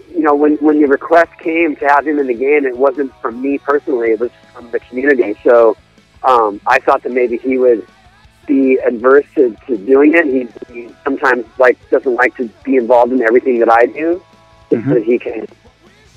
you 0.09 0.21
know, 0.21 0.35
when 0.35 0.57
when 0.57 0.81
the 0.81 0.87
request 0.87 1.31
came 1.39 1.75
to 1.77 1.87
have 1.87 2.07
him 2.07 2.19
in 2.19 2.27
the 2.27 2.33
game, 2.33 2.65
it 2.65 2.77
wasn't 2.77 3.13
from 3.21 3.41
me 3.41 3.57
personally; 3.57 4.11
it 4.11 4.19
was 4.19 4.31
from 4.53 4.69
the 4.71 4.79
community. 4.79 5.35
So 5.43 5.77
um, 6.23 6.59
I 6.65 6.79
thought 6.79 7.03
that 7.03 7.11
maybe 7.11 7.37
he 7.37 7.57
would 7.57 7.85
be 8.47 8.77
adverse 8.79 9.25
to, 9.35 9.55
to 9.67 9.77
doing 9.77 10.13
it. 10.15 10.25
He, 10.25 10.73
he 10.73 10.93
sometimes 11.03 11.45
like 11.57 11.77
doesn't 11.89 12.15
like 12.15 12.35
to 12.37 12.49
be 12.63 12.75
involved 12.75 13.11
in 13.11 13.21
everything 13.21 13.59
that 13.59 13.71
I 13.71 13.85
do, 13.85 14.21
just 14.69 14.85
so 14.85 14.93
that 14.95 15.03
he 15.03 15.19
can 15.19 15.47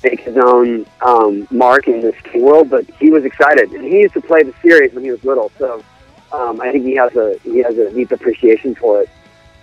make 0.03 0.19
his 0.21 0.37
own 0.37 0.85
um, 1.01 1.47
mark 1.51 1.87
in 1.87 2.01
this 2.01 2.15
world. 2.33 2.69
But 2.69 2.85
he 2.99 3.09
was 3.09 3.23
excited, 3.23 3.71
and 3.71 3.85
he 3.85 4.01
used 4.01 4.15
to 4.15 4.21
play 4.21 4.43
the 4.43 4.53
series 4.61 4.93
when 4.93 5.03
he 5.03 5.11
was 5.11 5.23
little. 5.23 5.51
So 5.59 5.83
um, 6.31 6.59
I 6.59 6.71
think 6.71 6.83
he 6.83 6.95
has 6.95 7.15
a 7.15 7.37
he 7.43 7.59
has 7.59 7.77
a 7.77 7.91
deep 7.93 8.11
appreciation 8.11 8.75
for 8.75 9.03
it. 9.03 9.09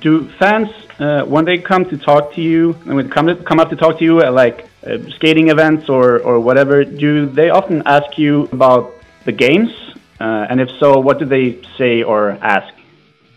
Do 0.00 0.28
fans, 0.38 0.68
uh, 0.98 1.24
when 1.24 1.44
they 1.44 1.58
come 1.58 1.84
to 1.86 1.98
talk 1.98 2.34
to 2.34 2.40
you, 2.40 2.72
and 2.86 2.94
when 2.96 3.06
they 3.06 3.12
come 3.12 3.26
to, 3.26 3.36
come 3.36 3.60
up 3.60 3.70
to 3.70 3.76
talk 3.76 3.98
to 3.98 4.04
you 4.04 4.22
at 4.22 4.32
like 4.32 4.66
uh, 4.86 4.98
skating 5.16 5.50
events 5.50 5.88
or, 5.88 6.20
or 6.20 6.40
whatever, 6.40 6.84
do 6.84 7.26
they 7.26 7.50
often 7.50 7.82
ask 7.84 8.16
you 8.16 8.48
about 8.52 8.94
the 9.24 9.32
games? 9.32 9.70
Uh, 10.18 10.46
and 10.48 10.60
if 10.60 10.70
so, 10.78 11.00
what 11.00 11.18
do 11.18 11.24
they 11.24 11.60
say 11.76 12.02
or 12.02 12.30
ask? 12.42 12.72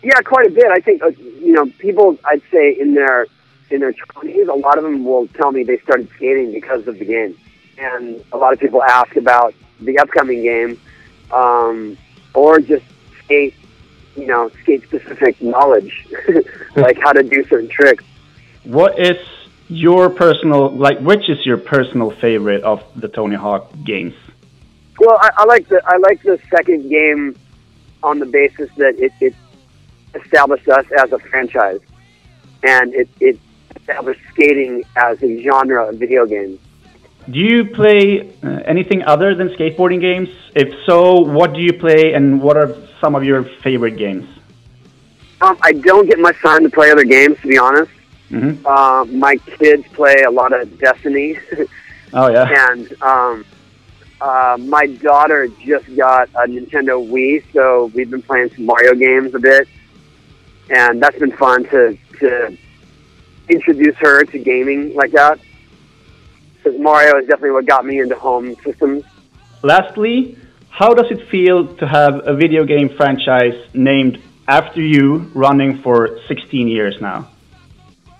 Yeah, 0.01 0.19
quite 0.21 0.47
a 0.47 0.51
bit. 0.51 0.65
I 0.69 0.79
think 0.79 1.01
uh, 1.01 1.07
you 1.07 1.53
know 1.53 1.65
people. 1.79 2.17
I'd 2.25 2.41
say 2.51 2.77
in 2.77 2.93
their 2.93 3.27
in 3.69 3.79
their 3.79 3.93
twenties, 3.93 4.47
a 4.47 4.53
lot 4.53 4.77
of 4.77 4.83
them 4.83 5.05
will 5.05 5.27
tell 5.27 5.51
me 5.51 5.63
they 5.63 5.79
started 5.79 6.09
skating 6.15 6.51
because 6.51 6.85
of 6.87 6.99
the 6.99 7.05
game, 7.05 7.37
and 7.77 8.23
a 8.33 8.37
lot 8.37 8.51
of 8.51 8.59
people 8.59 8.83
ask 8.83 9.15
about 9.15 9.53
the 9.79 9.97
upcoming 9.99 10.43
game, 10.43 10.79
um, 11.31 11.97
or 12.33 12.59
just 12.59 12.83
skate. 13.23 13.55
You 14.15 14.27
know, 14.27 14.51
skate 14.61 14.83
specific 14.83 15.41
knowledge, 15.41 16.07
like 16.75 16.99
how 16.99 17.13
to 17.13 17.23
do 17.23 17.43
certain 17.45 17.69
tricks. 17.69 18.03
What 18.63 18.99
is 18.99 19.17
your 19.67 20.09
personal, 20.09 20.69
like, 20.69 20.99
which 20.99 21.29
is 21.29 21.45
your 21.45 21.57
personal 21.57 22.11
favorite 22.11 22.63
of 22.63 22.83
the 22.95 23.07
Tony 23.07 23.35
Hawk 23.35 23.71
games? 23.83 24.13
Well, 24.99 25.17
I, 25.19 25.31
I 25.37 25.45
like 25.45 25.67
the 25.67 25.81
I 25.85 25.97
like 25.97 26.21
the 26.21 26.39
second 26.51 26.89
game 26.89 27.35
on 28.03 28.19
the 28.19 28.25
basis 28.25 28.69
that 28.77 28.99
it, 28.99 29.11
it 29.19 29.33
established 30.13 30.67
us 30.69 30.85
as 30.97 31.11
a 31.11 31.19
franchise, 31.19 31.79
and 32.61 32.93
it, 32.93 33.09
it 33.19 33.39
established 33.75 34.21
skating 34.31 34.83
as 34.95 35.21
a 35.23 35.41
genre 35.41 35.89
of 35.89 35.95
video 35.95 36.25
games. 36.25 36.59
Do 37.29 37.39
you 37.39 37.65
play 37.65 38.33
uh, 38.43 38.47
anything 38.65 39.03
other 39.03 39.33
than 39.35 39.49
skateboarding 39.49 40.01
games? 40.01 40.29
If 40.55 40.73
so, 40.85 41.19
what 41.19 41.53
do 41.53 41.61
you 41.61 41.73
play 41.73 42.13
and 42.13 42.41
what 42.41 42.57
are 42.57 42.75
some 42.99 43.15
of 43.15 43.23
your 43.23 43.43
favorite 43.63 43.97
games? 43.97 44.27
Um, 45.41 45.57
I 45.61 45.73
don't 45.73 46.07
get 46.07 46.19
much 46.19 46.39
time 46.41 46.63
to 46.63 46.69
play 46.69 46.91
other 46.91 47.03
games, 47.05 47.37
to 47.41 47.47
be 47.47 47.57
honest. 47.57 47.91
Mm-hmm. 48.29 48.65
Uh, 48.65 49.05
my 49.05 49.35
kids 49.37 49.85
play 49.93 50.23
a 50.23 50.31
lot 50.31 50.53
of 50.53 50.77
Destiny, 50.79 51.37
Oh, 52.13 52.29
yeah. 52.29 52.71
and 52.71 53.01
um, 53.01 53.45
uh, 54.21 54.57
my 54.59 54.87
daughter 54.87 55.47
just 55.65 55.93
got 55.95 56.29
a 56.35 56.47
Nintendo 56.47 57.05
Wii, 57.09 57.43
so 57.53 57.91
we've 57.93 58.09
been 58.09 58.21
playing 58.21 58.49
some 58.55 58.65
Mario 58.65 58.93
games 58.95 59.33
a 59.35 59.39
bit, 59.39 59.67
and 60.69 61.01
that's 61.01 61.17
been 61.19 61.35
fun 61.35 61.63
to 61.65 61.97
to 62.19 62.57
introduce 63.49 63.95
her 63.97 64.23
to 64.23 64.39
gaming 64.39 64.93
like 64.95 65.11
that. 65.11 65.39
Because 66.63 66.79
Mario 66.79 67.17
is 67.17 67.27
definitely 67.27 67.51
what 67.51 67.65
got 67.65 67.85
me 67.85 67.99
into 67.99 68.15
home 68.15 68.55
systems. 68.63 69.03
Lastly, 69.61 70.37
how 70.69 70.93
does 70.93 71.11
it 71.11 71.27
feel 71.29 71.75
to 71.75 71.87
have 71.87 72.25
a 72.25 72.33
video 72.35 72.65
game 72.65 72.89
franchise 72.89 73.55
named 73.73 74.21
after 74.47 74.81
you 74.81 75.29
running 75.33 75.81
for 75.81 76.19
16 76.27 76.67
years 76.67 76.99
now? 77.01 77.29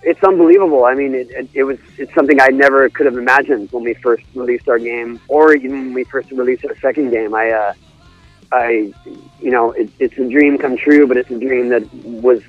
It's 0.02 0.22
unbelievable. 0.22 0.84
I 0.84 0.94
mean, 0.94 1.14
it, 1.14 1.30
it, 1.30 1.48
it 1.54 1.64
was 1.64 1.78
it's 1.96 2.12
something 2.14 2.40
I 2.40 2.48
never 2.48 2.88
could 2.90 3.06
have 3.06 3.16
imagined 3.16 3.72
when 3.72 3.84
we 3.84 3.94
first 3.94 4.24
released 4.34 4.68
our 4.68 4.78
game, 4.78 5.18
or 5.28 5.54
even 5.54 5.70
when 5.70 5.94
we 5.94 6.04
first 6.04 6.30
released 6.30 6.64
our 6.66 6.76
second 6.78 7.10
game. 7.10 7.34
I, 7.34 7.50
uh, 7.50 7.74
I, 8.52 8.92
you 9.40 9.50
know, 9.50 9.72
it, 9.72 9.88
it's 9.98 10.16
a 10.18 10.28
dream 10.28 10.58
come 10.58 10.76
true, 10.76 11.06
but 11.06 11.16
it's 11.16 11.30
a 11.30 11.38
dream 11.38 11.70
that 11.70 11.92
was 12.04 12.42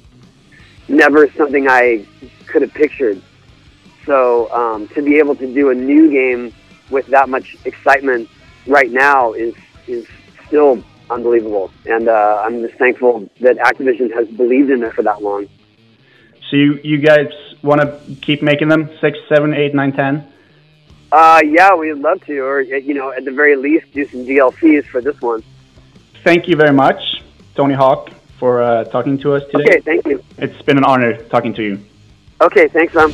never 0.89 1.31
something 1.31 1.67
I 1.69 2.05
could 2.45 2.61
have 2.61 2.73
pictured. 2.73 3.21
So 4.05 4.51
um, 4.51 4.87
to 4.89 5.01
be 5.01 5.17
able 5.17 5.35
to 5.35 5.53
do 5.53 5.69
a 5.69 5.75
new 5.75 6.11
game 6.11 6.53
with 6.89 7.07
that 7.07 7.29
much 7.29 7.55
excitement 7.65 8.29
right 8.67 8.91
now 8.91 9.33
is 9.33 9.55
is 9.87 10.07
still 10.47 10.83
unbelievable, 11.09 11.71
and 11.85 12.07
uh, 12.07 12.43
I'm 12.45 12.61
just 12.61 12.75
thankful 12.75 13.29
that 13.41 13.57
Activision 13.57 14.13
has 14.13 14.27
believed 14.29 14.69
in 14.71 14.83
it 14.83 14.93
for 14.93 15.03
that 15.03 15.21
long. 15.21 15.47
So 16.49 16.57
you, 16.57 16.79
you 16.83 16.97
guys 16.99 17.31
want 17.63 17.81
to 17.81 18.15
keep 18.21 18.41
making 18.41 18.69
them? 18.69 18.89
Six, 19.01 19.17
seven, 19.27 19.53
eight, 19.53 19.73
nine, 19.73 19.93
ten? 19.93 20.31
Uh, 21.11 21.41
yeah, 21.45 21.73
we'd 21.75 21.93
love 21.93 22.23
to, 22.25 22.39
or 22.39 22.61
you 22.61 22.93
know, 22.93 23.11
at 23.11 23.25
the 23.25 23.31
very 23.31 23.55
least, 23.55 23.91
do 23.93 24.07
some 24.07 24.25
DLCs 24.25 24.85
for 24.85 25.01
this 25.01 25.19
one. 25.21 25.43
Thank 26.23 26.47
you 26.47 26.55
very 26.55 26.73
much, 26.73 27.23
Tony 27.55 27.73
Hawk, 27.73 28.09
for 28.39 28.61
uh, 28.61 28.83
talking 28.85 29.17
to 29.19 29.33
us 29.33 29.43
today. 29.51 29.63
Okay, 29.63 29.79
thank 29.81 30.05
you. 30.07 30.23
It's 30.37 30.61
been 30.63 30.77
an 30.77 30.83
honor 30.83 31.17
talking 31.27 31.53
to 31.55 31.63
you. 31.63 31.79
Okay, 32.41 32.67
thanks, 32.67 32.93
Sam. 32.93 33.13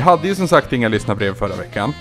Vi 0.00 0.04
hade 0.04 0.28
ju 0.28 0.34
som 0.34 0.48
sagt 0.48 0.72
inga 0.72 0.88
lyssnarbrev 0.88 1.34
förra 1.34 1.56
veckan. 1.56 1.92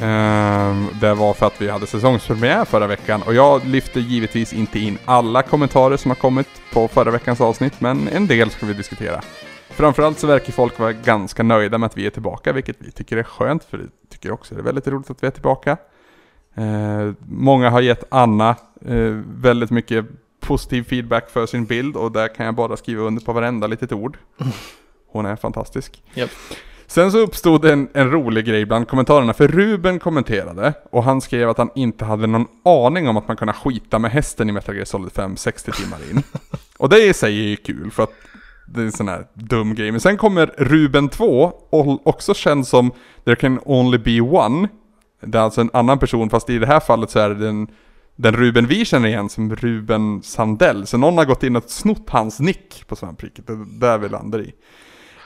Ehm, 0.00 0.88
det 1.00 1.14
var 1.14 1.34
för 1.34 1.46
att 1.46 1.60
vi 1.60 1.70
hade 1.70 1.86
säsongspremiär 1.86 2.64
förra 2.64 2.86
veckan 2.86 3.22
och 3.22 3.34
jag 3.34 3.64
lyfter 3.66 4.00
givetvis 4.00 4.52
inte 4.52 4.78
in 4.78 4.98
alla 5.04 5.42
kommentarer 5.42 5.96
som 5.96 6.10
har 6.10 6.16
kommit 6.16 6.48
på 6.72 6.88
förra 6.88 7.10
veckans 7.10 7.40
avsnitt, 7.40 7.80
men 7.80 8.08
en 8.08 8.26
del 8.26 8.50
ska 8.50 8.66
vi 8.66 8.72
diskutera. 8.74 9.20
Framförallt 9.68 10.18
så 10.18 10.26
verkar 10.26 10.52
folk 10.52 10.78
vara 10.78 10.92
ganska 10.92 11.42
nöjda 11.42 11.78
med 11.78 11.86
att 11.86 11.96
vi 11.96 12.06
är 12.06 12.10
tillbaka, 12.10 12.52
vilket 12.52 12.76
vi 12.78 12.90
tycker 12.90 13.16
är 13.16 13.22
skönt, 13.22 13.64
för 13.64 13.78
vi 13.78 13.84
tycker 14.10 14.32
också 14.32 14.54
det 14.54 14.60
är 14.60 14.64
väldigt 14.64 14.88
roligt 14.88 15.10
att 15.10 15.22
vi 15.22 15.26
är 15.26 15.30
tillbaka. 15.30 15.76
Eh, 16.54 17.12
många 17.28 17.70
har 17.70 17.80
gett 17.80 18.04
Anna 18.08 18.56
eh, 18.86 19.20
väldigt 19.26 19.70
mycket 19.70 20.06
positiv 20.40 20.82
feedback 20.82 21.30
för 21.30 21.46
sin 21.46 21.64
bild 21.64 21.96
och 21.96 22.12
där 22.12 22.34
kan 22.34 22.46
jag 22.46 22.54
bara 22.54 22.76
skriva 22.76 23.02
under 23.02 23.22
på 23.22 23.32
varenda 23.32 23.66
litet 23.66 23.92
ord. 23.92 24.18
Hon 25.12 25.26
är 25.26 25.36
fantastisk. 25.36 26.02
Japp. 26.14 26.30
Sen 26.86 27.12
så 27.12 27.18
uppstod 27.18 27.64
en, 27.64 27.88
en 27.94 28.10
rolig 28.10 28.44
grej 28.44 28.66
bland 28.66 28.88
kommentarerna, 28.88 29.32
för 29.32 29.48
Ruben 29.48 29.98
kommenterade 29.98 30.72
och 30.90 31.04
han 31.04 31.20
skrev 31.20 31.50
att 31.50 31.58
han 31.58 31.70
inte 31.74 32.04
hade 32.04 32.26
någon 32.26 32.46
aning 32.64 33.08
om 33.08 33.16
att 33.16 33.28
man 33.28 33.36
kunde 33.36 33.52
skita 33.52 33.98
med 33.98 34.10
hästen 34.10 34.48
i 34.48 34.52
Metal 34.52 34.74
Gear 34.74 34.84
Solid 34.84 35.12
5 35.12 35.36
60 35.36 35.72
timmar 35.72 35.98
in. 36.10 36.22
och 36.76 36.88
det 36.88 37.06
i 37.06 37.14
sig 37.14 37.40
är 37.40 37.48
ju 37.48 37.56
kul 37.56 37.90
för 37.90 38.02
att 38.02 38.12
det 38.66 38.80
är 38.80 38.84
en 38.84 38.92
sån 38.92 39.08
här 39.08 39.26
dum 39.34 39.74
grej. 39.74 39.90
Men 39.90 40.00
sen 40.00 40.16
kommer 40.16 40.46
Ruben 40.58 41.08
2, 41.08 41.52
och 41.70 42.06
också 42.06 42.34
känd 42.34 42.66
som 42.66 42.90
There 43.24 43.36
Can 43.36 43.60
Only 43.64 43.98
Be 43.98 44.20
One. 44.20 44.68
Det 45.20 45.38
är 45.38 45.42
alltså 45.42 45.60
en 45.60 45.70
annan 45.72 45.98
person, 45.98 46.30
fast 46.30 46.50
i 46.50 46.58
det 46.58 46.66
här 46.66 46.80
fallet 46.80 47.10
så 47.10 47.18
är 47.18 47.28
det 47.28 47.34
den, 47.34 47.68
den 48.16 48.36
Ruben 48.36 48.66
vi 48.66 48.84
känner 48.84 49.08
igen 49.08 49.28
som 49.28 49.56
Ruben 49.56 50.22
Sandell. 50.22 50.86
Så 50.86 50.96
någon 50.98 51.18
har 51.18 51.24
gått 51.24 51.42
in 51.42 51.56
och 51.56 51.64
snott 51.66 52.10
hans 52.10 52.40
nick 52.40 52.84
på 52.86 52.96
svampriket, 52.96 53.46
det 53.46 53.52
är 53.52 53.80
där 53.80 53.98
vi 53.98 54.08
landar 54.08 54.40
i. 54.40 54.54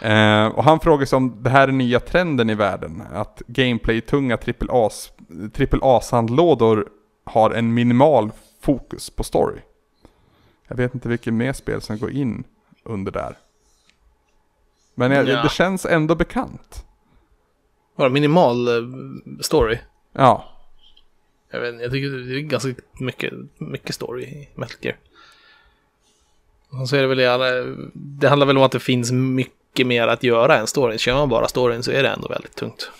Eh, 0.02 0.46
och 0.46 0.64
han 0.64 0.80
frågar 0.80 1.06
sig 1.06 1.16
om 1.16 1.42
det 1.42 1.50
här 1.50 1.68
är 1.68 1.72
nya 1.72 2.00
trenden 2.00 2.50
i 2.50 2.54
världen, 2.54 3.02
att 3.12 3.42
gameplay-tunga 3.46 4.36
AAA-sandlådor 5.70 6.88
har 7.24 7.50
en 7.50 7.74
minimal 7.74 8.30
fokus 8.60 9.10
på 9.10 9.24
story. 9.24 9.60
Jag 10.68 10.76
vet 10.76 10.94
inte 10.94 11.08
vilket 11.08 11.34
mer 11.34 11.52
spel 11.52 11.80
som 11.80 11.98
går 11.98 12.10
in 12.10 12.44
under 12.84 13.12
där. 13.12 13.36
Men 14.94 15.10
jag, 15.12 15.28
Ja. 15.28 15.42
det 15.42 15.48
känns 15.50 15.86
ändå 15.86 16.14
bekant. 16.14 16.84
Bara 17.96 18.08
minimal 18.08 18.68
eh, 18.68 18.74
story. 19.40 19.78
Ja, 20.12 20.44
Jag, 21.50 21.60
vet, 21.60 21.72
inte, 21.72 21.82
jag 21.82 21.92
tycker 21.92 22.08
det 22.10 22.36
är 22.38 22.40
ganska 22.40 22.74
mycket, 22.92 23.32
mycket 23.58 23.94
story 23.94 24.22
i 24.24 24.48
Metal 24.54 24.76
Gear. 24.80 24.96
Och 26.70 26.88
så 26.88 26.96
är 26.96 27.02
det 27.02 27.08
väl 27.08 27.20
i 27.20 27.26
alla, 27.26 27.44
det 27.94 28.28
handlar 28.28 28.46
väl 28.46 28.56
om 28.56 28.62
att 28.62 28.72
det 28.72 28.80
finns 28.80 29.12
mycket 29.12 29.54
mer 29.86 30.08
att 30.08 30.22
göra 30.22 30.56
än 30.58 30.66
storyn. 30.66 30.98
Kör 30.98 31.14
man 31.14 31.28
bara 31.28 31.48
storyn 31.48 31.82
så 31.82 31.90
är 31.90 32.02
det 32.02 32.08
ändå 32.08 32.28
väldigt 32.28 32.54
tungt. 32.54 32.90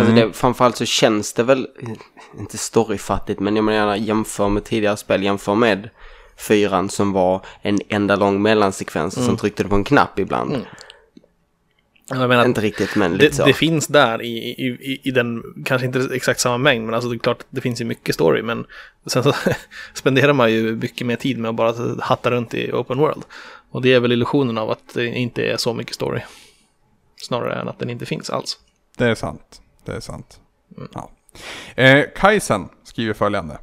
Alltså 0.00 0.14
det, 0.14 0.32
framförallt 0.32 0.76
så 0.76 0.84
känns 0.84 1.32
det 1.32 1.42
väl, 1.42 1.68
inte 2.38 2.58
storyfattigt, 2.58 3.40
men 3.40 3.56
jag 3.56 3.64
menar 3.64 3.96
jämför 3.96 4.48
med 4.48 4.64
tidigare 4.64 4.96
spel, 4.96 5.22
jämför 5.22 5.54
med 5.54 5.90
fyran 6.36 6.88
som 6.88 7.12
var 7.12 7.40
en 7.62 7.78
enda 7.88 8.16
lång 8.16 8.42
mellansekvens 8.42 9.14
och 9.16 9.22
Mm. 9.22 9.28
som 9.28 9.36
tryckte 9.36 9.64
på 9.64 9.74
en 9.74 9.84
knapp 9.84 10.18
ibland. 10.18 10.66
Jag 12.08 12.28
menar, 12.28 12.44
Inte 12.44 12.60
riktigt, 12.60 12.96
men 12.96 13.12
lite 13.12 13.24
det, 13.26 13.34
så. 13.34 13.44
det 13.44 13.52
finns 13.52 13.86
där 13.86 14.22
i, 14.22 14.28
i, 14.38 14.66
i, 14.66 15.00
i 15.02 15.10
den, 15.10 15.42
kanske 15.64 15.86
inte 15.86 16.08
exakt 16.14 16.40
samma 16.40 16.58
mängd, 16.58 16.84
men 16.84 16.94
alltså 16.94 17.10
det 17.10 17.16
är 17.16 17.18
klart 17.18 17.44
det 17.50 17.60
finns 17.60 17.80
ju 17.80 17.84
mycket 17.84 18.14
story, 18.14 18.42
men 18.42 18.66
sen 19.06 19.22
så 19.22 19.34
spenderar 19.94 20.32
man 20.32 20.52
ju 20.52 20.76
mycket 20.76 21.06
mer 21.06 21.16
tid 21.16 21.38
med 21.38 21.48
att 21.48 21.54
bara 21.54 21.74
hatta 22.00 22.30
runt 22.30 22.54
i 22.54 22.72
open 22.72 22.98
world. 22.98 23.22
Och 23.74 23.82
det 23.82 23.92
är 23.92 24.00
väl 24.00 24.12
illusionen 24.12 24.58
av 24.58 24.70
att 24.70 24.94
det 24.94 25.06
inte 25.06 25.42
är 25.42 25.56
så 25.56 25.74
mycket 25.74 25.94
story. 25.94 26.20
Snarare 27.16 27.60
än 27.60 27.68
att 27.68 27.78
den 27.78 27.90
inte 27.90 28.06
finns 28.06 28.30
alls. 28.30 28.58
det 28.98 29.04
är 29.04 29.14
sant. 29.14 29.62
Det 29.84 29.92
är 29.92 30.00
sant. 30.00 30.40
Ja. 30.94 31.10
Eh, 31.82 32.04
Kajsen 32.16 32.68
skriver 32.84 33.14
följande. 33.14 33.58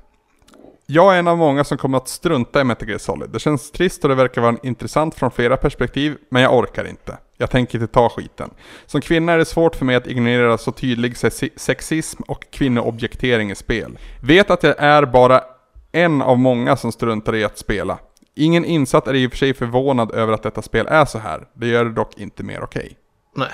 Jag 0.86 1.16
är 1.16 1.20
en 1.20 1.28
av 1.28 1.38
många 1.38 1.64
som 1.64 1.78
kommer 1.78 1.98
att 1.98 2.08
strunta 2.08 2.62
i 2.62 2.64
Metal 2.64 2.90
Gear 2.90 2.98
Solid. 2.98 3.30
Det 3.30 3.40
känns 3.40 3.72
trist 3.72 4.04
och 4.04 4.10
det 4.10 4.16
verkar 4.16 4.42
vara 4.42 4.58
intressant 4.64 5.16
från 5.16 5.32
flera 5.32 5.58
perspektiv, 5.58 6.18
men 6.30 6.42
jag 6.42 6.58
orkar 6.58 6.86
inte. 6.88 7.18
Jag 7.38 7.50
tänker 7.50 7.82
inte 7.82 7.94
ta 7.94 8.10
skiten. 8.10 8.50
Som 8.86 9.02
kvinna 9.02 9.32
är 9.32 9.38
det 9.38 9.46
svårt 9.46 9.76
för 9.76 9.86
mig 9.86 9.96
att 9.96 10.08
ignorera 10.08 10.58
så 10.58 10.72
tydlig 10.72 11.18
sexism 11.56 12.22
och 12.28 12.46
kvinnoobjektering 12.52 13.52
i 13.52 13.56
spel. 13.56 13.98
Vet 14.24 14.52
att 14.52 14.64
jag 14.64 14.76
är 14.80 15.06
bara 15.06 15.44
en 15.92 16.22
av 16.22 16.40
många 16.40 16.78
som 16.78 16.92
struntar 16.92 17.36
i 17.36 17.44
att 17.44 17.58
spela. 17.58 18.00
Ingen 18.36 18.66
insatt 18.66 19.08
är 19.08 19.14
i 19.14 19.28
och 19.28 19.32
för 19.32 19.38
sig 19.38 19.54
förvånad 19.54 20.12
över 20.12 20.34
att 20.34 20.44
detta 20.44 20.62
spel 20.62 20.88
är 20.88 21.06
så 21.06 21.18
här. 21.20 21.48
Det 21.54 21.68
gör 21.68 21.86
det 21.86 21.92
dock 21.92 22.18
inte 22.18 22.44
mer 22.44 22.64
okej. 22.64 22.98
Nej. 23.36 23.50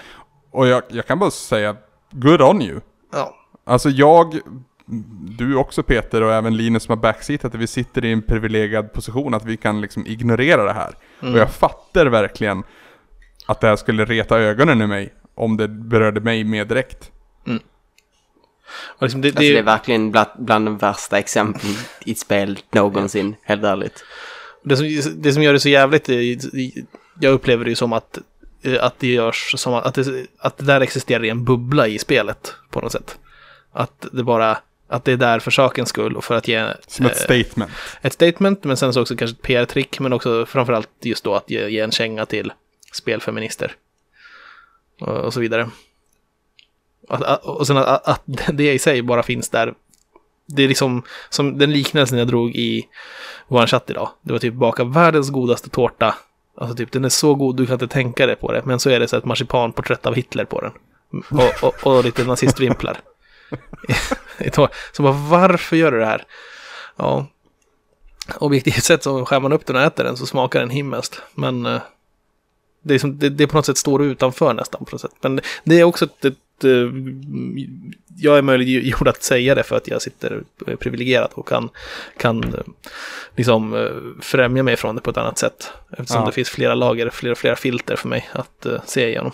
Och 0.51 0.67
jag, 0.67 0.83
jag 0.87 1.05
kan 1.07 1.19
bara 1.19 1.31
säga, 1.31 1.75
good 2.11 2.41
on 2.41 2.61
you. 2.61 2.79
Ja. 3.13 3.35
Alltså 3.65 3.89
jag, 3.89 4.39
du 5.37 5.55
också 5.55 5.83
Peter 5.83 6.23
och 6.23 6.33
även 6.33 6.57
Linus 6.57 6.83
som 6.83 6.91
har 6.91 7.01
backseatat, 7.01 7.55
att 7.55 7.61
vi 7.61 7.67
sitter 7.67 8.05
i 8.05 8.11
en 8.11 8.21
privilegierad 8.21 8.93
position 8.93 9.33
att 9.33 9.45
vi 9.45 9.57
kan 9.57 9.81
liksom 9.81 10.05
ignorera 10.05 10.63
det 10.63 10.73
här. 10.73 10.97
Och 11.19 11.39
jag 11.39 11.51
fattar 11.51 12.05
verkligen 12.05 12.63
att 13.45 13.61
det 13.61 13.67
här 13.67 13.75
skulle 13.75 14.05
reta 14.05 14.39
ögonen 14.39 14.81
ur 14.81 14.87
mig 14.87 15.13
om 15.35 15.57
det 15.57 15.67
berörde 15.67 16.21
mig 16.21 16.43
mer 16.43 16.65
direkt. 16.65 17.11
Och 18.97 19.03
liksom 19.03 19.21
det, 19.21 19.31
det, 19.31 19.37
Alltså 19.37 19.53
det 19.53 19.59
är 19.59 19.63
verkligen 19.63 20.11
bland, 20.11 20.29
bland 20.37 20.65
de 20.65 20.77
värsta 20.77 21.17
exemplen 21.17 21.75
i 22.05 22.11
ett 22.11 22.17
spel 22.17 22.59
någonsin, 22.71 23.35
helt 23.43 23.63
ärligt. 23.63 24.03
Det 24.67 24.77
som, 24.77 25.11
det 25.21 25.33
som 25.33 25.43
gör 25.43 25.53
det 25.53 25.59
så 25.59 25.69
jävligt, 25.69 26.09
är- 26.09 26.37
jag 27.19 27.33
upplever 27.33 27.63
det 27.63 27.69
ju 27.69 27.75
som 27.75 27.93
att, 27.93 28.19
eh, 28.63 28.83
att 28.83 28.99
det 28.99 29.07
görs 29.07 29.53
som 29.57 29.73
att, 29.73 29.85
att, 29.85 29.95
det, 29.95 30.25
att 30.37 30.57
det 30.57 30.65
där 30.65 30.81
existerar 30.81 31.25
i 31.25 31.29
en 31.29 31.43
bubbla 31.45 31.87
i 31.87 31.99
spelet 31.99 32.53
på 32.69 32.81
något 32.81 32.91
sätt. 32.91 33.17
Att 33.71 34.05
det 34.11 34.23
bara, 34.23 34.57
att 34.87 35.05
det 35.05 35.11
är 35.11 35.17
där 35.17 35.39
för 35.39 35.51
sakens 35.51 35.89
skull 35.89 36.15
och 36.15 36.23
för 36.23 36.35
att 36.35 36.47
ge 36.47 36.67
Som 36.87 37.05
ett 37.05 37.11
eh, 37.11 37.23
statement. 37.23 37.71
ett 38.01 38.13
statement, 38.13 38.63
men 38.63 38.77
sen 38.77 38.93
så 38.93 39.01
också 39.01 39.15
kanske 39.15 39.35
ett 39.35 39.41
PR-trick, 39.41 39.99
men 39.99 40.13
också 40.13 40.45
framförallt 40.45 40.89
just 41.01 41.23
då 41.23 41.35
att 41.35 41.49
ge, 41.49 41.67
ge 41.69 41.79
en 41.79 41.91
känga 41.91 42.25
till 42.25 42.51
spelfeminister. 42.93 43.71
Och, 45.01 45.07
och 45.17 45.33
så 45.33 45.39
vidare. 45.39 45.69
Att, 47.09 47.43
och 47.43 47.67
sen 47.67 47.77
att, 47.77 48.07
att 48.07 48.21
det 48.53 48.73
i 48.73 48.79
sig 48.79 49.01
bara 49.01 49.23
finns 49.23 49.49
där. 49.49 49.73
Det 50.47 50.63
är 50.63 50.67
liksom 50.67 51.03
som 51.29 51.57
den 51.57 51.71
liknelsen 51.71 52.17
jag 52.17 52.27
drog 52.27 52.55
i 52.55 52.87
One 53.47 53.67
Shot 53.67 53.89
idag. 53.89 54.09
Det 54.21 54.31
var 54.31 54.39
typ 54.39 54.53
baka 54.53 54.83
världens 54.83 55.29
godaste 55.29 55.69
tårta. 55.69 56.15
Alltså 56.57 56.75
typ 56.75 56.91
den 56.91 57.05
är 57.05 57.09
så 57.09 57.35
god 57.35 57.55
du 57.55 57.65
kan 57.65 57.73
inte 57.73 57.87
tänka 57.87 58.25
dig 58.25 58.35
på 58.35 58.51
det. 58.51 58.61
Men 58.65 58.79
så 58.79 58.89
är 58.89 58.99
det 58.99 59.07
så 59.07 59.17
ett 59.17 59.25
marsipanporträtt 59.25 60.05
av 60.05 60.15
Hitler 60.15 60.45
på 60.45 60.61
den. 60.61 60.71
Och, 61.39 61.63
och, 61.63 61.87
och 61.87 62.03
lite 62.03 62.23
nazistvimplar. 62.23 62.99
Så 64.91 65.03
bara 65.03 65.11
varför 65.11 65.75
gör 65.75 65.91
du 65.91 65.99
det 65.99 66.05
här? 66.05 66.23
Ja, 66.95 67.27
objektivt 68.39 68.83
sett 68.83 69.03
så 69.03 69.25
skär 69.25 69.39
man 69.39 69.53
upp 69.53 69.65
den 69.65 69.75
och 69.75 69.81
äter 69.81 70.03
den 70.03 70.17
så 70.17 70.25
smakar 70.25 70.59
den 70.59 70.69
himmelskt. 70.69 71.21
Men 71.33 71.65
eh, 71.65 71.81
det, 72.81 72.93
är 72.93 72.99
som, 72.99 73.19
det, 73.19 73.29
det 73.29 73.47
på 73.47 73.55
något 73.57 73.65
sätt 73.65 73.77
står 73.77 74.03
utanför 74.03 74.53
nästan 74.53 74.85
på 74.85 74.91
något 74.91 75.01
sätt. 75.01 75.15
Men 75.21 75.39
det 75.63 75.79
är 75.79 75.83
också 75.83 76.05
ett, 76.05 76.25
ett 76.25 76.37
eh, 76.63 76.87
jag 78.19 78.37
är 78.37 78.41
möjliggjord 78.41 79.07
att 79.07 79.23
säga 79.23 79.55
det 79.55 79.63
för 79.63 79.75
att 79.75 79.87
jag 79.87 80.01
sitter 80.01 80.43
privilegierad 80.79 81.29
och 81.33 81.47
kan, 81.47 81.69
kan 82.17 82.43
eh, 82.43 82.59
liksom 83.35 83.73
eh, 83.75 84.21
främja 84.21 84.63
mig 84.63 84.75
från 84.75 84.95
det 84.95 85.01
på 85.01 85.09
ett 85.09 85.17
annat 85.17 85.37
sätt. 85.37 85.71
Eftersom 85.91 86.19
Ja. 86.21 86.25
det 86.25 86.31
finns 86.31 86.49
flera 86.49 86.75
lager, 86.75 87.09
flera, 87.09 87.35
flera 87.35 87.55
filter 87.55 87.95
för 87.95 88.07
mig 88.09 88.29
att 88.31 88.65
eh, 88.65 88.81
se 88.85 89.07
igenom. 89.09 89.31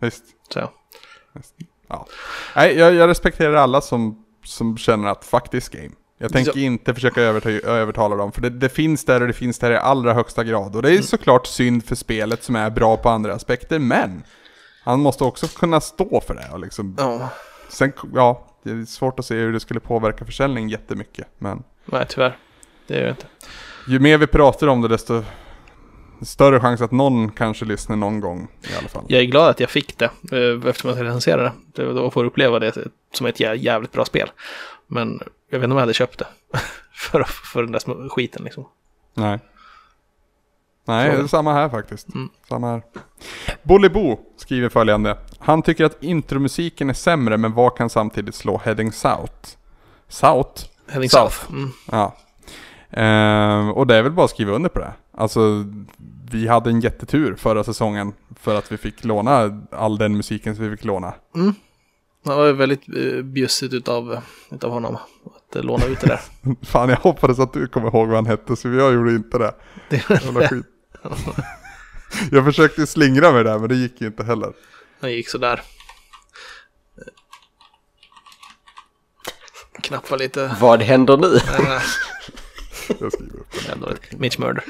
Visst. 0.00 0.24
Så, 0.48 0.58
ja. 0.58 0.72
Ja. 1.88 2.06
Nej, 2.56 2.78
jag, 2.78 2.94
jag 2.94 3.08
respekterar 3.08 3.54
alla 3.54 3.80
som, 3.80 4.24
som 4.44 4.76
känner 4.78 5.08
att 5.08 5.24
fuck 5.24 5.50
this 5.50 5.68
game. 5.68 5.90
Jag 6.18 6.32
tänker 6.32 6.58
inte 6.58 6.94
försöka 6.94 7.20
överta- 7.20 7.66
övertala 7.66 8.16
dem, 8.16 8.32
för 8.32 8.40
det, 8.42 8.50
det 8.50 8.68
finns 8.68 9.04
där 9.04 9.20
och 9.20 9.26
det 9.26 9.32
finns 9.32 9.58
där 9.58 9.70
i 9.70 9.76
allra 9.76 10.14
högsta 10.14 10.44
grad. 10.44 10.76
Och 10.76 10.82
det 10.82 10.90
är 10.94 11.02
såklart 11.02 11.46
synd 11.46 11.84
för 11.84 11.94
spelet 11.94 12.42
som 12.42 12.56
är 12.56 12.70
bra 12.70 12.96
på 12.96 13.08
andra 13.08 13.34
aspekter, 13.34 13.78
men 13.78 14.22
han 14.86 15.00
måste 15.00 15.24
också 15.24 15.46
kunna 15.48 15.80
stå 15.80 16.20
för 16.20 16.34
det. 16.34 16.48
Och 16.52 16.60
liksom, 16.60 16.94
ja, 16.98 17.28
Sen, 17.68 17.92
ja, 18.14 18.46
det 18.62 18.70
är 18.70 18.84
svårt 18.84 19.18
att 19.18 19.24
se 19.26 19.34
hur 19.34 19.52
det 19.52 19.60
skulle 19.60 19.80
påverka 19.80 20.24
försäljningen 20.24 20.70
jättemycket. 20.70 21.26
Men 21.38 21.62
nej 21.84 22.06
tyvärr. 22.08 22.38
Det 22.86 22.98
är 22.98 23.02
det 23.02 23.10
inte. 23.10 23.26
ju 23.88 23.98
mer 23.98 24.18
vi 24.18 24.26
pratar 24.26 24.66
om 24.66 24.82
det, 24.82 24.88
desto 24.88 25.22
större 26.22 26.60
chans 26.60 26.80
att 26.80 26.92
någon 26.92 27.30
kanske 27.30 27.64
lyssnar 27.64 27.96
någon 27.96 28.20
gång 28.20 28.48
i 28.62 28.76
alla 28.78 28.88
fall. 28.88 29.04
Jag 29.08 29.20
är 29.20 29.24
glad 29.24 29.50
att 29.50 29.60
jag 29.60 29.70
fick 29.70 29.98
det 29.98 30.10
eh, 30.32 30.68
eftersom 30.68 30.90
jag 30.90 31.04
recenserade 31.04 31.52
det. 31.74 31.86
Och 31.86 32.12
får 32.12 32.24
uppleva 32.24 32.58
det 32.58 32.74
som 33.14 33.26
ett 33.26 33.40
jä- 33.40 33.54
jävligt 33.54 33.92
bra 33.92 34.04
spel. 34.04 34.30
Men 34.86 35.20
jag 35.50 35.58
vet 35.58 35.64
inte 35.64 35.72
om 35.72 35.76
jag 35.76 35.80
hade 35.80 35.94
köpt 35.94 36.18
det. 36.18 36.26
för, 36.92 37.22
för 37.22 37.62
den 37.62 37.72
där 37.72 38.08
skiten 38.08 38.44
liksom. 38.44 38.68
Nej. 39.14 39.38
Nej, 40.86 41.10
det 41.10 41.22
är 41.22 41.26
samma 41.26 41.52
här 41.52 41.68
faktiskt. 41.68 42.14
Mm. 42.14 42.28
Samma 42.48 42.70
här. 42.70 42.82
Bollybo 43.62 44.18
skriver 44.36 44.68
följande. 44.68 45.18
Han 45.38 45.62
tycker 45.62 45.84
att 45.84 46.02
intromusiken 46.02 46.90
är 46.90 46.94
sämre 46.94 47.36
men 47.36 47.52
vad 47.52 47.76
kan 47.76 47.90
samtidigt 47.90 48.34
slå 48.34 48.60
Heading 48.64 48.92
South? 48.92 49.48
South? 50.08 50.64
Heading 50.88 51.10
South. 51.10 51.36
South. 51.36 51.52
Mm. 51.52 51.70
Ja. 51.90 52.16
Ehm, 52.90 53.70
och 53.70 53.86
det 53.86 53.96
är 53.96 54.02
väl 54.02 54.12
bara 54.12 54.24
att 54.24 54.30
skriva 54.30 54.52
under 54.52 54.68
på 54.68 54.78
det. 54.78 54.92
Alltså, 55.12 55.64
vi 56.30 56.48
hade 56.48 56.70
en 56.70 56.80
jättetur 56.80 57.34
förra 57.34 57.64
säsongen 57.64 58.12
för 58.40 58.54
att 58.54 58.72
vi 58.72 58.76
fick 58.76 59.04
låna 59.04 59.62
all 59.70 59.98
den 59.98 60.16
musiken 60.16 60.56
som 60.56 60.64
vi 60.64 60.76
fick 60.76 60.84
låna. 60.84 61.14
Det 62.24 62.34
var 62.34 62.46
ju 62.46 62.52
väldigt 62.52 62.88
uh, 62.96 63.22
bjussigt 63.22 63.74
utav, 63.74 64.18
utav 64.50 64.70
honom 64.70 64.96
att 64.96 65.56
uh, 65.56 65.62
låna 65.62 65.84
ut 65.84 66.00
det 66.00 66.06
där. 66.06 66.20
Fan, 66.66 66.88
jag 66.88 66.96
hoppades 66.96 67.38
att 67.38 67.52
du 67.52 67.66
kommer 67.66 67.88
ihåg 67.88 68.08
vad 68.08 68.16
han 68.16 68.26
hette, 68.26 68.56
så 68.56 68.68
jag 68.68 68.94
gjorde 68.94 69.14
inte 69.14 69.38
det. 69.38 69.54
Det, 69.90 69.98
skit. 70.48 70.66
Jag 72.30 72.44
försökte 72.44 72.86
slingra 72.86 73.32
mig 73.32 73.44
där, 73.44 73.58
men 73.58 73.68
det 73.68 73.74
gick 73.76 74.00
ju 74.00 74.06
inte 74.06 74.24
heller. 74.24 74.52
det 75.00 75.10
gick 75.10 75.28
sådär. 75.28 75.62
Knappa 79.82 80.16
lite. 80.16 80.56
Vad 80.60 80.82
händer 80.82 81.16
nu? 81.16 81.26
Jag 83.00 83.12
skriver 83.12 83.36
upp 83.40 83.52
den. 83.64 83.72
ändå 83.72 83.92
Mitch 84.10 84.38
Murder. 84.38 84.64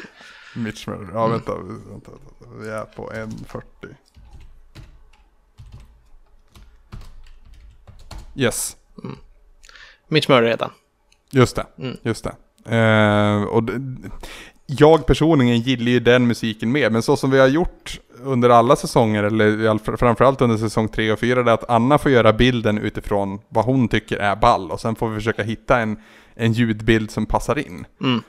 Mitch 0.55 0.87
Murder. 0.87 1.09
Ja, 1.15 1.27
vänta, 1.27 1.55
vänta, 1.55 1.91
vänta. 1.91 2.11
Vi 2.61 2.69
är 2.69 2.85
på 2.85 3.11
1.40. 3.11 3.63
Yes, 8.37 8.77
Mitch 10.09 10.29
Murder 10.29 10.49
heter 10.49 10.65
han. 10.65 10.75
just 11.31 11.57
det. 11.57 11.67
Mm. 11.79 11.97
Just 12.03 12.25
det. 12.25 12.77
Eh, 12.77 13.43
och 13.43 13.63
d- 13.63 14.09
jag 14.67 15.07
personligen 15.07 15.61
gillar 15.61 15.91
ju 15.91 16.01
den 16.01 16.27
musiken 16.27 16.73
mer, 16.73 16.91
men 16.91 17.03
så 17.03 17.17
som 17.17 17.31
vi 17.31 17.39
har 17.39 17.47
gjort 17.47 18.01
under 18.25 18.51
alla 18.51 18.77
säsonger, 18.77 19.23
eller 19.23 19.97
framförallt 19.97 20.41
under 20.41 20.57
säsong 20.57 20.89
3 20.89 21.13
och 21.13 21.19
4, 21.19 21.43
det 21.43 21.51
är 21.51 21.55
att 21.55 21.71
Anna 21.71 21.99
får 21.99 22.11
göra 22.11 22.33
bilden 22.33 22.79
utifrån 22.79 23.41
vad 23.49 23.65
hon 23.65 23.89
tycker 23.89 24.17
är 24.17 24.37
ball, 24.37 24.71
och 24.71 24.81
sen 24.81 24.97
får 24.97 25.09
vi 25.09 25.15
försöka 25.15 25.43
hitta 25.43 25.79
en, 25.79 25.97
en 26.35 26.53
ljudbild 26.53 27.11
som 27.11 27.27
passar 27.27 27.59
in, 27.59 27.87
Mm. 28.01 28.23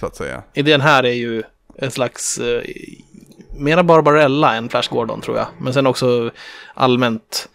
så 0.00 0.06
att 0.06 0.16
säga. 0.16 0.42
Idén 0.54 0.80
här 0.80 1.04
är 1.04 1.12
ju 1.12 1.42
en 1.76 1.90
slags 1.90 2.40
uh, 2.40 2.62
mera 3.58 3.82
Barbarella 3.82 4.54
än 4.54 4.68
Flash 4.68 4.90
Gordon 4.90 5.20
tror 5.20 5.36
jag. 5.36 5.46
Men 5.58 5.74
sen 5.74 5.86
också 5.86 6.30
allmänt 6.74 7.48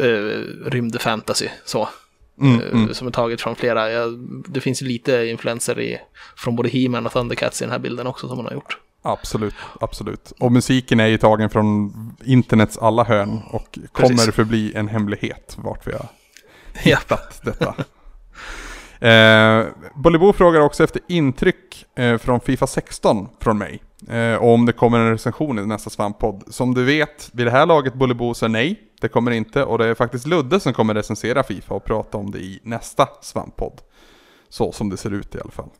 uh, 0.00 0.44
rymdfantasy 0.66 1.48
så. 1.64 1.88
Mm, 2.40 2.60
eh, 2.60 2.72
mm. 2.72 2.94
Som 2.94 3.06
är 3.06 3.10
taget 3.10 3.40
från 3.40 3.56
flera. 3.56 4.06
Det 4.48 4.60
finns 4.60 4.80
lite 4.80 5.26
influenser 5.26 5.80
i, 5.80 5.98
från 6.36 6.56
både 6.56 6.68
He-Man 6.68 7.06
och 7.06 7.12
Thundercats 7.12 7.62
i 7.62 7.64
den 7.64 7.72
här 7.72 7.78
bilden 7.78 8.06
också 8.06 8.28
som 8.28 8.36
man 8.36 8.46
har 8.46 8.52
gjort. 8.52 8.78
Absolut, 9.02 9.54
absolut. 9.80 10.32
Och 10.38 10.52
musiken 10.52 11.00
är 11.00 11.06
ju 11.06 11.18
tagen 11.18 11.50
från 11.50 11.92
internets 12.24 12.78
alla 12.78 13.04
hörn 13.04 13.40
och 13.50 13.78
kommer 13.92 14.08
Precis. 14.08 14.34
förbli 14.34 14.72
en 14.74 14.88
hemlighet 14.88 15.56
vart 15.58 15.86
vi 15.86 15.92
har 15.92 16.06
hittat 16.74 17.42
detta. 17.44 17.74
Eh, 19.08 19.66
Bollybo 19.94 20.32
frågar 20.32 20.60
också 20.60 20.84
efter 20.84 21.02
intryck 21.08 21.86
eh, 21.96 22.18
från 22.18 22.40
Fifa 22.40 22.66
16 22.66 23.28
från 23.40 23.58
mig. 23.58 23.82
Eh, 24.08 24.34
och 24.34 24.54
om 24.54 24.66
det 24.66 24.72
kommer 24.72 24.98
en 24.98 25.10
recension 25.10 25.58
i 25.58 25.66
nästa 25.66 25.90
svamppodd. 25.90 26.44
Som 26.46 26.74
du 26.74 26.84
vet, 26.84 27.30
vid 27.32 27.46
det 27.46 27.50
här 27.50 27.66
laget 27.66 27.94
Bollybo 27.94 28.34
så 28.34 28.48
nej, 28.48 28.80
det 29.00 29.08
kommer 29.08 29.30
inte. 29.30 29.64
Och 29.64 29.78
det 29.78 29.86
är 29.86 29.94
faktiskt 29.94 30.26
Ludde 30.26 30.60
som 30.60 30.72
kommer 30.72 30.94
recensera 30.94 31.42
Fifa 31.42 31.74
och 31.74 31.84
prata 31.84 32.18
om 32.18 32.30
det 32.30 32.38
i 32.38 32.60
nästa 32.62 33.08
svamppodd. 33.20 33.80
Så 34.48 34.72
som 34.72 34.90
det 34.90 34.96
ser 34.96 35.10
ut 35.10 35.34
i 35.34 35.38
alla 35.40 35.50
fall. 35.50 35.70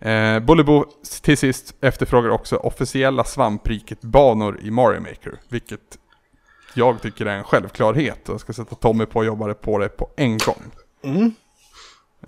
Eh, 0.00 0.40
Bollybo 0.40 0.84
till 1.22 1.38
sist 1.38 1.74
efterfrågar 1.80 2.30
också 2.30 2.56
officiella 2.56 3.24
svampriket-banor 3.24 4.60
i 4.62 4.70
Mario 4.70 5.00
Maker. 5.00 5.40
Vilket 5.48 5.98
jag 6.74 7.02
tycker 7.02 7.26
är 7.26 7.36
en 7.36 7.44
självklarhet. 7.44 8.28
Och 8.28 8.32
jag 8.32 8.40
ska 8.40 8.52
sätta 8.52 8.74
Tommy 8.74 9.06
på 9.06 9.18
och 9.18 9.24
jobba 9.24 9.54
på 9.54 9.78
det 9.78 9.88
på 9.88 10.10
en 10.16 10.38
gång. 10.38 10.62
Mm. 11.02 11.34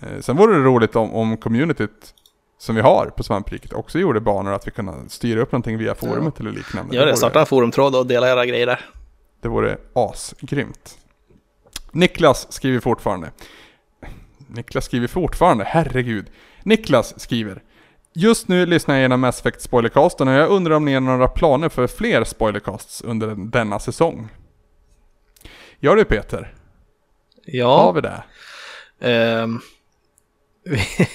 Eh, 0.01 0.19
sen 0.21 0.37
vore 0.37 0.57
det 0.57 0.63
roligt 0.63 0.95
om, 0.95 1.13
om 1.13 1.37
communityt 1.37 2.13
som 2.57 2.75
vi 2.75 2.81
har 2.81 3.05
på 3.05 3.23
svampriket 3.23 3.73
också 3.73 3.99
gjorde 3.99 4.21
banor 4.21 4.53
att 4.53 4.67
vi 4.67 4.71
kunde 4.71 4.93
styra 5.09 5.41
upp 5.41 5.51
någonting 5.51 5.77
via 5.77 5.95
forumet 5.95 6.39
eller 6.39 6.51
liknande. 6.51 6.95
Gör 6.95 7.05
det, 7.05 7.11
vore- 7.11 7.17
starta 7.17 7.39
en 7.39 7.45
forumtråd 7.45 7.95
och 7.95 8.07
dela 8.07 8.29
era 8.29 8.45
grejer 8.45 8.65
där. 8.67 8.85
det 9.41 9.47
vore 9.47 9.77
asgrymt. 9.95 10.97
Niklas 11.91 12.51
skriver 12.53 12.79
fortfarande. 12.79 13.31
Niklas 14.47 14.85
skriver 14.85 15.07
fortfarande, 15.07 15.63
herregud. 15.63 16.25
Niklas 16.63 17.19
skriver. 17.19 17.63
Just 18.13 18.47
nu 18.47 18.65
lyssnar 18.65 18.95
jag 18.95 18.99
igenom 18.99 19.19
Mass 19.21 19.39
Effect 19.39 19.61
spoilercasten 19.61 20.27
och 20.27 20.33
jag 20.33 20.49
undrar 20.49 20.75
om 20.75 20.85
ni 20.85 20.93
har 20.93 21.01
några 21.01 21.27
planer 21.27 21.69
för 21.69 21.87
fler 21.87 22.23
spoilercasts 22.23 23.01
under 23.01 23.35
denna 23.35 23.79
säsong? 23.79 24.29
Gör 25.79 25.95
du 25.95 26.05
Peter? 26.05 26.37
Har 26.37 26.51
Ja, 27.45 27.91
vi 27.91 28.01
det? 28.01 28.23
ehm, 28.99 29.59
vi, 30.65 30.79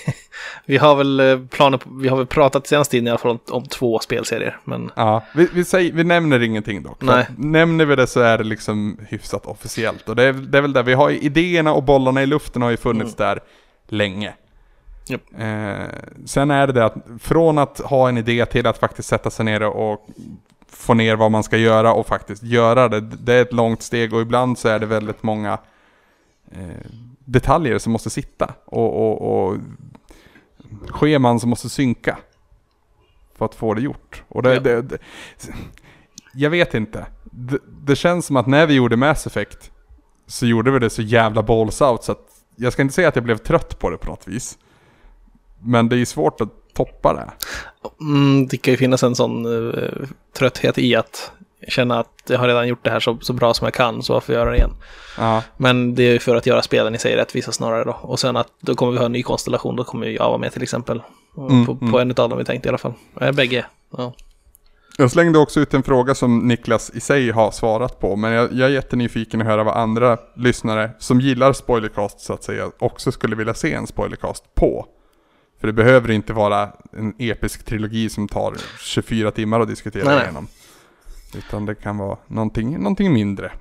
vi 0.66 0.76
har 0.76 0.96
väl 0.96 1.20
eh, 1.20 1.38
planer 1.38 1.78
på, 1.78 1.90
vi 1.90 2.08
har 2.08 2.16
väl 2.16 2.26
pratat 2.26 2.66
senaste 2.66 2.90
tiden 2.90 3.06
i 3.06 3.10
alla 3.10 3.18
fall 3.18 3.30
om, 3.30 3.40
om 3.50 3.66
två 3.66 3.98
spelserier. 3.98 4.58
Men 4.64 4.90
Ja, 4.96 5.22
vi, 5.34 5.48
vi, 5.52 5.64
säger, 5.64 5.92
vi 5.92 6.04
nämner 6.04 6.42
ingenting 6.42 6.82
dock. 6.82 7.02
Nej. 7.02 7.26
Nämner 7.36 7.84
vi 7.84 7.96
det 7.96 8.06
så 8.06 8.20
är 8.20 8.38
det 8.38 8.44
liksom 8.44 8.98
hyfsat 9.08 9.46
officiellt. 9.46 10.08
Och 10.08 10.16
det 10.16 10.22
är, 10.22 10.32
det 10.32 10.58
är 10.58 10.62
väl 10.62 10.72
där 10.72 10.82
vi 10.82 10.94
har 10.94 11.10
idéerna 11.10 11.72
och 11.72 11.82
bollarna 11.82 12.22
i 12.22 12.26
luften 12.26 12.62
har 12.62 12.70
ju 12.70 12.76
funnits 12.76 13.14
där 13.14 13.40
länge. 13.88 14.34
Japp. 15.06 15.22
Eh, 15.38 15.86
sen 16.26 16.50
är 16.50 16.66
det 16.66 16.72
det 16.72 16.84
att 16.84 16.94
från 17.20 17.58
att 17.58 17.78
ha 17.78 18.08
en 18.08 18.18
idé 18.18 18.46
till 18.46 18.66
att 18.66 18.78
faktiskt 18.78 19.08
sätta 19.08 19.30
sig 19.30 19.44
ner 19.44 19.62
och 19.62 20.06
få 20.68 20.94
ner 20.94 21.16
vad 21.16 21.30
man 21.30 21.42
ska 21.42 21.56
göra 21.56 21.92
och 21.92 22.06
faktiskt 22.06 22.42
göra 22.42 22.88
det. 22.88 23.00
Det 23.00 23.34
är 23.34 23.42
ett 23.42 23.52
långt 23.52 23.82
steg 23.82 24.14
och 24.14 24.20
ibland 24.20 24.58
så 24.58 24.68
är 24.68 24.78
det 24.78 24.86
väldigt 24.86 25.22
många 25.22 25.58
eh, 26.52 26.90
detaljer 27.32 27.78
som 27.78 27.92
måste 27.92 28.10
sitta. 28.10 28.54
Och, 28.64 28.96
och, 28.96 29.46
och 29.48 29.56
scheman 30.88 31.40
som 31.40 31.50
måste 31.50 31.68
synka. 31.68 32.18
För 33.38 33.44
att 33.44 33.54
få 33.54 33.74
det 33.74 33.80
gjort. 33.80 34.22
Och 34.28 34.42
det, 34.42 34.54
Ja. 34.54 34.60
det, 34.60 34.82
det, 34.82 34.98
jag 36.34 36.50
vet 36.50 36.74
inte. 36.74 37.06
Det, 37.24 37.58
det 37.86 37.96
känns 37.96 38.26
som 38.26 38.36
att 38.36 38.46
när 38.46 38.66
vi 38.66 38.74
gjorde 38.74 38.96
Mass 38.96 39.26
Effect 39.26 39.70
så 40.26 40.46
gjorde 40.46 40.70
vi 40.70 40.78
det 40.78 40.90
så 40.90 41.02
jävla 41.02 41.42
balls 41.42 41.80
out 41.80 42.04
så 42.04 42.12
att 42.12 42.26
jag 42.56 42.72
ska 42.72 42.82
inte 42.82 42.94
säga 42.94 43.08
att 43.08 43.16
jag 43.16 43.24
blev 43.24 43.36
trött 43.36 43.78
på 43.78 43.90
det 43.90 43.96
på 43.96 44.06
något 44.10 44.28
vis. 44.28 44.58
Men 45.58 45.88
det 45.88 45.96
är 45.96 45.98
ju 45.98 46.06
svårt 46.06 46.40
att 46.40 46.74
toppa 46.74 47.14
det. 47.14 47.30
mm, 48.04 48.46
det 48.46 48.56
kan 48.56 48.72
ju 48.72 48.78
finnas 48.78 49.02
en 49.02 49.14
sån 49.14 49.46
eh, 49.74 50.08
trötthet 50.38 50.78
i 50.78 50.96
att 50.96 51.32
känna 51.68 52.00
att 52.00 52.22
jag 52.28 52.38
har 52.38 52.48
redan 52.48 52.68
gjort 52.68 52.84
det 52.84 52.90
här 52.90 53.00
så, 53.00 53.18
så 53.20 53.32
bra 53.32 53.54
som 53.54 53.64
jag 53.64 53.74
kan, 53.74 54.02
så 54.02 54.12
varför 54.12 54.32
göra 54.32 54.50
det 54.50 54.56
igen? 54.56 54.70
Ja, 55.18 55.42
Men 55.56 55.94
det 55.94 56.02
är 56.02 56.12
ju 56.12 56.18
för 56.18 56.36
att 56.36 56.46
göra 56.46 56.62
spelen 56.62 56.94
i 56.94 56.98
sig 56.98 57.16
rättvisa 57.16 57.52
snarare 57.52 57.84
då. 57.84 57.96
Och 58.02 58.20
sen 58.20 58.36
att 58.36 58.48
då 58.60 58.74
kommer 58.74 58.92
vi 58.92 58.98
ha 58.98 59.06
en 59.06 59.12
ny 59.12 59.22
konstellation, 59.22 59.76
då 59.76 59.84
kommer 59.84 60.06
jag 60.06 60.28
vara 60.28 60.38
med 60.38 60.52
till 60.52 60.62
exempel. 60.62 61.02
Mm, 61.36 61.66
på, 61.66 61.76
på 61.76 61.84
mm. 61.84 62.00
en 62.00 62.10
av 62.10 62.28
dem 62.28 62.38
vi 62.38 62.44
tänkte 62.44 62.68
i 62.68 62.70
alla 62.70 62.78
fall. 62.78 62.94
Eh, 63.20 63.32
bägge. 63.32 63.66
Ja. 63.96 64.14
Jag 64.98 65.10
slängde 65.10 65.38
också 65.38 65.60
ut 65.60 65.74
en 65.74 65.82
fråga 65.82 66.14
som 66.14 66.48
Niklas 66.48 66.90
i 66.94 67.00
sig 67.00 67.30
har 67.30 67.50
svarat 67.50 68.00
på, 68.00 68.16
men 68.16 68.32
jag, 68.32 68.52
jag 68.52 68.68
är 68.68 68.72
jättenyfiken 68.72 69.40
att 69.40 69.46
höra 69.46 69.64
vad 69.64 69.76
andra 69.76 70.18
lyssnare 70.36 70.90
som 70.98 71.20
gillar 71.20 71.52
spoilercast 71.52 72.20
så 72.20 72.32
att 72.32 72.44
säga 72.44 72.70
också 72.78 73.12
skulle 73.12 73.36
vilja 73.36 73.54
se 73.54 73.72
en 73.72 73.86
spoilercast 73.86 74.54
på. 74.54 74.86
För 75.60 75.66
det 75.66 75.72
behöver 75.72 76.10
inte 76.10 76.32
vara 76.32 76.68
en 76.92 77.14
episk 77.18 77.64
trilogi 77.64 78.08
som 78.08 78.28
tar 78.28 78.54
24 78.80 79.30
timmar 79.30 79.60
att 79.60 79.68
diskutera 79.68 80.04
Nej, 80.04 80.28
nej. 80.32 80.42
Utan 81.36 81.66
det 81.66 81.74
kan 81.74 81.98
vara 81.98 82.18
någonting, 82.26 82.78
någonting 82.78 83.12
mindre. 83.12 83.52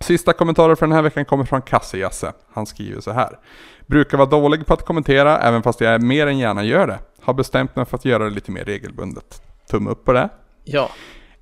Sista 0.00 0.32
kommentaren 0.32 0.76
för 0.76 0.86
den 0.86 0.94
här 0.96 1.02
veckan 1.02 1.24
kommer 1.24 1.44
från 1.44 1.62
Kassejasse. 1.62 2.32
Han 2.52 2.66
skriver 2.66 3.00
så 3.00 3.10
här. 3.12 3.38
Brukar 3.86 4.18
vara 4.18 4.28
dålig 4.28 4.66
på 4.66 4.74
att 4.74 4.84
kommentera, 4.84 5.38
även 5.38 5.62
fast 5.62 5.80
jag 5.80 6.02
mer 6.02 6.26
än 6.26 6.38
gärna 6.38 6.64
gör 6.64 6.86
det. 6.86 6.98
Har 7.22 7.34
bestämt 7.34 7.76
mig 7.76 7.84
för 7.84 7.96
att 7.96 8.04
göra 8.04 8.24
det 8.24 8.30
lite 8.30 8.50
mer 8.50 8.64
regelbundet. 8.64 9.42
Tumme 9.70 9.90
upp 9.90 10.04
på 10.04 10.12
det. 10.12 10.28
ja. 10.64 10.90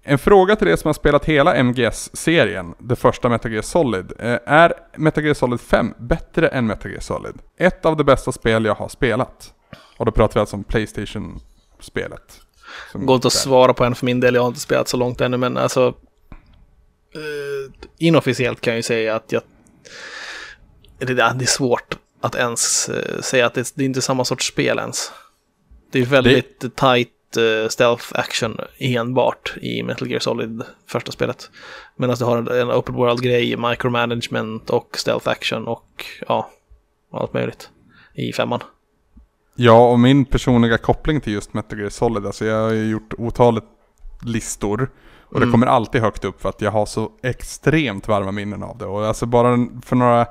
En 0.02 0.18
fråga 0.18 0.56
till 0.56 0.68
er 0.68 0.76
som 0.76 0.88
har 0.88 0.92
spelat 0.94 1.24
hela 1.24 1.54
MGS-serien, 1.62 2.74
det 2.78 2.96
första 2.96 3.28
Metal 3.28 3.52
Gear 3.52 3.62
Solid. 3.62 4.12
Eh, 4.18 4.38
Är 4.46 4.72
Metal 4.96 5.24
Gear 5.24 5.34
Solid 5.34 5.60
5 5.60 5.94
bättre 5.98 6.48
än 6.48 6.66
Metal 6.66 6.90
Gear 6.90 7.00
Solid? 7.00 7.34
Ett 7.56 7.86
av 7.86 7.96
de 7.96 8.04
bästa 8.04 8.32
spel 8.32 8.64
jag 8.64 8.74
har 8.74 8.88
spelat. 8.88 9.54
Och 9.96 10.06
då 10.06 10.12
pratar 10.12 10.34
vi 10.34 10.40
alltså 10.40 10.56
om 10.56 10.64
Playstation-spelet. 10.64 12.40
Som 12.92 13.06
Går 13.06 13.14
inte 13.14 13.26
att 13.26 13.32
svara 13.32 13.74
på 13.74 13.84
en 13.84 13.94
för 13.94 14.06
min 14.06 14.20
del, 14.20 14.34
jag 14.34 14.42
har 14.42 14.48
inte 14.48 14.60
spelat 14.60 14.88
så 14.88 14.96
långt 14.96 15.20
ännu, 15.20 15.36
men 15.36 15.56
alltså... 15.56 15.94
Eh, 17.14 17.72
inofficiellt 17.98 18.60
kan 18.60 18.72
jag 18.72 18.78
ju 18.78 18.82
säga 18.82 19.16
att 19.16 19.32
jag... 19.32 19.42
Det, 20.98 21.14
det 21.14 21.22
är 21.22 21.46
svårt 21.46 21.98
att 22.20 22.34
ens 22.34 22.88
eh, 22.88 23.20
säga 23.20 23.46
att 23.46 23.54
det, 23.54 23.72
det 23.74 23.82
är 23.82 23.86
inte 23.86 24.02
samma 24.02 24.24
sorts 24.24 24.46
spel 24.46 24.78
ens. 24.78 25.12
Det 25.90 25.98
är 25.98 26.06
väldigt 26.06 26.76
tight 26.76 27.36
eh, 27.36 27.68
stealth 27.68 28.04
action 28.12 28.60
enbart 28.78 29.54
i 29.60 29.82
Metal 29.82 30.10
Gear 30.10 30.20
Solid 30.20 30.62
första 30.86 31.12
spelet. 31.12 31.50
Medan 31.96 32.16
du 32.16 32.24
har 32.24 32.38
en, 32.38 32.48
en 32.48 32.70
open 32.70 32.94
world-grej, 32.94 33.56
micromanagement 33.56 34.70
och 34.70 34.98
stealth 34.98 35.28
action 35.28 35.66
och 35.66 36.04
ja, 36.28 36.50
allt 37.12 37.32
möjligt 37.32 37.70
i 38.14 38.32
femman. 38.32 38.60
Ja, 39.60 39.90
och 39.90 40.00
min 40.00 40.24
personliga 40.24 40.78
koppling 40.78 41.20
till 41.20 41.32
just 41.32 41.54
Metal 41.54 41.78
Gear 41.78 41.90
Solid, 41.90 42.26
alltså 42.26 42.44
jag 42.44 42.62
har 42.62 42.72
ju 42.72 42.90
gjort 42.90 43.14
otalet 43.18 43.64
listor. 44.22 44.90
Och 45.24 45.40
det 45.40 45.50
kommer 45.50 45.66
alltid 45.66 46.00
högt 46.00 46.24
upp 46.24 46.42
för 46.42 46.48
att 46.48 46.60
jag 46.60 46.70
har 46.70 46.86
så 46.86 47.10
extremt 47.22 48.08
varma 48.08 48.32
minnen 48.32 48.62
av 48.62 48.78
det. 48.78 48.86
Och 48.86 49.06
alltså 49.06 49.26
bara 49.26 49.66
för 49.82 49.96
några, 49.96 50.26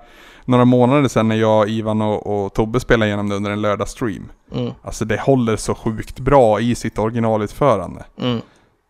några 0.45 0.65
månader 0.65 1.07
sedan 1.07 1.27
när 1.27 1.35
jag, 1.35 1.69
Ivan 1.69 2.01
och, 2.01 2.45
och 2.45 2.53
Tobbe 2.53 2.79
spelade 2.79 3.07
igenom 3.07 3.29
det 3.29 3.35
under 3.35 3.51
en 3.51 3.61
lördagsstream. 3.61 4.31
Mm. 4.55 4.71
Alltså 4.81 5.05
det 5.05 5.19
håller 5.19 5.55
så 5.55 5.75
sjukt 5.75 6.19
bra 6.19 6.59
i 6.59 6.75
sitt 6.75 6.99
originalutförande. 6.99 8.05
Mm. 8.21 8.41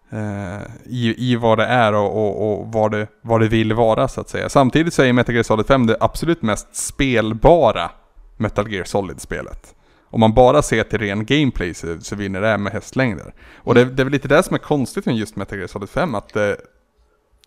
Eh, 0.10 0.62
i, 0.86 1.32
I 1.32 1.36
vad 1.36 1.58
det 1.58 1.66
är 1.66 1.94
och, 1.94 2.18
och, 2.18 2.60
och 2.60 2.74
vad, 2.74 2.92
det, 2.92 3.08
vad 3.22 3.42
det 3.42 3.48
vill 3.48 3.74
vara 3.74 4.08
så 4.08 4.22
att 4.22 4.30
säga. 4.30 4.50
Samtidigt 4.50 4.94
så 4.94 5.04
är 5.04 5.14
Metal 5.14 5.36
Gear 5.36 5.44
Solid 5.44 5.68
5 5.68 5.88
det 5.88 5.98
absolut 6.00 6.42
mest 6.42 6.76
spelbara 6.76 7.92
Metal 8.38 8.72
Gear 8.74 8.84
Solid-spelet. 8.84 9.74
Om 10.10 10.20
man 10.20 10.34
bara 10.34 10.62
ser 10.62 10.84
till 10.84 11.00
ren 11.00 11.26
gameplay 11.26 11.74
så, 11.74 12.02
så 12.02 12.16
vinner 12.16 12.42
det 12.42 12.58
med 12.58 12.74
hästlängder. 12.74 13.34
Och 13.56 13.76
det, 13.76 13.86
det 13.86 14.02
är 14.02 14.04
väl 14.04 14.12
lite 14.12 14.28
det 14.28 14.44
som 14.44 14.54
är 14.54 14.60
konstigt 14.60 15.06
med 15.06 15.16
just 15.16 15.36
Metal 15.36 15.58
Gear 15.58 15.68
Solid 15.68 15.90
5, 15.90 16.16
att 16.16 16.34
det, 16.34 16.58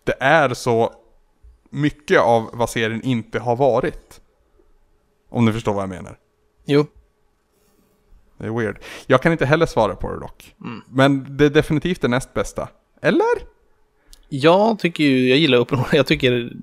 det 0.03 0.15
är 0.19 0.53
så 0.53 0.93
mycket 1.69 2.19
av 2.19 2.49
vad 2.53 2.69
serien 2.69 3.01
inte 3.03 3.39
har 3.39 3.55
varit. 3.55 4.21
Om 5.29 5.45
ni 5.45 5.53
förstår 5.53 5.73
vad 5.73 5.83
jag 5.83 5.89
menar. 5.89 6.17
Jo. 6.65 6.85
Det 8.37 8.45
är 8.47 8.51
weird. 8.51 8.79
Jag 9.07 9.21
kan 9.21 9.31
inte 9.31 9.45
heller 9.45 9.65
svara 9.65 9.95
på 9.95 10.13
det 10.13 10.19
dock. 10.19 10.55
Mm. 10.61 10.81
Men 10.89 11.37
det 11.37 11.45
är 11.45 11.49
definitivt 11.49 12.01
det 12.01 12.07
näst 12.07 12.33
bästa. 12.33 12.69
Eller? 13.01 13.51
Jag 14.29 14.79
tycker 14.79 15.03
ju, 15.03 15.29
jag 15.29 15.37
gillar 15.37 15.57
World. 15.57 15.85
Jag 15.91 16.07
tycker, 16.07 16.53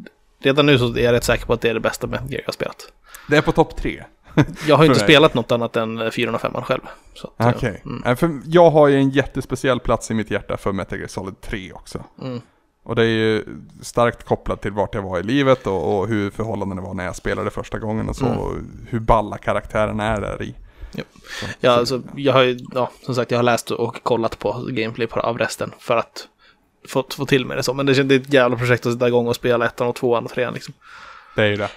redan 0.42 0.66
nu 0.66 0.78
så 0.78 0.94
är 0.94 0.98
jag 0.98 1.12
rätt 1.12 1.24
säker 1.24 1.46
på 1.46 1.52
att 1.52 1.60
det 1.60 1.70
är 1.70 1.74
det 1.74 1.80
bästa 1.80 2.06
Metal 2.06 2.30
Gear 2.30 2.40
jag 2.40 2.46
har 2.46 2.52
spelat. 2.52 2.92
Det 3.28 3.36
är 3.36 3.42
på 3.42 3.52
topp 3.52 3.76
tre. 3.76 4.04
Jag 4.68 4.76
har 4.76 4.84
ju 4.84 4.88
inte 4.90 5.00
spelat 5.00 5.34
något 5.34 5.52
annat 5.52 5.76
än 5.76 6.12
405 6.12 6.52
själv. 6.62 6.80
Så 7.14 7.30
att, 7.36 7.56
Okej. 7.56 7.82
mm. 7.84 8.02
Nej, 8.04 8.16
för 8.16 8.30
Jag 8.46 8.70
har 8.70 8.88
ju 8.88 8.96
en 8.96 9.10
jättespeciell 9.10 9.80
plats 9.80 10.10
i 10.10 10.14
mitt 10.14 10.30
hjärta 10.30 10.56
för 10.56 10.72
Metal 10.72 10.98
Gear 10.98 11.08
Solid 11.08 11.40
3 11.40 11.72
också. 11.72 12.04
Mm. 12.22 12.40
Och 12.82 12.96
det 12.96 13.02
är 13.02 13.06
ju 13.06 13.44
starkt 13.82 14.22
kopplat 14.24 14.62
till 14.62 14.72
vart 14.72 14.94
jag 14.94 15.02
var 15.02 15.18
i 15.18 15.22
livet 15.22 15.66
och, 15.66 15.98
och 15.98 16.08
hur 16.08 16.30
förhållandena 16.30 16.82
var 16.82 16.94
när 16.94 17.04
jag 17.04 17.16
spelade 17.16 17.50
första 17.50 17.78
gången 17.78 18.08
och 18.08 18.16
så. 18.16 18.26
Mm. 18.26 18.38
Och 18.38 18.52
hur 18.88 19.00
balla 19.00 19.38
karaktärerna 19.38 20.04
är 20.04 20.20
där 20.20 20.42
i. 20.42 20.54
Ja. 20.92 21.02
Så, 21.40 21.46
Ja, 21.60 21.74
så- 21.74 21.78
alltså, 21.80 22.02
jag 22.16 22.32
har 22.32 22.42
ju, 22.42 22.58
ja, 22.74 22.90
som 23.02 23.14
sagt, 23.14 23.30
jag 23.30 23.38
har 23.38 23.42
läst 23.42 23.70
och 23.70 24.02
kollat 24.02 24.38
på 24.38 24.52
gameplay 24.70 25.06
på, 25.06 25.20
av 25.20 25.38
resten 25.38 25.72
för 25.78 25.96
att 25.96 26.28
få, 26.88 27.04
få 27.16 27.26
till 27.26 27.46
med 27.46 27.56
det 27.56 27.62
så. 27.62 27.74
Men 27.74 27.86
det 27.86 27.98
är 27.98 28.12
ett 28.12 28.32
jävla 28.32 28.56
projekt 28.56 28.86
att 28.86 28.92
sätta 28.92 29.08
igång 29.08 29.26
och 29.26 29.36
spela 29.36 29.66
ettan 29.66 29.86
och 29.88 29.94
tvåan 29.96 30.24
och 30.24 30.30
trean 30.30 30.54
liksom. 30.54 30.74
Det 31.36 31.42
är 31.42 31.46
ju 31.46 31.56
det. 31.56 31.68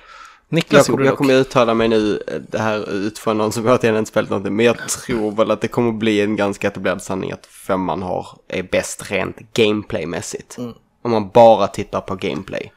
Niklas 0.52 0.90
Jag, 0.90 1.06
jag 1.06 1.18
kommer 1.18 1.34
uttala 1.34 1.74
mig 1.74 1.88
nu 1.88 2.24
eh, 2.28 2.42
det 2.50 2.60
här 2.60 2.94
utifrån 2.94 3.38
någon 3.38 3.52
som 3.52 3.68
återigen 3.68 3.98
inte 3.98 4.10
spelat 4.12 4.30
någonting. 4.30 4.56
Men 4.56 4.66
jag 4.66 4.90
tror 4.90 5.32
väl 5.32 5.52
att 5.52 5.62
det 5.62 5.68
kommer 5.68 5.92
bli 5.92 6.22
en 6.22 6.36
ganska 6.36 6.68
etablerad 6.68 7.02
sanning 7.02 7.32
att 7.32 7.46
femman 7.46 8.02
har, 8.02 8.28
är 8.48 8.64
bäst 8.64 9.12
rent 9.12 9.38
gameplaymässigt. 9.54 10.58
Mm. 10.58 10.74
Om 11.02 11.12
man 11.12 11.30
bara 11.30 11.68
tittar 11.68 12.02
på 12.02 12.16
gameplay. 12.16 12.72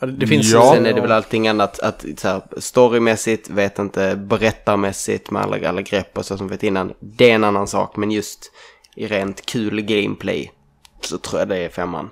Ja, 0.00 0.06
det, 0.06 0.12
det 0.12 0.26
finns 0.26 0.52
Ja. 0.52 0.72
Sen 0.74 0.86
är 0.86 0.92
det 0.92 1.00
väl 1.00 1.12
allting 1.12 1.48
annat, 1.48 1.78
att 1.78 2.04
så 2.16 2.28
här, 2.28 2.42
storymässigt, 2.56 3.50
vet 3.50 3.78
inte, 3.78 4.16
berättarmässigt 4.16 5.30
med 5.30 5.42
alla, 5.42 5.68
alla 5.68 5.82
grepp 5.82 6.18
och 6.18 6.26
så 6.26 6.36
som 6.36 6.46
vi 6.46 6.50
vet 6.50 6.62
innan. 6.62 6.92
Det 7.00 7.30
är 7.30 7.34
en 7.34 7.44
annan 7.44 7.68
sak, 7.68 7.96
men 7.96 8.10
just 8.10 8.52
i 8.96 9.06
rent 9.06 9.46
kul 9.46 9.80
gameplay 9.80 10.52
så 11.00 11.18
tror 11.18 11.40
jag 11.40 11.48
det 11.48 11.56
är 11.56 11.68
femman. 11.68 12.10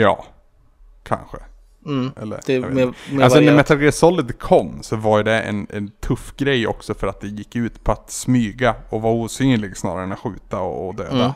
Ja. 0.00 0.26
Kanske. 1.10 1.36
Mm. 1.86 2.10
Eller, 2.16 2.40
Det 2.46 2.60
med, 2.60 2.94
med 3.10 3.24
Alltså 3.24 3.40
när. 3.40 3.56
Metal 3.56 3.80
Gear 3.80 3.90
Solid 3.90 4.38
kom 4.38 4.82
så 4.82 4.96
var 4.96 5.18
ju 5.18 5.24
det 5.24 5.40
en, 5.40 5.66
en 5.70 5.90
tuff 6.00 6.36
grej 6.36 6.66
också 6.66 6.94
för 6.94 7.06
att 7.06 7.20
det 7.20 7.28
gick 7.28 7.56
ut 7.56 7.84
på 7.84 7.92
att 7.92 8.10
smyga 8.10 8.74
och 8.90 9.02
vara 9.02 9.14
osynlig 9.14 9.76
snarare 9.76 10.04
än 10.04 10.12
att 10.12 10.18
skjuta 10.18 10.60
och, 10.60 10.88
och 10.88 10.94
döda. 10.94 11.10
Mm. 11.10 11.30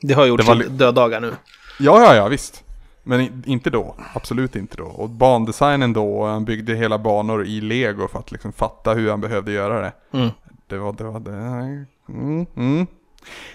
Det 0.00 0.14
har 0.14 0.26
gjort 0.26 0.40
det 0.40 0.46
var 0.46 0.54
döddagar 0.54 1.20
nu. 1.20 1.32
Ja, 1.78 2.02
ja, 2.02 2.14
ja, 2.14 2.28
visst. 2.28 2.64
Men 3.02 3.42
inte 3.46 3.70
då. 3.70 3.96
Absolut 4.14 4.56
inte 4.56 4.76
då. 4.76 4.84
Och 4.84 5.10
bandesignen 5.10 5.92
då, 5.92 6.26
han 6.26 6.44
byggde 6.44 6.74
hela 6.74 6.98
banor 6.98 7.44
i 7.44 7.60
lego 7.60 8.08
för 8.08 8.18
att 8.18 8.32
liksom 8.32 8.52
fatta 8.52 8.94
hur 8.94 9.10
han 9.10 9.20
behövde 9.20 9.52
göra 9.52 9.80
det. 9.80 9.92
Mm. 10.18 10.30
Det 10.66 10.78
var, 10.78 10.92
det 10.92 11.04
var 11.04 11.20
det. 11.20 11.86
Mm, 12.08 12.46
mm. 12.56 12.86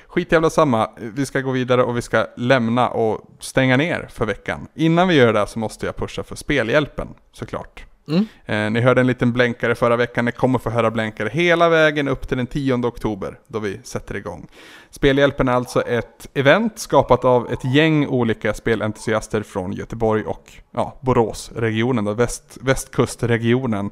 Skitjävla 0.07 0.49
samma. 0.49 0.89
Vi 0.97 1.25
ska 1.25 1.41
gå 1.41 1.51
vidare 1.51 1.83
och 1.83 1.97
vi 1.97 2.01
ska 2.01 2.27
lämna 2.37 2.89
och 2.89 3.21
stänga 3.39 3.77
ner 3.77 4.07
för 4.11 4.25
veckan. 4.25 4.67
Innan 4.75 5.07
vi 5.07 5.15
gör 5.15 5.33
det 5.33 5.47
så 5.47 5.59
måste 5.59 5.85
jag 5.85 5.95
pusha 5.95 6.23
för 6.23 6.35
spelhjälpen, 6.35 7.07
såklart. 7.31 7.85
Mm. 8.07 8.25
Eh, 8.45 8.71
ni 8.71 8.81
hörde 8.81 9.01
en 9.01 9.07
liten 9.07 9.33
blänkare 9.33 9.75
förra 9.75 9.95
veckan, 9.95 10.25
ni 10.25 10.31
kommer 10.31 10.59
få 10.59 10.69
höra 10.69 10.91
blänkare 10.91 11.29
hela 11.29 11.69
vägen 11.69 12.07
upp 12.07 12.27
till 12.27 12.37
den 12.37 12.47
10 12.47 12.73
oktober 12.73 13.39
då 13.47 13.59
vi 13.59 13.79
sätter 13.83 14.15
igång. 14.15 14.47
Spelhjälpen 14.89 15.47
är 15.47 15.53
alltså 15.53 15.81
ett 15.81 16.27
event 16.33 16.79
skapat 16.79 17.25
av 17.25 17.51
ett 17.51 17.75
gäng 17.75 18.07
olika 18.07 18.53
spelentusiaster 18.53 19.43
från 19.43 19.73
Göteborg 19.73 20.23
och 20.23 20.51
ja, 20.71 20.99
Boråsregionen, 21.01 22.05
då, 22.05 22.13
väst, 22.13 22.57
västkustregionen. 22.61 23.85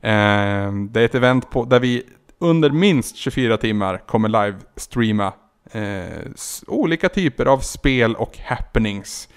Eh, 0.00 0.72
det 0.90 1.00
är 1.00 1.04
ett 1.04 1.14
event 1.14 1.50
på, 1.50 1.64
där 1.64 1.80
vi 1.80 2.02
under 2.38 2.70
minst 2.70 3.16
24 3.16 3.56
timmar 3.56 3.98
kommer 3.98 4.28
livestreama 4.28 5.32
eh, 5.70 6.30
olika 6.66 7.08
typer 7.08 7.46
av 7.46 7.58
spel 7.58 8.14
och 8.14 8.38
happenings 8.38 9.28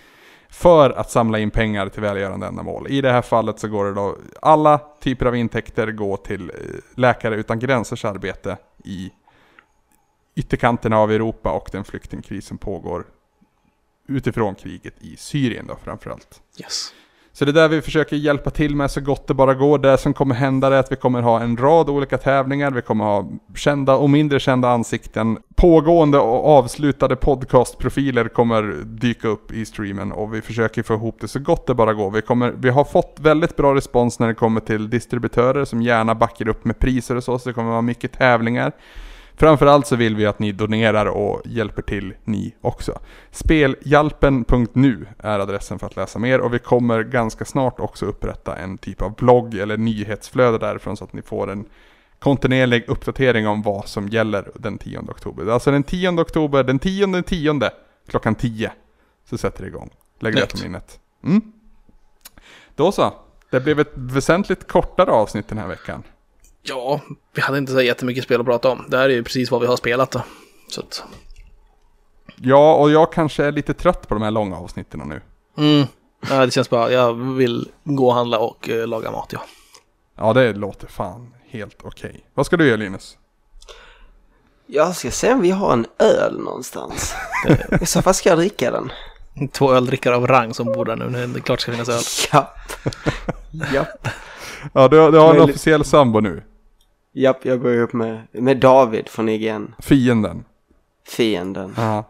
för 0.49 0.89
att 0.89 1.11
samla 1.11 1.39
in 1.39 1.51
pengar 1.51 1.89
till 1.89 2.01
välgörande 2.01 2.47
ändamål. 2.47 2.87
I 2.89 3.01
det 3.01 3.11
här 3.11 3.21
fallet 3.21 3.59
så 3.59 3.67
går 3.67 3.85
det 3.85 3.93
då, 3.93 4.17
alla 4.41 4.77
typer 4.77 5.25
av 5.25 5.35
intäkter 5.35 5.91
går 5.91 6.17
till 6.17 6.49
eh, 6.49 6.55
Läkare 6.95 7.35
Utan 7.35 7.59
Gränsers 7.59 8.05
arbete 8.05 8.57
i 8.83 9.11
ytterkanterna 10.35 10.97
av 10.97 11.11
Europa 11.11 11.51
och 11.51 11.69
den 11.71 11.83
flyktingkris 11.83 12.45
som 12.45 12.57
pågår 12.57 13.05
utifrån 14.07 14.55
kriget 14.55 14.93
i 14.99 15.17
Syrien 15.17 15.67
då 15.67 15.75
framförallt. 15.83 16.41
Yes. 16.59 16.93
Så 17.33 17.45
det 17.45 17.51
är 17.51 17.53
där 17.53 17.67
vi 17.67 17.81
försöker 17.81 18.15
hjälpa 18.15 18.49
till 18.49 18.75
med 18.75 18.91
så 18.91 19.01
gott 19.01 19.27
det 19.27 19.33
bara 19.33 19.53
går. 19.53 19.77
Det 19.77 19.97
som 19.97 20.13
kommer 20.13 20.35
hända 20.35 20.67
är 20.67 20.71
att 20.71 20.91
vi 20.91 20.95
kommer 20.95 21.21
ha 21.21 21.41
en 21.41 21.57
rad 21.57 21.89
olika 21.89 22.17
tävlingar. 22.17 22.71
Vi 22.71 22.81
kommer 22.81 23.03
ha 23.05 23.29
kända 23.55 23.95
och 23.95 24.09
mindre 24.09 24.39
kända 24.39 24.69
ansikten. 24.69 25.37
Pågående 25.55 26.17
och 26.17 26.47
avslutade 26.47 27.15
podcastprofiler 27.15 28.27
kommer 28.27 28.63
dyka 28.85 29.27
upp 29.27 29.51
i 29.51 29.65
streamen 29.65 30.11
och 30.11 30.33
vi 30.33 30.41
försöker 30.41 30.83
få 30.83 30.93
ihop 30.93 31.17
det 31.21 31.27
så 31.27 31.39
gott 31.39 31.67
det 31.67 31.73
bara 31.73 31.93
går. 31.93 32.11
Vi, 32.11 32.21
kommer, 32.21 32.53
vi 32.57 32.69
har 32.69 32.83
fått 32.83 33.17
väldigt 33.19 33.55
bra 33.55 33.75
respons 33.75 34.19
när 34.19 34.27
det 34.27 34.33
kommer 34.33 34.61
till 34.61 34.89
distributörer 34.89 35.65
som 35.65 35.81
gärna 35.81 36.15
backar 36.15 36.47
upp 36.47 36.65
med 36.65 36.79
priser 36.79 37.15
och 37.15 37.23
så, 37.23 37.39
så 37.39 37.49
det 37.49 37.53
kommer 37.53 37.69
vara 37.69 37.81
mycket 37.81 38.11
tävlingar. 38.11 38.71
Framförallt 39.41 39.87
så 39.87 39.95
vill 39.95 40.15
vi 40.15 40.25
att 40.25 40.39
ni 40.39 40.51
donerar 40.51 41.05
och 41.05 41.41
hjälper 41.45 41.81
till 41.81 42.13
ni 42.23 42.55
också. 42.61 42.99
Spelhjälpen.nu 43.31 45.07
är 45.17 45.39
adressen 45.39 45.79
för 45.79 45.87
att 45.87 45.95
läsa 45.95 46.19
mer 46.19 46.39
och 46.41 46.53
vi 46.53 46.59
kommer 46.59 47.03
ganska 47.03 47.45
snart 47.45 47.79
också 47.79 48.05
upprätta 48.05 48.57
en 48.57 48.77
typ 48.77 49.01
av 49.01 49.15
blogg 49.15 49.55
eller 49.55 49.77
nyhetsflöde 49.77 50.57
därifrån 50.57 50.97
så 50.97 51.03
att 51.03 51.13
ni 51.13 51.21
får 51.21 51.51
en 51.51 51.65
kontinuerlig 52.19 52.89
uppdatering 52.89 53.47
om 53.47 53.61
vad 53.61 53.87
som 53.87 54.07
gäller 54.07 54.51
den 54.55 54.77
10 54.77 54.99
oktober. 54.99 55.53
Alltså 55.53 55.71
den 55.71 55.83
10 55.83 56.09
oktober, 56.09 56.63
den 56.63 56.79
10 56.79 57.05
den 57.05 57.23
10 57.23 57.71
klockan 58.07 58.35
10 58.35 58.71
så 59.29 59.37
sätter 59.37 59.61
det 59.61 59.67
igång. 59.67 59.89
Lägg 60.19 60.35
det 60.35 60.51
på 60.51 60.63
minnet. 60.63 60.99
Mm. 61.23 61.41
Då 62.75 62.91
så. 62.91 63.13
Det 63.49 63.59
blev 63.59 63.79
ett 63.79 63.91
väsentligt 63.93 64.67
kortare 64.67 65.11
avsnitt 65.11 65.47
den 65.47 65.57
här 65.57 65.67
veckan. 65.67 66.03
Ja, 66.63 67.01
vi 67.33 67.41
hade 67.41 67.57
inte 67.57 67.71
så 67.71 67.81
jättemycket 67.81 68.23
spel 68.23 68.39
att 68.39 68.45
prata 68.45 68.69
om. 68.69 68.85
Det 68.87 68.97
här 68.97 69.09
är 69.09 69.13
ju 69.13 69.23
precis 69.23 69.51
vad 69.51 69.61
vi 69.61 69.67
har 69.67 69.75
spelat 69.77 70.11
då. 70.11 70.21
Så 70.67 70.81
att, 70.81 71.03
Ja, 72.43 72.75
och 72.75 72.91
jag 72.91 73.13
kanske 73.13 73.45
är 73.45 73.51
lite 73.51 73.73
trött 73.73 74.07
på 74.07 74.13
de 74.13 74.23
här 74.23 74.31
långa 74.31 74.57
avsnitten 74.57 74.99
nu. 74.99 75.21
mm. 75.57 75.87
ja, 76.29 76.45
det 76.45 76.51
känns 76.51 76.69
bara, 76.69 76.91
jag 76.91 77.13
vill 77.13 77.69
gå 77.83 78.07
och 78.07 78.13
handla 78.13 78.39
och 78.39 78.69
eh, 78.69 78.87
laga 78.87 79.11
mat 79.11 79.29
ja. 79.33 79.41
Ja, 80.17 80.33
det 80.33 80.53
låter 80.53 80.87
fan 80.87 81.33
helt 81.49 81.77
okej. 81.83 82.25
Vad 82.33 82.45
ska 82.45 82.57
du 82.57 82.67
göra 82.67 82.77
Linus? 82.77 83.17
Jag 84.67 84.95
ska 84.95 85.11
se 85.11 85.33
om 85.33 85.41
vi 85.41 85.51
har 85.51 85.73
en 85.73 85.85
öl 85.99 86.39
någonstans. 86.39 87.15
I 87.81 87.85
så 87.85 88.01
fall 88.01 88.13
ska 88.13 88.29
jag 88.29 88.37
dricka 88.37 88.71
den. 88.71 88.91
Två 89.51 89.73
öldrickare 89.73 90.15
av 90.15 90.27
rang 90.27 90.53
som 90.53 90.65
bor 90.65 90.85
där 90.85 90.95
nu 90.95 91.27
det 91.27 91.41
klart 91.41 91.59
ska 91.59 91.71
finnas 91.71 91.89
öl. 91.89 92.01
Japp. 92.33 92.57
Japp. 93.73 94.07
Ja, 94.73 94.87
du, 94.87 95.11
du 95.11 95.17
har 95.17 95.35
en 95.35 95.41
officiell 95.41 95.85
sambo 95.85 96.19
nu. 96.19 96.43
Japp, 97.13 97.45
jag 97.45 97.61
går 97.61 97.77
upp 97.77 97.93
med, 97.93 98.27
med 98.31 98.57
David 98.57 99.09
från 99.09 99.29
IGN. 99.29 99.75
Fienden. 99.79 100.43
Fienden. 101.07 101.73
Ja. 101.77 102.03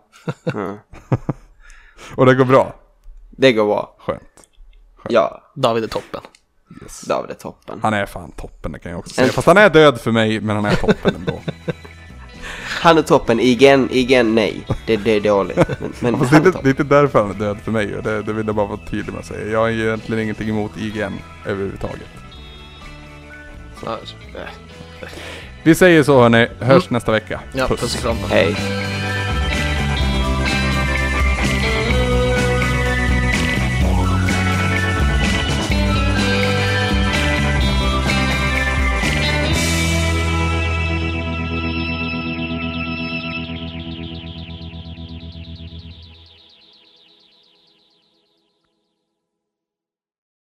Och 2.16 2.26
det 2.26 2.36
går 2.36 2.46
bra. 2.46 2.76
Det 3.32 3.54
går 3.54 3.66
bra. 3.66 3.96
Skönt. 4.00 4.22
Ja, 5.10 5.42
David 5.56 5.84
är 5.84 5.88
toppen. 5.88 6.22
Yes. 6.82 7.02
David 7.02 7.32
är 7.32 7.36
toppen. 7.36 7.80
Han 7.84 7.94
är 7.94 8.06
fan 8.06 8.32
toppen, 8.32 8.72
det 8.72 8.80
kan 8.80 8.92
jag 8.92 9.00
också 9.00 9.14
säga. 9.14 9.28
En- 9.28 9.34
Fast 9.34 9.48
han 9.48 9.58
är 9.58 9.70
död 9.70 10.02
för 10.02 10.12
mig, 10.12 10.40
men 10.42 10.56
han 10.56 10.66
är 10.66 10.76
toppen 10.76 11.16
ändå. 11.16 11.42
Han 12.82 12.98
är 12.98 13.02
toppen. 13.02 13.40
IGN, 13.40 13.88
IGN 13.92 14.36
nej. 14.36 14.68
Det, 14.88 14.98
det 14.98 15.12
är 15.12 15.22
dåligt. 15.22 15.58
Men, 15.80 15.92
men 16.00 16.18
Fast 16.20 16.32
det, 16.32 16.38
är 16.38 16.42
han 16.42 16.44
är 16.44 16.48
inte, 16.48 16.50
det 16.50 16.50
är 16.50 16.52
toppen. 16.52 16.70
inte 16.70 16.84
därför 16.84 17.22
han 17.22 17.30
är 17.30 17.34
död 17.34 17.58
för 17.60 17.72
mig. 17.72 17.98
och 17.98 18.04
Det, 18.04 18.22
det 18.22 18.34
vill 18.34 18.46
jag 18.48 18.56
bara 18.56 18.66
vara 18.68 18.80
tydlig 18.90 19.14
med 19.14 19.20
att 19.20 19.26
säga. 19.26 19.52
Jag 19.52 19.60
har 19.60 19.70
egentligen 19.70 20.24
ingenting 20.24 20.50
emot 20.50 20.72
IGN 20.78 21.14
överhuvudtaget. 21.46 22.08
Ja, 23.86 23.98
eh, 24.36 24.42
vi 25.64 25.76
säger 25.76 26.04
så 26.04 26.22
hörni, 26.22 26.48
hörs 26.60 26.90
nästa 26.90 27.12
vecka. 27.12 27.40
ja 27.54 27.68
Puss. 27.68 27.82
puss 27.82 27.96
och 27.96 28.02
kram. 28.02 28.18
Hej. 28.30 28.56